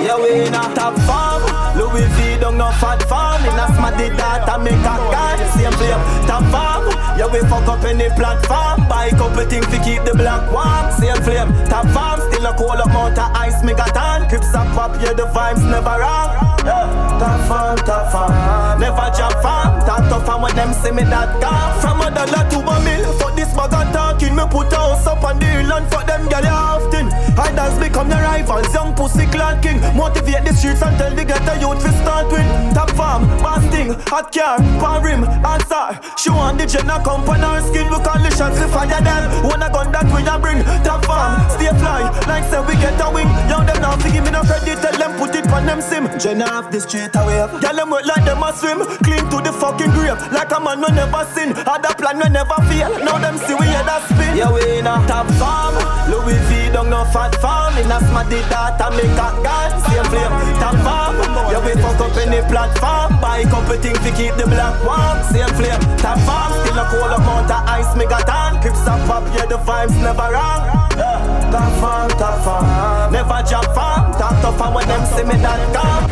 Yeah, 0.00 0.16
we 0.16 0.48
in 0.48 0.54
a 0.54 0.64
top 0.74 0.96
farm 1.04 1.44
Louis 1.76 2.08
V 2.16 2.29
no 2.60 2.70
Phat 2.76 3.00
Farm. 3.08 3.40
In 3.48 3.56
a 3.56 3.66
smarty 3.72 4.12
data 4.12 4.60
make 4.60 4.84
a 4.84 4.96
gun 5.08 5.38
Same 5.56 5.72
flame, 5.80 6.02
top 6.28 6.44
farm. 6.52 6.84
Yeah, 7.16 7.32
we 7.32 7.40
fuck 7.48 7.66
up 7.66 7.82
any 7.84 8.12
platform. 8.12 8.86
Buy 8.86 9.08
couple 9.16 9.44
things 9.48 9.66
to 9.72 9.78
keep 9.80 10.04
the 10.04 10.12
black 10.12 10.44
warm 10.52 10.92
Same 11.00 11.16
flame, 11.24 11.48
top 11.72 11.88
farm. 11.96 12.20
Still 12.28 12.46
a 12.46 12.52
cold 12.52 12.80
amount 12.84 13.18
of 13.18 13.32
ice 13.32 13.64
me 13.64 13.72
got 13.72 13.96
on 13.96 14.28
Crips 14.28 14.52
a 14.52 14.62
pop, 14.76 14.92
yeah, 15.00 15.16
the 15.16 15.24
vibes 15.32 15.64
never 15.64 15.96
wrong. 16.04 16.36
Yeah. 16.60 17.16
Top 17.16 17.40
farm, 17.48 17.76
top 17.88 18.12
farm. 18.12 18.80
Never 18.80 19.08
jump 19.16 19.36
farm. 19.40 19.80
Top 19.88 20.04
tough 20.12 20.26
farm 20.26 20.42
when 20.42 20.54
them 20.54 20.72
see 20.74 20.92
me 20.92 21.04
that 21.04 21.40
calm 21.40 21.80
From 21.80 22.00
a 22.04 22.12
dollar 22.12 22.44
to 22.52 22.58
a 22.60 22.76
mill 22.84 23.12
Fuck 23.16 23.36
this 23.36 23.52
bag 23.56 23.72
of 23.72 23.88
talking. 23.92 24.36
Me 24.36 24.44
put 24.50 24.72
a 24.72 24.76
house 24.76 25.06
up 25.06 25.24
on 25.24 25.38
the 25.38 25.46
hill 25.46 25.72
And 25.72 25.88
fuck 25.88 26.06
them 26.06 26.28
girl 26.28 26.46
often. 26.46 27.08
Idols 27.38 27.78
become 27.78 28.10
your 28.10 28.20
rivals 28.20 28.72
Young 28.74 28.94
pussy 28.94 29.26
clad 29.26 29.62
king 29.62 29.80
Motivate 29.96 30.44
the 30.44 30.52
streets 30.52 30.82
and 30.82 30.96
tell 30.98 31.14
the 31.14 31.24
ghetto 31.24 31.54
youth 31.60 31.80
to 31.84 31.92
start 32.04 32.30
with 32.30 32.49
Top 32.74 32.90
farm, 32.90 33.26
basting, 33.42 33.94
hot 34.06 34.32
car, 34.32 34.58
pan 34.80 35.02
rim, 35.02 35.24
answer. 35.44 36.00
She 36.20 36.28
want 36.28 36.58
the 36.58 36.66
Jenna 36.66 37.00
come 37.00 37.24
on 37.24 37.40
her 37.40 37.64
skin 37.64 37.88
We 37.88 37.96
call 38.04 38.20
the 38.20 38.28
shots, 38.36 38.60
we 38.60 38.68
fire 38.68 38.92
them 38.92 39.22
Wanna 39.40 39.72
gun 39.72 39.88
that 39.92 40.04
we 40.12 40.20
a 40.20 40.36
bring 40.36 40.60
Top 40.84 41.00
farm, 41.08 41.40
stay 41.56 41.72
fly. 41.80 42.04
Like 42.28 42.44
say 42.52 42.60
we 42.60 42.76
get 42.76 43.00
a 43.00 43.08
wing 43.08 43.28
Young 43.48 43.64
them 43.64 43.80
now 43.80 43.96
give 43.96 44.20
me 44.20 44.28
no 44.28 44.44
credit 44.44 44.76
Tell 44.84 44.92
them 45.00 45.16
put 45.16 45.32
it 45.32 45.48
on 45.48 45.64
them 45.64 45.80
sim. 45.80 46.04
Jenna 46.20 46.44
off 46.44 46.68
the 46.68 46.80
street 46.80 47.16
away 47.16 47.40
Girl 47.60 47.72
them 47.72 47.88
work 47.88 48.04
like 48.04 48.24
them 48.28 48.44
a 48.44 48.52
swim. 48.52 48.84
Clean 49.00 49.24
to 49.32 49.38
the 49.40 49.48
fucking 49.48 49.96
grave 49.96 50.20
Like 50.28 50.52
a 50.52 50.60
man 50.60 50.84
we 50.84 50.92
never 50.92 51.24
sin. 51.32 51.56
Had 51.56 51.88
a 51.88 51.92
plan 51.96 52.20
we 52.20 52.28
never 52.28 52.60
fail. 52.68 52.92
Now 53.00 53.16
them 53.16 53.40
see 53.40 53.56
we 53.56 53.64
head 53.64 53.88
a 53.88 54.04
spin. 54.12 54.36
Yeah 54.36 54.52
we 54.52 54.60
in 54.76 54.84
a 54.84 55.00
top 55.08 55.24
farm. 55.40 55.76
Louis 56.12 56.36
V 56.52 56.68
don't 56.76 56.92
no 56.92 57.08
Phat 57.08 57.32
Farm. 57.40 57.80
In 57.80 57.88
a 57.88 57.96
smarty 58.12 58.44
data 58.52 58.92
make 58.92 59.16
a 59.16 59.28
gun 59.40 59.70
Same 59.88 60.04
flame, 60.12 60.36
top 60.60 60.76
farm. 60.84 61.16
Yeah 61.48 61.64
we 61.64 61.72
fuck 61.80 62.00
up 62.00 62.16
any 62.20 62.39
platform 62.48 63.20
Buy 63.20 63.44
couple 63.44 63.76
things 63.76 63.98
to 64.00 64.10
keep 64.12 64.34
the 64.36 64.46
black 64.46 64.76
warm 64.84 65.18
Same 65.32 65.48
flame, 65.58 65.80
top 65.98 66.18
farm 66.24 66.52
Still 66.64 66.78
a 66.78 66.84
cold 66.88 67.12
amount 67.12 67.50
of 67.50 67.62
ice 67.68 67.92
me 67.96 68.06
got 68.06 68.28
on 68.28 68.60
Crips 68.62 68.82
a 68.86 68.94
pop, 69.06 69.24
yeah 69.34 69.46
the 69.46 69.56
vibes 69.56 69.96
never 70.00 70.30
wrong 70.32 70.62
yeah. 70.96 71.50
Top 71.52 71.72
farm, 71.80 72.10
top 72.16 72.44
farm 72.44 73.12
Never 73.12 73.42
drop 73.48 73.66
farm 73.74 74.12
Top 74.14 74.34
tough 74.42 74.58
farm 74.58 74.74
when 74.74 74.86
them 74.88 75.04
see 75.06 75.24
me 75.24 75.36
that 75.42 75.60
calm 75.74 76.10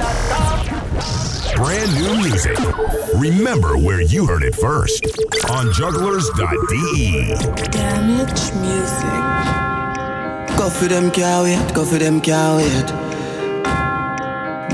Brand 1.58 1.92
new 1.94 2.14
music. 2.18 2.56
Remember 3.16 3.76
where 3.76 4.00
you 4.00 4.26
heard 4.26 4.44
it 4.44 4.54
first 4.54 5.04
on 5.50 5.66
jugglerz.de. 5.72 7.34
Damage 7.72 8.52
music. 8.62 9.18
Go 10.56 10.70
for 10.70 10.86
them, 10.86 11.10
can't 11.10 11.42
wait. 11.42 11.74
Go 11.74 11.84
for 11.84 11.98
them, 11.98 12.20
can't 12.20 12.58
wait. 12.58 12.86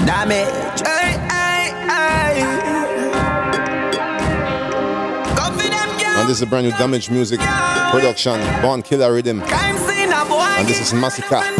Damage. 0.06 0.46
Hey, 0.46 0.63
And 6.24 6.30
this 6.30 6.38
is 6.38 6.42
a 6.42 6.46
brand 6.46 6.66
new 6.66 6.72
Damage 6.78 7.10
Music 7.10 7.38
production. 7.38 8.40
Born 8.62 8.80
Killer 8.80 9.12
Rhythm. 9.12 9.42
And 9.42 10.66
this 10.66 10.80
is 10.80 10.94
Massacre. 10.94 11.53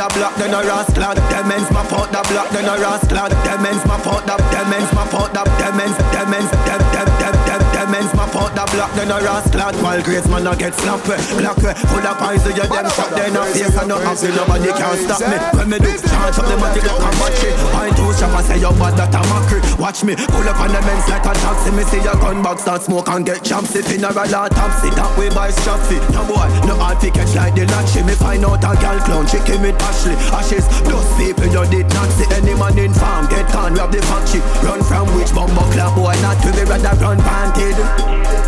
The 0.00 0.08
block, 0.16 0.34
then 0.36 0.54
a 0.54 0.62
rascal. 0.64 1.12
Demons 1.28 1.70
map 1.72 1.92
out 1.92 2.08
the 2.08 2.22
block, 2.32 2.48
then 2.50 2.64
a 2.64 2.74
rascal. 2.80 3.28
Demons 3.44 3.84
map 3.84 4.06
out 4.06 4.24
the, 4.24 4.36
demons 4.48 4.90
map 4.96 5.12
out 5.12 5.28
the, 5.34 5.44
demons, 5.60 5.96
demons, 6.08 6.50
dem, 6.64 6.80
dem, 6.92 7.08
dem, 7.20 7.36
dem, 7.44 7.59
demons 7.90 8.14
map 8.14 8.34
out 8.36 8.54
the 8.54 8.64
block, 8.70 8.92
then 8.94 9.10
a 9.10 9.18
rascal. 9.18 9.74
While 9.82 10.02
great 10.02 10.26
man 10.30 10.46
a 10.46 10.54
get 10.54 10.74
slapped, 10.74 11.08
eh, 11.10 11.18
black 11.34 11.58
way, 11.58 11.74
full 11.90 12.06
of 12.06 12.16
poison, 12.18 12.52
eh, 12.52 12.56
you 12.56 12.66
them 12.70 12.86
shot, 12.94 13.10
then 13.10 13.36
a 13.36 13.42
face 13.50 13.76
and 13.76 13.88
no 13.88 13.98
happy, 13.98 14.30
nobody 14.30 14.70
can 14.70 14.96
stop 15.02 15.20
me. 15.26 15.36
When 15.58 15.68
me 15.70 15.78
do, 15.78 15.90
charge 15.98 16.38
up 16.38 16.46
the 16.46 16.56
matic 16.56 16.86
like 16.86 17.02
a 17.02 17.10
battery. 17.18 17.52
Point 17.74 17.94
two 17.98 18.10
shot, 18.14 18.30
I 18.30 18.42
say 18.46 18.58
you 18.62 18.72
bad, 18.78 18.94
that 18.94 19.14
a 19.14 19.20
mockery. 19.26 19.60
Watch 19.78 20.04
me, 20.06 20.14
pull 20.14 20.46
up 20.46 20.60
on 20.62 20.70
the 20.70 20.80
men's 20.86 21.06
like 21.10 21.26
a 21.26 21.32
taxi. 21.34 21.70
Me 21.74 21.82
see 21.90 22.02
your 22.02 22.16
gun 22.22 22.42
box 22.42 22.62
start 22.62 22.82
smoke 22.82 23.08
and 23.10 23.26
get 23.26 23.42
chopped. 23.42 23.74
If 23.74 23.90
in 23.90 24.06
a 24.06 24.10
roll 24.14 24.48
topsy, 24.48 24.90
that 24.94 25.10
way 25.18 25.30
by 25.34 25.50
strap 25.50 25.80
fit. 25.90 26.02
No 26.14 26.22
boy, 26.30 26.46
no 26.66 26.78
hard 26.78 27.00
to 27.02 27.10
catch 27.10 27.34
like 27.34 27.54
the 27.58 27.66
latchy. 27.66 28.06
Me 28.06 28.14
find 28.14 28.44
out 28.46 28.62
a 28.62 28.72
gal 28.78 28.98
clown, 29.02 29.26
chicken 29.26 29.62
with 29.62 29.78
Ashley. 29.82 30.14
Ashes, 30.30 30.66
those 30.86 31.10
people 31.18 31.50
you 31.50 31.64
did 31.70 31.88
not 31.90 32.08
see 32.14 32.28
any 32.38 32.54
man 32.54 32.78
in 32.78 32.94
farm. 32.94 33.26
Get 33.26 33.50
can 33.50 33.74
grab 33.74 33.90
the 33.90 34.00
factory. 34.06 34.40
Run 34.62 34.80
from 34.86 35.10
which 35.16 35.34
bumbo 35.34 35.64
club 35.74 35.94
boy, 35.96 36.14
not 36.22 36.38
to 36.44 36.52
be 36.54 36.62
rather 36.68 36.94
run 37.02 37.18
panted. 37.18 37.79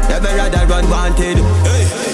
Never 0.09 0.37
rather 0.37 0.67
run 0.67 0.89
wanted. 0.91 1.39
Hey. 1.67 2.12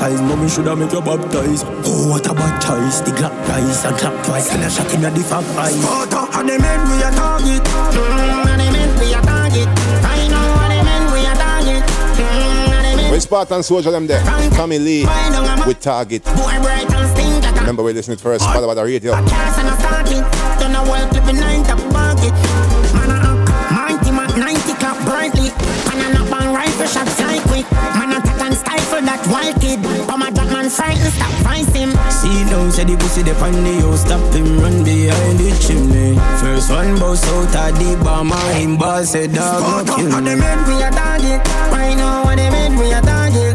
Fights, 0.00 0.12
you 0.12 0.18
capsize, 0.18 0.22
mommy 0.22 0.48
shoulda 0.48 0.76
make 0.76 0.92
you 0.92 1.00
baptize. 1.00 1.62
Oh, 1.84 2.08
what 2.08 2.26
a 2.26 2.32
bad 2.32 2.60
choice, 2.62 3.00
the 3.00 3.10
Glock 3.10 3.36
rise 3.48 3.84
and 3.84 3.96
clap 3.98 4.24
twice, 4.24 4.52
and 4.52 4.64
a 4.64 4.70
shot 4.70 4.92
in 4.94 5.02
the 5.02 5.08
fag 5.08 5.44
eyes. 5.56 5.76
Photo, 5.84 6.24
and 6.40 6.48
the 6.48 6.58
men 6.58 6.80
we 6.88 6.96
a 7.04 7.10
target. 7.12 7.60
Mm, 7.60 8.46
and 8.48 8.60
the 8.60 8.68
men 8.72 8.90
we 8.96 9.12
a 9.12 9.20
target. 9.20 9.68
I 9.68 10.28
know 10.32 10.56
and 10.64 10.72
the 10.72 10.84
men 10.88 11.12
we 11.12 11.20
a 11.20 11.34
target. 11.36 11.84
Mm, 12.16 12.72
and 12.72 12.84
the 12.88 12.96
men 12.96 13.10
Where's 13.10 13.24
Spartan 13.24 13.62
Soldier 13.62 13.90
them 13.90 14.06
there? 14.06 14.22
Tommy 14.56 14.78
Lee 14.78 15.04
with 15.66 15.80
Target. 15.80 16.24
boy 16.24 16.56
bright 16.64 16.88
and 16.88 17.06
stink 17.12 17.44
like 17.44 17.56
a 17.56 17.60
Remember 17.60 17.82
we 17.82 17.92
listening 17.92 18.16
first, 18.16 18.44
Badda 18.44 18.66
Badda 18.66 18.84
Radio. 18.84 19.12
cast 19.12 19.58
and 19.58 19.68
a 19.68 19.76
starting. 19.76 20.24
Don't 20.58 20.72
know 20.72 20.82
well 20.84 21.08
clipping 21.10 21.38
nine 21.38 21.62
top 21.64 21.78
pocket. 21.92 22.32
Man 22.96 23.12
a 23.12 23.36
up, 23.36 23.40
mighty 23.68 24.10
man, 24.10 24.32
90 24.32 24.72
clap 24.80 24.96
brightly. 25.04 25.52
Man 25.92 26.00
a 26.00 26.14
knock 26.14 26.32
on 26.32 26.54
rifle 26.54 26.86
shot 26.86 27.08
fly 27.08 27.38
quick. 27.44 27.70
Man 28.00 28.12
a 28.12 28.20
attack 28.20 28.28
and 28.28 28.28
stifle 28.28 28.29
that 29.10 29.26
wild 29.26 29.56
kid. 29.60 29.82
Come 30.06 30.22
a 30.22 30.30
drop 30.30 30.50
man 30.54 30.70
frightened, 30.70 31.12
stop 31.12 31.34
vice 31.42 31.72
him. 31.74 31.90
See 32.10 32.44
now, 32.46 32.70
say 32.70 32.84
the 32.84 32.94
pussy 32.96 33.22
the 33.22 33.34
the 33.34 33.74
house, 33.82 34.02
stop 34.06 34.22
him 34.34 34.60
run 34.62 34.84
behind 34.84 35.38
the 35.38 35.50
chimney. 35.58 36.14
First 36.38 36.70
one 36.70 36.98
bust 36.98 37.26
out 37.26 37.54
of 37.54 37.78
the 37.78 37.98
bomb, 38.04 38.32
and 38.32 38.56
him 38.56 38.76
boss 38.78 39.10
said 39.10 39.34
dog 39.34 39.86
kill 39.86 40.14
And 40.14 40.26
the 40.26 40.34
me. 40.34 40.40
men 40.40 40.58
we 40.66 40.74
a 40.82 40.90
target. 40.90 41.40
Right 41.74 41.96
now, 41.96 42.28
and 42.30 42.38
the 42.38 42.50
men 42.54 42.78
we 42.78 42.92
a 42.92 43.00
target. 43.02 43.49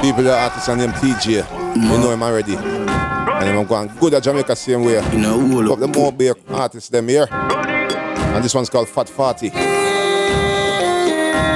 People 0.00 0.22
the 0.22 0.32
artists 0.32 0.68
and 0.68 0.80
them 0.80 0.92
Teejay. 0.92 1.44
You 1.76 1.98
know 1.98 2.10
him 2.10 2.22
already. 2.22 2.56
And 2.56 3.58
I'm 3.58 3.66
going 3.66 3.90
good 4.00 4.14
at 4.14 4.22
Jamaica 4.22 4.56
same 4.56 4.84
way. 4.84 5.02
You 5.12 5.18
know, 5.18 5.72
up 5.72 5.78
the 5.78 5.88
more 5.88 6.12
big 6.12 6.36
artists 6.48 6.88
them 6.88 7.08
here. 7.08 7.28
And 7.30 8.44
this 8.44 8.54
one's 8.54 8.70
called 8.70 8.88
Fat 8.88 9.06
Farty. 9.08 9.50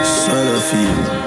Solo 0.05 1.22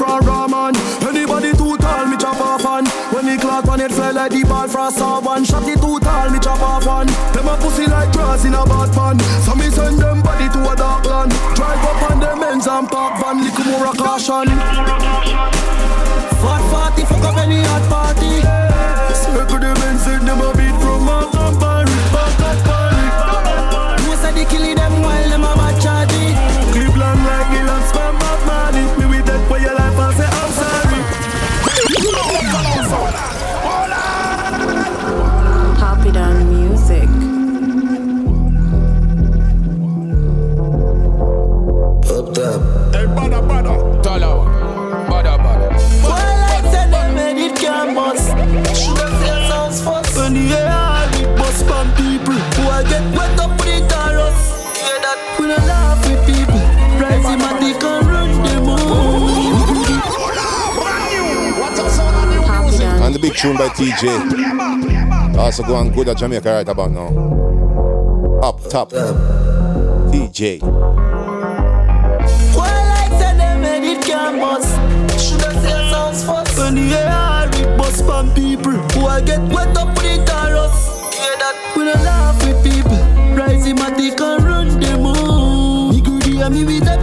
from 0.00 0.24
Raman. 0.24 0.72
Anybody 1.04 1.52
too 1.52 1.76
tall, 1.76 2.06
me 2.08 2.16
chop 2.16 2.40
off 2.40 2.64
on. 2.64 2.86
When 3.12 3.26
the 3.26 3.36
clock 3.36 3.68
on 3.68 3.80
it 3.80 3.92
fly 3.92 4.12
like 4.12 4.32
the 4.32 4.42
ball 4.48 4.66
for 4.66 4.88
a 4.88 4.90
saw 4.90 5.20
one. 5.20 5.44
Shot 5.44 5.68
it 5.68 5.76
too 5.76 6.00
tall, 6.00 6.30
me 6.30 6.40
chop 6.40 6.62
off 6.62 6.86
on. 6.88 7.06
Them 7.36 7.48
a 7.48 7.56
pussy 7.60 7.86
like 7.86 8.10
grass 8.12 8.44
in 8.46 8.54
a 8.54 8.64
bad 8.64 8.88
pan. 8.96 9.20
So 9.44 9.54
me 9.54 9.68
send 9.68 9.98
them 10.00 10.22
body 10.22 10.48
to 10.48 10.60
a 10.72 10.74
dark 10.74 11.04
land. 11.04 11.32
Drive 11.54 11.84
up 11.84 12.10
on 12.10 12.18
them 12.18 12.42
ends 12.42 12.66
and 12.66 12.88
park 12.88 13.20
van. 13.20 13.44
Little 13.44 13.64
more 13.68 13.92
a 13.92 13.92
caution. 13.92 14.48
Fat 16.40 16.64
party, 16.72 17.04
fuck 17.04 17.24
up 17.28 17.36
any 17.36 17.60
hot 17.68 17.84
party. 17.92 18.40
Circle 19.12 19.60
the 19.60 19.70
men, 19.84 19.98
send 20.00 20.24
them 20.26 20.40
a 20.40 20.48
beat 20.56 20.76
from 20.80 21.04
and 21.12 21.56
Paris. 21.60 21.92
Back 22.08 22.40
at 22.48 22.58
Paris. 22.64 24.08
No 24.08 24.16
say 24.16 24.32
they 24.32 24.48
killing 24.48 24.79
tune 63.40 63.56
by 63.56 63.68
Teejay. 63.68 65.36
Also 65.38 65.62
going 65.62 65.90
good 65.92 66.08
at 66.08 66.16
Jamaica 66.18 66.52
right 66.52 66.68
about 66.68 66.90
now. 66.90 67.06
Up 68.42 68.60
top. 68.68 68.90
Teejay. 70.10 70.60
Well, 70.60 70.98
like 72.92 73.12
said 73.18 73.38
them 73.38 73.62
made 73.62 73.84
it 73.92 74.04
can 74.04 74.38
bust. 74.38 74.68
Shoulda 75.18 75.52
say 75.62 75.90
sounds 75.90 76.22
first. 76.22 76.58
When 76.58 76.74
the 76.74 76.92
air 76.92 77.48
it 77.54 77.78
bust 77.78 78.04
from 78.04 78.30
people 78.34 78.72
who 78.72 79.06
I 79.06 79.22
get 79.22 79.40
wet 79.50 79.74
up 79.74 79.88
with 79.96 80.04
the 80.04 80.18
chorus. 80.30 80.76
Hear 81.16 81.34
that? 81.40 81.56
We 81.76 81.84
don't 81.84 82.02
laugh 82.04 82.36
with 82.44 82.62
people. 82.62 82.98
Rise 83.34 83.64
him 83.64 83.78
and 83.78 83.96
they 83.96 84.10
can 84.14 84.44
run 84.44 84.78
them 84.80 85.06
all. 85.06 85.92
Me 85.92 86.00
greedy 86.02 86.42
and 86.42 86.54
me 86.54 86.64
with 86.64 86.84
them 86.84 86.99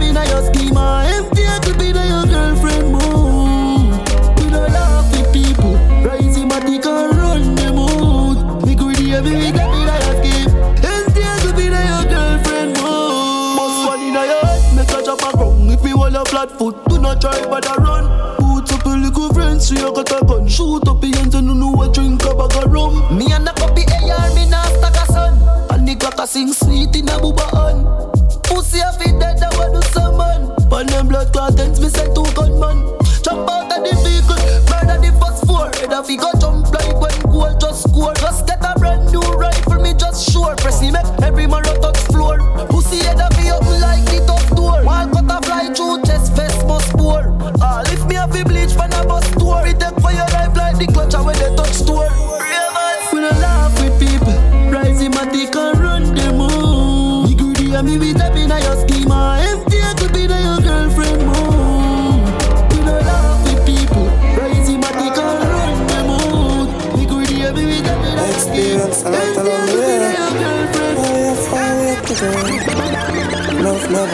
sing 26.28 26.52
sweet 26.52 26.94
in 26.94 27.08
a 27.08 27.16
booba 27.16 27.48
on. 27.54 28.12
Pussy 28.42 28.80
a 28.80 28.92
fit 28.92 29.18
dead, 29.18 29.42
I 29.42 29.48
want 29.56 29.82
some 29.84 30.18
man. 30.18 30.52
Pan 30.68 30.86
them 30.86 31.08
blood 31.08 31.32
clot 31.32 31.56
me 31.56 31.88
send 31.88 32.14
two 32.14 32.28
gunman. 32.36 32.84
Jump 33.24 33.48
out 33.48 33.72
of 33.72 33.80
the 33.80 33.96
vehicle, 34.04 34.36
murder 34.68 35.00
the 35.00 35.10
first 35.16 35.46
four. 35.48 35.72
Head 35.80 36.06
he 36.06 36.16
go 36.18 36.30
jump 36.38 36.68
like 36.68 37.00
when 37.00 37.18
goal 37.32 37.56
just 37.58 37.88
score. 37.88 38.12
Just 38.14 38.46
get 38.46 38.60
a 38.60 38.78
brand 38.78 39.10
new 39.10 39.24
rifle, 39.40 39.80
me 39.80 39.94
just 39.94 40.30
sure. 40.30 40.54
Press 40.56 40.82
him, 40.82 40.92
make 40.92 41.08
every 41.22 41.46
man 41.46 41.64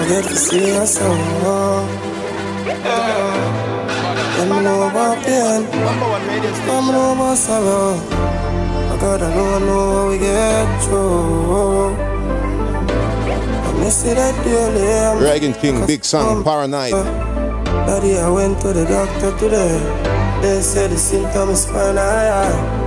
away 0.05 0.23
to 0.23 0.23
go. 0.23 0.23
Love 0.23 0.23
never 0.23 0.23
get 0.23 0.25
to 0.25 0.37
see 0.37 0.77
us 0.77 1.01
all. 1.01 1.87
Let 4.37 4.49
me 4.49 4.61
know 4.63 4.89
about 4.89 5.25
pain. 5.25 5.63
Let 5.71 6.85
me 6.85 6.93
know 6.93 7.13
about 7.13 7.37
sorrow. 7.37 7.95
I 7.95 8.97
gotta 9.01 9.29
know, 9.29 9.59
know 9.59 9.95
how 9.95 10.09
we 10.11 10.19
get 10.19 10.83
through. 10.83 11.97
I 13.57 13.73
miss 13.81 14.05
it 14.05 14.15
that 14.17 14.45
daily. 14.45 14.83
Rygin 15.21 15.55
King, 15.61 15.87
Big 15.87 16.05
Son, 16.05 16.45
Paranoid. 16.45 16.93
Daddy, 17.87 18.19
I 18.19 18.31
went 18.31 18.61
to 18.63 18.73
the 18.73 18.85
doctor 18.85 19.37
today. 19.39 19.79
They 20.43 20.61
said 20.63 20.91
the 20.91 20.99
symptom 20.99 21.51
is 21.51 21.67
paranoid. 21.67 22.84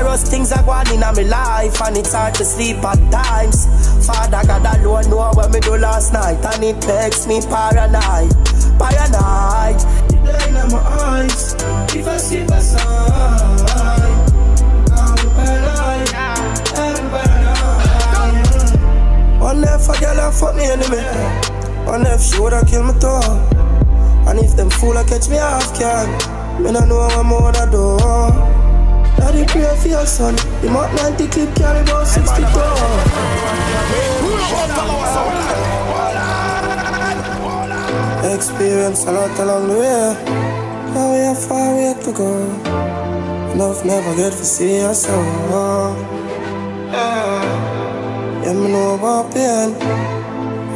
Of 0.00 0.10
dangerous 0.10 0.30
things 0.30 0.52
are 0.52 0.62
going 0.62 0.94
in 0.94 1.00
my 1.00 1.10
life, 1.22 1.80
and 1.82 1.96
it's 1.96 2.12
hard 2.12 2.34
to 2.34 2.44
sleep 2.44 2.76
at 2.78 2.98
times. 3.10 3.66
Father 4.06 4.42
God 4.46 4.66
alone 4.80 5.10
know 5.10 5.30
what 5.34 5.50
me 5.52 5.60
do 5.60 5.76
last 5.76 6.12
night, 6.12 6.44
and 6.44 6.64
it 6.64 6.86
makes 6.86 7.26
me 7.26 7.40
paranoid, 7.40 8.30
paranoid. 8.78 9.80
The 10.08 10.16
blind 10.22 10.56
in 10.56 10.68
my 10.72 10.78
eyes, 10.78 11.54
if 11.94 12.06
I 12.06 12.16
see 12.16 12.44
my 12.44 12.58
side, 12.58 12.80
I'm 14.92 15.16
paranoid, 15.36 16.14
I'm 16.76 17.10
paranoid. 17.10 18.46
One 19.40 19.64
if 19.64 19.88
a 19.88 20.00
girl 20.00 20.20
a 20.20 20.32
fuck 20.32 20.54
me 20.56 20.64
enemy, 20.64 21.02
one 21.86 22.06
if 22.06 22.22
she 22.22 22.38
woulda 22.38 22.64
kill 22.66 22.84
me 22.84 22.92
too, 23.00 23.20
and 24.28 24.38
if 24.38 24.56
them 24.56 24.70
fool 24.70 24.96
a 24.96 25.04
catch 25.04 25.28
me 25.28 25.38
off 25.38 25.78
can, 25.78 26.62
me 26.62 26.70
no 26.72 26.84
know 26.84 26.96
what 26.96 27.24
more 27.26 27.42
woulda 27.42 27.66
do. 27.70 28.39
Daddy 29.30 29.46
pray 29.46 29.76
for 29.76 29.86
your 29.86 30.06
son. 30.06 30.34
The 30.60 30.68
Mark 30.70 30.92
90 30.94 31.28
clip 31.28 31.54
carry 31.54 31.80
about 31.82 32.04
62. 32.04 32.34
Experience 38.34 39.06
a 39.06 39.12
lot 39.12 39.38
along 39.38 39.68
the 39.68 39.78
way. 39.78 40.14
Now 40.94 41.12
we 41.12 41.18
have 41.22 41.38
far 41.38 41.76
way 41.76 41.94
to 42.02 42.12
go. 42.12 42.30
Love 43.54 43.84
never 43.86 44.16
get 44.16 44.32
to 44.32 44.44
see 44.44 44.80
us 44.80 45.06
so. 45.06 45.14
Yeah, 46.90 48.42
yeah, 48.42 48.52
me 48.52 48.66
know 48.72 48.94
about 48.98 49.32
pain. 49.32 49.76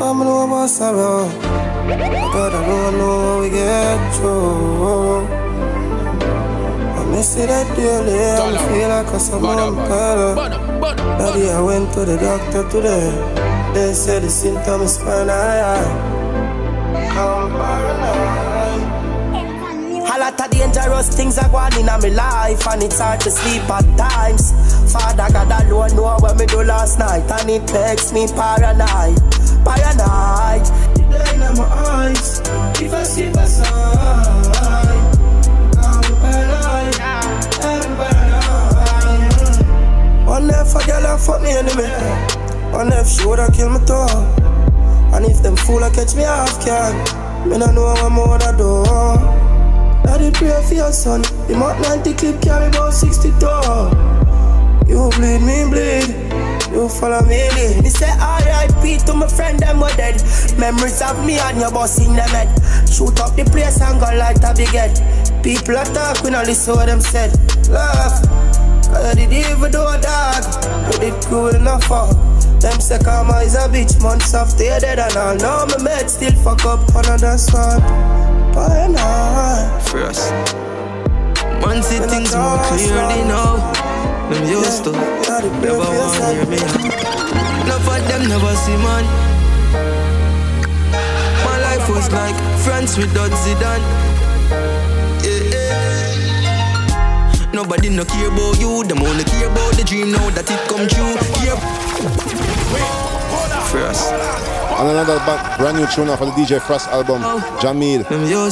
I 0.01 0.13
know 0.13 0.47
about 0.47 0.71
sorrow. 0.71 1.27
I 1.27 2.31
gotta 2.33 2.61
know, 2.69 2.91
know 2.99 3.19
how 3.21 3.41
we 3.41 3.51
get 3.51 4.15
through. 4.15 5.44
Me 7.25 7.31
see 7.31 7.47
that 7.47 7.65
daily, 7.75 8.21
I 8.21 8.53
feel 8.69 8.89
like 8.91 9.07
a 9.07 9.19
someone 9.19 9.77
better. 9.89 10.37
Daddy, 11.17 11.49
I 11.49 11.59
went 11.63 11.91
to 11.95 12.05
the 12.05 12.19
doctor 12.19 12.69
today. 12.69 13.09
They 13.73 13.95
said 13.95 14.25
the 14.25 14.29
symptom 14.29 14.83
is 14.83 14.99
paranoid. 14.99 15.89
I'm 16.93 17.49
paranoid. 17.57 18.85
A 20.05 20.15
lot 20.21 20.39
of 20.39 20.51
dangerous 20.51 21.17
things 21.17 21.39
are 21.39 21.49
going 21.49 21.81
in 21.81 21.87
my 21.87 21.97
life, 22.13 22.67
and 22.69 22.83
it's 22.83 23.01
hard 23.01 23.21
to 23.23 23.31
sleep 23.31 23.71
at 23.71 23.87
times. 23.97 24.53
Father 24.93 25.33
God 25.33 25.49
alone 25.65 25.97
know 25.97 26.19
what 26.21 26.37
me 26.37 26.45
do 26.45 26.63
last 26.63 26.99
night, 26.99 27.25
and 27.41 27.49
it 27.49 27.73
makes 27.73 28.13
me 28.13 28.29
paranoid, 28.29 29.17
paranoid. 29.65 30.69
The 30.93 31.03
blind 31.09 31.41
in 31.41 31.57
my 31.57 31.65
eyes, 31.89 32.45
if 32.85 32.93
I 32.93 33.03
see 33.03 33.31
my 33.33 33.47
side. 33.47 34.84
One 40.35 40.51
if 40.51 40.75
a 40.75 40.85
girl 40.85 41.07
a 41.07 41.17
fuck 41.17 41.41
me 41.43 41.51
enemy 41.53 41.87
One 42.75 42.93
if 42.93 43.07
she 43.07 43.25
woulda 43.25 43.47
kill 43.53 43.71
me 43.71 43.79
too 43.87 44.03
And 45.15 45.27
if 45.27 45.41
them 45.45 45.55
fool 45.55 45.85
a 45.85 45.91
catch 45.93 46.17
me 46.17 46.25
off 46.25 46.59
can 46.59 47.49
Me 47.49 47.57
no 47.57 47.71
know 47.71 47.95
what 47.95 48.11
more 48.11 48.27
woulda 48.31 48.51
do 48.59 48.83
Daddy 50.03 50.33
pray 50.33 50.61
for 50.67 50.75
your 50.75 50.91
son 50.91 51.23
The 51.47 51.55
Mark 51.57 51.79
90 51.83 52.15
clip 52.15 52.43
carry 52.43 52.67
about 52.67 52.95
62 52.95 53.31
You 54.91 55.09
bleed, 55.15 55.39
me 55.39 55.71
bleed 55.71 56.35
you 56.75 56.89
follow 56.89 57.23
me 57.23 57.39
lead. 57.51 57.85
Me 57.85 57.89
say 57.89 58.11
R.I.P. 58.11 58.99
to 59.07 59.15
my 59.15 59.29
friend 59.29 59.61
them 59.61 59.79
were 59.79 59.95
dead. 59.95 60.21
Memories 60.59 61.01
of 61.03 61.25
me 61.25 61.39
and 61.39 61.61
your 61.61 61.71
boss 61.71 62.01
in 62.05 62.11
the 62.17 62.27
med. 62.33 62.51
Shoot 62.91 63.21
up 63.21 63.37
the 63.37 63.45
place 63.45 63.81
and 63.81 64.01
go 64.01 64.07
light 64.07 64.43
a 64.43 64.53
big 64.53 64.75
head. 64.75 64.99
People 65.45 65.77
are 65.77 65.85
talk, 65.85 66.25
we 66.25 66.31
not 66.31 66.47
listen 66.47 66.75
what 66.75 66.87
them 66.87 67.01
said. 67.01 67.31
Laugh. 67.71 68.34
Cause 68.89 69.05
I 69.05 69.15
did 69.15 69.33
even 69.33 69.71
do 69.71 69.81
a 69.81 69.99
dog. 70.01 70.45
You 70.93 70.99
did 70.99 71.25
cool 71.25 71.49
enough 71.49 71.85
for. 71.85 72.13
Them 72.61 72.81
say 72.81 72.99
karma 72.99 73.39
is 73.41 73.55
a 73.55 73.69
bitch, 73.69 74.01
months 74.03 74.35
after 74.35 74.65
you're 74.65 74.81
dead 74.81 74.99
and 74.99 75.17
all. 75.17 75.37
Now 75.37 75.67
my 75.67 75.83
mate 75.83 76.11
still 76.11 76.33
fuck 76.43 76.65
up 76.65 76.81
another 76.95 77.39
sword. 77.39 77.83
Paranoid. 78.53 79.83
For 79.89 80.03
us. 80.05 80.31
Man 81.61 81.83
see 81.83 81.99
things 82.13 82.35
more 82.35 82.59
clearly 82.69 83.25
now. 83.25 83.57
Them 84.31 84.49
used 84.49 84.85
to 84.85 84.93
never 84.93 85.79
want 85.79 86.17
to 86.17 86.27
hear 86.33 86.47
me. 86.47 86.61
Enough 87.65 87.89
of 87.89 88.09
them 88.09 88.29
never 88.29 88.55
see 88.65 88.77
man. 88.85 89.05
My 91.45 91.57
life 91.61 91.89
was 91.89 92.11
like 92.13 92.37
France 92.65 92.97
without 92.97 93.31
Zidane. 93.31 94.84
Nobody 97.55 97.89
no 97.89 98.05
care 98.05 98.27
about 98.27 98.59
you, 98.59 98.83
them 98.83 98.99
only 98.99 99.23
care 99.23 99.47
about 99.47 99.77
the 99.77 99.85
dream 99.85 100.11
now 100.11 100.29
that 100.31 100.51
it 100.51 100.59
come 100.67 100.89
true. 100.91 101.15
Care 101.39 101.57
Frost. 103.71 104.11
And 104.11 104.91
another 104.91 105.19
ba- 105.21 105.55
brand 105.57 105.79
new 105.79 105.87
tune 105.87 106.09
off 106.09 106.21
of 106.21 106.35
the 106.35 106.43
DJ 106.43 106.59
Frass 106.59 106.89
album, 106.89 107.23
oh. 107.25 107.39
Jahmiel, 107.63 108.03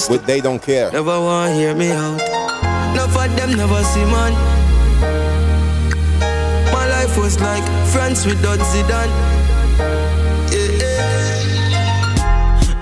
with 0.08 0.24
They 0.24 0.40
Don't 0.40 0.62
Care. 0.62 0.92
Never 0.92 1.18
want 1.18 1.52
hear 1.52 1.74
me 1.74 1.90
out. 1.90 2.20
Enough 2.92 3.16
of 3.16 3.36
them 3.36 3.54
never 3.56 3.82
see 3.82 4.04
man. 4.04 4.32
My 6.72 6.86
life 6.88 7.18
was 7.18 7.40
like 7.40 7.64
France 7.90 8.24
without 8.24 8.60
Zidane. 8.60 9.31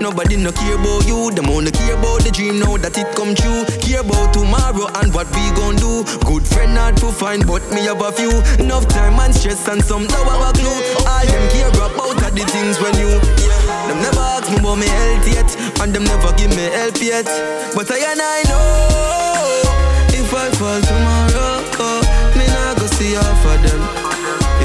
Nobody 0.01 0.35
no 0.35 0.51
care 0.51 0.81
about 0.81 1.05
you, 1.05 1.29
them 1.29 1.45
only 1.53 1.69
care 1.69 1.93
about 1.93 2.25
the 2.25 2.31
dream 2.33 2.57
now 2.57 2.73
that 2.81 2.97
it 2.97 3.05
come 3.13 3.37
true. 3.37 3.61
Care 3.85 4.01
about 4.01 4.33
tomorrow 4.33 4.89
and 4.97 5.13
what 5.13 5.29
we 5.37 5.45
gon' 5.53 5.77
do. 5.77 6.01
Good 6.25 6.41
friend 6.41 6.73
hard 6.73 6.97
to 7.05 7.13
find, 7.13 7.45
but 7.45 7.61
me 7.69 7.85
have 7.85 8.01
a 8.01 8.09
few. 8.09 8.33
Enough 8.57 8.89
time 8.89 9.21
and 9.21 9.29
stress 9.29 9.61
and 9.69 9.77
some 9.77 10.09
now 10.09 10.25
have 10.25 10.41
a 10.41 10.51
clue. 10.57 10.73
All 11.05 11.25
them 11.29 11.45
care 11.53 11.69
about 11.69 12.17
are 12.17 12.33
the 12.33 12.41
things 12.49 12.81
when 12.81 12.97
you. 12.97 13.13
Yeah. 13.45 13.93
Them 13.93 14.01
never 14.01 14.25
ask 14.25 14.49
me 14.49 14.57
about 14.57 14.81
me 14.81 14.89
health 14.89 15.27
yet, 15.29 15.49
and 15.85 15.93
them 15.93 16.03
never 16.09 16.33
give 16.33 16.49
me 16.49 16.65
help 16.73 16.97
yet. 16.97 17.29
But 17.77 17.85
I 17.93 18.01
and 18.01 18.21
I 18.25 18.41
know 18.49 20.17
if 20.17 20.33
I 20.33 20.49
fall 20.57 20.81
tomorrow, 20.81 21.61
oh, 21.77 22.01
me 22.33 22.49
not 22.49 22.73
go 22.81 22.89
see 22.97 23.13
half 23.13 23.45
of 23.45 23.57
them. 23.61 23.81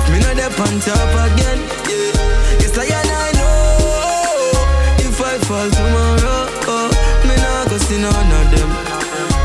If 0.00 0.04
me 0.08 0.16
not 0.24 0.32
there 0.40 0.48
on 0.48 0.80
top 0.80 1.12
again, 1.28 1.60
yeah. 1.92 2.64
Yes, 2.64 2.72
I 2.80 2.88
fall 5.46 5.70
tomorrow, 5.70 6.50
oh, 6.66 6.90
me 7.22 7.34
not 7.38 7.70
go 7.70 7.78
see 7.78 8.00
none 8.02 8.32
of 8.38 8.46
them. 8.50 8.70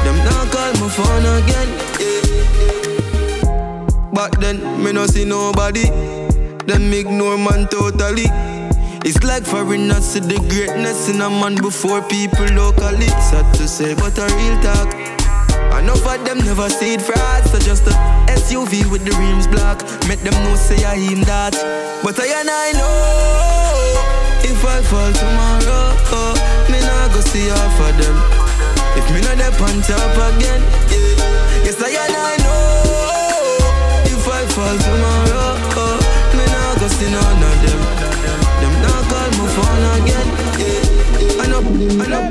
Them 0.03 0.17
not 0.25 0.49
call 0.51 0.73
my 0.81 0.89
phone 0.89 1.25
again, 1.37 1.69
yeah. 2.01 2.25
Back 4.11 4.31
then, 4.39 4.57
me 4.83 4.91
no 4.91 5.05
see 5.05 5.25
nobody. 5.25 5.85
Them 6.65 6.93
ignore 6.93 7.37
man 7.37 7.67
totally. 7.67 8.25
It's 9.05 9.23
like 9.23 9.43
foreigners 9.43 10.05
see 10.05 10.19
the 10.21 10.39
greatness 10.49 11.09
in 11.09 11.21
a 11.21 11.29
man 11.29 11.55
before 11.55 12.01
people 12.01 12.45
locally. 12.53 13.07
Sad 13.29 13.53
to 13.55 13.67
say, 13.67 13.93
but 13.93 14.17
a 14.17 14.25
real 14.37 14.57
talk. 14.61 14.89
Enough 15.77 16.05
of 16.05 16.25
them 16.25 16.39
never 16.39 16.69
see 16.69 16.95
it 16.95 17.01
fraud, 17.01 17.43
so 17.45 17.59
just 17.59 17.85
a 17.87 17.91
SUV 18.27 18.89
with 18.91 19.05
the 19.05 19.11
rims 19.17 19.47
black. 19.47 19.77
Make 20.07 20.21
them 20.21 20.33
know 20.43 20.55
say 20.55 20.83
I 20.83 20.95
him 20.95 21.21
that. 21.23 21.53
But 22.03 22.19
I 22.19 22.25
and 22.39 22.49
I 22.49 22.71
know 22.73 23.40
if 24.61 24.67
I 24.67 24.79
fall 24.83 25.11
tomorrow, 25.11 25.97
oh, 26.13 26.38
me 26.69 26.77
not 26.81 27.09
go 27.13 27.21
see 27.21 27.49
half 27.49 27.81
of 27.81 27.97
them. 27.97 28.13
If 28.93 29.09
me 29.09 29.17
not 29.25 29.38
there 29.41 29.49
on 29.57 29.81
top 29.81 30.13
again, 30.38 30.61
yeah. 30.85 31.65
Yes 31.65 31.81
I 31.81 31.89
and 31.89 32.13
I 32.13 32.38
know 32.45 34.05
if 34.05 34.21
I 34.21 34.45
fall 34.53 34.77
tomorrow, 34.77 35.57
oh, 35.81 35.97
me 36.38 36.45
not 36.45 36.77
go 36.77 36.85
see 36.93 37.09
none 37.09 37.41
of 37.41 37.57
them. 37.65 37.81
Them 38.61 38.73
not 38.85 39.01
call 39.09 39.33
my 39.33 39.49
phone 39.49 39.85
again, 39.97 40.29
yeah. 40.61 41.41
I 41.41 41.49
know, 41.49 41.65
I 41.97 42.05
know. 42.05 42.21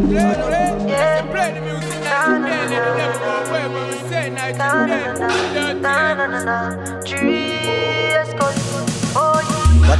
Play 1.34 1.50
the 1.50 1.60
music 1.66 1.98
now, 2.06 2.38
play 2.38 2.62
it, 2.62 2.70
never 2.70 3.18
go 3.18 3.42
away, 3.42 3.66
but 3.74 3.82
we 3.90 3.96
say 4.08 4.30
night 4.30 4.54
and 4.54 5.18
What 6.90 7.59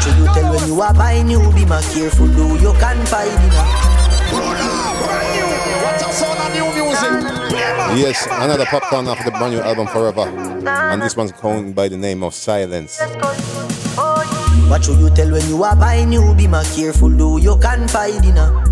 you 0.07 0.27
tell 0.35 0.55
when 0.55 0.67
you 0.69 0.81
are 0.81 0.95
buying 0.95 1.27
new 1.27 1.53
be 1.53 1.65
my 1.65 1.83
careful 1.93 2.27
do 2.29 2.57
you 2.59 2.73
can 2.81 2.99
find 3.07 3.31
it 3.31 3.55
Yes, 7.97 8.27
another 8.31 8.65
pop 8.67 8.83
Popcaan 8.85 9.09
off 9.09 9.25
the 9.25 9.31
brand 9.33 9.55
new 9.55 9.61
album 9.61 9.89
Forever. 9.89 10.23
And 10.69 11.03
this 11.03 11.17
one's 11.17 11.33
going 11.33 11.73
by 11.73 11.89
the 11.89 11.97
name 11.97 12.23
of 12.23 12.35
Silence. 12.35 13.01
What 14.71 14.85
should 14.85 14.99
you 15.01 15.11
tell 15.11 15.33
when 15.33 15.47
you 15.49 15.63
are 15.65 15.75
buying 15.75 16.11
new 16.11 16.35
be 16.37 16.47
my 16.47 16.63
careful 16.77 17.11
do 17.11 17.39
you 17.43 17.57
confide 17.59 18.25
in 18.25 18.37
her. 18.37 18.63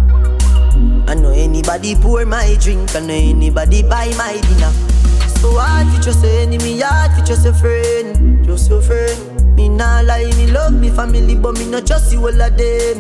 I 1.09 1.15
know 1.15 1.31
anybody 1.31 1.97
pour 1.97 2.25
my 2.25 2.57
drink, 2.61 2.95
I 2.95 3.01
know 3.01 3.15
anybody 3.15 3.83
buy 3.83 4.13
my 4.17 4.39
dinner. 4.41 4.71
So 5.41 5.59
hard 5.59 5.89
for 5.89 6.01
just 6.01 6.25
a 6.25 6.31
enemy, 6.43 6.81
hard 6.81 7.19
for 7.19 7.25
just 7.27 7.47
a 7.47 7.53
friend, 7.53 8.45
just 8.45 8.71
a 8.71 8.81
friend. 8.81 9.38
Me 9.59 9.69
nah 9.69 10.03
lie, 10.03 10.31
me 10.37 10.47
love 10.47 10.73
me 10.73 10.89
family, 10.89 11.35
but 11.35 11.59
me 11.59 11.69
not 11.69 11.85
just 11.85 12.13
you 12.13 12.21
all 12.21 12.43
of 12.43 12.57
them. 12.57 12.99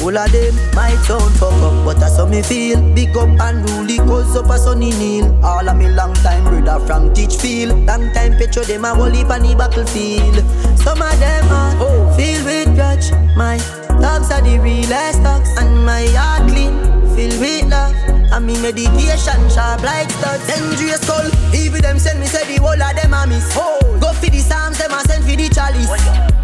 All 0.00 0.16
of 0.16 0.30
them 0.30 0.54
might 0.76 0.94
sound 1.08 1.34
fuck 1.40 1.52
up, 1.54 1.84
but 1.84 1.98
that's 1.98 2.18
how 2.18 2.26
me 2.26 2.40
feel. 2.40 2.78
Big 2.94 3.16
up 3.16 3.28
and 3.28 3.68
rule, 3.68 4.06
cause 4.06 4.36
up 4.36 4.48
a 4.48 4.56
sunny 4.56 4.90
kneel. 4.90 5.26
All 5.44 5.68
of 5.68 5.76
me 5.76 5.90
long 5.90 6.14
time 6.14 6.44
brother 6.44 6.78
from 6.86 7.12
Teachfield. 7.12 7.84
Long 7.84 8.12
time 8.12 8.38
picture 8.38 8.62
them 8.62 8.84
a 8.84 8.94
heap 9.10 9.28
on 9.28 9.42
the 9.42 9.56
battlefield. 9.56 10.36
Some 10.78 11.02
of 11.02 11.18
them 11.18 11.44
are 11.50 11.74
oh. 11.80 12.14
filled 12.16 12.44
with 12.44 12.72
grudge. 12.76 13.10
My 13.36 13.58
dogs 14.00 14.30
are 14.30 14.42
the 14.42 14.56
realest 14.62 15.20
dogs, 15.24 15.50
and 15.58 15.84
my 15.84 16.06
heart 16.14 16.48
clean, 16.48 16.78
filled 17.16 17.40
with 17.40 17.68
love. 17.68 18.09
And 18.32 18.46
me 18.46 18.54
medication 18.62 19.42
sharp 19.50 19.82
like 19.82 20.10
studs. 20.10 20.46
Dangerous 20.46 21.00
skull, 21.02 21.26
even 21.54 21.82
them 21.82 21.98
send 21.98 22.20
me 22.20 22.26
say 22.26 22.46
the 22.46 22.62
whole 22.62 22.78
of 22.78 22.94
them 22.94 23.14
a 23.14 23.26
miss. 23.26 23.50
Oh. 23.56 23.80
Go 24.00 24.12
for 24.14 24.30
the 24.30 24.38
psalms, 24.38 24.78
them 24.78 24.92
a 24.92 25.00
send 25.04 25.24
for 25.24 25.36
the 25.36 25.48
chalice. 25.50 25.90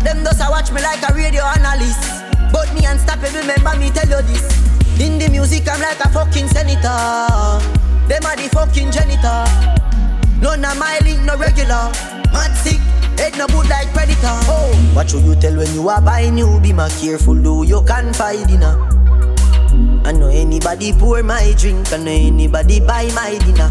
Them 0.02 0.22
does 0.24 0.40
a 0.40 0.50
watch 0.50 0.70
me 0.72 0.82
like 0.82 1.02
a 1.08 1.14
radio 1.14 1.42
analyst. 1.42 2.02
But 2.52 2.72
me 2.74 2.84
unstoppable, 2.84 3.38
remember 3.38 3.74
me 3.78 3.90
tell 3.90 4.08
you 4.08 4.22
this. 4.28 4.44
In 5.00 5.18
the 5.18 5.28
music, 5.30 5.68
I'm 5.68 5.80
like 5.80 6.00
a 6.00 6.08
fucking 6.10 6.48
senator. 6.48 7.62
Them 8.08 8.24
are 8.26 8.36
the 8.36 8.48
fucking 8.52 8.90
janitor. 8.90 9.46
None 10.40 10.64
of 10.64 10.78
my 10.78 10.98
link, 11.02 11.22
no 11.22 11.36
regular. 11.36 11.90
Mad 12.32 12.52
sick, 12.60 12.80
head 13.18 13.38
no 13.38 13.46
good 13.46 13.68
like 13.68 13.88
predator. 13.94 14.36
Oh, 14.50 14.92
watch 14.94 15.12
who 15.12 15.20
you 15.20 15.34
tell 15.40 15.56
when 15.56 15.72
you 15.72 15.88
are 15.88 16.02
buying 16.02 16.36
you. 16.36 16.60
Be 16.60 16.72
more 16.72 16.88
careful, 17.00 17.34
do 17.34 17.64
you 17.64 17.82
confide 17.82 18.50
in 18.50 18.62
her. 18.62 18.95
I 20.06 20.12
know 20.12 20.28
anybody 20.28 20.92
pour 20.92 21.20
my 21.24 21.52
drink, 21.58 21.92
I 21.92 21.96
know 21.96 22.12
anybody 22.12 22.78
buy 22.78 23.10
my 23.12 23.36
dinner. 23.38 23.68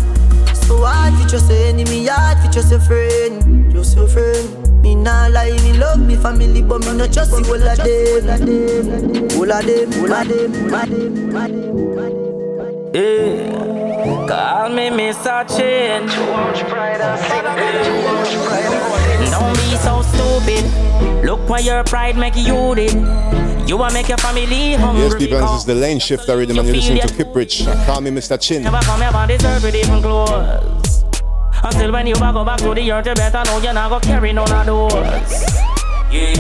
So 0.54 0.84
hard 0.84 1.14
for 1.14 1.30
just 1.30 1.50
a 1.50 1.56
enemy, 1.70 2.08
hard 2.08 2.38
for 2.40 2.52
just 2.52 2.74
a 2.74 2.80
friend, 2.82 3.72
just 3.72 3.96
a 3.96 4.06
friend. 4.06 4.84
Me 4.84 4.96
nah 4.96 5.28
lie, 5.28 5.52
me 5.64 5.72
love 5.80 5.98
me 5.98 6.18
family, 6.18 6.62
but 6.62 6.84
me 6.84 6.98
not 6.98 7.14
just 7.14 7.32
all 7.32 7.40
of 7.40 7.48
them, 7.48 7.56
all 7.56 8.30
of 8.30 8.40
them, 8.46 9.32
all 9.40 9.50
of 9.50 9.66
them, 9.66 9.94
all 10.04 10.12
of 10.12 10.28
them. 10.28 11.16
Yeah. 12.94 13.00
Eh, 13.00 14.28
call 14.28 14.70
me 14.76 14.90
Mr. 14.90 15.48
Pride 16.68 17.00
Don't 19.32 19.56
be 19.56 19.78
so 19.78 20.02
stupid. 20.02 21.26
Look 21.26 21.48
what 21.48 21.64
your 21.64 21.86
pride 21.86 22.18
make 22.18 22.36
you 22.36 22.76
did. 22.76 23.55
You 23.68 23.78
want 23.78 23.94
make 23.96 24.08
your 24.08 24.18
family 24.20 24.74
hungry. 24.76 25.04
Yes, 25.04 25.16
people, 25.16 25.40
this 25.40 25.52
is 25.52 25.66
the 25.66 25.74
lane 25.74 25.98
shifter 26.00 26.38
rhythm, 26.38 26.60
and 26.60 26.68
you're 26.68 26.76
listening 26.76 27.02
to 27.02 27.08
Kiprich. 27.08 27.66
Call 27.88 28.00
me 28.00 28.12
Mr. 28.12 28.40
Chin. 28.40 28.62
Never 28.62 28.80
come 28.82 29.02
here 29.02 29.12
this 29.28 29.44
earth 29.44 29.64
with 29.64 29.76
even 29.76 30.02
clothes. 30.04 31.04
Until 31.64 31.92
when 31.92 32.06
you 32.06 32.14
back 32.14 32.34
go 32.34 32.46
back 32.46 32.60
to 32.60 32.76
the 32.76 32.92
earth, 32.92 33.08
you 33.08 33.16
better 33.16 33.44
know 33.46 33.60
you're 33.60 33.74
not 33.74 33.90
gonna 33.90 34.06
carry 34.06 34.34
none 34.34 34.52
of 34.52 34.66
those. 34.68 34.94
Yeah. 36.12 36.36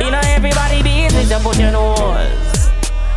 You 0.00 0.10
know 0.10 0.20
everybody 0.24 0.82
business, 0.82 1.30
you 1.30 1.38
put 1.38 1.58
your 1.58 1.72
nose. 1.72 2.68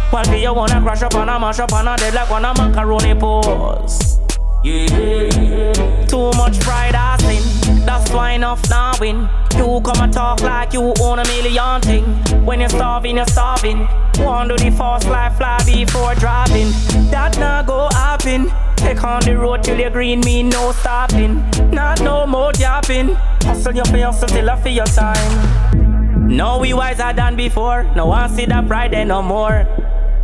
While 0.09 0.35
you 0.38 0.53
wanna 0.53 0.81
crash 0.81 1.01
up 1.01 1.15
on 1.15 1.30
a 1.30 1.39
mash 1.39 1.59
up 1.59 1.72
on 1.72 1.88
a 1.88 1.95
dead 1.95 2.13
like 2.13 2.30
one 2.30 2.43
a 2.43 2.53
macaroni 2.53 3.15
pose. 3.15 4.20
Yeah. 4.63 6.05
Too 6.05 6.31
much 6.38 6.59
pride 6.59 6.93
I 6.93 7.17
sin. 7.17 7.85
That's 7.85 8.11
why 8.11 8.33
enough 8.33 8.69
now 8.69 8.93
win. 8.99 9.27
You 9.57 9.81
come 9.83 10.01
and 10.03 10.13
talk 10.13 10.41
like 10.41 10.73
you 10.73 10.93
own 11.01 11.17
a 11.17 11.23
million 11.25 11.81
thing. 11.81 12.03
When 12.45 12.59
you're 12.59 12.69
starving, 12.69 13.17
you're 13.17 13.25
starving. 13.25 13.88
To 14.13 14.55
the 14.57 14.71
fast 14.77 15.07
life 15.07 15.38
fly 15.38 15.59
before 15.65 16.13
driving. 16.15 16.71
That 17.09 17.38
not 17.39 17.65
go 17.65 17.89
happen. 17.91 18.51
Take 18.75 19.03
on 19.03 19.21
the 19.21 19.35
road 19.38 19.63
till 19.63 19.79
you're 19.79 19.89
green, 19.89 20.19
mean 20.21 20.49
no 20.49 20.71
stopping. 20.73 21.43
Not 21.71 22.01
no 22.01 22.27
more 22.27 22.51
yapping. 22.57 23.15
Hustle 23.41 23.73
your 23.75 23.85
pay, 23.85 24.01
hustle 24.01 24.27
till 24.27 24.49
I 24.49 24.61
feel 24.61 24.73
your 24.73 24.85
time. 24.85 26.27
No, 26.27 26.59
we 26.59 26.73
wiser 26.73 27.13
than 27.13 27.35
before. 27.35 27.83
No 27.95 28.05
one 28.07 28.29
see 28.29 28.45
that 28.45 28.67
pride 28.67 28.91
there 28.93 29.05
no 29.05 29.21
more. 29.23 29.65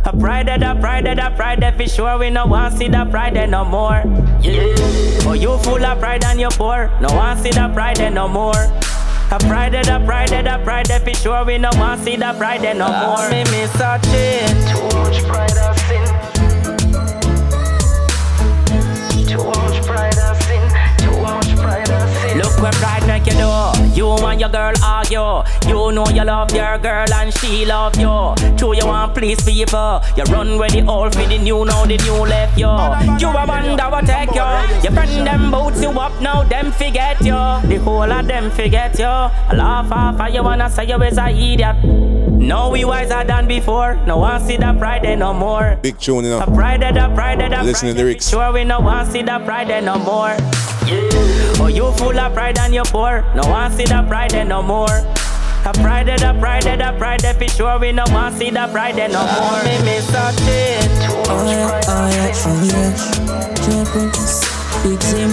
A 0.04 0.16
pride 0.16 0.48
that, 0.48 0.62
a 0.62 0.74
pride 0.80 1.06
that, 1.06 1.18
a 1.18 1.30
pride 1.34 1.60
that 1.60 1.76
for 1.76 1.86
sure. 1.86 2.18
We 2.18 2.30
no 2.30 2.46
one 2.46 2.74
see 2.76 2.88
that 2.88 3.10
pride 3.10 3.34
no 3.50 3.64
more. 3.64 4.02
Yeah. 4.40 4.74
Oh, 5.26 5.34
you 5.34 5.58
full 5.58 5.84
of 5.84 5.98
pride 5.98 6.24
and 6.24 6.40
you're 6.40 6.50
poor. 6.50 6.90
No 7.00 7.14
one 7.14 7.36
see 7.38 7.50
that 7.50 7.74
pride 7.74 7.98
no 8.14 8.28
more. 8.28 8.52
A 9.30 9.38
pride 9.40 9.74
that, 9.74 9.88
a 9.88 10.02
pride 10.04 10.30
that, 10.30 10.46
a 10.46 10.64
pride 10.64 10.86
that 10.86 11.04
for 11.04 11.14
sure. 11.14 11.44
We 11.44 11.58
no 11.58 11.70
one 11.74 11.98
see 11.98 12.16
that 12.16 12.38
pride 12.38 12.62
no 12.62 12.88
more. 12.88 13.28
Me 13.28 13.44
miss 13.50 13.74
a 13.74 14.00
change. 14.04 14.70
Too 14.70 14.98
much 14.98 15.22
pride 15.24 15.52
I 15.58 15.76
sin. 15.88 16.37
Pride 23.18 23.26
make 23.26 23.32
you 23.32 23.38
do. 23.38 23.94
You 23.94 24.26
and 24.26 24.40
your 24.40 24.48
girl 24.48 24.72
argue. 24.84 25.68
You 25.68 25.92
know 25.92 26.06
you 26.08 26.24
love 26.24 26.52
your 26.52 26.78
girl 26.78 27.12
and 27.12 27.32
she 27.34 27.64
love 27.64 27.96
you. 27.96 28.34
True, 28.56 28.74
you 28.74 28.86
want 28.86 29.14
please 29.14 29.42
people. 29.42 30.00
You 30.16 30.24
run 30.24 30.58
with 30.58 30.72
the 30.72 30.86
old 30.86 31.14
for 31.14 31.26
the 31.26 31.38
new, 31.38 31.64
now 31.64 31.84
the 31.84 31.96
new 31.98 32.12
left 32.12 32.58
you. 32.58 32.66
You 32.66 33.28
a 33.28 33.46
wonder 33.46 33.84
what 33.84 34.06
take 34.06 34.30
you. 34.30 34.82
Your 34.82 34.92
friend 34.92 35.26
them 35.26 35.50
boots 35.50 35.82
you 35.82 35.90
up, 35.90 36.20
now 36.20 36.42
them 36.44 36.72
forget 36.72 37.20
you. 37.20 37.32
The 37.32 37.80
whole 37.82 38.10
of 38.10 38.26
them 38.26 38.50
forget 38.50 38.98
you. 38.98 39.06
I 39.06 39.54
laugh 39.54 39.90
off 39.92 40.20
and 40.20 40.34
you 40.34 40.42
wanna 40.42 40.70
say 40.70 40.86
you 40.86 41.02
is 41.02 41.18
a 41.18 41.28
idiot. 41.28 41.76
No, 42.38 42.70
we 42.70 42.84
wiser 42.84 43.24
than 43.24 43.48
before. 43.48 43.96
No 44.06 44.18
one 44.18 44.40
see 44.40 44.56
that 44.56 44.78
pride 44.78 45.02
there 45.02 45.16
no 45.16 45.34
more. 45.34 45.76
Big 45.82 45.98
tune, 45.98 46.24
you 46.24 46.30
know. 46.30 46.40
A 46.40 46.46
pride 46.46 46.80
there, 46.80 46.92
that 46.92 47.14
pride 47.14 47.40
there, 47.40 47.50
that 47.50 47.64
Listen 47.64 47.88
to 47.88 47.94
the 47.94 48.00
lyrics. 48.00 48.28
Sure, 48.28 48.52
we 48.52 48.64
no 48.64 48.80
one 48.80 49.10
see 49.10 49.22
that 49.22 49.44
pride 49.44 49.68
there 49.68 49.82
no 49.82 49.98
more. 49.98 50.36
Yeah. 50.86 51.18
Oh, 51.60 51.66
you 51.66 51.90
full 51.98 52.18
of 52.18 52.32
pride 52.32 52.56
and 52.58 52.72
you're 52.72 52.84
poor. 52.84 53.07
No 53.34 53.48
one 53.48 53.72
see 53.72 53.84
that 53.86 54.06
pride 54.06 54.30
there 54.32 54.44
no 54.44 54.62
more. 54.62 54.86
A 55.64 55.72
pride 55.72 56.06
there, 56.06 56.18
that 56.18 56.38
pride 56.40 56.62
there, 56.62 56.76
that 56.76 56.98
pride 56.98 57.20
there 57.20 57.34
for 57.34 57.48
sure. 57.48 57.78
We 57.78 57.92
no 57.92 58.04
one 58.08 58.32
see 58.32 58.50
that 58.50 58.70
pride 58.70 58.96
there 58.96 59.08
no 59.08 59.24
more. 59.24 59.64
Me 59.64 59.76
miss 59.82 60.08
a 60.10 60.32
change. 60.44 61.08
Oh 61.26 61.44
yeah, 61.48 61.80
oh 61.88 62.08
yeah, 62.12 62.32
oh 62.46 62.62
yeah. 62.68 62.92
Jae 63.64 63.84
Prynse, 63.90 64.44
Big 64.82 65.02
Zim. 65.02 65.32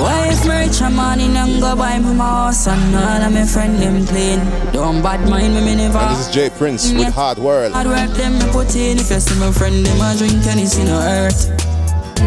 Why 0.00 0.28
if 0.30 0.44
me 0.46 0.54
rich 0.66 0.80
a 0.80 0.90
money 0.90 1.24
and 1.24 1.60
go 1.60 1.74
buy 1.74 1.98
me 1.98 2.14
my 2.14 2.24
house 2.24 2.66
and 2.66 2.94
all 2.94 3.22
of 3.22 3.32
my 3.32 3.44
friend 3.46 3.78
them 3.78 4.06
clean? 4.06 4.40
Don't 4.72 5.02
bad 5.02 5.28
mind 5.28 5.54
me, 5.54 5.60
me 5.64 5.74
never. 5.76 5.98
And 5.98 6.10
this 6.16 6.28
is 6.28 6.34
Jae 6.36 6.50
Prynse 6.56 6.92
with 6.92 7.12
Hard 7.14 7.38
World. 7.38 7.72
Hard 7.72 7.86
work 7.86 8.10
them 8.16 8.38
me 8.38 8.44
put 8.52 8.76
in. 8.76 8.98
If 8.98 9.10
you 9.10 9.20
see 9.20 9.38
my 9.40 9.50
friend 9.50 9.84
them 9.84 10.00
a 10.00 10.14
drink 10.16 10.46
and 10.46 10.60
it's 10.60 10.76
in 10.76 10.88
a 10.88 11.00
hurt. 11.00 11.50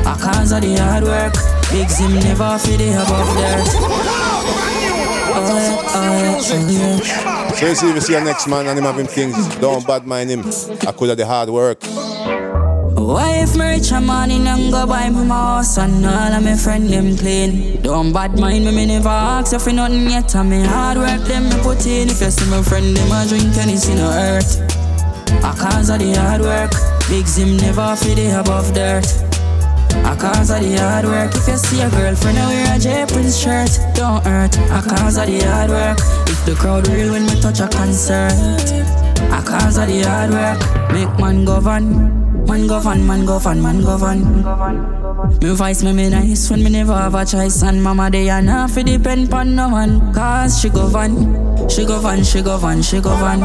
A 0.05 0.15
cause 0.19 0.51
of 0.51 0.61
the 0.61 0.75
hard 0.75 1.03
work. 1.03 1.56
Big 1.71 1.89
Zim 1.89 2.13
never 2.15 2.57
feel 2.59 2.77
the 2.77 2.93
above 2.93 3.29
dirt. 3.37 3.67
Yeah, 5.37 6.39
yeah, 6.41 6.69
yeah. 6.69 7.51
So 7.51 7.65
you 7.65 7.75
see, 7.75 7.89
if 7.89 7.95
you 7.95 8.01
see 8.01 8.15
a 8.15 8.23
next 8.23 8.47
man 8.47 8.67
and 8.67 8.77
him 8.77 8.85
having 8.85 9.07
things, 9.07 9.35
don't 9.57 9.85
bad 9.85 10.05
mind 10.05 10.29
him. 10.29 10.45
I 10.87 10.91
could 10.91 11.09
have 11.09 11.17
the 11.17 11.25
hard 11.25 11.49
work. 11.49 11.83
Why 11.83 13.43
if 13.43 13.55
me 13.55 13.65
rich 13.65 13.91
a 13.91 13.99
money 13.99 14.35
and 14.35 14.71
go 14.71 14.85
buy 14.87 15.09
me 15.09 15.25
my 15.25 15.35
house 15.35 15.77
and 15.77 16.05
all 16.05 16.33
of 16.33 16.43
my 16.43 16.55
friend 16.55 16.89
them 16.89 17.17
clean? 17.17 17.81
Don't 17.81 18.13
bad 18.13 18.39
mind 18.39 18.65
me, 18.65 18.71
me 18.71 18.85
never 18.85 19.09
ask 19.09 19.53
you 19.53 19.59
for 19.59 19.73
nothing 19.73 20.09
yet. 20.09 20.33
And 20.35 20.49
me 20.49 20.63
hard 20.63 20.97
work 20.97 21.21
them 21.21 21.49
me 21.49 21.57
put 21.61 21.85
in. 21.85 22.09
If 22.09 22.21
you 22.21 22.31
see 22.31 22.49
my 22.49 22.61
friend 22.61 22.95
them 22.95 23.11
a 23.11 23.27
drink 23.27 23.55
in 23.57 23.99
a 23.99 24.11
hurt. 24.11 24.49
A 25.43 25.53
cause 25.55 25.89
of 25.89 25.99
the 25.99 26.13
hard 26.15 26.41
work. 26.41 26.71
Big 27.09 27.27
Zim 27.27 27.57
never 27.57 27.95
feel 27.95 28.15
the 28.15 28.39
above 28.39 28.73
dirt. 28.73 29.26
A 30.05 30.15
cause 30.15 30.49
of 30.49 30.61
the 30.61 30.77
hard 30.77 31.05
work. 31.05 31.35
If 31.35 31.47
you 31.47 31.57
see 31.57 31.81
a 31.81 31.89
girlfriend 31.89 32.37
I 32.37 32.47
wear 32.47 32.75
a 32.75 32.79
Jae 32.79 33.07
Prynse 33.11 33.37
shirt, 33.37 33.79
don't 33.95 34.23
hurt. 34.23 34.55
A 34.57 34.81
cause 34.81 35.17
of 35.17 35.27
the 35.27 35.39
hard 35.45 35.69
work. 35.69 35.99
If 36.27 36.45
the 36.45 36.55
crowd 36.55 36.87
real 36.87 37.11
when 37.11 37.25
me 37.25 37.39
touch 37.41 37.59
a 37.59 37.67
concert. 37.67 38.31
A 39.31 39.41
cause 39.41 39.77
of 39.77 39.87
the 39.87 40.03
hard 40.03 40.31
work. 40.31 40.59
Make 40.91 41.19
man 41.19 41.45
govern. 41.45 42.45
Man 42.45 42.67
govern, 42.67 43.05
man 43.05 43.25
govern, 43.25 43.61
man 43.61 43.81
govern. 43.81 44.96
Me 45.41 45.55
voice 45.55 45.83
me 45.83 45.93
me 45.93 46.09
nice. 46.09 46.49
When 46.49 46.63
me 46.63 46.69
never 46.69 46.93
have 46.93 47.15
a 47.15 47.25
choice 47.25 47.63
And 47.63 47.81
mama 47.81 48.09
they 48.09 48.29
are 48.29 48.41
not 48.41 48.71
fi 48.71 48.83
depend 48.83 49.29
pon 49.31 49.55
no 49.55 49.69
one. 49.69 50.13
Cause 50.13 50.59
she 50.59 50.69
govern, 50.69 51.69
she 51.69 51.85
govern, 51.85 52.23
she 52.23 52.41
govern, 52.41 52.81
she 52.81 52.99
govern 52.99 53.39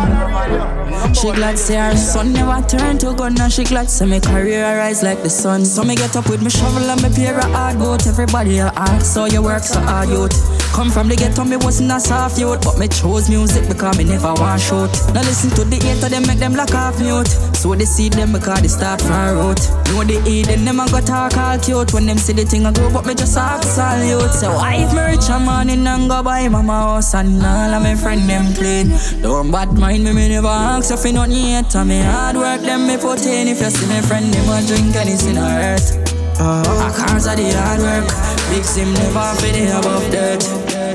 She 1.15 1.31
glad 1.33 1.59
say 1.59 1.77
her 1.77 1.97
son 1.97 2.33
never 2.33 2.67
turn 2.67 2.99
to 2.99 3.15
gun 3.15 3.41
And 3.41 3.53
she 3.53 3.65
glad 3.65 3.89
say 3.89 4.07
me 4.07 4.21
career 4.21 4.77
rise 4.77 5.03
like 5.03 5.23
the 5.23 5.31
sun. 5.31 5.65
So 5.65 5.85
me 5.85 5.95
get 5.95 6.17
up 6.17 6.29
with 6.29 6.43
me 6.43 6.51
shovel 6.51 6.91
and 6.91 7.03
me 7.03 7.11
pair 7.15 7.39
of 7.39 7.45
hard 7.53 7.79
boat 7.79 8.07
Everybody 8.07 8.59
a 8.59 8.73
ask 8.75 9.07
so 9.07 9.27
you 9.27 9.43
work 9.43 9.63
so 9.63 9.81
hard 9.81 10.09
youth. 10.09 10.63
Come 10.73 10.91
from 10.91 11.09
the 11.09 11.17
ghetto, 11.17 11.45
me 11.45 11.57
wasn't 11.57 11.93
a 11.93 12.01
soft 12.01 12.39
youth, 12.39 12.65
but 12.65 12.79
me 12.79 12.89
chose 12.89 13.29
music 13.29 13.69
because 13.69 13.99
me 13.99 14.05
never 14.05 14.33
want 14.33 14.59
shoot. 14.59 14.89
Now 15.13 15.21
listen 15.21 15.51
to 15.51 15.65
the 15.65 15.77
hater, 15.77 16.09
them 16.09 16.27
make 16.27 16.39
them 16.39 16.55
lock 16.55 16.75
off 16.75 16.99
mute. 16.99 17.29
So 17.55 17.75
they 17.75 17.85
see 17.85 18.09
them 18.09 18.33
because 18.33 18.63
they 18.63 18.69
start 18.69 19.03
from 19.03 19.37
root. 19.37 19.61
Know 19.93 20.01
the 20.03 20.17
E, 20.27 20.45
them 20.45 20.81
a 20.81 20.89
go 20.89 21.01
talk 21.05 21.37
all 21.37 21.52
cute. 21.59 21.93
When 21.93 22.07
them 22.07 22.19
see 22.19 22.33
the 22.33 22.45
thing 22.45 22.67
I 22.67 22.73
go, 22.73 22.91
but 22.93 23.07
me 23.07 23.15
just 23.15 23.37
ask 23.37 23.69
salute. 23.69 24.33
So 24.33 24.53
I 24.53 24.85
if 24.85 24.93
me 24.93 25.03
rich 25.13 25.29
a 25.29 25.39
morning 25.39 25.87
and 25.87 26.09
go 26.09 26.23
buy 26.23 26.49
mama 26.49 26.73
house 26.73 27.15
and 27.15 27.43
all 27.43 27.75
of 27.75 27.83
my 27.83 27.95
friend 27.95 28.29
them 28.29 28.55
clean. 28.55 28.91
Don't 29.23 29.51
bad 29.51 29.73
mind 29.73 30.05
me, 30.05 30.13
me 30.13 30.29
never 30.29 30.49
ask 30.49 30.91
if 30.91 31.05
you 31.05 31.13
nothing 31.13 31.33
yet. 31.33 31.75
And 31.75 31.89
me 31.89 32.01
hard 32.01 32.37
work 32.37 32.61
them 32.63 32.87
me 32.87 32.97
put 32.97 33.27
in. 33.27 33.49
If 33.49 33.61
you 33.61 33.71
see 33.71 33.87
my 33.87 34.01
friend, 34.01 34.33
them 34.33 34.49
a 34.49 34.67
drink 34.67 34.97
and 34.97 35.09
it's 35.09 35.27
in 35.27 35.37
a 35.37 35.49
hurt. 35.49 36.13
I 36.39 36.91
cause 36.97 37.27
of 37.27 37.37
the 37.37 37.53
hard 37.53 37.81
work. 37.81 38.09
Big 38.51 38.65
Sim 38.65 38.93
never 38.95 39.35
fit 39.41 39.55
the 39.55 39.79
above 39.79 40.11
dirt. 40.11 40.45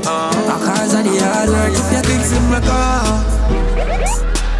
Uh-huh. 0.05 0.53
I 0.53 0.57
cause 0.65 0.93
of 0.93 1.03
the 1.03 1.13
hard 1.23 1.49
work. 1.49 1.73
If 1.73 1.91
you 1.93 2.01
big 2.09 2.21
Sim 2.25 2.45
like 2.51 2.67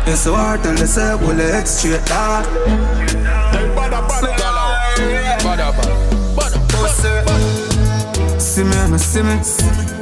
It's 0.08 0.22
so 0.22 0.36
hard 0.36 0.64
to 0.64 0.72
listen, 0.72 1.20
we'll 1.20 1.36
let 1.36 1.68
straight 1.68 2.02
that. 6.96 8.42
See 8.42 8.64
me 8.64 8.76
and 8.76 9.00
see 9.00 9.24
me. 9.24 9.40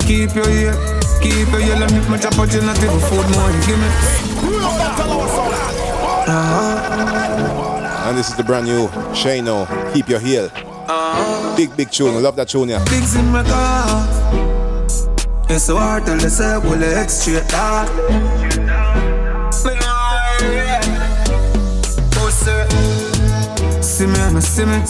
Keep 0.05 0.35
your 0.35 0.49
ear, 0.49 0.73
keep 1.21 1.49
your 1.49 1.61
ear. 1.61 1.77
Let 1.79 1.91
me 1.91 1.99
my 2.09 2.17
chop 2.17 2.37
out 2.37 2.53
you 2.53 2.61
not 2.61 2.77
even 2.77 2.99
food 2.99 3.27
more. 3.35 3.49
You 3.51 3.59
give 3.65 3.79
me. 3.79 3.87
Uh-huh. 6.27 8.07
And 8.07 8.17
this 8.17 8.29
is 8.29 8.35
the 8.35 8.43
brand 8.43 8.65
new 8.65 8.89
Shane 9.13 9.47
O. 9.47 9.65
Keep 9.93 10.09
your 10.09 10.19
heel. 10.19 10.49
Uh-huh. 10.55 11.55
Big, 11.57 11.75
big 11.75 11.89
tune. 11.91 12.21
Love 12.21 12.35
that 12.35 12.47
tune, 12.49 12.69
yeah. 12.69 12.83
Big 12.85 13.03
in 13.15 13.31
my 13.31 13.43
car. 13.43 14.07
It's 15.49 15.63
so 15.65 15.77
hard 15.77 16.05
to 16.05 16.15
listen, 16.15 16.61
we'll 16.63 16.79
let 16.79 17.09
straight 17.09 17.47
that. 17.49 17.89
See 23.81 24.07
me 24.07 24.19
and 24.19 24.43
see 24.43 24.65
me. 24.65 24.81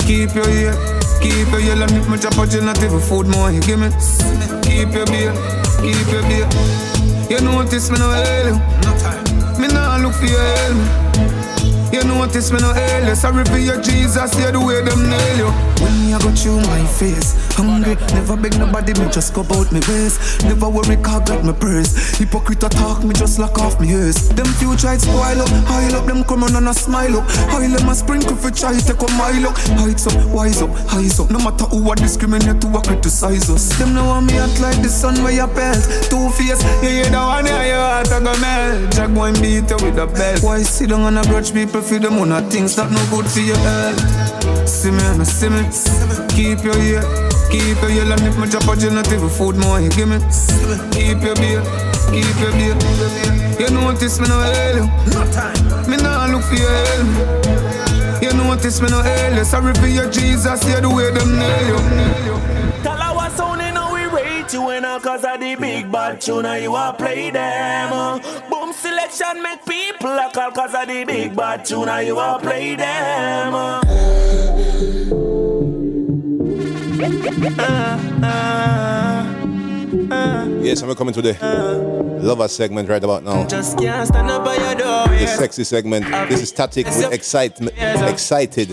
Keep 0.00 0.34
your 0.34 0.48
ear, 0.50 0.74
keep 1.20 1.48
your 1.52 1.60
ear. 1.60 1.76
Let 1.76 1.92
me 1.92 2.00
my 2.08 2.16
chop 2.16 2.38
out 2.38 2.52
you 2.52 2.60
not 2.60 2.82
even 2.82 3.00
food 3.00 3.26
more. 3.28 3.50
You 3.50 3.60
give 3.60 3.78
me. 3.78 3.88
Keep 4.62 4.94
your 4.94 5.06
beer, 5.06 5.32
keep 5.80 6.08
your 6.10 6.22
beer. 6.28 6.48
You 7.30 7.40
notice 7.40 7.90
me 7.90 7.98
no 7.98 8.10
hell. 8.10 8.54
No 8.84 8.96
time. 8.98 9.24
Me 9.60 9.68
nah 9.68 9.96
look 9.98 10.14
for 10.14 10.26
your 10.26 10.40
help. 10.40 11.59
You 11.92 12.04
notice 12.04 12.52
me 12.52 12.58
no 12.60 12.72
early. 12.72 13.14
Sorry 13.14 13.44
for 13.44 13.58
your 13.58 13.80
Jesus, 13.82 14.38
yeah, 14.38 14.52
the 14.52 14.60
way 14.60 14.78
them 14.84 15.10
nail 15.10 15.36
you. 15.36 15.50
When 15.82 15.90
me 15.98 16.14
I 16.14 16.18
got 16.18 16.44
you 16.44 16.56
my 16.70 16.84
face, 16.86 17.34
hungry, 17.56 17.96
never 18.14 18.36
beg 18.36 18.58
nobody, 18.58 18.92
me 18.94 19.10
just 19.10 19.34
go 19.34 19.40
about 19.40 19.72
me 19.72 19.80
ways. 19.88 20.20
Never 20.44 20.68
worry, 20.68 20.96
car 21.02 21.20
got 21.20 21.42
my 21.42 21.52
purse. 21.52 22.18
Hypocrite 22.18 22.60
talk, 22.60 23.02
me 23.02 23.14
just 23.14 23.38
lock 23.38 23.58
off 23.58 23.80
me 23.80 23.90
ears. 23.90 24.28
Them 24.28 24.46
future 24.60 24.92
it 24.92 25.00
spoil 25.00 25.40
up, 25.40 25.48
high 25.66 25.90
up, 25.96 26.06
them 26.06 26.22
come 26.22 26.44
on 26.44 26.54
and 26.54 26.68
a 26.68 26.74
smile 26.74 27.18
up. 27.18 27.24
High 27.50 27.66
them 27.66 27.88
a 27.88 27.94
sprinkle 27.94 28.36
for 28.36 28.50
try 28.50 28.78
take 28.78 29.02
a 29.02 29.08
mile 29.18 29.48
up. 29.48 29.56
Heights 29.82 30.06
up, 30.06 30.14
wise 30.30 30.62
up, 30.62 30.70
highs 30.86 31.18
up. 31.18 31.30
No 31.30 31.38
matter 31.38 31.64
who 31.64 31.90
I 31.90 31.94
discriminate 31.96 32.60
to 32.60 32.68
a 32.68 32.80
criticize 32.82 33.50
us. 33.50 33.66
Them 33.78 33.94
know 33.94 34.06
want 34.06 34.26
me 34.26 34.38
act 34.38 34.60
like 34.60 34.80
the 34.82 34.88
sun 34.88 35.22
where 35.24 35.32
you 35.32 35.46
belt. 35.48 35.82
Two 36.06 36.30
face, 36.38 36.62
yeah, 36.82 37.02
you 37.02 37.10
don't 37.10 37.26
want 37.26 37.46
to 37.46 37.52
hear 37.52 37.74
your 37.74 37.82
heart 37.82 38.08
go 38.10 38.20
melt. 38.20 38.92
Jack 38.92 39.10
boy 39.10 39.32
beat 39.40 39.66
you 39.66 39.78
with 39.82 39.98
a 39.98 40.06
belt. 40.06 40.42
Why 40.42 40.62
sit 40.62 40.90
down 40.90 41.16
and 41.16 41.26
grudge 41.26 41.52
people 41.52 41.79
for 41.82 41.98
them 41.98 42.18
on 42.18 42.50
things 42.50 42.76
that 42.76 42.90
no 42.90 43.00
good 43.10 43.26
for 43.30 43.40
your 43.40 43.56
health. 43.58 44.68
See 44.68 44.90
me 44.90 45.02
and 45.02 45.26
see 45.26 45.48
me. 45.48 45.62
Keep 46.28 46.64
your 46.64 46.78
ear, 46.78 47.02
keep 47.50 47.80
your 47.82 47.90
ear. 47.90 48.12
And 48.12 48.22
if 48.22 48.36
my 48.36 48.46
drop 48.46 48.68
a 48.68 48.76
genitive 48.76 49.32
food 49.32 49.56
more, 49.56 49.80
you 49.80 49.90
give 49.90 50.08
me. 50.08 50.18
Keep 50.92 51.22
your 51.22 51.36
beer, 51.36 51.62
keep 52.10 52.36
your 52.40 52.52
beer. 52.52 52.76
You 53.58 53.70
notice 53.70 54.20
me 54.20 54.28
no 54.28 54.40
hell. 54.40 54.86
No 55.12 55.24
time. 55.32 55.90
Me 55.90 55.96
nah 55.96 56.26
look 56.26 56.44
for 56.44 56.54
your 56.54 56.70
help. 56.70 58.22
You 58.22 58.32
notice 58.34 58.80
me 58.80 58.88
no 58.88 59.02
hell. 59.02 59.44
Sorry 59.44 59.74
for 59.74 59.86
your 59.86 60.10
Jesus, 60.10 60.64
yeah, 60.68 60.80
the 60.80 60.88
way 60.88 61.10
them 61.12 61.38
nail 61.38 61.68
you. 61.68 62.82
Tell 62.82 63.00
our 63.00 63.30
sound 63.30 63.60
in 63.60 63.76
we 63.92 64.04
rate 64.06 64.52
you 64.52 64.70
in 64.70 64.84
cause 65.00 65.24
of 65.24 65.40
the 65.40 65.54
big 65.56 65.90
bad 65.90 66.20
tune 66.20 66.62
you 66.62 66.74
a 66.76 66.94
play 66.96 67.30
them. 67.30 68.20
Boom 68.48 68.59
selection 69.10 69.42
make 69.42 69.64
people 69.64 70.10
a 70.10 70.30
call 70.32 70.50
cause 70.52 70.74
of 70.74 70.86
the 70.86 71.04
big 71.04 71.34
bad 71.34 71.64
tune 71.64 72.06
you 72.06 72.18
a 72.18 72.38
play 72.40 72.74
them. 72.74 73.52
Yes, 80.62 80.82
I'm 80.82 80.94
coming 80.94 81.14
to 81.14 81.22
the 81.22 81.32
lover 82.22 82.48
segment 82.48 82.88
right 82.88 83.02
about 83.02 83.24
now. 83.24 83.46
Just 83.46 83.78
can't 83.78 84.06
stand 84.06 84.30
up 84.30 84.44
by 84.44 84.56
your 84.56 84.74
door. 84.74 85.08
The 85.08 85.26
sexy 85.26 85.64
segment. 85.64 86.06
This 86.28 86.42
is 86.42 86.52
Tatik 86.52 86.84
with 86.84 87.12
excitement. 87.12 87.74
Excited. 87.78 88.68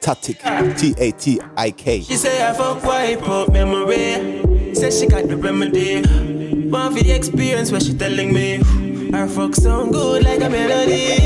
Tatik. 0.00 0.78
T 0.78 0.94
A 0.98 1.12
T 1.12 1.40
I 1.56 1.70
K. 1.70 2.00
She 2.02 2.16
say 2.16 2.46
I 2.46 2.52
fuck 2.52 2.84
wipe 2.84 3.28
up 3.28 3.52
memory. 3.52 4.74
Say 4.74 4.90
she 4.90 5.06
got 5.06 5.28
the 5.28 5.36
remedy. 5.36 6.31
Want 6.72 6.96
for 6.96 7.04
the 7.04 7.12
experience 7.12 7.70
what 7.70 7.82
she 7.82 7.92
telling 7.92 8.32
me. 8.32 8.56
Her 9.12 9.28
fuck 9.28 9.54
sound 9.54 9.92
good 9.92 10.24
like 10.24 10.40
a 10.40 10.48
melody. 10.48 11.20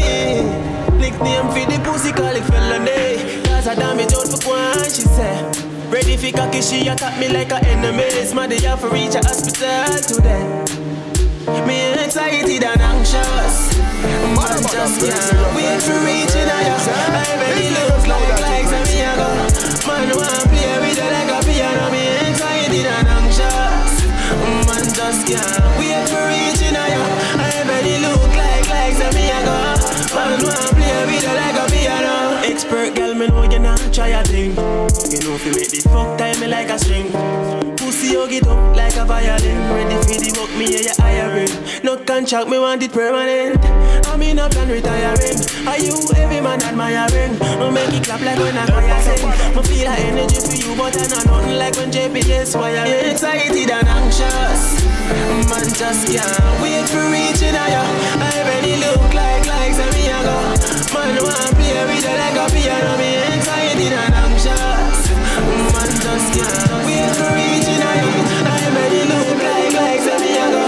Nickname 0.98 1.46
for 1.54 1.62
the 1.70 1.78
pussy 1.86 2.10
call 2.10 2.34
it 2.34 2.42
felony. 2.50 3.22
Cause 3.46 3.68
I 3.68 3.76
damage 3.76 4.10
out 4.10 4.26
for 4.26 4.42
one, 4.50 4.90
she 4.90 5.06
say. 5.06 5.46
Ready 5.86 6.16
for 6.16 6.36
cocky, 6.36 6.60
she 6.62 6.88
attack 6.88 7.20
me 7.20 7.28
like 7.28 7.52
a 7.52 7.62
enemy. 7.62 8.10
Smarty 8.26 8.58
have 8.66 8.80
to 8.80 8.88
reach 8.90 9.14
a 9.14 9.22
hospital 9.22 9.86
today. 10.02 10.42
Me 11.62 11.94
excited 11.94 12.64
and 12.66 12.82
anxious. 12.82 13.70
Man 14.34 14.58
just 14.66 14.98
can't 14.98 15.54
wait 15.54 15.78
for 15.78 15.94
reaching 16.02 16.50
higher. 16.50 16.74
I 16.74 17.22
already 17.22 17.70
look 17.70 18.02
like 18.02 18.34
like 18.42 18.66
some 18.66 18.82
me 18.82 18.98
a 18.98 19.14
go. 19.14 19.30
Man 19.86 20.10
want 20.10 20.50
play 20.50 20.74
with 20.82 20.98
you 20.98 21.06
like 21.06 21.30
a 21.30 21.38
piano. 21.46 21.86
Me 21.94 22.02
excited 22.34 22.82
and 22.82 23.06
anxious. 23.06 23.25
Man 24.68 24.86
just 24.94 25.26
can't 25.26 25.64
wait 25.78 26.04
for 26.08 26.22
reaching 26.30 26.74
higher. 26.74 27.02
I 27.38 27.50
already 27.62 27.98
look 27.98 28.30
like 28.36 28.68
like 28.70 28.94
some 28.94 29.14
me 29.14 29.30
a 29.30 29.40
go. 29.44 29.58
Man 30.14 30.75
Expert 32.56 32.94
girl, 32.94 33.12
me 33.12 33.26
know 33.28 33.42
you 33.42 33.58
not 33.58 33.76
try 33.92 34.16
a 34.16 34.24
thing. 34.24 34.56
You 35.12 35.20
know 35.20 35.36
you 35.36 35.52
make 35.52 35.68
the 35.68 35.84
fuck 35.92 36.16
time 36.16 36.40
me 36.40 36.48
like 36.48 36.72
a 36.72 36.78
string. 36.78 37.12
Pussy 37.76 38.16
you 38.16 38.26
get 38.32 38.48
up 38.48 38.56
like 38.74 38.96
a 38.96 39.04
violin. 39.04 39.60
Ready 39.76 40.00
for 40.00 40.16
the 40.16 40.32
work 40.40 40.48
me 40.56 40.72
yeah 40.72 40.88
you 40.88 40.96
hiring. 40.96 41.52
No 41.84 42.00
contract 42.00 42.48
me 42.48 42.56
want 42.58 42.82
it 42.82 42.96
permanent. 42.96 43.60
I'm 44.08 44.22
in 44.22 44.38
a 44.40 44.48
plan 44.48 44.72
retiring. 44.72 45.36
Are 45.68 45.76
you 45.76 46.00
every 46.16 46.40
man 46.40 46.64
admiring? 46.64 47.36
No 47.60 47.68
make 47.70 47.92
it 47.92 48.08
clap 48.08 48.24
like 48.24 48.40
when 48.40 48.56
I 48.56 48.64
choir 48.72 49.04
sing. 49.04 49.20
Me 49.52 49.60
feel 49.60 49.84
that 49.92 50.00
energy 50.00 50.40
for 50.40 50.56
you, 50.56 50.72
but 50.80 50.96
I 50.96 51.12
know 51.12 51.28
nothing 51.28 51.60
like 51.60 51.76
when 51.76 51.92
JPS 51.92 52.56
wiring. 52.56 53.12
Excited 53.12 53.68
and 53.68 53.84
anxious. 53.84 54.80
Man 55.52 55.68
just 55.76 56.08
can't 56.08 56.56
wait 56.64 56.88
for 56.88 57.04
reaching 57.12 57.52
higher. 57.52 57.84
I 58.16 58.32
already 58.40 58.80
look 58.80 59.12
like 59.12 59.44
like 59.44 59.76
a 59.76 59.86
go. 60.24 60.85
Man 61.06 61.22
want 61.22 61.54
play 61.54 61.86
with 61.86 62.02
you 62.02 62.14
like 62.18 62.34
a 62.34 62.50
piano. 62.50 62.98
Me 62.98 63.14
excited 63.30 63.94
and 63.94 64.14
anxious. 64.26 65.06
Man 65.70 65.90
just 66.02 66.28
can't 66.34 66.82
wait 66.82 67.14
for 67.14 67.30
reaching 67.30 67.78
higher. 67.78 68.10
I 68.42 68.58
already 68.66 69.02
look 69.06 69.38
like 69.38 69.70
like 69.78 70.02
some 70.02 70.18
me 70.18 70.34
a 70.34 70.46
go. 70.50 70.66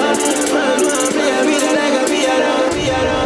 Man 0.54 0.78
want 0.86 1.10
play 1.10 1.42
with 1.42 1.58
you 1.58 1.74
like 1.74 1.98
a 1.98 2.04
piano. 2.06 2.70
Piano. 2.70 3.18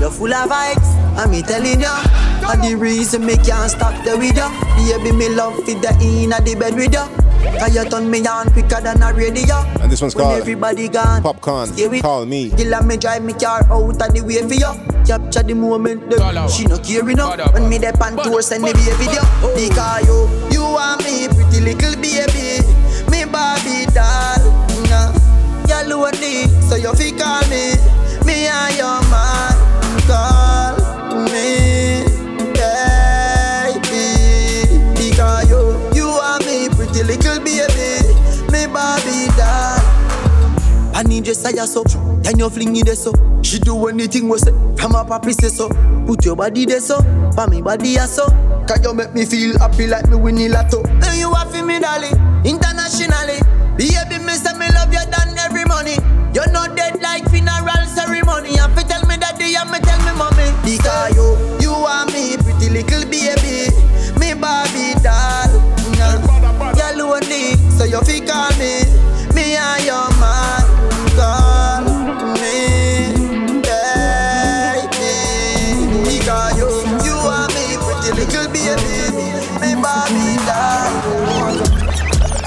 You're 0.00 0.10
full 0.10 0.32
of 0.32 0.48
vibes, 0.48 0.88
and 1.20 1.30
me 1.30 1.42
telling 1.42 1.80
ya. 1.82 2.21
And 2.52 2.62
the 2.62 2.76
reason 2.76 3.24
me 3.24 3.36
can't 3.36 3.70
stop 3.70 4.04
the 4.04 4.16
with 4.18 4.36
ya. 4.36 4.52
Baby, 4.76 5.12
me 5.16 5.28
love 5.30 5.56
fit 5.64 5.80
the 5.80 5.88
in 6.04 6.32
at 6.32 6.44
the 6.44 6.54
bed 6.54 6.74
with 6.76 6.92
ya. 6.92 7.08
Cause 7.58 7.74
you 7.74 7.84
turn 7.88 8.10
me 8.10 8.20
on 8.26 8.50
quicker 8.52 8.80
than 8.80 9.02
a 9.02 9.12
radio. 9.12 9.56
And 9.80 9.90
this 9.90 10.00
one's 10.02 10.14
when 10.14 10.26
called 10.26 10.40
everybody 10.40 10.88
gone. 10.88 11.22
Popcaan. 11.22 11.72
Stay 11.72 11.88
with 11.88 12.02
Call 12.02 12.26
me. 12.26 12.50
Gilla 12.50 12.82
me 12.82 12.96
drive 12.96 13.24
me 13.24 13.32
car 13.32 13.64
out 13.72 14.02
of 14.02 14.14
the 14.14 14.20
way 14.20 14.42
for 14.46 14.54
you. 14.54 14.72
Capture 15.06 15.42
the 15.42 15.54
moment, 15.54 16.10
them. 16.10 16.48
she 16.48 16.64
no 16.66 16.78
care 16.78 17.08
enough. 17.08 17.52
When 17.54 17.68
me 17.68 17.78
dey 17.78 17.92
pan 17.92 18.16
tour, 18.16 18.42
send 18.42 18.62
me 18.64 18.70
a 18.70 18.94
video. 19.00 19.22
Because 19.56 20.06
you, 20.06 20.28
you 20.52 20.62
are 20.62 20.96
me, 20.98 21.26
pretty 21.32 21.60
little 21.64 21.96
baby, 21.98 22.60
me 23.10 23.24
Barbie 23.24 23.86
doll. 23.96 24.44
Nah. 24.92 25.10
You 25.66 25.88
lonely, 25.88 26.46
so 26.68 26.76
you 26.76 26.92
fi 26.94 27.10
call 27.16 27.42
me. 27.48 27.74
Me 28.28 28.46
and 28.46 28.76
your 28.76 29.00
man, 29.10 29.56
call 30.06 30.76
me, 31.32 31.61
doll. 39.36 40.02
I 40.94 41.02
need 41.04 41.26
your 41.26 41.34
side 41.34 41.58
so. 41.68 41.84
Then 42.22 42.38
you 42.38 42.50
fling 42.50 42.76
it 42.76 42.88
so. 42.96 43.12
She 43.42 43.58
do 43.58 43.86
anything 43.88 44.28
we 44.28 44.38
say. 44.38 44.52
From 44.76 44.94
a 44.94 45.04
papi 45.04 45.32
say 45.32 45.48
so. 45.48 45.68
Put 46.06 46.24
your 46.24 46.36
body 46.36 46.64
there 46.66 46.80
so. 46.80 47.00
For 47.34 47.46
me 47.48 47.62
body 47.62 47.98
as 47.98 48.14
so. 48.14 48.26
Can 48.68 48.82
you 48.82 48.94
make 48.94 49.14
me 49.14 49.24
feel 49.24 49.58
happy 49.58 49.86
like 49.86 50.08
me 50.08 50.16
winning 50.16 50.52
lotto? 50.52 50.84
And 50.84 51.18
you 51.18 51.30
are 51.30 51.46
me, 51.64 51.80
darling. 51.80 52.14
Internationally. 52.44 53.40
Baby, 53.76 54.22
me 54.22 54.34
say 54.34 54.56
me 54.58 54.68
love 54.74 54.92
you 54.92 55.00
than 55.10 55.38
every 55.38 55.64
money. 55.64 55.96
You're 56.34 56.50
not 56.52 56.76
dead 56.76 57.00
like 57.00 57.28
funeral 57.30 57.86
ceremony. 57.86 58.58
And 58.58 58.72
fi 58.74 58.82
tell 58.82 59.04
me 59.06 59.16
daddy 59.16 59.56
and 59.56 59.70
me 59.70 59.78
tell 59.80 59.98
me 60.04 60.12
mommy. 60.16 60.52
Because 60.62 61.16
you, 61.16 61.26
you 61.60 61.72
are 61.72 62.06
me, 62.06 62.36
pretty 62.36 62.70
little 62.70 63.04
baby. 63.10 63.72
Me 64.20 64.34
Barbie 64.34 64.94
doll. 65.02 65.61
You 67.92 68.00
fi 68.00 68.20
call 68.24 68.50
me. 68.58 68.72
Me 69.34 69.54
and 69.54 69.84
your 69.84 70.08
man. 70.16 70.64
Call 71.12 71.84
me. 72.40 73.12
Baby. 73.60 75.12
Because 76.08 76.56
you, 76.56 76.68
you 77.04 77.16
are 77.20 77.48
me, 77.52 77.76
pretty 77.84 78.10
little 78.16 78.48
baby. 78.48 78.96
Me 79.60 79.70
Barbie 79.82 80.40
doll. 80.48 80.92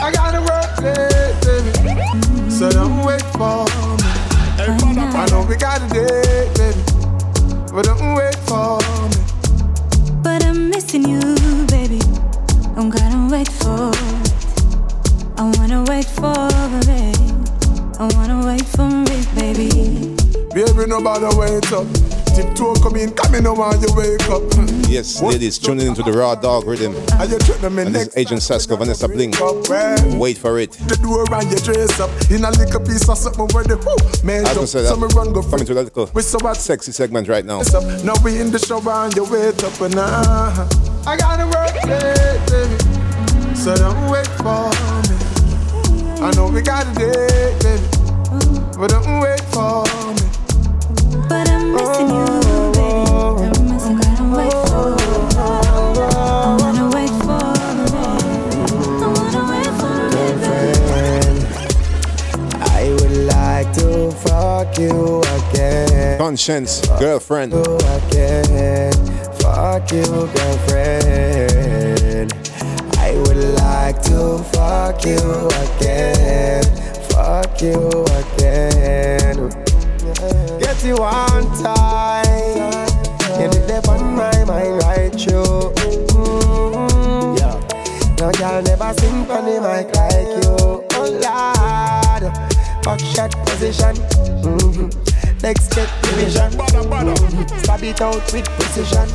I 0.02 0.10
gotta 0.12 0.42
work 0.42 0.72
late. 0.82 1.46
So 2.52 2.66
don't 2.72 3.06
wait 3.06 3.22
for 3.38 3.66
me. 3.66 4.04
I 4.58 5.28
know 5.30 5.46
we 5.48 5.56
got 5.58 5.80
a 5.80 5.88
date, 5.94 6.58
baby. 6.58 6.82
But 7.72 7.86
don't 7.86 8.16
wait 8.16 8.36
for 8.48 8.80
me. 8.80 8.95
Wait 16.06 16.14
for 16.16 16.48
it. 16.92 18.00
I 18.00 18.08
wanna 18.14 18.46
wait 18.46 18.66
for 18.66 18.88
it, 19.08 19.36
baby. 19.36 20.14
Baby, 20.54 20.86
nobody 20.88 21.26
wait 21.38 21.72
up. 21.72 21.88
Tiptoe 22.36 22.76
come 22.76 22.98
in, 22.98 23.12
come 23.12 23.34
in, 23.36 23.44
no 23.46 23.54
want 23.54 23.82
you 23.82 23.94
wake 23.96 24.22
up. 24.30 24.44
Yes, 24.90 25.22
ladies, 25.22 25.58
tuning 25.58 25.88
into 25.88 26.04
the 26.04 26.12
Raw 26.12 26.36
Dog 26.36 26.68
Rhythm. 26.68 26.94
And 27.14 27.32
you 27.32 27.40
treat 27.40 27.64
in 27.64 27.78
And 27.80 27.96
this 27.96 28.08
is 28.10 28.18
Agent 28.18 28.44
Sasco, 28.44 28.76
Vanessa 28.76 29.08
Bling. 29.08 29.32
Wait 30.20 30.38
for 30.38 30.60
it. 30.60 30.72
the 30.74 30.98
door 31.02 31.26
and 31.34 31.50
you 31.50 31.58
dress 31.58 32.00
up 32.00 32.10
in 32.30 32.44
a 32.44 32.52
little 32.52 32.82
piece 32.82 33.10
of 33.10 33.18
something 33.18 33.48
where 33.54 33.64
the 33.64 33.78
whoo 33.78 34.28
man 34.28 34.46
I 34.46 34.54
was 34.54 34.54
gonna 34.54 34.56
jump. 34.56 34.68
say 34.68 34.82
that. 34.84 34.90
So 34.90 34.98
me 34.98 35.08
run 35.16 35.34
go 35.34 35.42
Coming 35.42 35.66
to 35.66 35.74
that 35.74 35.84
little 35.86 36.10
with 36.14 36.26
so 36.26 36.38
much 36.40 36.58
sexy 36.58 36.92
segment 36.92 37.28
right 37.28 37.46
now. 37.46 37.62
up. 37.62 38.04
Now 38.04 38.14
we 38.24 38.40
in 38.40 38.52
the 38.52 38.60
shower 38.60 39.06
and 39.06 39.16
you 39.16 39.24
wait 39.26 39.64
up 39.64 39.82
and 39.82 39.96
uh, 39.98 40.68
I 41.08 41.18
gotta 41.18 41.46
work 41.48 41.74
late, 41.86 42.46
baby. 42.52 43.56
So 43.56 43.74
don't 43.76 44.12
wait 44.12 44.28
for 44.28 44.70
me. 44.70 44.95
I 46.26 46.32
know 46.32 46.48
we 46.48 46.60
got 46.64 46.88
a 46.88 46.94
date, 46.96 47.60
baby. 47.62 47.84
But 48.80 48.90
don't 48.90 49.20
wait 49.22 49.42
for 49.54 49.86
me. 49.86 50.24
But 51.30 51.48
I'm 51.48 51.72
missing 51.72 52.10
you, 52.10 52.26
baby. 52.74 53.46
I'm 53.46 53.54
missing. 53.70 54.00
I'm 54.02 54.06
gonna 54.18 54.36
wait 54.36 54.58
for 54.66 54.90
it. 54.90 55.06
I 55.38 56.58
wanna 56.60 56.86
wait 56.96 57.14
for 57.22 57.46
it. 57.46 57.94
I 59.02 59.08
wanna 59.14 59.44
wait 59.52 59.70
for 59.80 59.94
it, 60.02 60.14
Girlfriend, 60.16 61.40
I 62.64 62.90
would 62.90 63.18
like 63.28 63.70
to 63.74 64.10
fuck 64.26 64.80
you 64.80 65.22
again. 65.22 66.18
Konshens, 66.18 66.82
girlfriend. 67.00 67.54
You 67.54 67.62
again. 67.78 68.94
Fuck 69.38 69.92
you, 69.92 70.06
girlfriend. 70.34 71.85
Like 73.96 74.04
to 74.08 74.44
fuck 74.52 75.06
you 75.06 75.48
again. 75.48 76.64
Fuck 77.10 77.62
you 77.62 78.04
again. 78.04 79.50
Get 80.60 80.84
you 80.84 80.98
one 80.98 81.48
time. 81.64 82.88
You 83.40 83.50
did 83.50 83.88
on 83.88 84.16
my 84.16 84.44
mind 84.44 84.78
right. 84.84 85.14
Mm, 85.14 86.20
yeah. 87.40 87.56
No 88.20 88.32
girl 88.32 88.62
never 88.64 88.94
sing 89.00 89.32
on 89.32 89.46
the 89.46 89.62
mic 89.62 89.96
like 89.96 90.30
you. 90.44 90.84
Oh 90.92 91.08
Lord, 91.24 92.24
fuck 92.84 93.00
shot 93.00 93.32
position. 93.48 93.96
Mm-hmm. 94.44 94.88
Next 95.42 95.74
get 95.74 95.90
division. 96.04 96.52
Mm-hmm. 96.52 97.60
Stab 97.60 97.84
it 97.84 98.02
out 98.02 98.34
with 98.34 98.46
precision. 98.46 99.08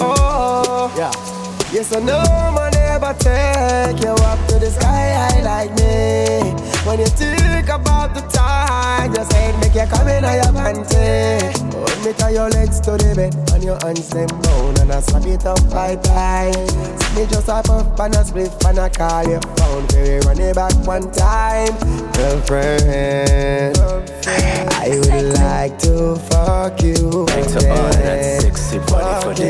Oh, 0.00 0.94
yeah. 0.96 1.37
Yes, 1.70 1.92
I 1.94 2.00
know 2.00 2.22
man 2.54 2.70
never 2.72 3.12
take 3.18 4.02
you 4.02 4.10
up 4.10 4.38
to 4.48 4.58
the 4.58 4.70
sky 4.70 5.12
high 5.12 5.42
like 5.42 5.70
me. 5.76 6.40
When 6.88 6.98
you 6.98 7.06
think 7.06 7.68
about 7.68 8.14
the 8.14 8.22
time, 8.22 9.12
just 9.12 9.30
say 9.32 9.54
make 9.60 9.74
you 9.74 9.84
come 9.84 10.08
in 10.08 10.24
on 10.24 10.34
your 10.34 10.52
panty. 10.56 11.52
Hold 11.74 12.06
me 12.06 12.12
tie 12.14 12.30
your 12.30 12.48
legs 12.48 12.80
to 12.80 12.92
the 12.92 13.12
bed 13.14 13.34
and 13.52 13.62
your 13.62 13.76
hands 13.82 14.08
them 14.08 14.28
down 14.28 14.80
and 14.80 14.92
I 14.92 15.00
slap 15.00 15.26
it 15.26 15.44
up 15.44 15.60
right 15.70 15.98
right. 16.08 16.70
See 16.70 17.20
me 17.20 17.26
just 17.26 17.48
a 17.48 17.62
puff 17.62 18.00
and 18.00 18.14
a 18.14 18.24
spliff 18.24 18.64
and 18.66 18.78
I 18.78 18.88
call 18.88 19.28
you 19.28 19.40
phone. 19.58 19.86
Baby, 19.88 20.24
run 20.26 20.40
it 20.40 20.54
back 20.54 20.72
one 20.86 21.12
time, 21.12 21.76
girlfriend. 22.16 23.76
I 24.72 24.88
would 24.88 25.34
like 25.34 25.78
to 25.80 26.16
fuck 26.30 26.80
you 26.80 27.26
Thanks 27.26 27.52
for 27.52 27.68
all 27.68 27.92
that 27.92 28.40
sexy 28.40 28.78
body 28.78 29.22
for 29.22 29.34
the 29.34 29.48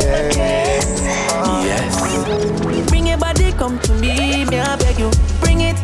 Yes. 0.00 1.01
Bring 2.88 3.06
your 3.08 3.18
body, 3.18 3.52
come 3.52 3.78
to 3.80 3.92
me, 3.94 4.46
me 4.46 4.58
I 4.58 4.76
beg 4.76 4.98
you. 4.98 5.10
Bring 5.40 5.60
it, 5.60 5.76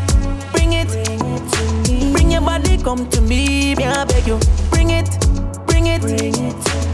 bring 0.52 0.72
it. 0.72 0.88
Bring 2.12 2.30
your 2.30 2.40
body, 2.40 2.78
come 2.78 3.08
to 3.10 3.20
me, 3.20 3.74
me 3.74 3.84
I 3.84 4.04
beg 4.06 4.26
you. 4.26 4.38
Bring 4.70 4.88
it, 4.90 5.06
bring 5.66 5.86
it. 5.86 6.00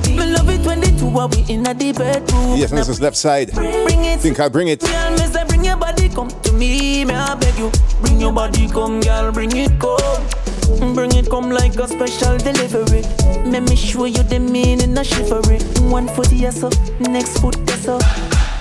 Me 0.09 0.33
love 0.33 0.49
it 0.49 0.67
when 0.67 0.81
the 0.81 0.93
two 0.99 1.17
are 1.19 1.29
we 1.29 1.45
in 1.53 1.67
a 1.67 1.75
the 1.75 1.93
bedroom. 1.93 2.57
Yes, 2.59 2.71
and 2.71 2.81
this 2.81 2.89
is 2.89 3.01
left 3.01 3.17
side. 3.17 3.53
Bring 3.53 4.05
it. 4.05 4.21
Think 4.21 4.41
I 4.41 4.49
bring 4.49 4.69
it. 4.69 4.81
Girl, 4.81 5.11
me 5.13 5.19
say 5.19 5.45
bring 5.47 5.65
your 5.65 5.77
body, 5.77 6.09
come 6.09 6.31
to 6.31 6.53
me, 6.53 7.05
me 7.05 7.15
I 7.15 7.37
beg 7.37 7.57
you. 7.57 7.71
Bring 8.01 8.21
your 8.21 8.33
body, 8.33 8.67
come, 8.69 9.01
girl, 9.01 9.31
bring 9.31 9.57
it, 9.57 9.79
come. 9.79 10.95
Bring 10.95 11.15
it, 11.15 11.31
come 11.31 11.51
like 11.51 11.77
a 11.77 11.87
special 11.87 12.39
delivery. 12.39 13.03
Let 13.49 13.63
me 13.69 13.77
show 13.77 14.07
you 14.07 14.25
the 14.25 14.41
meaning 14.41 14.99
of 14.99 15.07
chivalry. 15.07 15.61
One 15.89 16.09
foot 16.09 16.33
yes 16.33 16.65
up, 16.65 16.75
next 16.99 17.39
foot 17.39 17.57
yes 17.69 17.87
up. 17.87 18.03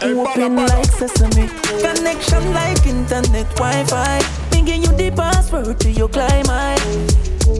Open 0.03 0.57
like 0.57 0.91
sesame. 0.91 1.47
Connection 1.79 2.53
like 2.53 2.85
internet 2.85 3.47
Wi-Fi. 3.55 4.19
Me 4.51 4.61
give 4.61 4.83
you 4.83 4.91
the 4.97 5.11
password 5.15 5.79
to 5.79 5.89
your 5.89 6.09
climb 6.09 6.45
high. 6.45 6.77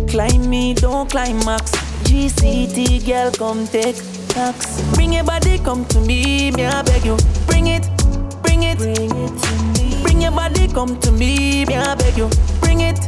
Climb 0.09 0.49
me, 0.49 0.73
don't 0.73 1.09
climax. 1.09 1.71
GCT 2.03 3.05
girl, 3.07 3.31
come 3.31 3.65
take 3.67 3.95
tax. 4.27 4.81
Bring 4.93 5.13
your 5.13 5.23
body, 5.23 5.57
come 5.59 5.85
to 5.85 5.99
me, 6.01 6.51
me 6.51 6.65
I 6.65 6.81
beg 6.81 7.05
you. 7.05 7.17
Bring 7.47 7.67
it, 7.67 7.87
bring 8.41 8.63
it, 8.63 8.77
bring 8.77 9.09
it 9.09 9.41
to 9.41 9.81
me. 9.81 10.03
Bring 10.03 10.21
your 10.21 10.31
body, 10.31 10.67
come 10.67 10.99
to 10.99 11.11
me, 11.13 11.63
me 11.65 11.75
I 11.75 11.95
beg 11.95 12.17
you. 12.17 12.29
Bring 12.59 12.81
it, 12.81 12.99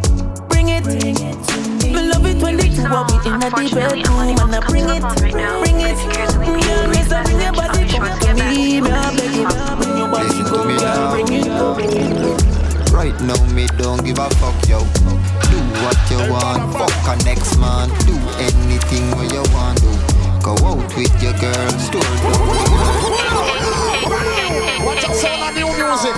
bring 0.47 0.69
it, 0.69 0.83
bring 0.85 1.17
it 1.17 1.47
to 1.47 1.57
me. 1.57 1.64
Me 1.95 2.01
love 2.11 2.25
it 2.25 2.41
when 2.43 2.57
the 2.57 2.67
two 2.67 2.83
are 2.83 3.07
we 3.07 3.15
in 3.23 3.39
a 3.41 3.49
deep 3.55 3.73
bedroom 3.73 4.35
and 4.35 4.55
I 4.55 4.59
bring 4.67 4.83
it, 4.91 5.01
bring 5.01 5.79
it. 5.79 5.95
Girl, 6.43 6.87
me 6.91 6.99
say 7.07 7.23
bring 7.23 7.39
your 7.39 7.53
body, 7.53 7.87
come 7.87 8.11
to 8.19 8.29
me, 8.35 8.81
me 8.81 8.91
I 8.91 9.15
beg 9.15 9.31
you. 9.31 9.47
Bring 9.79 9.95
your 9.97 10.09
body, 10.11 10.43
come, 10.43 10.75
girl, 10.75 11.15
bring 11.15 11.31
it, 11.31 11.47
bring 11.75 11.95
it. 11.95 12.91
Right 12.91 13.17
now, 13.21 13.39
me 13.53 13.67
don't 13.77 14.03
give 14.03 14.19
a 14.19 14.29
fuck, 14.35 14.55
yo. 14.67 14.79
Do 15.49 15.57
what 15.83 15.97
you 16.11 16.19
want, 16.31 16.75
fuck 16.75 16.91
a 17.07 17.15
next 17.23 17.57
man. 17.59 17.87
Do 18.05 18.15
anything 18.43 19.11
what 19.15 19.31
you 19.31 19.43
want, 19.53 19.79
do. 19.79 19.91
Go 20.43 20.53
out 20.67 20.95
with 20.95 21.15
your 21.23 21.33
girl, 21.39 21.69
store 21.79 22.01
down 22.01 22.47
the 22.47 22.67
girl. 22.69 23.24
Watch 24.85 25.03
out, 25.03 25.15
sound 25.15 25.49
of 25.49 25.55
new 25.55 25.65
music. 25.65 26.15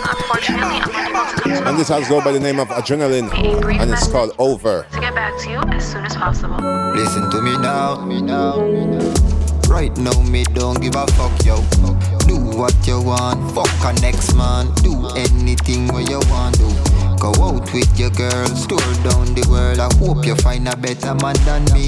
And 1.66 1.80
this 1.80 1.88
has 1.88 2.08
go 2.10 2.22
by 2.22 2.34
the 2.34 2.40
name 2.40 2.60
of 2.60 2.68
Adrenaline, 2.68 3.32
and 3.80 3.92
it's 3.92 4.08
called 4.08 4.36
Over. 4.38 4.86
To 4.92 5.00
get 5.00 5.16
back 5.16 5.40
to 5.44 5.50
you 5.50 5.60
as 5.72 5.90
soon 5.90 6.06
as 6.06 6.16
possible. 6.16 6.58
Listen 6.94 7.30
to 7.32 7.42
me 7.42 7.58
now, 7.58 8.04
me 8.04 8.22
now. 8.22 8.60
Right 9.70 9.96
now, 9.98 10.22
me 10.24 10.44
don't 10.44 10.82
give 10.82 10.96
a 10.96 11.08
fuck, 11.08 11.46
yo. 11.46 11.58
Do 12.28 12.58
what 12.58 12.76
you 12.86 13.02
want, 13.02 13.52
fuck 13.56 13.70
a 13.86 13.94
next 14.02 14.34
man. 14.36 14.74
Do 14.84 15.08
anything 15.16 15.88
what 15.88 16.10
you 16.10 16.20
want, 16.30 16.58
do. 16.58 16.87
Go 17.20 17.34
out 17.42 17.74
with 17.74 18.00
your 18.00 18.12
girls, 18.12 18.68
tour 18.68 18.78
down 19.04 19.34
the 19.34 19.46
world. 19.50 19.80
I 19.80 19.90
hope 19.98 20.26
you 20.26 20.36
find 20.36 20.68
a 20.68 20.76
better 20.76 21.16
man 21.16 21.36
than 21.46 21.66
me. 21.74 21.88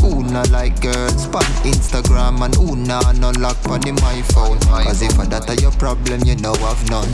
Who 0.00 0.24
not 0.24 0.50
like 0.50 0.80
girls, 0.80 1.22
span 1.24 1.46
Instagram 1.62 2.42
and 2.42 2.54
who 2.54 2.76
not 2.76 3.16
no 3.18 3.30
lock 3.38 3.56
on 3.68 3.80
the 3.80 3.92
my 4.02 4.22
phone. 4.34 4.58
Cause 4.84 5.02
if 5.02 5.16
that 5.16 5.48
are 5.48 5.60
your 5.60 5.72
problem, 5.72 6.22
you 6.24 6.36
know 6.36 6.54
I've 6.60 6.82
none. 6.90 7.10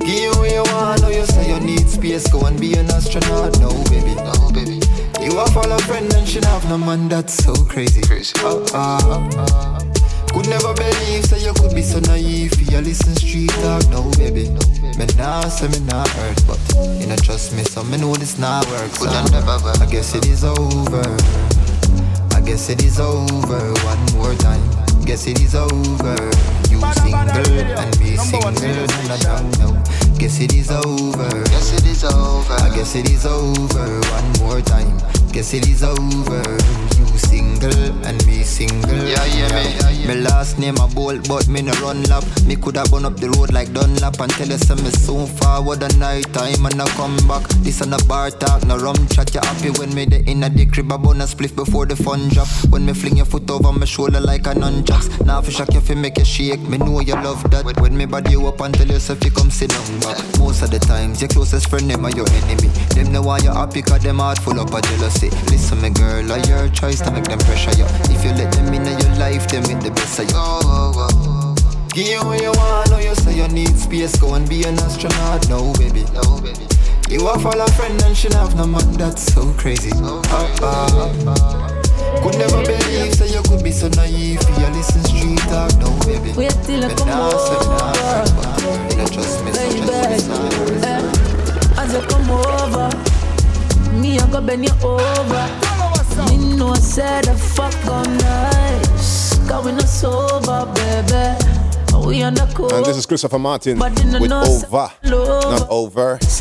Give 0.00 0.08
you 0.08 0.30
what 0.36 0.50
you 0.52 0.62
want, 0.72 1.02
know 1.02 1.08
you 1.08 1.24
say 1.26 1.48
you 1.48 1.60
need 1.60 1.88
space, 1.88 2.30
go 2.30 2.46
and 2.46 2.60
be 2.60 2.74
an 2.74 2.90
astronaut. 2.90 3.58
No, 3.60 3.70
baby, 3.88 4.14
no, 4.14 4.50
baby. 4.52 4.80
You 5.24 5.38
a 5.38 5.46
follow 5.50 5.78
friend 5.78 6.12
and 6.14 6.26
she 6.26 6.40
have 6.40 6.68
no 6.68 6.78
man, 6.78 7.08
that's 7.08 7.34
so 7.34 7.54
crazy. 7.64 8.02
crazy. 8.02 8.32
Uh, 8.40 8.64
uh, 8.74 9.30
uh. 9.36 9.89
Could 10.32 10.48
never 10.48 10.72
believe, 10.74 11.24
say 11.24 11.44
you 11.44 11.52
could 11.54 11.74
be 11.74 11.82
so 11.82 11.98
naive. 12.00 12.54
You 12.70 12.80
listen 12.80 13.14
street 13.16 13.50
talk, 13.60 13.86
no 13.90 14.10
baby. 14.16 14.48
Me 14.98 15.06
nah 15.16 15.48
say 15.48 15.68
me 15.68 15.80
nah 15.86 16.06
hurt, 16.06 16.42
but 16.46 16.58
you 17.00 17.06
know 17.06 17.16
trust 17.16 17.54
me, 17.54 17.62
so 17.64 17.82
me 17.84 17.98
know 17.98 18.14
this 18.14 18.38
not 18.38 18.66
work. 18.68 18.90
So 18.92 19.08
I 19.08 19.86
guess 19.90 20.14
it 20.14 20.26
is 20.26 20.44
over. 20.44 21.02
I 22.34 22.40
guess 22.40 22.70
it 22.70 22.82
is 22.82 23.00
over. 23.00 23.72
One 23.84 24.04
more 24.14 24.34
time. 24.34 24.62
Guess 25.04 25.26
it 25.26 25.40
is 25.40 25.54
over. 25.54 26.16
You 26.70 26.80
single 27.02 27.60
and 27.76 28.00
me 28.00 28.16
single, 28.16 28.48
and 28.48 29.10
I 29.10 29.18
don't 29.22 29.58
know. 29.58 29.82
Guess 30.18 30.40
it 30.40 30.54
is 30.54 30.70
over. 30.70 31.44
Guess 31.44 31.72
it 31.74 31.86
is 31.86 32.04
over. 32.04 32.54
I 32.54 32.70
guess 32.74 32.94
it 32.94 33.10
is 33.10 33.26
over. 33.26 34.00
One 34.10 34.32
more 34.38 34.60
time. 34.60 34.96
Guess 35.32 35.54
it 35.54 35.68
is 35.68 35.82
over. 35.82 36.89
You 37.00 37.16
single 37.16 38.04
and 38.04 38.20
me 38.26 38.42
single. 38.42 38.92
Yeah, 39.08 39.24
yeah, 39.24 39.48
me, 39.56 39.64
yeah, 39.72 39.90
yeah. 39.90 40.08
Me 40.08 40.14
last 40.20 40.58
name 40.58 40.76
a 40.76 40.86
bolt, 40.86 41.26
but 41.28 41.48
me 41.48 41.62
no 41.62 41.72
run 41.80 42.02
lap. 42.04 42.24
Me 42.46 42.56
coulda 42.56 42.84
burn 42.90 43.06
up 43.06 43.16
the 43.16 43.30
road 43.30 43.52
like 43.52 43.72
Dunlop 43.72 44.20
and 44.20 44.30
tell 44.32 44.48
you 44.48 44.58
some 44.58 44.82
me 44.84 44.90
soon 44.90 45.26
forward 45.26 45.80
the 45.80 45.88
night 45.96 46.30
time 46.34 46.66
and 46.66 46.80
I 46.80 46.86
come 47.00 47.16
back. 47.26 47.48
This 47.64 47.80
on 47.80 47.94
a 47.94 47.98
bar 48.04 48.30
talk, 48.30 48.66
no 48.66 48.76
rum 48.76 49.08
chat. 49.08 49.34
You 49.34 49.40
happy 49.42 49.70
when 49.78 49.94
me 49.94 50.04
the 50.04 50.22
inna 50.24 50.50
the 50.50 50.66
crib 50.66 50.92
a 50.92 50.98
bun 50.98 51.22
a 51.22 51.24
spliff 51.24 51.56
before 51.56 51.86
the 51.86 51.96
fun 51.96 52.28
drop. 52.28 52.48
When 52.68 52.84
me 52.84 52.92
fling 52.92 53.16
your 53.16 53.26
foot 53.26 53.48
over 53.50 53.72
my 53.72 53.86
shoulder 53.86 54.20
like 54.20 54.46
a 54.46 54.52
nunchucks. 54.52 55.24
Now 55.24 55.40
fi 55.40 55.52
shock 55.52 55.72
you 55.72 55.80
fi 55.80 55.94
make 55.94 56.18
you 56.18 56.24
shake. 56.26 56.60
Me 56.68 56.76
know 56.76 57.00
you 57.00 57.14
love 57.14 57.42
that. 57.50 57.64
When 57.80 57.96
me 57.96 58.04
body 58.04 58.32
you 58.32 58.46
up 58.46 58.60
and 58.60 58.74
tell 58.74 58.86
yourself 58.86 59.24
you 59.24 59.30
come 59.30 59.50
sit 59.50 59.70
down 59.70 60.00
back. 60.00 60.18
Most 60.38 60.62
of 60.62 60.70
the 60.70 60.78
times 60.78 61.22
your 61.22 61.28
closest 61.28 61.70
friend 61.70 61.88
them 61.90 62.04
are 62.04 62.10
your 62.10 62.28
enemy. 62.44 62.68
Them 62.94 63.12
know 63.12 63.22
why 63.22 63.38
you 63.38 63.50
happy 63.50 63.80
'cause 63.80 64.02
them 64.02 64.18
heart 64.18 64.38
full 64.38 64.60
up 64.60 64.74
of 64.74 64.82
jealousy. 64.82 65.30
Listen 65.48 65.80
me 65.80 65.90
girl, 65.90 66.30
I 66.32 66.42
your 66.48 66.68
choice 66.68 66.89
to 66.98 67.10
make 67.12 67.24
them 67.24 67.38
pressure 67.40 67.72
you. 67.78 67.86
If 68.14 68.22
you 68.24 68.32
let 68.32 68.52
them 68.52 68.72
in 68.74 68.84
your 68.84 69.14
life, 69.18 69.46
them 69.48 69.62
with 69.62 69.80
the 69.82 69.90
best 69.90 70.18
of 70.18 70.30
you. 70.30 70.40
Give 71.94 72.06
you 72.06 72.20
what 72.24 72.40
you 72.42 72.52
want, 72.52 72.90
know 72.90 72.98
you 72.98 73.14
say 73.14 73.34
you 73.36 73.48
need 73.48 73.76
space, 73.78 74.16
go 74.18 74.34
and 74.34 74.46
be 74.48 74.64
an 74.64 74.78
astronaut. 74.78 75.48
No, 75.48 75.72
baby. 75.74 76.04
No, 76.12 76.40
baby. 76.40 76.66
You 77.08 77.26
a 77.28 77.38
follow 77.40 77.66
friend 77.68 78.00
and 78.02 78.16
she 78.16 78.28
have 78.32 78.54
no 78.56 78.66
man, 78.66 78.92
that's 78.92 79.22
so 79.32 79.52
crazy. 79.54 79.90
Uh-uh. 79.94 81.58
Could 82.22 82.36
never 82.38 82.62
believe 82.64 83.14
say 83.14 83.28
you 83.32 83.42
could 83.42 83.62
be 83.64 83.70
so 83.72 83.88
naive. 83.88 84.40
If 84.40 84.58
you 84.58 84.66
listen 84.74 85.02
street 85.04 85.38
talk, 85.50 85.72
no 85.78 85.90
baby. 86.06 86.32
Wait 86.36 86.54
till 86.64 86.84
I 86.84 86.88
Me 86.88 86.94
come 86.94 87.08
me 87.08 87.14
nah 87.14 87.34
over. 87.34 87.56
you 88.94 89.06
trust 89.08 89.44
me, 89.44 89.50
so 89.52 89.62
just 89.86 90.10
listen. 90.10 90.84
eh, 90.84 91.80
as 91.80 91.92
you 91.92 92.00
come 92.08 92.30
over, 92.30 92.88
me 94.00 94.18
I 94.18 94.20
go 94.30 94.40
bend 94.40 94.64
you 94.64 94.72
over. 94.82 95.48
Me 96.28 96.56
know 96.56 96.74
the 97.22 97.34
fuck 97.34 97.72
gone 97.84 98.16
nice, 98.18 99.38
cause 99.48 99.64
we 99.64 99.72
not 99.72 99.88
sober, 99.88 100.66
baby. 100.74 101.36
We 102.06 102.22
on. 102.72 102.74
And 102.74 102.86
this 102.86 102.96
is 102.96 103.06
Christopher 103.06 103.38
Martin 103.38 103.78
But 103.78 103.92
with 103.92 104.30
Over. 104.32 104.90
Not 105.04 105.68
over. 105.68 106.14
It's 106.20 106.40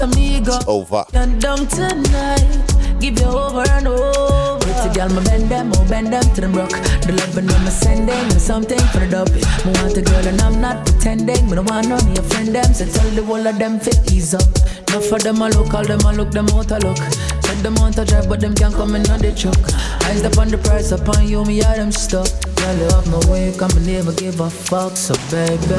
over. 0.68 1.06
You're 1.14 1.26
down 1.40 1.68
tonight. 1.68 3.00
Give 3.00 3.20
you 3.20 3.26
over 3.26 3.64
and 3.70 3.88
over. 3.88 4.39
Pretty 4.80 4.96
girl, 4.96 5.10
me 5.10 5.22
bend 5.26 5.50
them, 5.52 5.72
oh 5.76 5.86
bend 5.90 6.08
them 6.08 6.24
to 6.24 6.42
them 6.42 6.54
rock. 6.54 6.72
The 7.04 7.12
loving 7.12 7.48
when 7.48 7.64
me 7.66 7.70
sending, 7.70 8.28
me 8.32 8.40
something 8.40 8.80
for 8.96 9.00
the 9.00 9.12
dub. 9.12 9.28
Me 9.68 9.72
want 9.76 9.98
a 9.98 10.02
girl 10.02 10.26
and 10.26 10.40
I'm 10.40 10.62
not 10.62 10.86
pretending. 10.86 11.50
Me 11.50 11.56
don't 11.56 11.68
want 11.68 11.90
no 11.90 12.00
your 12.16 12.24
friend 12.24 12.56
them, 12.56 12.74
so 12.74 12.86
tell 12.88 13.10
the 13.12 13.22
whole 13.24 13.46
of 13.46 13.60
them 13.60 13.80
fit 13.80 14.00
ease 14.10 14.34
up. 14.34 14.48
Enough 14.88 15.06
for 15.06 15.20
them 15.20 15.42
a 15.42 15.50
look, 15.50 15.74
all 15.74 15.84
them 15.84 16.00
a 16.08 16.14
look, 16.14 16.32
them 16.32 16.48
out 16.56 16.72
a 16.72 16.80
look. 16.80 16.96
Check 17.44 17.60
them 17.60 17.76
out 17.84 17.98
a 17.98 18.06
drive, 18.06 18.30
but 18.30 18.40
them 18.40 18.56
can't 18.56 18.74
come 18.74 18.96
in 18.96 19.04
on 19.12 19.20
the 19.20 19.36
truck. 19.36 19.60
Eyes 20.08 20.24
up 20.24 20.38
on 20.38 20.48
the 20.48 20.58
price, 20.58 20.92
upon 20.92 21.28
you, 21.28 21.44
me 21.44 21.62
are 21.62 21.76
them 21.76 21.92
stuck. 21.92 22.32
Girl, 22.56 22.78
you 22.78 22.88
have 22.96 23.08
my 23.12 23.20
way, 23.30 23.52
come 23.60 23.72
and 23.76 23.86
never 23.86 24.14
give 24.14 24.40
a 24.40 24.50
fuck, 24.50 24.96
so 24.96 25.14
baby. 25.28 25.76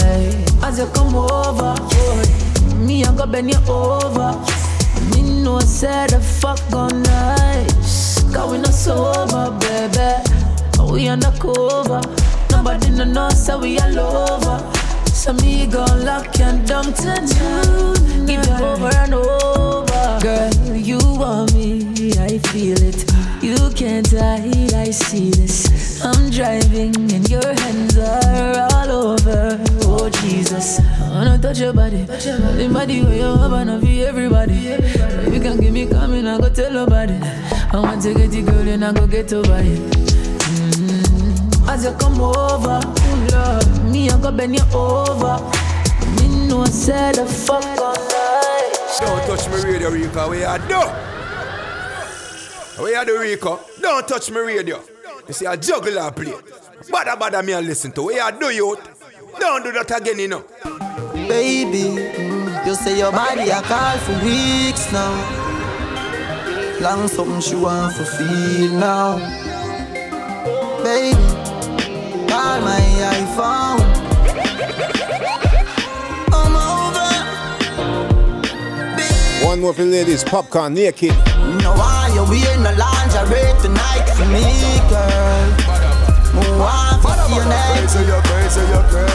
As 0.61 0.77
you 0.77 0.85
come 0.93 1.15
over, 1.17 1.73
me 2.77 3.05
I 3.05 3.17
go 3.17 3.25
bend 3.25 3.49
you 3.49 3.61
over. 3.67 4.37
Me 5.13 5.43
know 5.43 5.61
say 5.61 6.07
the 6.09 6.21
fuck 6.21 6.61
gone 6.71 7.03
nice 7.03 8.23
Cause 8.33 8.53
we 8.53 8.59
not 8.59 8.75
sober, 8.75 9.51
baby. 9.61 10.93
We 10.93 11.09
undercover 11.09 12.01
Nobody 12.51 12.91
no 12.91 13.05
know 13.05 13.31
say 13.31 13.57
we 13.57 13.79
all 13.79 13.99
over. 13.99 14.59
So 15.07 15.33
me 15.35 15.67
go 15.67 15.85
lock 15.85 16.39
you 16.39 16.53
down 16.65 16.93
tonight 16.95 17.31
Give 18.27 18.45
you 18.47 18.65
over 18.65 18.91
and 18.95 19.15
over. 19.15 20.19
Girl, 20.23 20.77
you 20.77 20.99
want 20.99 21.55
me, 21.55 22.13
I 22.19 22.39
feel 22.39 22.79
it. 22.83 23.05
You 23.43 23.71
can't 23.75 24.11
hide, 24.11 24.75
I 24.75 24.91
see 24.91 25.31
this. 25.31 26.05
I'm 26.05 26.31
driving 26.31 26.95
and 27.13 27.29
your 27.29 27.55
hands 27.55 27.99
are 27.99 28.69
all 28.73 28.91
over 28.91 29.80
Jesus, 30.41 30.81
I 30.81 31.11
wanna 31.11 31.37
touch 31.37 31.59
your 31.61 31.75
body 31.75 32.05
The 32.05 32.71
body 32.73 33.03
where 33.05 33.15
you 33.15 33.37
have 33.37 33.53
and 33.53 33.79
be 33.83 34.07
everybody 34.07 34.55
You 34.55 35.39
can 35.39 35.61
give 35.61 35.75
me 35.75 35.87
coming, 35.87 36.27
I 36.27 36.39
go 36.39 36.49
tell 36.49 36.73
nobody 36.73 37.13
I 37.13 37.77
want 37.77 38.01
to 38.05 38.15
get 38.15 38.33
you 38.33 38.43
girl 38.45 38.67
and 38.67 38.83
I 38.83 38.91
go 38.95 39.07
get 39.07 39.31
over 39.35 39.59
it 39.59 39.79
Mm. 40.51 41.69
As 41.69 41.85
you 41.85 41.93
come 41.93 42.21
over, 42.23 42.81
Lord, 43.31 43.93
me 43.93 44.09
I 44.09 44.19
go 44.19 44.33
bend 44.33 44.57
you 44.57 44.65
over 44.73 45.37
Me 46.17 46.49
know 46.49 46.65
say 46.65 47.13
the 47.13 47.27
fuck 47.27 47.63
all 47.79 47.93
night 47.93 48.73
Don't 49.01 49.27
touch 49.37 49.47
me 49.51 49.71
radio, 49.71 49.91
Rico. 49.91 50.31
We 50.31 50.43
are 50.43 50.59
do. 50.59 50.81
We 52.83 52.95
are 52.95 53.05
the 53.05 53.19
Rico. 53.21 53.61
Don't 53.81 54.09
touch 54.09 54.31
me 54.31 54.39
radio. 54.41 54.81
You 55.29 55.35
see, 55.35 55.47
I 55.47 55.57
juggle 55.57 55.99
a 55.99 56.11
play. 56.11 56.33
Badda 56.91 57.17
badda 57.17 57.43
me 57.43 57.53
and 57.53 57.67
listen 57.67 57.93
to. 57.93 58.03
We 58.03 58.19
are 58.19 58.33
do 58.33 58.51
youth. 58.51 59.00
Don't 59.39 59.63
do 59.63 59.73
that 59.73 59.91
again, 59.97 60.19
you 60.19 60.29
know. 60.29 60.45
Baby, 61.29 62.01
you 62.67 62.75
say 62.75 62.99
your 62.99 63.13
body 63.13 63.49
a 63.51 63.63
call 63.63 63.99
for 63.99 64.25
weeks 64.25 64.93
now. 64.93 65.13
Long 66.81 67.09
something 67.09 67.41
she 67.41 67.55
want 67.55 67.95
to 67.97 68.05
feel 68.05 68.73
now. 68.73 69.19
Baby, 70.83 71.17
call 72.29 72.61
my 72.63 72.81
iPhone. 73.17 73.81
I'm 76.33 76.57
over. 76.57 77.11
One 79.47 79.61
more 79.61 79.75
for 79.75 79.83
the 79.83 79.91
ladies. 79.91 80.25
Popcaan 80.25 80.73
naked. 80.75 81.11
No 81.63 81.75
why 81.75 82.11
you 82.15 82.25
wearing 82.25 82.63
the 82.63 82.73
lingerie 82.73 83.53
tonight 83.63 84.09
for 84.17 84.27
me, 84.27 84.45
girl. 84.89 85.90
Move 86.41 86.61
on, 86.61 87.01
for 87.01 87.15
see 87.29 87.35
you 87.37 87.45
next. 87.45 87.95
You're 88.01 88.23
crazy, 88.31 88.61
you're 88.73 88.87
crazy. 88.89 89.09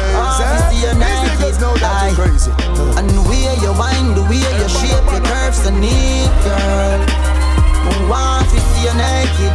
See 0.70 0.82
you 0.86 0.94
These 0.94 1.02
naked. 1.02 1.38
niggas 1.40 1.58
know 1.62 1.74
that 1.78 2.14
you're 2.14 2.26
crazy. 2.26 2.52
And 2.98 3.10
the 3.10 3.22
way 3.30 3.50
you 3.64 3.74
wind, 3.76 4.16
the 4.18 4.24
way 4.30 4.42
you 4.42 4.68
shape 4.70 5.06
your 5.12 5.24
curves, 5.26 5.66
I 5.66 5.72
need, 5.74 6.30
girl. 6.46 7.00
Move 7.86 8.12
on, 8.12 8.44
for 8.46 8.58
see 8.58 8.84
you 8.86 8.94
naked. 8.98 9.54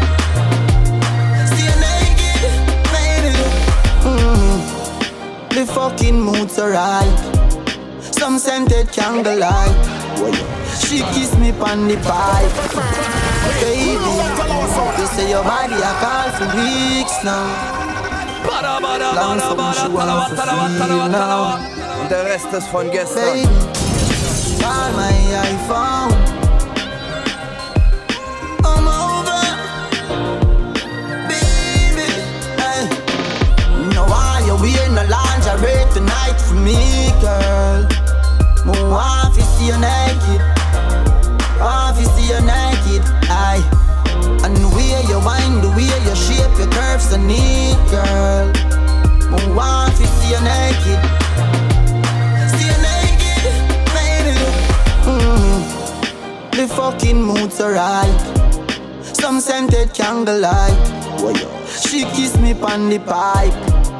See 1.52 1.64
you 1.68 1.76
naked, 1.86 2.42
baby. 2.92 3.34
Mm. 4.06 4.58
The 5.54 5.64
fucking 5.66 6.20
mood's 6.20 6.58
alright. 6.58 7.18
Some 8.00 8.38
scented 8.38 8.92
candlelight. 8.92 9.74
She 10.80 10.98
kiss 11.14 11.36
me 11.38 11.50
on 11.52 11.88
the 11.88 11.96
pipe. 12.02 12.52
Baby, 13.60 13.92
you 13.92 13.98
say 14.00 14.29
your 15.30 15.44
body 15.44 15.74
a 15.74 15.92
call 16.02 16.28
for 16.34 16.48
weeks 16.58 17.22
now. 17.22 17.46
Long 19.14 19.38
something 19.38 19.72
she 19.78 19.88
want 19.88 20.36
to 20.36 20.84
feel 20.84 21.08
now. 21.08 21.58
Der 22.08 22.24
Rest 22.24 22.52
ist 22.52 22.66
von 22.68 22.90
gestern. 22.90 23.22
Baby, 23.22 23.48
call 24.60 24.90
my 24.98 25.14
iPhone. 25.50 26.10
I'm 28.64 28.88
over, 28.88 29.42
baby. 31.28 32.10
Hey. 32.58 32.82
No 33.94 34.02
why 34.10 34.42
you 34.46 34.56
wearing 34.56 34.96
the 34.96 35.04
lingerie 35.14 35.86
tonight 35.94 36.40
for 36.40 36.54
me, 36.54 37.12
girl. 37.20 37.86
Move 38.66 38.92
on, 38.92 39.32
fi 39.32 39.42
see 39.42 39.68
you 39.68 39.78
naked. 39.78 40.40
On, 41.60 41.94
fi 41.94 42.04
see 42.16 42.28
you 42.32 42.40
naked. 42.40 42.69
Aye. 45.26 45.42
And 45.44 45.62
the 45.62 45.68
way 45.70 45.84
you 45.84 45.90
wind, 45.90 45.90
the 45.90 45.90
way 45.90 45.90
you 46.08 46.16
shape 46.16 46.58
your 46.58 46.70
curves, 46.70 47.12
I 47.12 47.18
need, 47.18 47.76
girl. 47.90 48.46
Move 49.30 49.58
on, 49.58 49.90
fi 49.92 50.04
see 50.04 50.30
you 50.32 50.40
naked. 50.42 51.00
See 52.50 52.66
you 52.66 52.78
naked, 52.86 53.52
baby. 53.94 54.36
Mm. 55.06 55.60
The 56.56 56.66
fucking 56.68 57.22
mood's 57.22 57.60
alright. 57.60 58.20
Some 59.02 59.40
scented 59.40 59.94
candlelight. 59.94 60.78
She 61.68 62.04
kiss 62.04 62.36
me 62.38 62.52
on 62.60 62.88
the 62.88 62.98
pipe. 62.98 63.54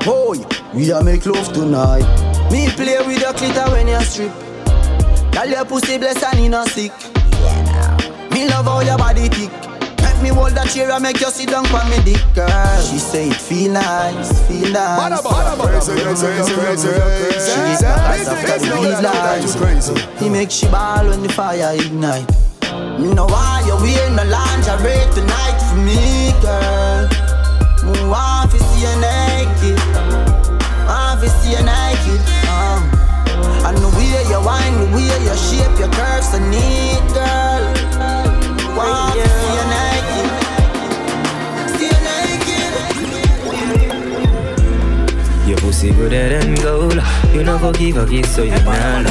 Boy, 0.04 0.38
we 0.74 0.90
a 0.90 1.02
make 1.02 1.26
love 1.26 1.52
tonight. 1.52 2.04
Me 2.50 2.68
play 2.70 2.98
with 3.06 3.20
your 3.20 3.32
glitter 3.34 3.70
when 3.70 3.88
you 3.88 4.00
strip. 4.00 4.32
Girl, 5.32 5.46
your 5.46 5.64
pussy 5.64 5.98
bless 5.98 6.22
and 6.22 6.40
you 6.40 6.48
not 6.48 6.68
sick. 6.68 6.92
Me 8.32 8.48
love 8.48 8.64
how 8.66 8.80
your 8.80 8.98
body 8.98 9.28
tick. 9.28 9.69
Make 10.20 10.32
me 10.32 10.36
hold 10.36 10.52
that 10.52 10.68
chair 10.68 10.90
and 10.92 11.02
make 11.02 11.18
you 11.18 11.30
sit 11.32 11.48
down 11.48 11.64
for 11.64 11.80
me 11.88 11.96
dick, 12.04 12.20
girl. 12.36 12.76
She 12.84 12.98
say 12.98 13.30
it 13.32 13.40
feel 13.40 13.72
nice, 13.72 14.28
feel 14.44 14.68
nice. 14.68 15.16
Crazy, 15.24 15.96
crazy, 15.96 16.52
crazy, 16.52 16.92
crazy. 16.92 17.40
She 17.40 17.80
get 17.80 17.96
eyes 18.04 18.28
after 18.28 18.58
the 18.60 18.76
lead 18.84 19.00
lights. 19.00 19.56
He 20.20 20.28
make 20.28 20.50
she 20.50 20.68
ball 20.68 21.08
when 21.08 21.22
the 21.22 21.32
fire 21.32 21.72
ignite. 21.72 22.28
Me 23.00 23.08
know 23.16 23.24
why 23.32 23.64
you 23.64 23.72
wear 23.80 24.12
no 24.12 24.28
lingerie 24.28 25.08
tonight 25.16 25.56
for 25.72 25.80
me, 25.88 26.36
girl. 26.44 27.08
Me 27.88 27.96
want 28.04 28.52
to 28.52 28.60
see 28.60 28.84
you 28.84 28.92
naked. 29.00 29.80
Want 30.84 31.16
to 31.24 31.32
see 31.40 31.56
you 31.56 31.64
naked. 31.64 32.20
Um. 32.44 32.84
And 33.64 33.76
the 33.80 33.88
way 33.96 34.20
you 34.28 34.40
wind, 34.44 34.84
the 34.84 34.86
way 34.92 35.08
you 35.24 35.32
shape 35.32 35.80
your 35.80 35.88
curves, 35.96 36.36
I 36.36 36.44
need, 36.52 37.00
girl. 37.16 37.64
Want 38.76 39.16
to 39.16 39.24
see 39.24 39.56
you 39.56 39.59
pussy 45.70 45.92
good 45.92 46.10
than 46.10 46.56
gold. 46.56 46.98
You 47.32 47.44
never 47.44 47.70
give 47.70 47.96
a 47.96 48.04
kiss, 48.04 48.34
so 48.34 48.42
you 48.42 48.50
not. 48.50 49.06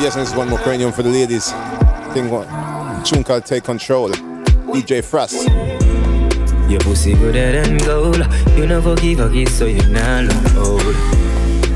Yes, 0.00 0.16
and 0.16 0.22
this 0.22 0.30
is 0.30 0.34
one 0.34 0.48
more 0.48 0.58
Kranium 0.58 0.92
for 0.92 1.04
the 1.04 1.08
ladies. 1.08 1.52
Thing 2.14 2.28
one. 2.30 2.48
Tune 3.04 3.22
called 3.22 3.46
Take 3.46 3.62
Control. 3.62 4.08
DJ 4.08 5.00
Frass. 5.00 5.34
Your 6.68 6.80
pussy 6.80 7.14
good 7.14 7.36
than 7.36 7.76
gold. 7.78 8.26
You 8.56 8.66
never 8.66 8.96
give 8.96 9.20
a 9.20 9.30
kiss, 9.30 9.56
so 9.56 9.66
you 9.66 9.86
not 9.90 10.32
hold. 10.54 10.82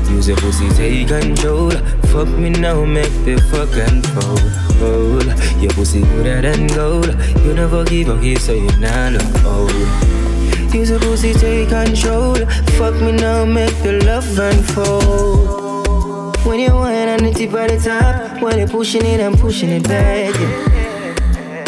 Use 0.09 0.27
your 0.27 0.37
pussy, 0.37 0.67
take 0.71 1.07
control. 1.07 1.71
Fuck 2.11 2.27
me 2.27 2.49
now, 2.49 2.83
make 2.83 3.13
the 3.23 3.37
fuck 3.49 3.71
unfold. 3.87 4.62
Hold. 4.79 5.25
Your 5.61 5.71
pussy 5.71 6.01
good 6.01 6.43
than 6.43 6.67
gold. 6.67 7.15
You 7.43 7.53
never 7.53 7.83
give 7.85 8.09
a 8.09 8.19
kiss, 8.19 8.45
so 8.45 8.53
you 8.53 8.71
not 8.77 9.21
hold. 9.41 9.71
Use 10.73 10.89
your 10.89 10.99
pussy, 10.99 11.33
take 11.33 11.69
control. 11.69 12.35
Fuck 12.77 12.95
me 12.95 13.11
now, 13.11 13.45
make 13.45 13.75
the 13.83 14.03
love 14.05 14.39
unfold. 14.39 16.37
When 16.45 16.59
you 16.59 16.73
wine 16.73 17.07
on 17.09 17.19
the 17.23 17.31
tip 17.31 17.53
of 17.53 17.69
the 17.69 17.77
top, 17.77 18.41
when 18.41 18.59
you 18.59 18.67
pushing 18.67 19.05
it, 19.05 19.21
I'm 19.21 19.35
pushing 19.37 19.69
it 19.69 19.83
back. 19.83 20.33
Yeah. 20.33 20.83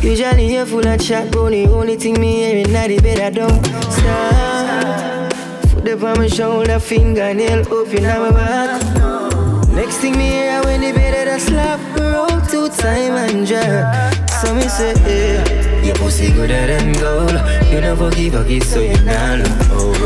Usually 0.03 0.53
you're 0.53 0.65
full 0.65 0.85
of 0.85 0.99
chat, 0.99 1.31
but 1.31 1.49
the 1.51 1.65
only 1.67 1.95
thing 1.95 2.19
me 2.19 2.35
hearing 2.35 2.75
at 2.75 2.87
the 2.87 2.99
bed 2.99 3.19
I 3.19 3.29
don't 3.29 3.65
stop. 3.91 5.33
Foot 5.71 5.87
up 5.87 6.03
on 6.03 6.17
my 6.17 6.27
shoulder, 6.27 6.79
fingernail 6.79 7.71
open 7.73 8.05
on 8.05 8.21
my 8.21 8.31
back. 8.31 9.69
Next 9.69 9.97
thing 9.97 10.17
me 10.17 10.29
hear 10.29 10.61
when 10.63 10.81
the 10.81 10.91
bed 10.93 11.27
I 11.27 11.37
slap, 11.37 11.79
time 12.69 13.15
and 13.15 13.45
jerk. 13.45 13.85
So 14.41 14.53
me 14.53 14.67
say, 14.67 14.93
yeah, 15.05 15.83
your 15.83 15.95
pussy 15.95 16.31
gooder 16.31 16.67
than 16.67 16.93
gold. 16.93 17.31
You 17.71 17.81
never 17.81 18.11
give 18.11 18.35
a 18.35 18.43
kiss, 18.43 18.71
so 18.71 18.79
you're 18.79 19.01
not 19.03 19.41
old. 19.71 19.97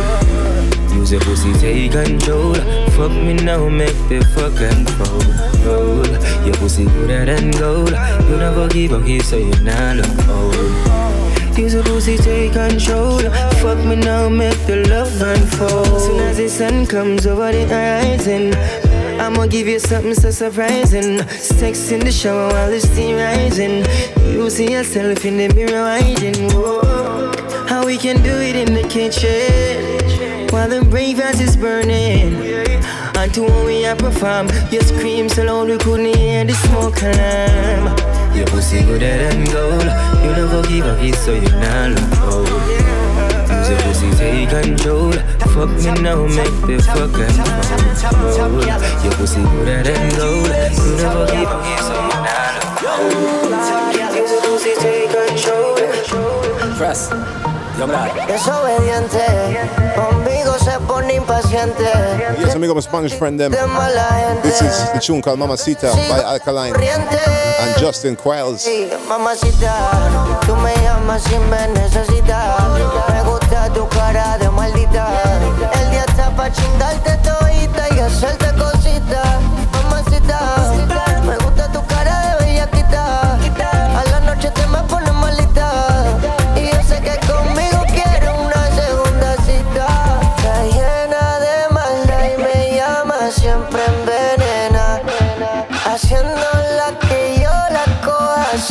Use 0.94 1.12
your 1.12 1.22
pussy, 1.22 1.54
take 1.54 1.92
control. 1.92 2.56
Fuck 2.96 3.12
me 3.12 3.34
now, 3.34 3.70
make 3.70 3.96
the 4.10 4.20
fuck 4.36 4.60
unfold. 4.60 6.08
Your 6.46 6.56
pussy 6.56 6.86
gooder 6.86 7.26
than 7.26 7.52
gold. 7.52 7.92
You 8.30 8.38
never 8.38 8.68
give 8.68 8.92
a 8.92 9.02
kiss, 9.04 9.30
so 9.30 9.38
you 9.38 9.54
not 9.64 10.00
old. 10.30 11.00
Use 11.58 11.74
your 11.74 11.84
pussy, 11.84 12.18
take 12.18 12.54
control. 12.54 13.20
Fuck 13.60 13.80
me 13.86 13.96
now, 13.98 14.30
make 14.30 14.58
the 14.66 14.88
love 14.88 15.22
unfold. 15.22 16.02
Soon 16.02 16.20
as 16.22 16.38
the 16.38 16.48
sun 16.48 16.86
comes 16.86 17.28
over 17.28 17.52
the 17.52 17.66
horizon. 17.66 18.54
I'ma 19.30 19.46
give 19.46 19.68
you 19.68 19.78
something 19.78 20.16
so 20.16 20.32
surprising. 20.32 21.20
Sex 21.28 21.92
in 21.92 22.00
the 22.00 22.12
shower 22.12 22.50
while 22.50 22.72
the 22.72 22.80
steam 22.80 23.16
rising. 23.16 23.86
You 24.34 24.50
see 24.50 24.72
yourself 24.72 25.24
in 25.24 25.38
the 25.38 25.54
mirror 25.54 25.86
hiding. 25.86 26.50
Whoa. 26.50 27.32
How 27.68 27.86
we 27.86 27.98
can 27.98 28.24
do 28.24 28.32
it 28.32 28.56
in 28.56 28.74
the 28.74 28.82
kitchen 28.90 30.48
while 30.50 30.68
the 30.68 30.84
breakfast 30.84 31.42
is 31.42 31.56
burning. 31.56 32.42
And 33.18 33.32
to 33.36 33.44
when 33.44 33.66
we 33.68 33.86
perform, 33.94 34.48
you 34.72 34.82
scream 34.82 35.30
so 35.30 35.44
loud 35.44 35.70
we 35.70 35.78
couldn't 35.78 36.18
hear 36.18 36.44
the 36.44 36.54
smoke 36.54 37.00
alarm. 37.04 38.36
Your 38.36 38.48
pussy 38.48 38.82
gooder 38.82 39.30
than 39.30 39.46
gold. 39.46 39.90
You 40.24 40.32
never 40.42 40.64
give 40.68 41.00
kiss, 41.00 41.24
so 41.24 41.34
you're 41.34 41.52
not 41.52 41.92
look 42.34 42.99
old. 43.70 43.80
Use 43.80 44.02
your 44.02 44.10
pussy, 44.10 44.10
take 44.18 44.50
control. 44.50 45.12
Fuck 45.54 45.70
me 45.70 46.02
now, 46.02 46.26
make 46.28 46.58
the 46.66 46.78
fuck 46.82 47.14
unfold. 47.14 48.66
Your 49.04 49.14
pussy 49.14 49.42
gooder 49.42 49.84
than 49.84 50.10
gold. 50.16 50.48
You 50.48 50.96
never 50.98 51.26
give 51.28 51.50
a 51.50 51.58
kiss, 51.64 51.88
so 51.88 51.94
you 51.94 52.18
not 52.26 52.54
look 52.56 54.30
your 54.30 54.42
pussy, 54.42 54.74
take 54.80 55.12
control. 55.12 55.76
Press. 56.78 57.59
Es 57.80 58.46
obediente, 58.46 59.24
conmigo 59.96 60.54
se 60.60 60.78
pone 60.82 61.14
impaciente. 61.14 61.86
Yes, 62.38 62.54
amigo, 62.54 62.76
my 62.76 62.82
Spanish 62.82 63.14
friend 63.14 63.40
them. 63.40 63.54
This 64.44 64.62
is 64.62 64.92
the 64.92 65.00
tune 65.00 65.22
called 65.22 65.40
Mamacita 65.40 65.94
by 66.10 66.22
Alkaline 66.22 66.76
and 66.76 67.80
Justin 67.80 68.18
Quiles. 68.18 68.68
Mamacita, 69.08 69.74
tú 70.46 70.58
me 70.58 70.74
llamas 70.84 71.24
si 71.24 71.38
me 71.38 71.70
necesitas. 71.70 72.60
Me 73.14 73.24
gusta 73.24 73.70
tu 73.74 73.88
cara 73.88 74.38
de 74.38 74.50
maldita. 74.50 75.08
El 75.80 75.92
día 75.92 76.04
está 76.06 76.36
pa' 76.36 76.52
chingarte 76.52 77.18
todita 77.24 77.88
y 77.96 78.00
hacerte 78.00 78.52
cositas. 78.60 79.59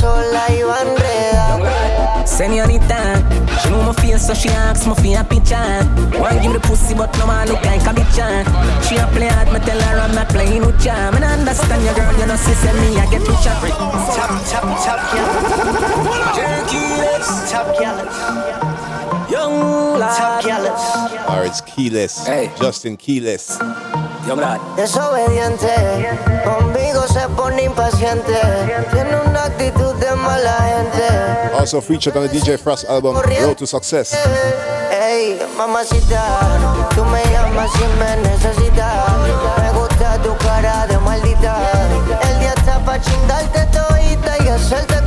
Sola 0.08 0.44
y 0.48 0.62
va 0.62 0.80
enredada. 0.80 2.24
Senorita, 2.24 3.00
she 3.60 3.68
know 3.68 3.82
my 3.82 3.92
face 3.92 4.26
so 4.26 4.32
she 4.32 4.48
asks 4.48 4.86
me 4.86 4.94
for 4.94 5.20
a 5.20 5.24
picture 5.24 5.56
Want 6.20 6.40
give 6.40 6.52
me 6.52 6.58
the 6.58 6.60
pussy 6.60 6.94
but 6.94 7.12
no 7.18 7.26
man 7.26 7.48
look 7.48 7.62
like 7.64 7.82
a 7.82 7.92
bitch 7.92 8.16
She 8.88 8.96
a 8.96 9.06
play 9.08 9.28
hard, 9.28 9.52
me 9.52 9.60
tell 9.60 9.80
her 9.80 9.98
I'm 9.98 10.14
not 10.14 10.28
playing 10.28 10.64
with 10.64 10.82
ya. 10.84 11.10
Me 11.10 11.20
not 11.20 11.38
understand 11.38 11.84
your 11.84 11.94
girl, 11.94 12.12
you 12.18 12.26
know 12.26 12.36
she 12.36 12.54
say 12.54 12.72
me 12.80 12.96
I 12.96 13.04
get 13.10 13.20
rich 13.20 13.46
at 13.48 13.60
Top, 14.16 14.32
top, 14.48 14.64
top 14.84 15.00
killer 15.10 15.34
Jerky 16.36 16.84
lips 17.04 17.50
Top 17.50 17.66
killers 17.76 19.30
Young 19.30 19.98
lad. 19.98 20.16
Top 20.16 20.42
killers 20.42 20.84
Or 21.28 21.44
it's 21.44 21.60
Keyless. 21.60 22.26
Hey. 22.26 22.50
Justin 22.58 22.96
Quiles. 22.96 23.58
Desobediente, 24.76 25.72
conmigo 26.44 27.00
se 27.08 27.26
pone 27.30 27.62
impaciente. 27.62 28.38
Tiene 28.92 29.16
una 29.24 29.44
actitud 29.44 29.94
de 29.94 30.14
mala 30.14 30.52
gente. 30.52 31.56
Also 31.58 31.80
featured 31.80 32.14
on 32.14 32.28
the 32.28 32.34
DJ 32.34 32.58
Frost 32.58 32.84
album, 32.90 33.16
Road 33.16 33.56
to 33.56 33.66
Success. 33.66 34.14
Ey, 34.92 35.40
mamacita, 35.56 36.22
tú 36.94 37.06
me 37.06 37.24
llamas 37.32 37.70
si 37.72 37.84
me 37.98 38.16
necesitas. 38.28 39.16
Me 39.62 39.72
gusta 39.72 40.18
tu 40.22 40.36
cara 40.36 40.86
de 40.86 40.98
maldita. 40.98 41.56
El 42.28 42.38
día 42.40 42.52
está 42.54 42.84
pa' 42.84 43.00
chingarte 43.00 43.66
todita 43.72 44.44
y 44.44 44.48
hacerte 44.48 44.97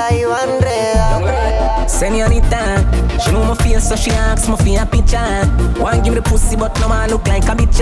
sola 0.00 0.14
y 0.14 0.24
va 0.24 0.42
enredada. 0.44 1.88
Senorita, 1.88 2.84
she 3.22 3.32
know 3.32 3.44
my 3.44 3.54
face 3.54 3.88
so 3.88 3.96
she 3.96 4.10
asks 4.10 4.48
me 4.48 4.56
for 4.56 4.82
a 4.82 4.86
picture. 4.86 5.18
Want 5.80 6.04
give 6.04 6.14
me 6.14 6.20
the 6.20 6.22
pussy 6.22 6.56
but 6.56 6.78
no 6.80 6.88
man 6.88 7.10
look 7.10 7.26
like 7.26 7.44
a 7.44 7.54
bitch 7.54 7.80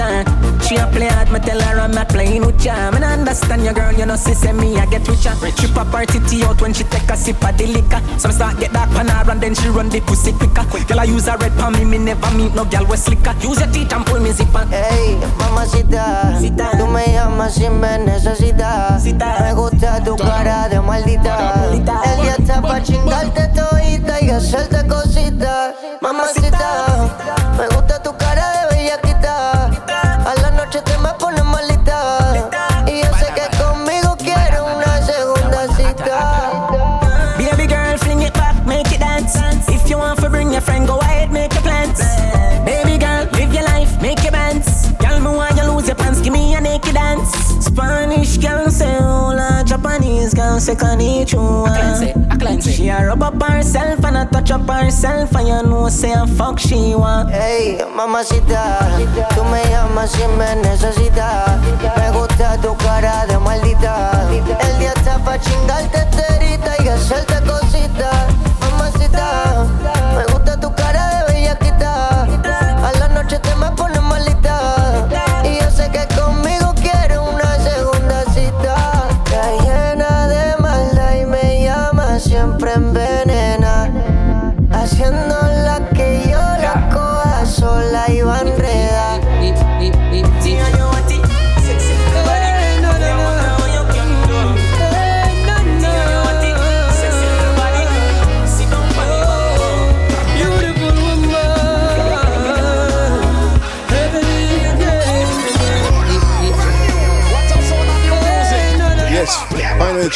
She 0.67 0.77
a 0.77 0.87
play 0.87 1.07
hard, 1.07 1.31
me 1.33 1.41
tell 1.41 1.61
her 1.61 1.81
I'm 1.81 1.93
not 1.93 2.09
playing 2.09 2.47
with 2.47 2.65
ya. 2.65 2.91
Me 2.91 3.01
not 3.01 3.19
understand 3.19 3.65
your 3.65 3.75
girl, 3.75 3.93
you 3.93 4.07
know 4.07 4.17
she 4.17 4.35
say 4.35 4.53
me 4.53 4.77
I 4.77 4.87
get 4.87 5.07
richer 5.09 5.35
She 5.59 5.67
pop 5.73 5.89
her 5.89 6.05
titty 6.07 6.45
out 6.45 6.61
when 6.61 6.73
she 6.73 6.85
take 6.85 7.11
a 7.11 7.17
sip 7.17 7.43
of 7.45 7.57
the 7.57 7.67
liquor. 7.67 8.01
So 8.19 8.29
me 8.29 8.35
start 8.35 8.59
get 8.61 8.73
that 8.73 8.89
pan 8.91 9.09
her 9.09 9.31
and 9.31 9.41
then 9.41 9.55
she 9.55 9.69
run 9.69 9.89
the 9.89 10.01
pussy 10.01 10.33
quicker. 10.33 10.65
Girl 10.87 11.01
I 11.01 11.05
use 11.05 11.29
a 11.29 11.37
red 11.37 11.53
pan 11.53 11.73
me, 11.73 11.85
me 11.85 11.99
never 11.99 12.31
meet 12.37 12.55
no 12.55 12.65
girl 12.65 12.87
with 12.87 13.01
slicker. 13.01 13.35
Use 13.43 13.61
your 13.61 13.71
teeth 13.73 13.93
and 13.93 14.07
pull 14.07 14.21
me 14.21 14.31
zipper. 14.33 14.67
Ey, 14.73 15.19
mamacita, 15.39 16.39
tú 16.79 16.87
me 16.87 17.05
llamas 17.07 17.55
si 17.55 17.69
me 17.69 17.99
necesitas. 17.99 19.05
Me 19.05 19.55
gusta 19.55 20.03
tu 20.05 20.17
cara 20.17 20.69
de 20.69 20.81
maldita. 20.81 21.65
El 21.73 21.85
día 21.85 22.37
está 22.39 22.61
pa' 22.63 22.83
chingarte 22.83 23.49
todita 23.49 24.21
y 24.21 24.31
hacerte 24.31 24.87
cositas 24.87 25.08
mamacita, 25.09 25.75
mamacita. 26.01 27.11
Me 27.57 27.67
gusta 27.75 28.03
tu 28.03 28.13
cara 28.17 28.53
de 28.53 28.77
bellaquita. 28.77 29.71
A 30.27 30.35
la 30.43 30.51
noche 30.51 30.81
te 30.83 30.97
me 30.99 31.13
pones 31.19 31.45
malita. 31.45 32.49
Y 32.87 33.01
yo 33.01 33.11
sé 33.19 33.33
que 33.35 33.57
conmigo 33.57 34.17
quiero 34.19 34.67
una 34.67 35.03
segunda 35.03 35.67
cita. 35.77 36.69
Baby 37.39 37.67
girl, 37.67 37.97
fling 37.99 38.23
it 38.23 38.35
back, 38.35 38.55
make 38.67 38.93
it 38.93 39.01
dance. 39.01 39.37
If 39.69 39.89
you 39.89 39.99
want 39.99 40.21
to 40.21 40.29
bring 40.29 40.53
your 40.53 40.61
friend, 40.61 40.87
go 40.87 40.99
ahead, 40.99 41.31
make 41.31 41.53
your 41.55 41.63
plans. 41.63 42.01
Baby 42.65 42.99
girl, 42.99 43.27
live 43.33 43.55
your 43.55 43.65
life, 43.65 44.01
make 44.03 44.23
your 44.23 44.33
bands. 44.33 44.93
Girl, 44.99 45.19
me 45.21 45.31
want 45.37 45.57
you 45.57 45.65
lose 45.65 45.87
your 45.87 45.97
pants, 45.97 46.21
give 46.21 46.33
me 46.33 46.55
a 46.55 46.61
naked 46.61 46.95
dance. 46.95 47.31
Spanish 47.65 48.37
girl 48.39 48.71
say 48.71 48.99
hola, 49.01 49.63
Japanese 49.67 50.35
girl 50.35 50.61
say 50.61 50.75
konnichiwa 50.75 52.28
one. 52.49 52.61
She 52.61 52.89
a 52.89 53.07
rub 53.07 53.23
up 53.23 53.43
herself 53.43 54.05
and 54.05 54.17
a 54.17 54.27
touch 54.27 54.51
up 54.51 54.69
herself 54.69 55.35
and 55.35 55.49
you 55.49 55.63
know 55.71 55.89
say 55.89 56.13
a 56.13 56.27
fuck 56.27 56.59
she 56.59 56.95
want. 56.95 57.31
Hey, 57.31 57.79
mamacita, 57.95 58.79
tú 59.35 59.45
me 59.45 59.63
llamas 59.71 60.11
si 60.11 60.27
me 60.39 60.57
necesitas. 60.57 61.61
Me 61.97 62.11
gusta 62.13 62.57
tu 62.61 62.75
cara 62.77 63.27
de 63.27 63.39
maldita. 63.39 64.29
El 64.31 64.79
día 64.79 64.93
está 64.97 65.19
pa' 65.19 65.39
chingarte 65.39 66.05
terita 66.17 66.75
y 66.85 66.89
hacerte 66.89 67.41
cositas. 67.43 68.27
Mamacita, 68.61 69.67
me 70.17 70.28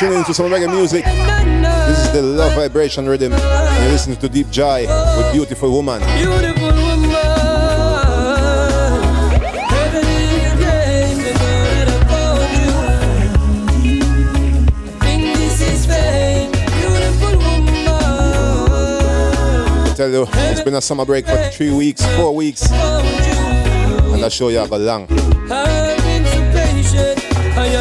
tuning 0.02 0.18
into 0.18 0.34
some 0.34 0.50
reggae 0.50 0.68
music. 0.68 1.04
This 1.04 1.98
is 2.06 2.12
the 2.12 2.22
Love 2.22 2.54
Vibration 2.56 3.08
Rhythm. 3.08 3.32
And 3.32 3.82
you're 3.84 3.92
listening 3.92 4.16
to 4.16 4.28
Deep 4.28 4.48
Jahi 4.48 4.88
with 5.16 5.32
Beautiful 5.32 5.70
Woman. 5.70 6.00
Beautiful 6.18 6.72
woman. 6.74 7.10
Heavenly 9.70 10.42
again, 10.50 11.18
the 11.18 11.32
bird 11.38 11.88
upon 12.02 12.50
you. 13.84 14.02
Think 14.98 15.22
this 15.36 15.60
is 15.60 15.86
fate. 15.86 16.50
Beautiful 16.50 17.38
woman. 17.38 17.86
I 19.86 19.94
tell 19.96 20.10
you, 20.10 20.26
it's 20.50 20.62
been 20.62 20.74
a 20.74 20.80
summer 20.80 21.04
break 21.04 21.26
for 21.28 21.36
three 21.50 21.72
weeks, 21.72 22.04
four 22.16 22.34
weeks. 22.34 22.68
And 22.72 24.24
I 24.24 24.28
show 24.28 24.48
you 24.48 24.58
I 24.58 24.66
got 24.66 24.80
long. 24.80 25.06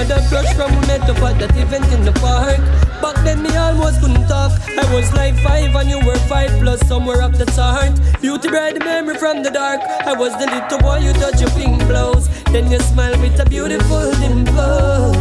I 0.02 0.03
had 0.03 0.18
a 0.18 0.28
crush 0.30 0.52
from 0.56 0.73
we 0.80 0.88
met 0.88 1.07
up 1.07 1.22
at 1.22 1.38
that 1.38 1.56
event 1.56 1.86
in 1.94 2.02
the 2.03 2.11
park. 2.14 2.57
Back 3.03 3.23
then 3.23 3.44
me 3.44 3.56
almost 3.56 4.02
couldn't 4.02 4.28
talk. 4.28 4.52
I 4.68 4.82
was 4.91 5.14
like 5.14 5.38
five 5.45 5.76
and 5.76 5.91
you 5.91 5.99
were 6.03 6.18
five 6.26 6.49
plus 6.60 6.82
somewhere 6.88 7.22
up 7.22 7.34
the 7.34 7.45
chart. 7.53 7.94
Beauty 8.19 8.49
bright 8.49 8.80
memory 8.80 9.15
from 9.19 9.44
the 9.44 9.52
dark. 9.52 9.80
I 9.82 10.14
was 10.14 10.34
the 10.40 10.48
little 10.49 10.80
boy 10.80 11.06
you 11.06 11.14
touch 11.14 11.40
your 11.40 11.52
pink 11.52 11.78
blouse. 11.86 12.28
Then 12.49 12.72
you 12.72 12.80
smile 12.80 13.14
with 13.22 13.40
a 13.41 13.45
beautiful 13.45 14.10
dimple. 14.14 15.14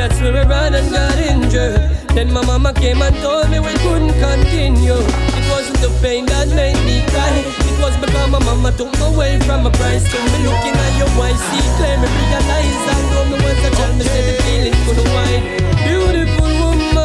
That's 0.00 0.18
where 0.22 0.34
I 0.34 0.48
ran 0.48 0.72
and 0.76 0.90
got 0.90 1.18
injured. 1.18 1.92
Then 2.16 2.32
my 2.32 2.42
mama 2.46 2.72
came 2.72 3.02
and 3.02 3.14
told 3.16 3.50
me 3.50 3.58
we 3.60 3.74
couldn't 3.84 4.16
continue. 4.16 4.96
It 5.36 5.44
wasn't 5.52 5.76
the 5.84 5.92
pain 6.00 6.24
that 6.32 6.48
made 6.48 6.80
me 6.88 7.04
cry. 7.12 7.61
Was 7.82 7.96
because 7.96 8.30
my 8.30 8.38
mama 8.38 8.70
took 8.70 8.92
me 8.92 9.04
away 9.06 9.40
from 9.40 9.64
my 9.64 9.70
price. 9.70 10.04
To 10.04 10.16
me 10.16 10.38
looking 10.46 10.76
at 10.84 10.98
your 10.98 11.10
white 11.18 11.34
see 11.34 11.66
clear 11.76 11.96
me 11.98 12.06
realize 12.06 12.78
I 12.86 12.96
know 13.10 13.24
me 13.24 13.36
was 13.42 13.58
a 13.58 13.70
child. 13.74 13.94
Me 13.98 14.04
said 14.04 14.24
the 14.28 14.34
feeling 14.44 14.76
couldn't 14.86 15.10
wine. 15.12 15.42
Beautiful 15.82 16.50
woman, 16.62 17.02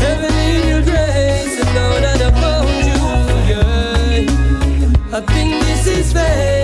heaven 0.00 0.34
in 0.54 0.62
your 0.70 0.82
grace, 0.88 1.54
and 1.60 1.70
now 1.74 1.92
that 2.00 2.20
I 2.22 2.30
found 2.40 2.84
you, 2.88 3.00
yeah, 3.50 5.18
I 5.18 5.20
think 5.20 5.50
this 5.64 5.84
is 5.86 6.12
fate. 6.14 6.59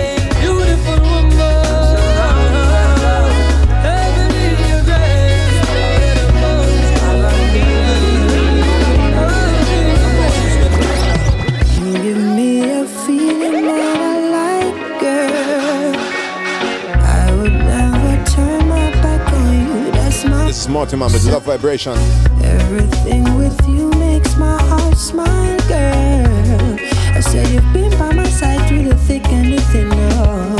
Martin 20.77 20.99
Man 20.99 21.11
Love 21.11 21.43
Vibration. 21.43 21.97
everything 22.43 23.23
with 23.35 23.59
you 23.67 23.89
makes 23.97 24.37
my 24.37 24.61
heart 24.69 24.95
smile, 24.95 25.57
girl. 25.67 26.77
I 27.15 27.19
said 27.19 27.47
you've 27.47 27.73
been 27.73 27.89
by 27.97 28.13
my 28.13 28.29
side 28.29 28.67
through 28.67 28.83
the 28.83 28.95
thick 28.95 29.25
and 29.25 29.53
the 29.53 29.61
thin. 29.71 29.89
Oh. 29.91 30.55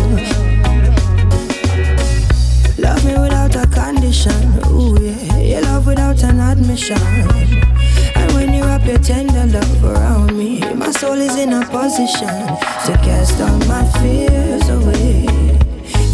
Love 2.80 3.06
me 3.06 3.14
without 3.20 3.56
a 3.56 3.68
condition, 3.68 4.42
ooh 4.66 5.00
yeah. 5.00 5.38
Your 5.38 5.62
love 5.62 5.86
without 5.86 6.24
an 6.24 6.40
admission. 6.40 6.98
And 8.16 8.34
when 8.34 8.56
you 8.56 8.64
wrap 8.64 8.88
your 8.88 8.98
tender 8.98 9.46
love 9.46 9.84
around 9.86 10.36
me, 10.36 10.62
my 10.74 10.90
soul 10.90 11.22
is 11.22 11.38
in 11.38 11.54
a 11.54 11.64
position 11.68 12.38
to 12.88 12.98
cast 13.06 13.40
all 13.40 13.60
my 13.68 13.86
fears 14.02 14.68
away. 14.70 15.37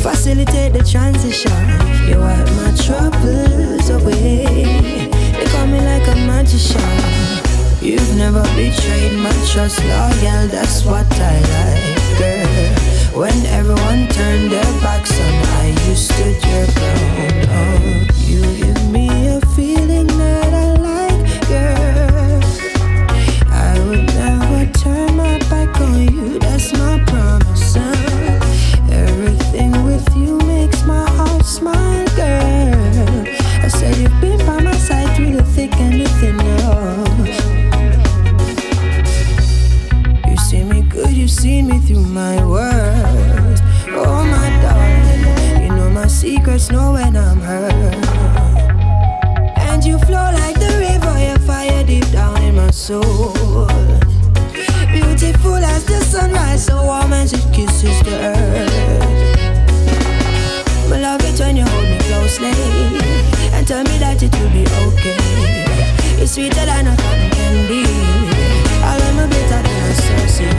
Facilitate 0.03 0.73
the 0.73 0.84
transition, 0.84 1.63
you 2.07 2.19
wipe 2.19 2.49
my 2.59 2.75
troubles 2.75 3.89
away. 3.89 4.43
They 5.31 5.45
call 5.45 5.65
me 5.65 5.80
like 5.80 6.05
a 6.07 6.15
magician. 6.27 6.81
You've 7.81 8.15
never 8.17 8.43
betrayed 8.53 9.17
my 9.19 9.31
trust, 9.51 9.80
loyal, 9.85 10.47
that's 10.49 10.84
what 10.84 11.07
I 11.09 11.39
like, 11.55 12.19
girl. 12.19 13.19
When 13.21 13.45
everyone 13.45 14.09
turned 14.09 14.51
their 14.51 14.73
backs 14.81 15.17
on 15.17 15.35
I, 15.61 15.67
you 15.88 15.95
stood 15.95 16.38
your 16.51 16.67
ground. 16.75 17.47
Oh, 17.49 18.07
you 18.27 18.41
give 18.57 18.91
me 18.91 19.07
a 19.27 19.39
feeling 19.55 20.07
that 20.07 20.42
sweeter 66.34 66.65
than 66.65 66.88
a 66.88 66.95
cotton 66.97 67.30
candy. 67.30 67.84
I 68.81 68.97
me 68.97 69.27
better 69.30 69.61
than 69.61 69.84
a 69.85 69.93
saucy. 69.93 70.49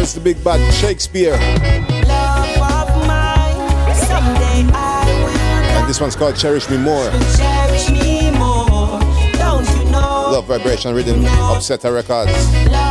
It's 0.00 0.14
the 0.14 0.20
big 0.20 0.42
bad 0.42 0.60
Shakespeare. 0.72 1.34
And 5.76 5.88
this 5.88 6.00
one's 6.00 6.16
called 6.16 6.36
Cherish 6.36 6.70
Me 6.70 6.78
More. 6.78 7.10
Cherish 7.36 7.90
me 7.90 8.30
more, 8.30 8.98
don't 9.34 9.68
you 9.76 9.84
know? 9.90 10.30
Love 10.32 10.46
Vibration 10.46 10.94
Rhythm, 10.94 11.22
Upsetter 11.22 11.94
Records. 11.94 12.32
Love 12.72 12.89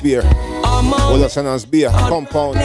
Shakespeare. 0.00 0.22
Was 0.62 1.36
a 1.36 1.66
beer 1.66 1.90
compound. 1.90 2.56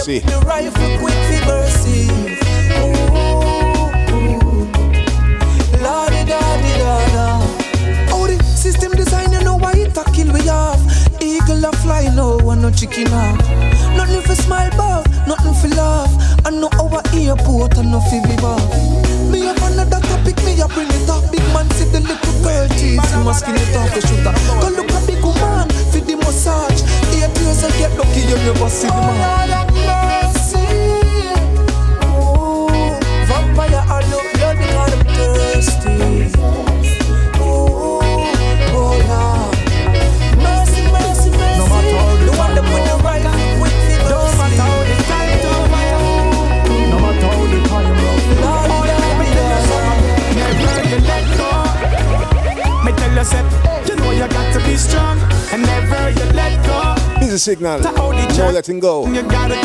você. 0.00 0.39
signal. 57.60 57.80
No 58.38 58.50
letting 58.50 58.80
go. 58.80 59.06
You 59.12 59.22
gotta 59.22 59.59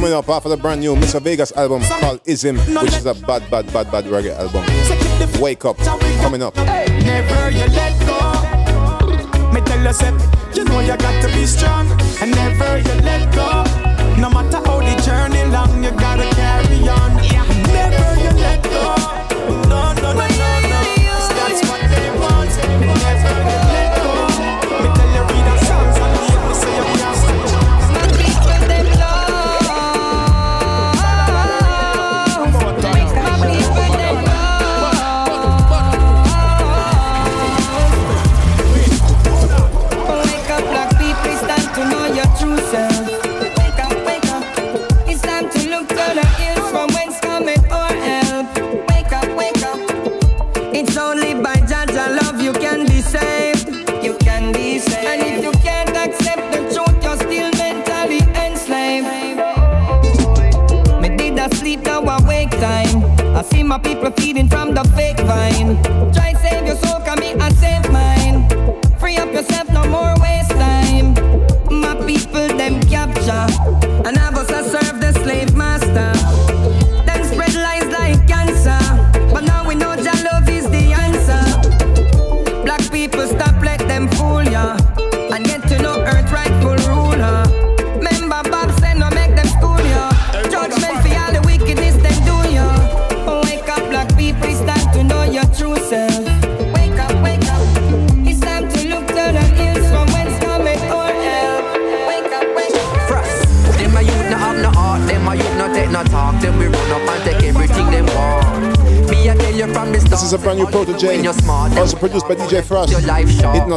Coming 0.00 0.14
up 0.14 0.30
after 0.30 0.48
the 0.48 0.56
brand 0.56 0.80
new 0.80 0.96
Mr. 0.96 1.20
Vegas 1.20 1.52
album 1.52 1.82
called 1.82 2.22
Ism, 2.24 2.56
which 2.56 2.94
is 2.94 3.04
a 3.04 3.12
bad, 3.12 3.50
bad, 3.50 3.70
bad, 3.70 3.92
bad 3.92 4.04
reggae 4.06 4.34
album. 4.34 4.64
Wake 5.42 5.66
up, 5.66 5.76
coming 5.76 6.42
up. 6.42 6.56
Never 6.56 7.50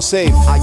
safe. 0.03 0.34
Are 0.47 0.59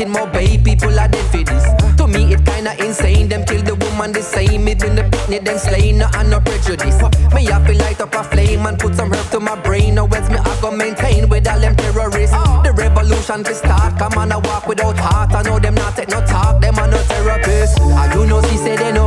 getting 0.00 0.12
more 0.12 0.26
baby 0.28 0.58
people 0.62 0.98
are 0.98 1.08
dead 1.08 1.26
for 1.30 1.44
this. 1.44 1.64
To 1.96 2.06
me, 2.06 2.32
it 2.32 2.44
kinda 2.44 2.72
insane. 2.84 3.28
Them 3.28 3.44
kill 3.44 3.62
the 3.62 3.74
woman 3.74 4.12
the 4.12 4.22
same. 4.22 4.66
It 4.68 4.82
in 4.82 4.94
the 4.96 5.04
picnic, 5.04 5.44
then 5.44 5.58
slain, 5.58 5.98
no, 5.98 6.06
and 6.14 6.30
no 6.30 6.40
prejudice. 6.40 7.00
Me, 7.34 7.48
I 7.48 7.58
feel 7.66 7.76
light 7.78 8.00
up 8.00 8.14
a 8.14 8.24
flame 8.24 8.66
and 8.66 8.78
put 8.78 8.94
some 8.96 9.12
herb 9.12 9.30
to 9.30 9.40
my 9.40 9.56
brain. 9.60 9.96
Now, 9.96 10.06
where's 10.06 10.28
me, 10.30 10.36
I 10.36 10.60
go 10.60 10.70
maintain 10.70 11.28
with 11.28 11.46
all 11.48 11.60
them 11.60 11.76
terrorists. 11.76 12.36
The 12.64 12.72
revolution 12.76 13.44
to 13.44 13.54
start. 13.54 13.98
Come 13.98 14.16
on, 14.16 14.32
I 14.32 14.38
walk 14.38 14.66
without 14.66 14.96
heart. 14.96 15.34
I 15.34 15.42
know 15.42 15.58
them 15.58 15.74
not 15.74 15.96
take 15.96 16.08
no 16.08 16.20
talk, 16.24 16.60
them 16.60 16.78
are 16.78 16.88
no 16.88 16.98
therapists. 17.10 17.76
I 18.02 18.12
do 18.12 18.26
know 18.26 18.40
she 18.48 18.56
said 18.56 18.78
they 18.78 18.92
know. 18.92 18.99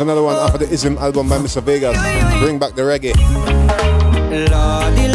Another 0.00 0.22
one 0.22 0.36
after 0.36 0.58
the 0.58 0.72
Ism 0.72 0.96
album 0.98 1.28
by 1.28 1.38
Mr. 1.38 1.60
Vegas. 1.60 1.96
Bring 2.40 2.58
back 2.58 2.74
the 2.74 2.82
reggae. 2.82 3.14
Lordy, 4.50 5.08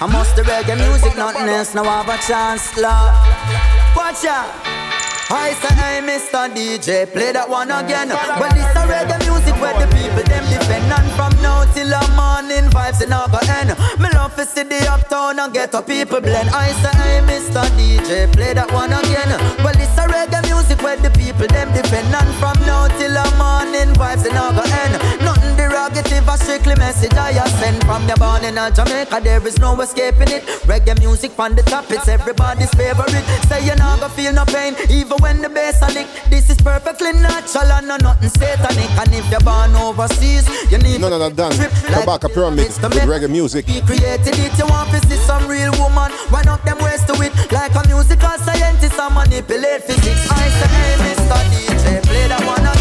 I 0.00 0.06
must 0.06 0.34
the 0.36 0.42
reggae 0.42 0.76
music, 0.76 1.16
nothing 1.16 1.48
else, 1.48 1.74
now 1.74 1.84
I 1.84 2.02
have 2.02 2.08
a 2.08 2.18
chance, 2.26 2.76
love. 2.76 3.14
Watch 3.96 4.24
out. 4.24 4.50
I 5.30 5.56
say, 5.56 5.74
hey, 5.74 5.98
Mr. 6.04 6.46
DJ, 6.52 7.10
play 7.10 7.32
that 7.32 7.48
one 7.48 7.70
again. 7.70 8.08
But 8.10 8.52
this 8.52 8.68
a 8.76 8.84
reggae 8.84 9.18
music 9.26 9.56
where 9.58 9.72
the 9.78 9.88
people 9.90 10.22
them 10.26 10.44
depend 10.52 10.92
on. 10.92 11.06
from 11.16 11.32
now 11.42 11.64
till 11.72 11.88
the 11.88 12.02
morning, 12.14 12.68
vibes 12.70 13.00
it 13.02 13.08
never 13.08 13.40
end. 13.48 13.72
Me 13.98 14.10
love 14.12 14.36
to 14.36 14.44
see 14.44 14.62
the 14.62 14.78
uptown 14.86 15.38
and 15.38 15.52
get 15.52 15.72
a 15.74 15.82
people 15.82 16.20
blend. 16.20 16.50
I 16.50 16.70
say, 16.78 16.94
hey, 17.02 17.18
Mr. 17.26 17.64
DJ, 17.74 18.30
play 18.30 18.54
that 18.54 18.70
one 18.70 18.92
again. 18.92 19.30
But 19.62 19.74
this 19.74 19.90
a 19.98 20.06
reggae 20.06 20.44
music 20.46 20.82
where 20.82 20.96
the 20.98 21.10
people 21.10 21.46
them 21.48 21.72
depend 21.74 22.14
on. 22.14 22.28
from 22.38 22.54
now 22.66 22.86
till 22.98 23.10
the 23.10 23.26
morning, 23.34 23.90
vibes 23.98 24.26
it 24.26 24.34
never 24.34 24.62
end. 24.62 24.94
No 25.24 25.33
Targetive 25.84 26.26
a 26.26 26.38
strictly 26.38 26.74
message 26.76 27.12
I 27.12 27.46
send 27.60 27.84
from 27.84 28.08
your 28.08 28.16
born 28.16 28.42
in 28.42 28.56
a 28.56 28.70
Jamaica. 28.70 29.20
There 29.22 29.46
is 29.46 29.58
no 29.58 29.78
escaping 29.82 30.32
it. 30.32 30.42
Reggae 30.64 30.98
music 30.98 31.32
from 31.32 31.54
the 31.54 31.62
top, 31.62 31.84
it's 31.90 32.08
everybody's 32.08 32.70
favorite. 32.70 33.12
Say 33.52 33.66
you're 33.66 33.76
not 33.76 34.00
gonna 34.00 34.08
feel 34.14 34.32
no 34.32 34.46
pain, 34.46 34.72
even 34.88 35.18
when 35.18 35.42
the 35.42 35.50
bass 35.50 35.82
a 35.82 35.92
lick. 35.92 36.06
This 36.30 36.48
is 36.48 36.56
perfectly 36.56 37.12
natural 37.12 37.70
and 37.70 37.86
no 37.86 37.98
nothing 37.98 38.30
satanic. 38.30 38.88
And 38.96 39.12
if 39.12 39.28
you're 39.30 39.44
born 39.44 39.76
overseas, 39.76 40.48
you 40.72 40.78
need 40.78 41.02
no, 41.02 41.10
no, 41.10 41.18
no, 41.18 41.28
done. 41.28 41.52
Trip 41.52 41.70
like 41.90 42.06
back 42.06 42.24
a 42.24 42.30
pyramid 42.30 42.64
with 42.80 43.04
reggae 43.04 43.28
music. 43.28 43.66
He 43.68 43.82
created 43.82 44.40
it. 44.40 44.56
You 44.56 44.64
want 44.64 44.88
to 44.88 45.06
see 45.06 45.20
some 45.28 45.46
real 45.46 45.72
woman? 45.76 46.08
Why 46.32 46.40
not 46.48 46.64
them 46.64 46.78
waste 46.80 47.08
to 47.08 47.14
it 47.20 47.36
like 47.52 47.74
a 47.76 47.86
musical 47.86 48.32
scientist. 48.40 48.98
I 48.98 49.12
manipulate 49.12 49.84
physics. 49.84 50.32
I 50.32 50.48
say, 50.48 50.70
hey, 50.80 50.96
Mr. 51.04 51.40
DJ, 51.52 52.02
play 52.08 52.28
that 52.28 52.40
one. 52.46 52.73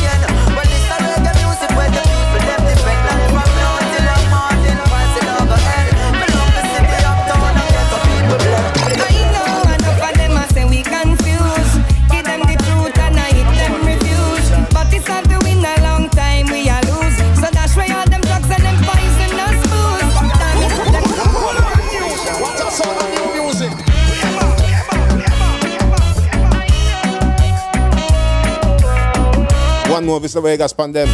novis 30.04 30.34
the 30.34 30.42
Vegas 30.42 30.74
pandem. 30.74 31.08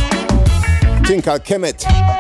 Thing 1.06 1.22
called 1.22 1.44
Kemet. 1.44 2.19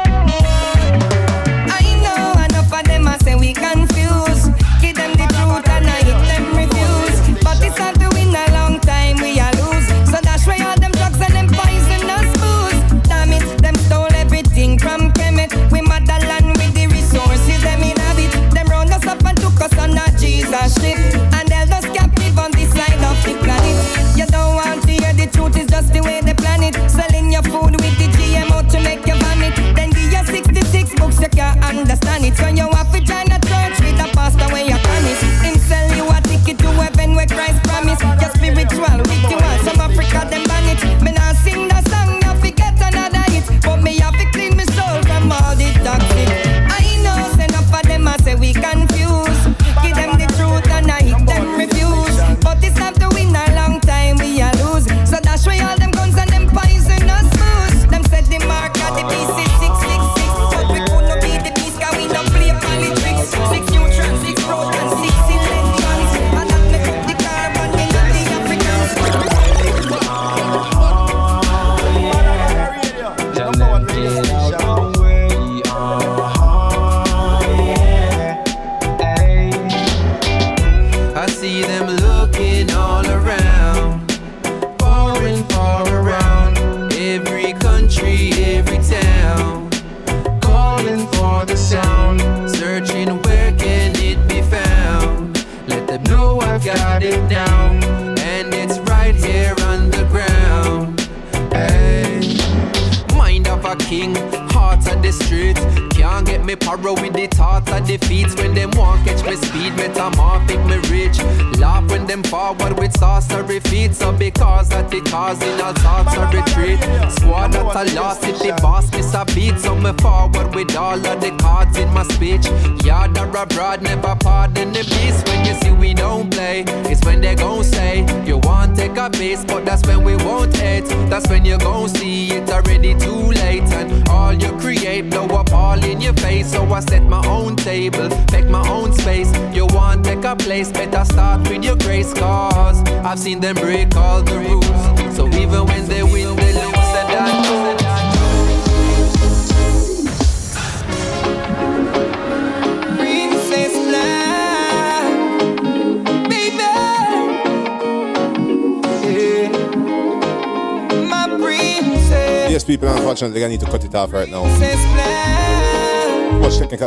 off 163.99 164.13
right 164.13 164.29
now. 164.29 164.43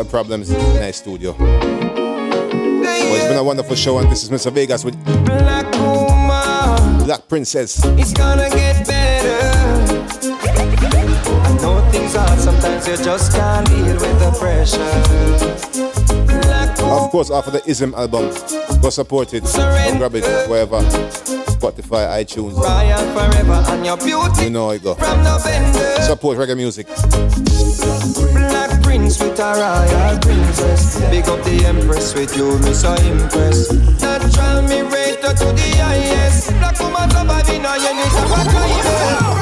Problems 0.09 0.51
in 0.51 0.59
the 0.59 0.93
studio. 0.93 1.35
Well, 1.39 3.15
it's 3.15 3.27
been 3.27 3.37
a 3.37 3.45
wonderful 3.45 3.77
show, 3.77 3.99
and 3.99 4.11
this 4.11 4.23
is 4.23 4.31
Mr. 4.31 4.51
Vegas 4.51 4.85
with 4.85 4.97
Black, 5.05 5.71
Black 7.05 7.29
Princess. 7.29 7.85
It's 7.85 8.13
gonna 8.13 8.49
get 8.49 8.87
better. 8.87 9.41
I 11.45 11.59
know 11.61 11.91
things 11.91 12.15
are 12.17 12.37
sometimes 12.39 12.89
you 12.89 12.97
just 12.97 13.33
can't 13.33 13.67
deal 13.69 13.95
with 13.95 14.19
the 14.19 14.31
pressure. 14.39 14.79
Black 16.27 16.79
of 16.81 17.11
course, 17.11 17.31
after 17.31 17.51
the 17.51 17.63
ISM 17.69 17.95
album, 17.95 18.31
go 18.81 18.91
support 18.91 19.35
it, 19.35 19.45
go 19.45 19.99
grab 19.99 20.15
it, 20.15 20.25
wherever. 20.49 20.81
Spotify, 21.63 22.25
iTunes. 22.25 22.59
Forever, 23.15 24.43
you 24.43 24.51
know 24.51 24.71
I 24.71 24.79
go. 24.79 24.95
Support 26.03 26.39
reggae 26.39 26.57
music. 26.57 26.89
Black 28.35 28.83
Prince 28.83 29.21
with 29.21 29.39
a 29.39 29.55
royal 29.55 30.19
princess. 30.19 30.99
Big 31.09 31.29
up 31.29 31.41
the 31.45 31.65
Empress 31.65 32.15
with 32.17 32.37
you, 32.37 32.59
me 32.59 32.75
so 32.75 32.93
impressed. 32.95 33.75
Natural 34.03 34.63
me 34.63 34.83
rated 34.83 35.37
to 35.37 35.53
the 35.55 35.77
highest. 35.79 36.51
Black 36.59 36.81
woman 36.81 37.09
surviving, 37.11 37.65
I 37.65 37.77
ain't 37.77 39.42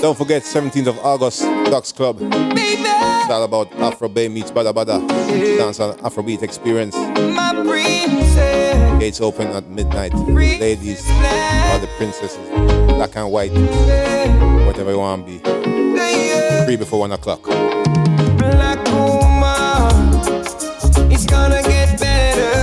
Don't 0.00 0.16
forget, 0.16 0.42
17th 0.42 0.86
of 0.86 0.98
August, 1.00 1.42
Ducks 1.70 1.92
Club. 1.92 2.18
Baby. 2.18 2.82
It's 2.82 3.30
all 3.30 3.42
about 3.42 3.72
Afro 3.74 4.08
Bay 4.08 4.28
meets 4.28 4.50
Badda 4.50 4.72
Badda. 4.72 5.00
Yeah. 5.00 5.58
Dance 5.58 5.80
and 5.80 5.98
Afrobeat 6.00 6.42
experience. 6.42 6.94
Gates 8.98 9.20
open 9.20 9.48
at 9.48 9.66
midnight. 9.68 10.12
Princess 10.12 10.60
Ladies 10.60 11.04
all 11.78 11.78
the 11.78 11.86
princesses, 11.96 12.38
black 12.88 13.16
and 13.16 13.30
white, 13.30 13.52
whatever 14.66 14.92
you 14.92 14.98
want 14.98 15.26
to 15.26 15.32
be. 15.32 15.40
Yeah. 15.96 16.64
Free 16.64 16.76
before 16.76 17.00
1 17.00 17.12
o'clock. 17.12 17.42
Black 17.42 18.78
it's 21.10 21.26
gonna 21.26 21.62
get 21.62 21.98
better. 22.00 22.54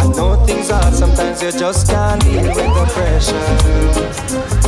I 0.00 0.06
know 0.16 0.44
things 0.46 0.68
sometimes 0.68 1.42
you 1.42 1.52
just 1.52 1.88
can't 1.88 2.22
deal 2.22 2.42
with 2.42 2.56
the 2.56 2.86
pressure. 2.94 4.59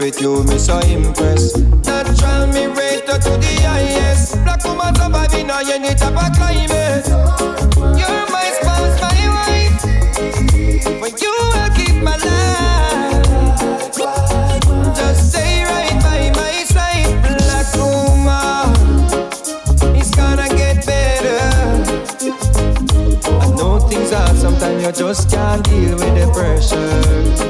with 0.00 0.20
you, 0.20 0.42
me 0.44 0.58
so 0.58 0.78
impressed. 0.80 1.58
Natural 1.84 2.46
me 2.48 2.66
rated 2.66 3.20
to 3.22 3.30
the 3.36 3.54
highest. 3.62 4.42
Black 4.44 4.64
woman 4.64 4.94
surviving 4.94 5.50
on 5.50 5.70
any 5.70 5.94
type 5.94 6.16
of 6.16 6.32
climate. 6.36 7.06
You're 7.98 8.26
my 8.32 8.48
spouse, 8.56 8.96
my 9.00 9.28
wife. 9.36 9.84
When 11.00 11.12
you 11.20 11.32
will 11.52 11.70
keep 11.76 11.96
my 12.02 12.16
life, 12.16 13.26
just 14.96 15.30
stay 15.32 15.64
right 15.64 15.96
by 16.02 16.30
my 16.38 16.64
side. 16.64 17.10
Black 17.36 17.68
woman, 17.76 18.74
it's 19.96 20.10
gonna 20.14 20.48
get 20.48 20.86
better. 20.86 21.42
I 23.38 23.46
know 23.56 23.78
things 23.80 24.12
are 24.12 24.34
sometimes 24.36 24.82
you 24.82 24.92
just 24.92 25.30
can't 25.30 25.62
deal 25.64 25.96
with 25.96 26.14
the 26.14 26.26
pressure. 26.32 27.49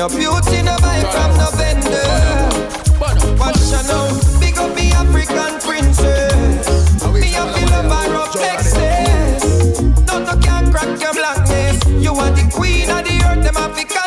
your 0.00 0.08
beauty 0.08 0.62
no 0.62 0.74
buy 0.78 1.00
from 1.12 1.36
no 1.36 1.50
vendor. 1.60 2.00
Watch 3.38 3.60
out 3.74 3.84
now, 3.84 4.40
big 4.40 4.56
up 4.56 4.74
the 4.74 4.88
African 4.96 5.60
princess. 5.60 7.04
Me 7.12 7.34
a 7.36 7.44
feel 7.52 7.74
up 7.74 7.84
and 7.84 8.12
rub 8.14 8.34
excess. 8.34 9.82
No, 10.08 10.18
no 10.20 10.40
can 10.40 10.72
crack 10.72 10.98
your 11.02 11.12
blackness. 11.12 11.84
You 12.02 12.14
are 12.14 12.30
the 12.30 12.50
queen 12.50 12.88
of 12.88 13.04
the 13.04 13.22
earth, 13.28 13.44
them 13.44 13.58
African. 13.58 13.99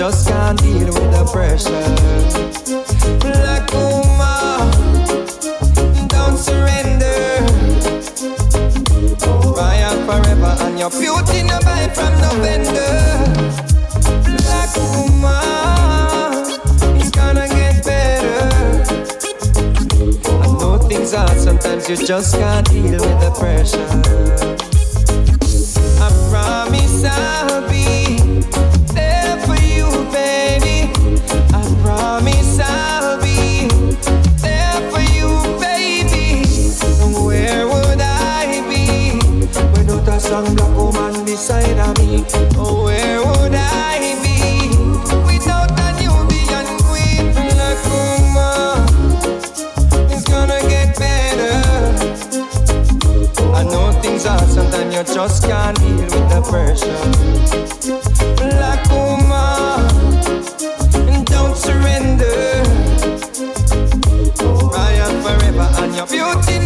Just 0.00 0.28
can't 0.28 0.58
deal 0.62 0.86
with 0.86 1.12
the 1.12 1.24
pressure. 1.30 1.84
Black 3.20 3.70
woman, 3.70 4.70
don't 6.08 6.38
surrender. 6.38 7.44
Royal 9.54 9.96
forever, 10.06 10.56
and 10.64 10.78
your 10.78 10.88
beauty 10.88 11.42
no 11.42 11.58
buy 11.60 11.86
from 11.92 12.18
no 12.18 12.30
vendor. 12.40 12.96
Black 14.40 14.74
woman, 14.78 15.36
it's 16.98 17.10
gonna 17.10 17.46
get 17.46 17.84
better. 17.84 18.48
I 20.32 20.46
know 20.58 20.78
things 20.78 21.12
are 21.12 21.28
sometimes 21.36 21.90
you 21.90 21.96
just 22.06 22.36
can't 22.36 22.66
deal 22.70 22.92
with 22.92 23.20
the 23.20 23.30
pressure. 23.38 24.69
You 55.00 55.14
just 55.14 55.44
can't 55.44 55.78
deal 55.78 55.96
with 55.96 56.28
the 56.28 56.42
pressure. 56.50 57.00
Black 58.36 58.84
woman, 58.90 59.88
don't 61.24 61.56
surrender. 61.56 62.62
Royal 64.44 65.12
forever, 65.22 65.68
and 65.80 65.94
your 65.96 66.06
beauty 66.06 66.59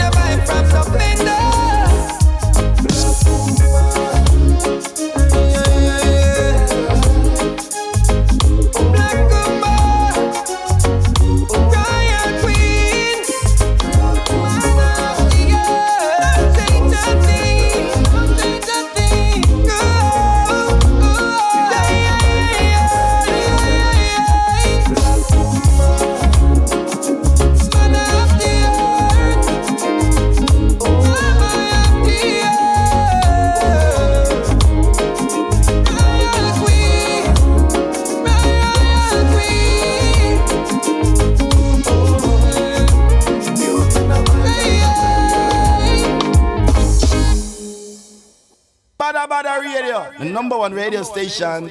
one 50.64 50.72
radio 50.72 51.02
station. 51.02 51.70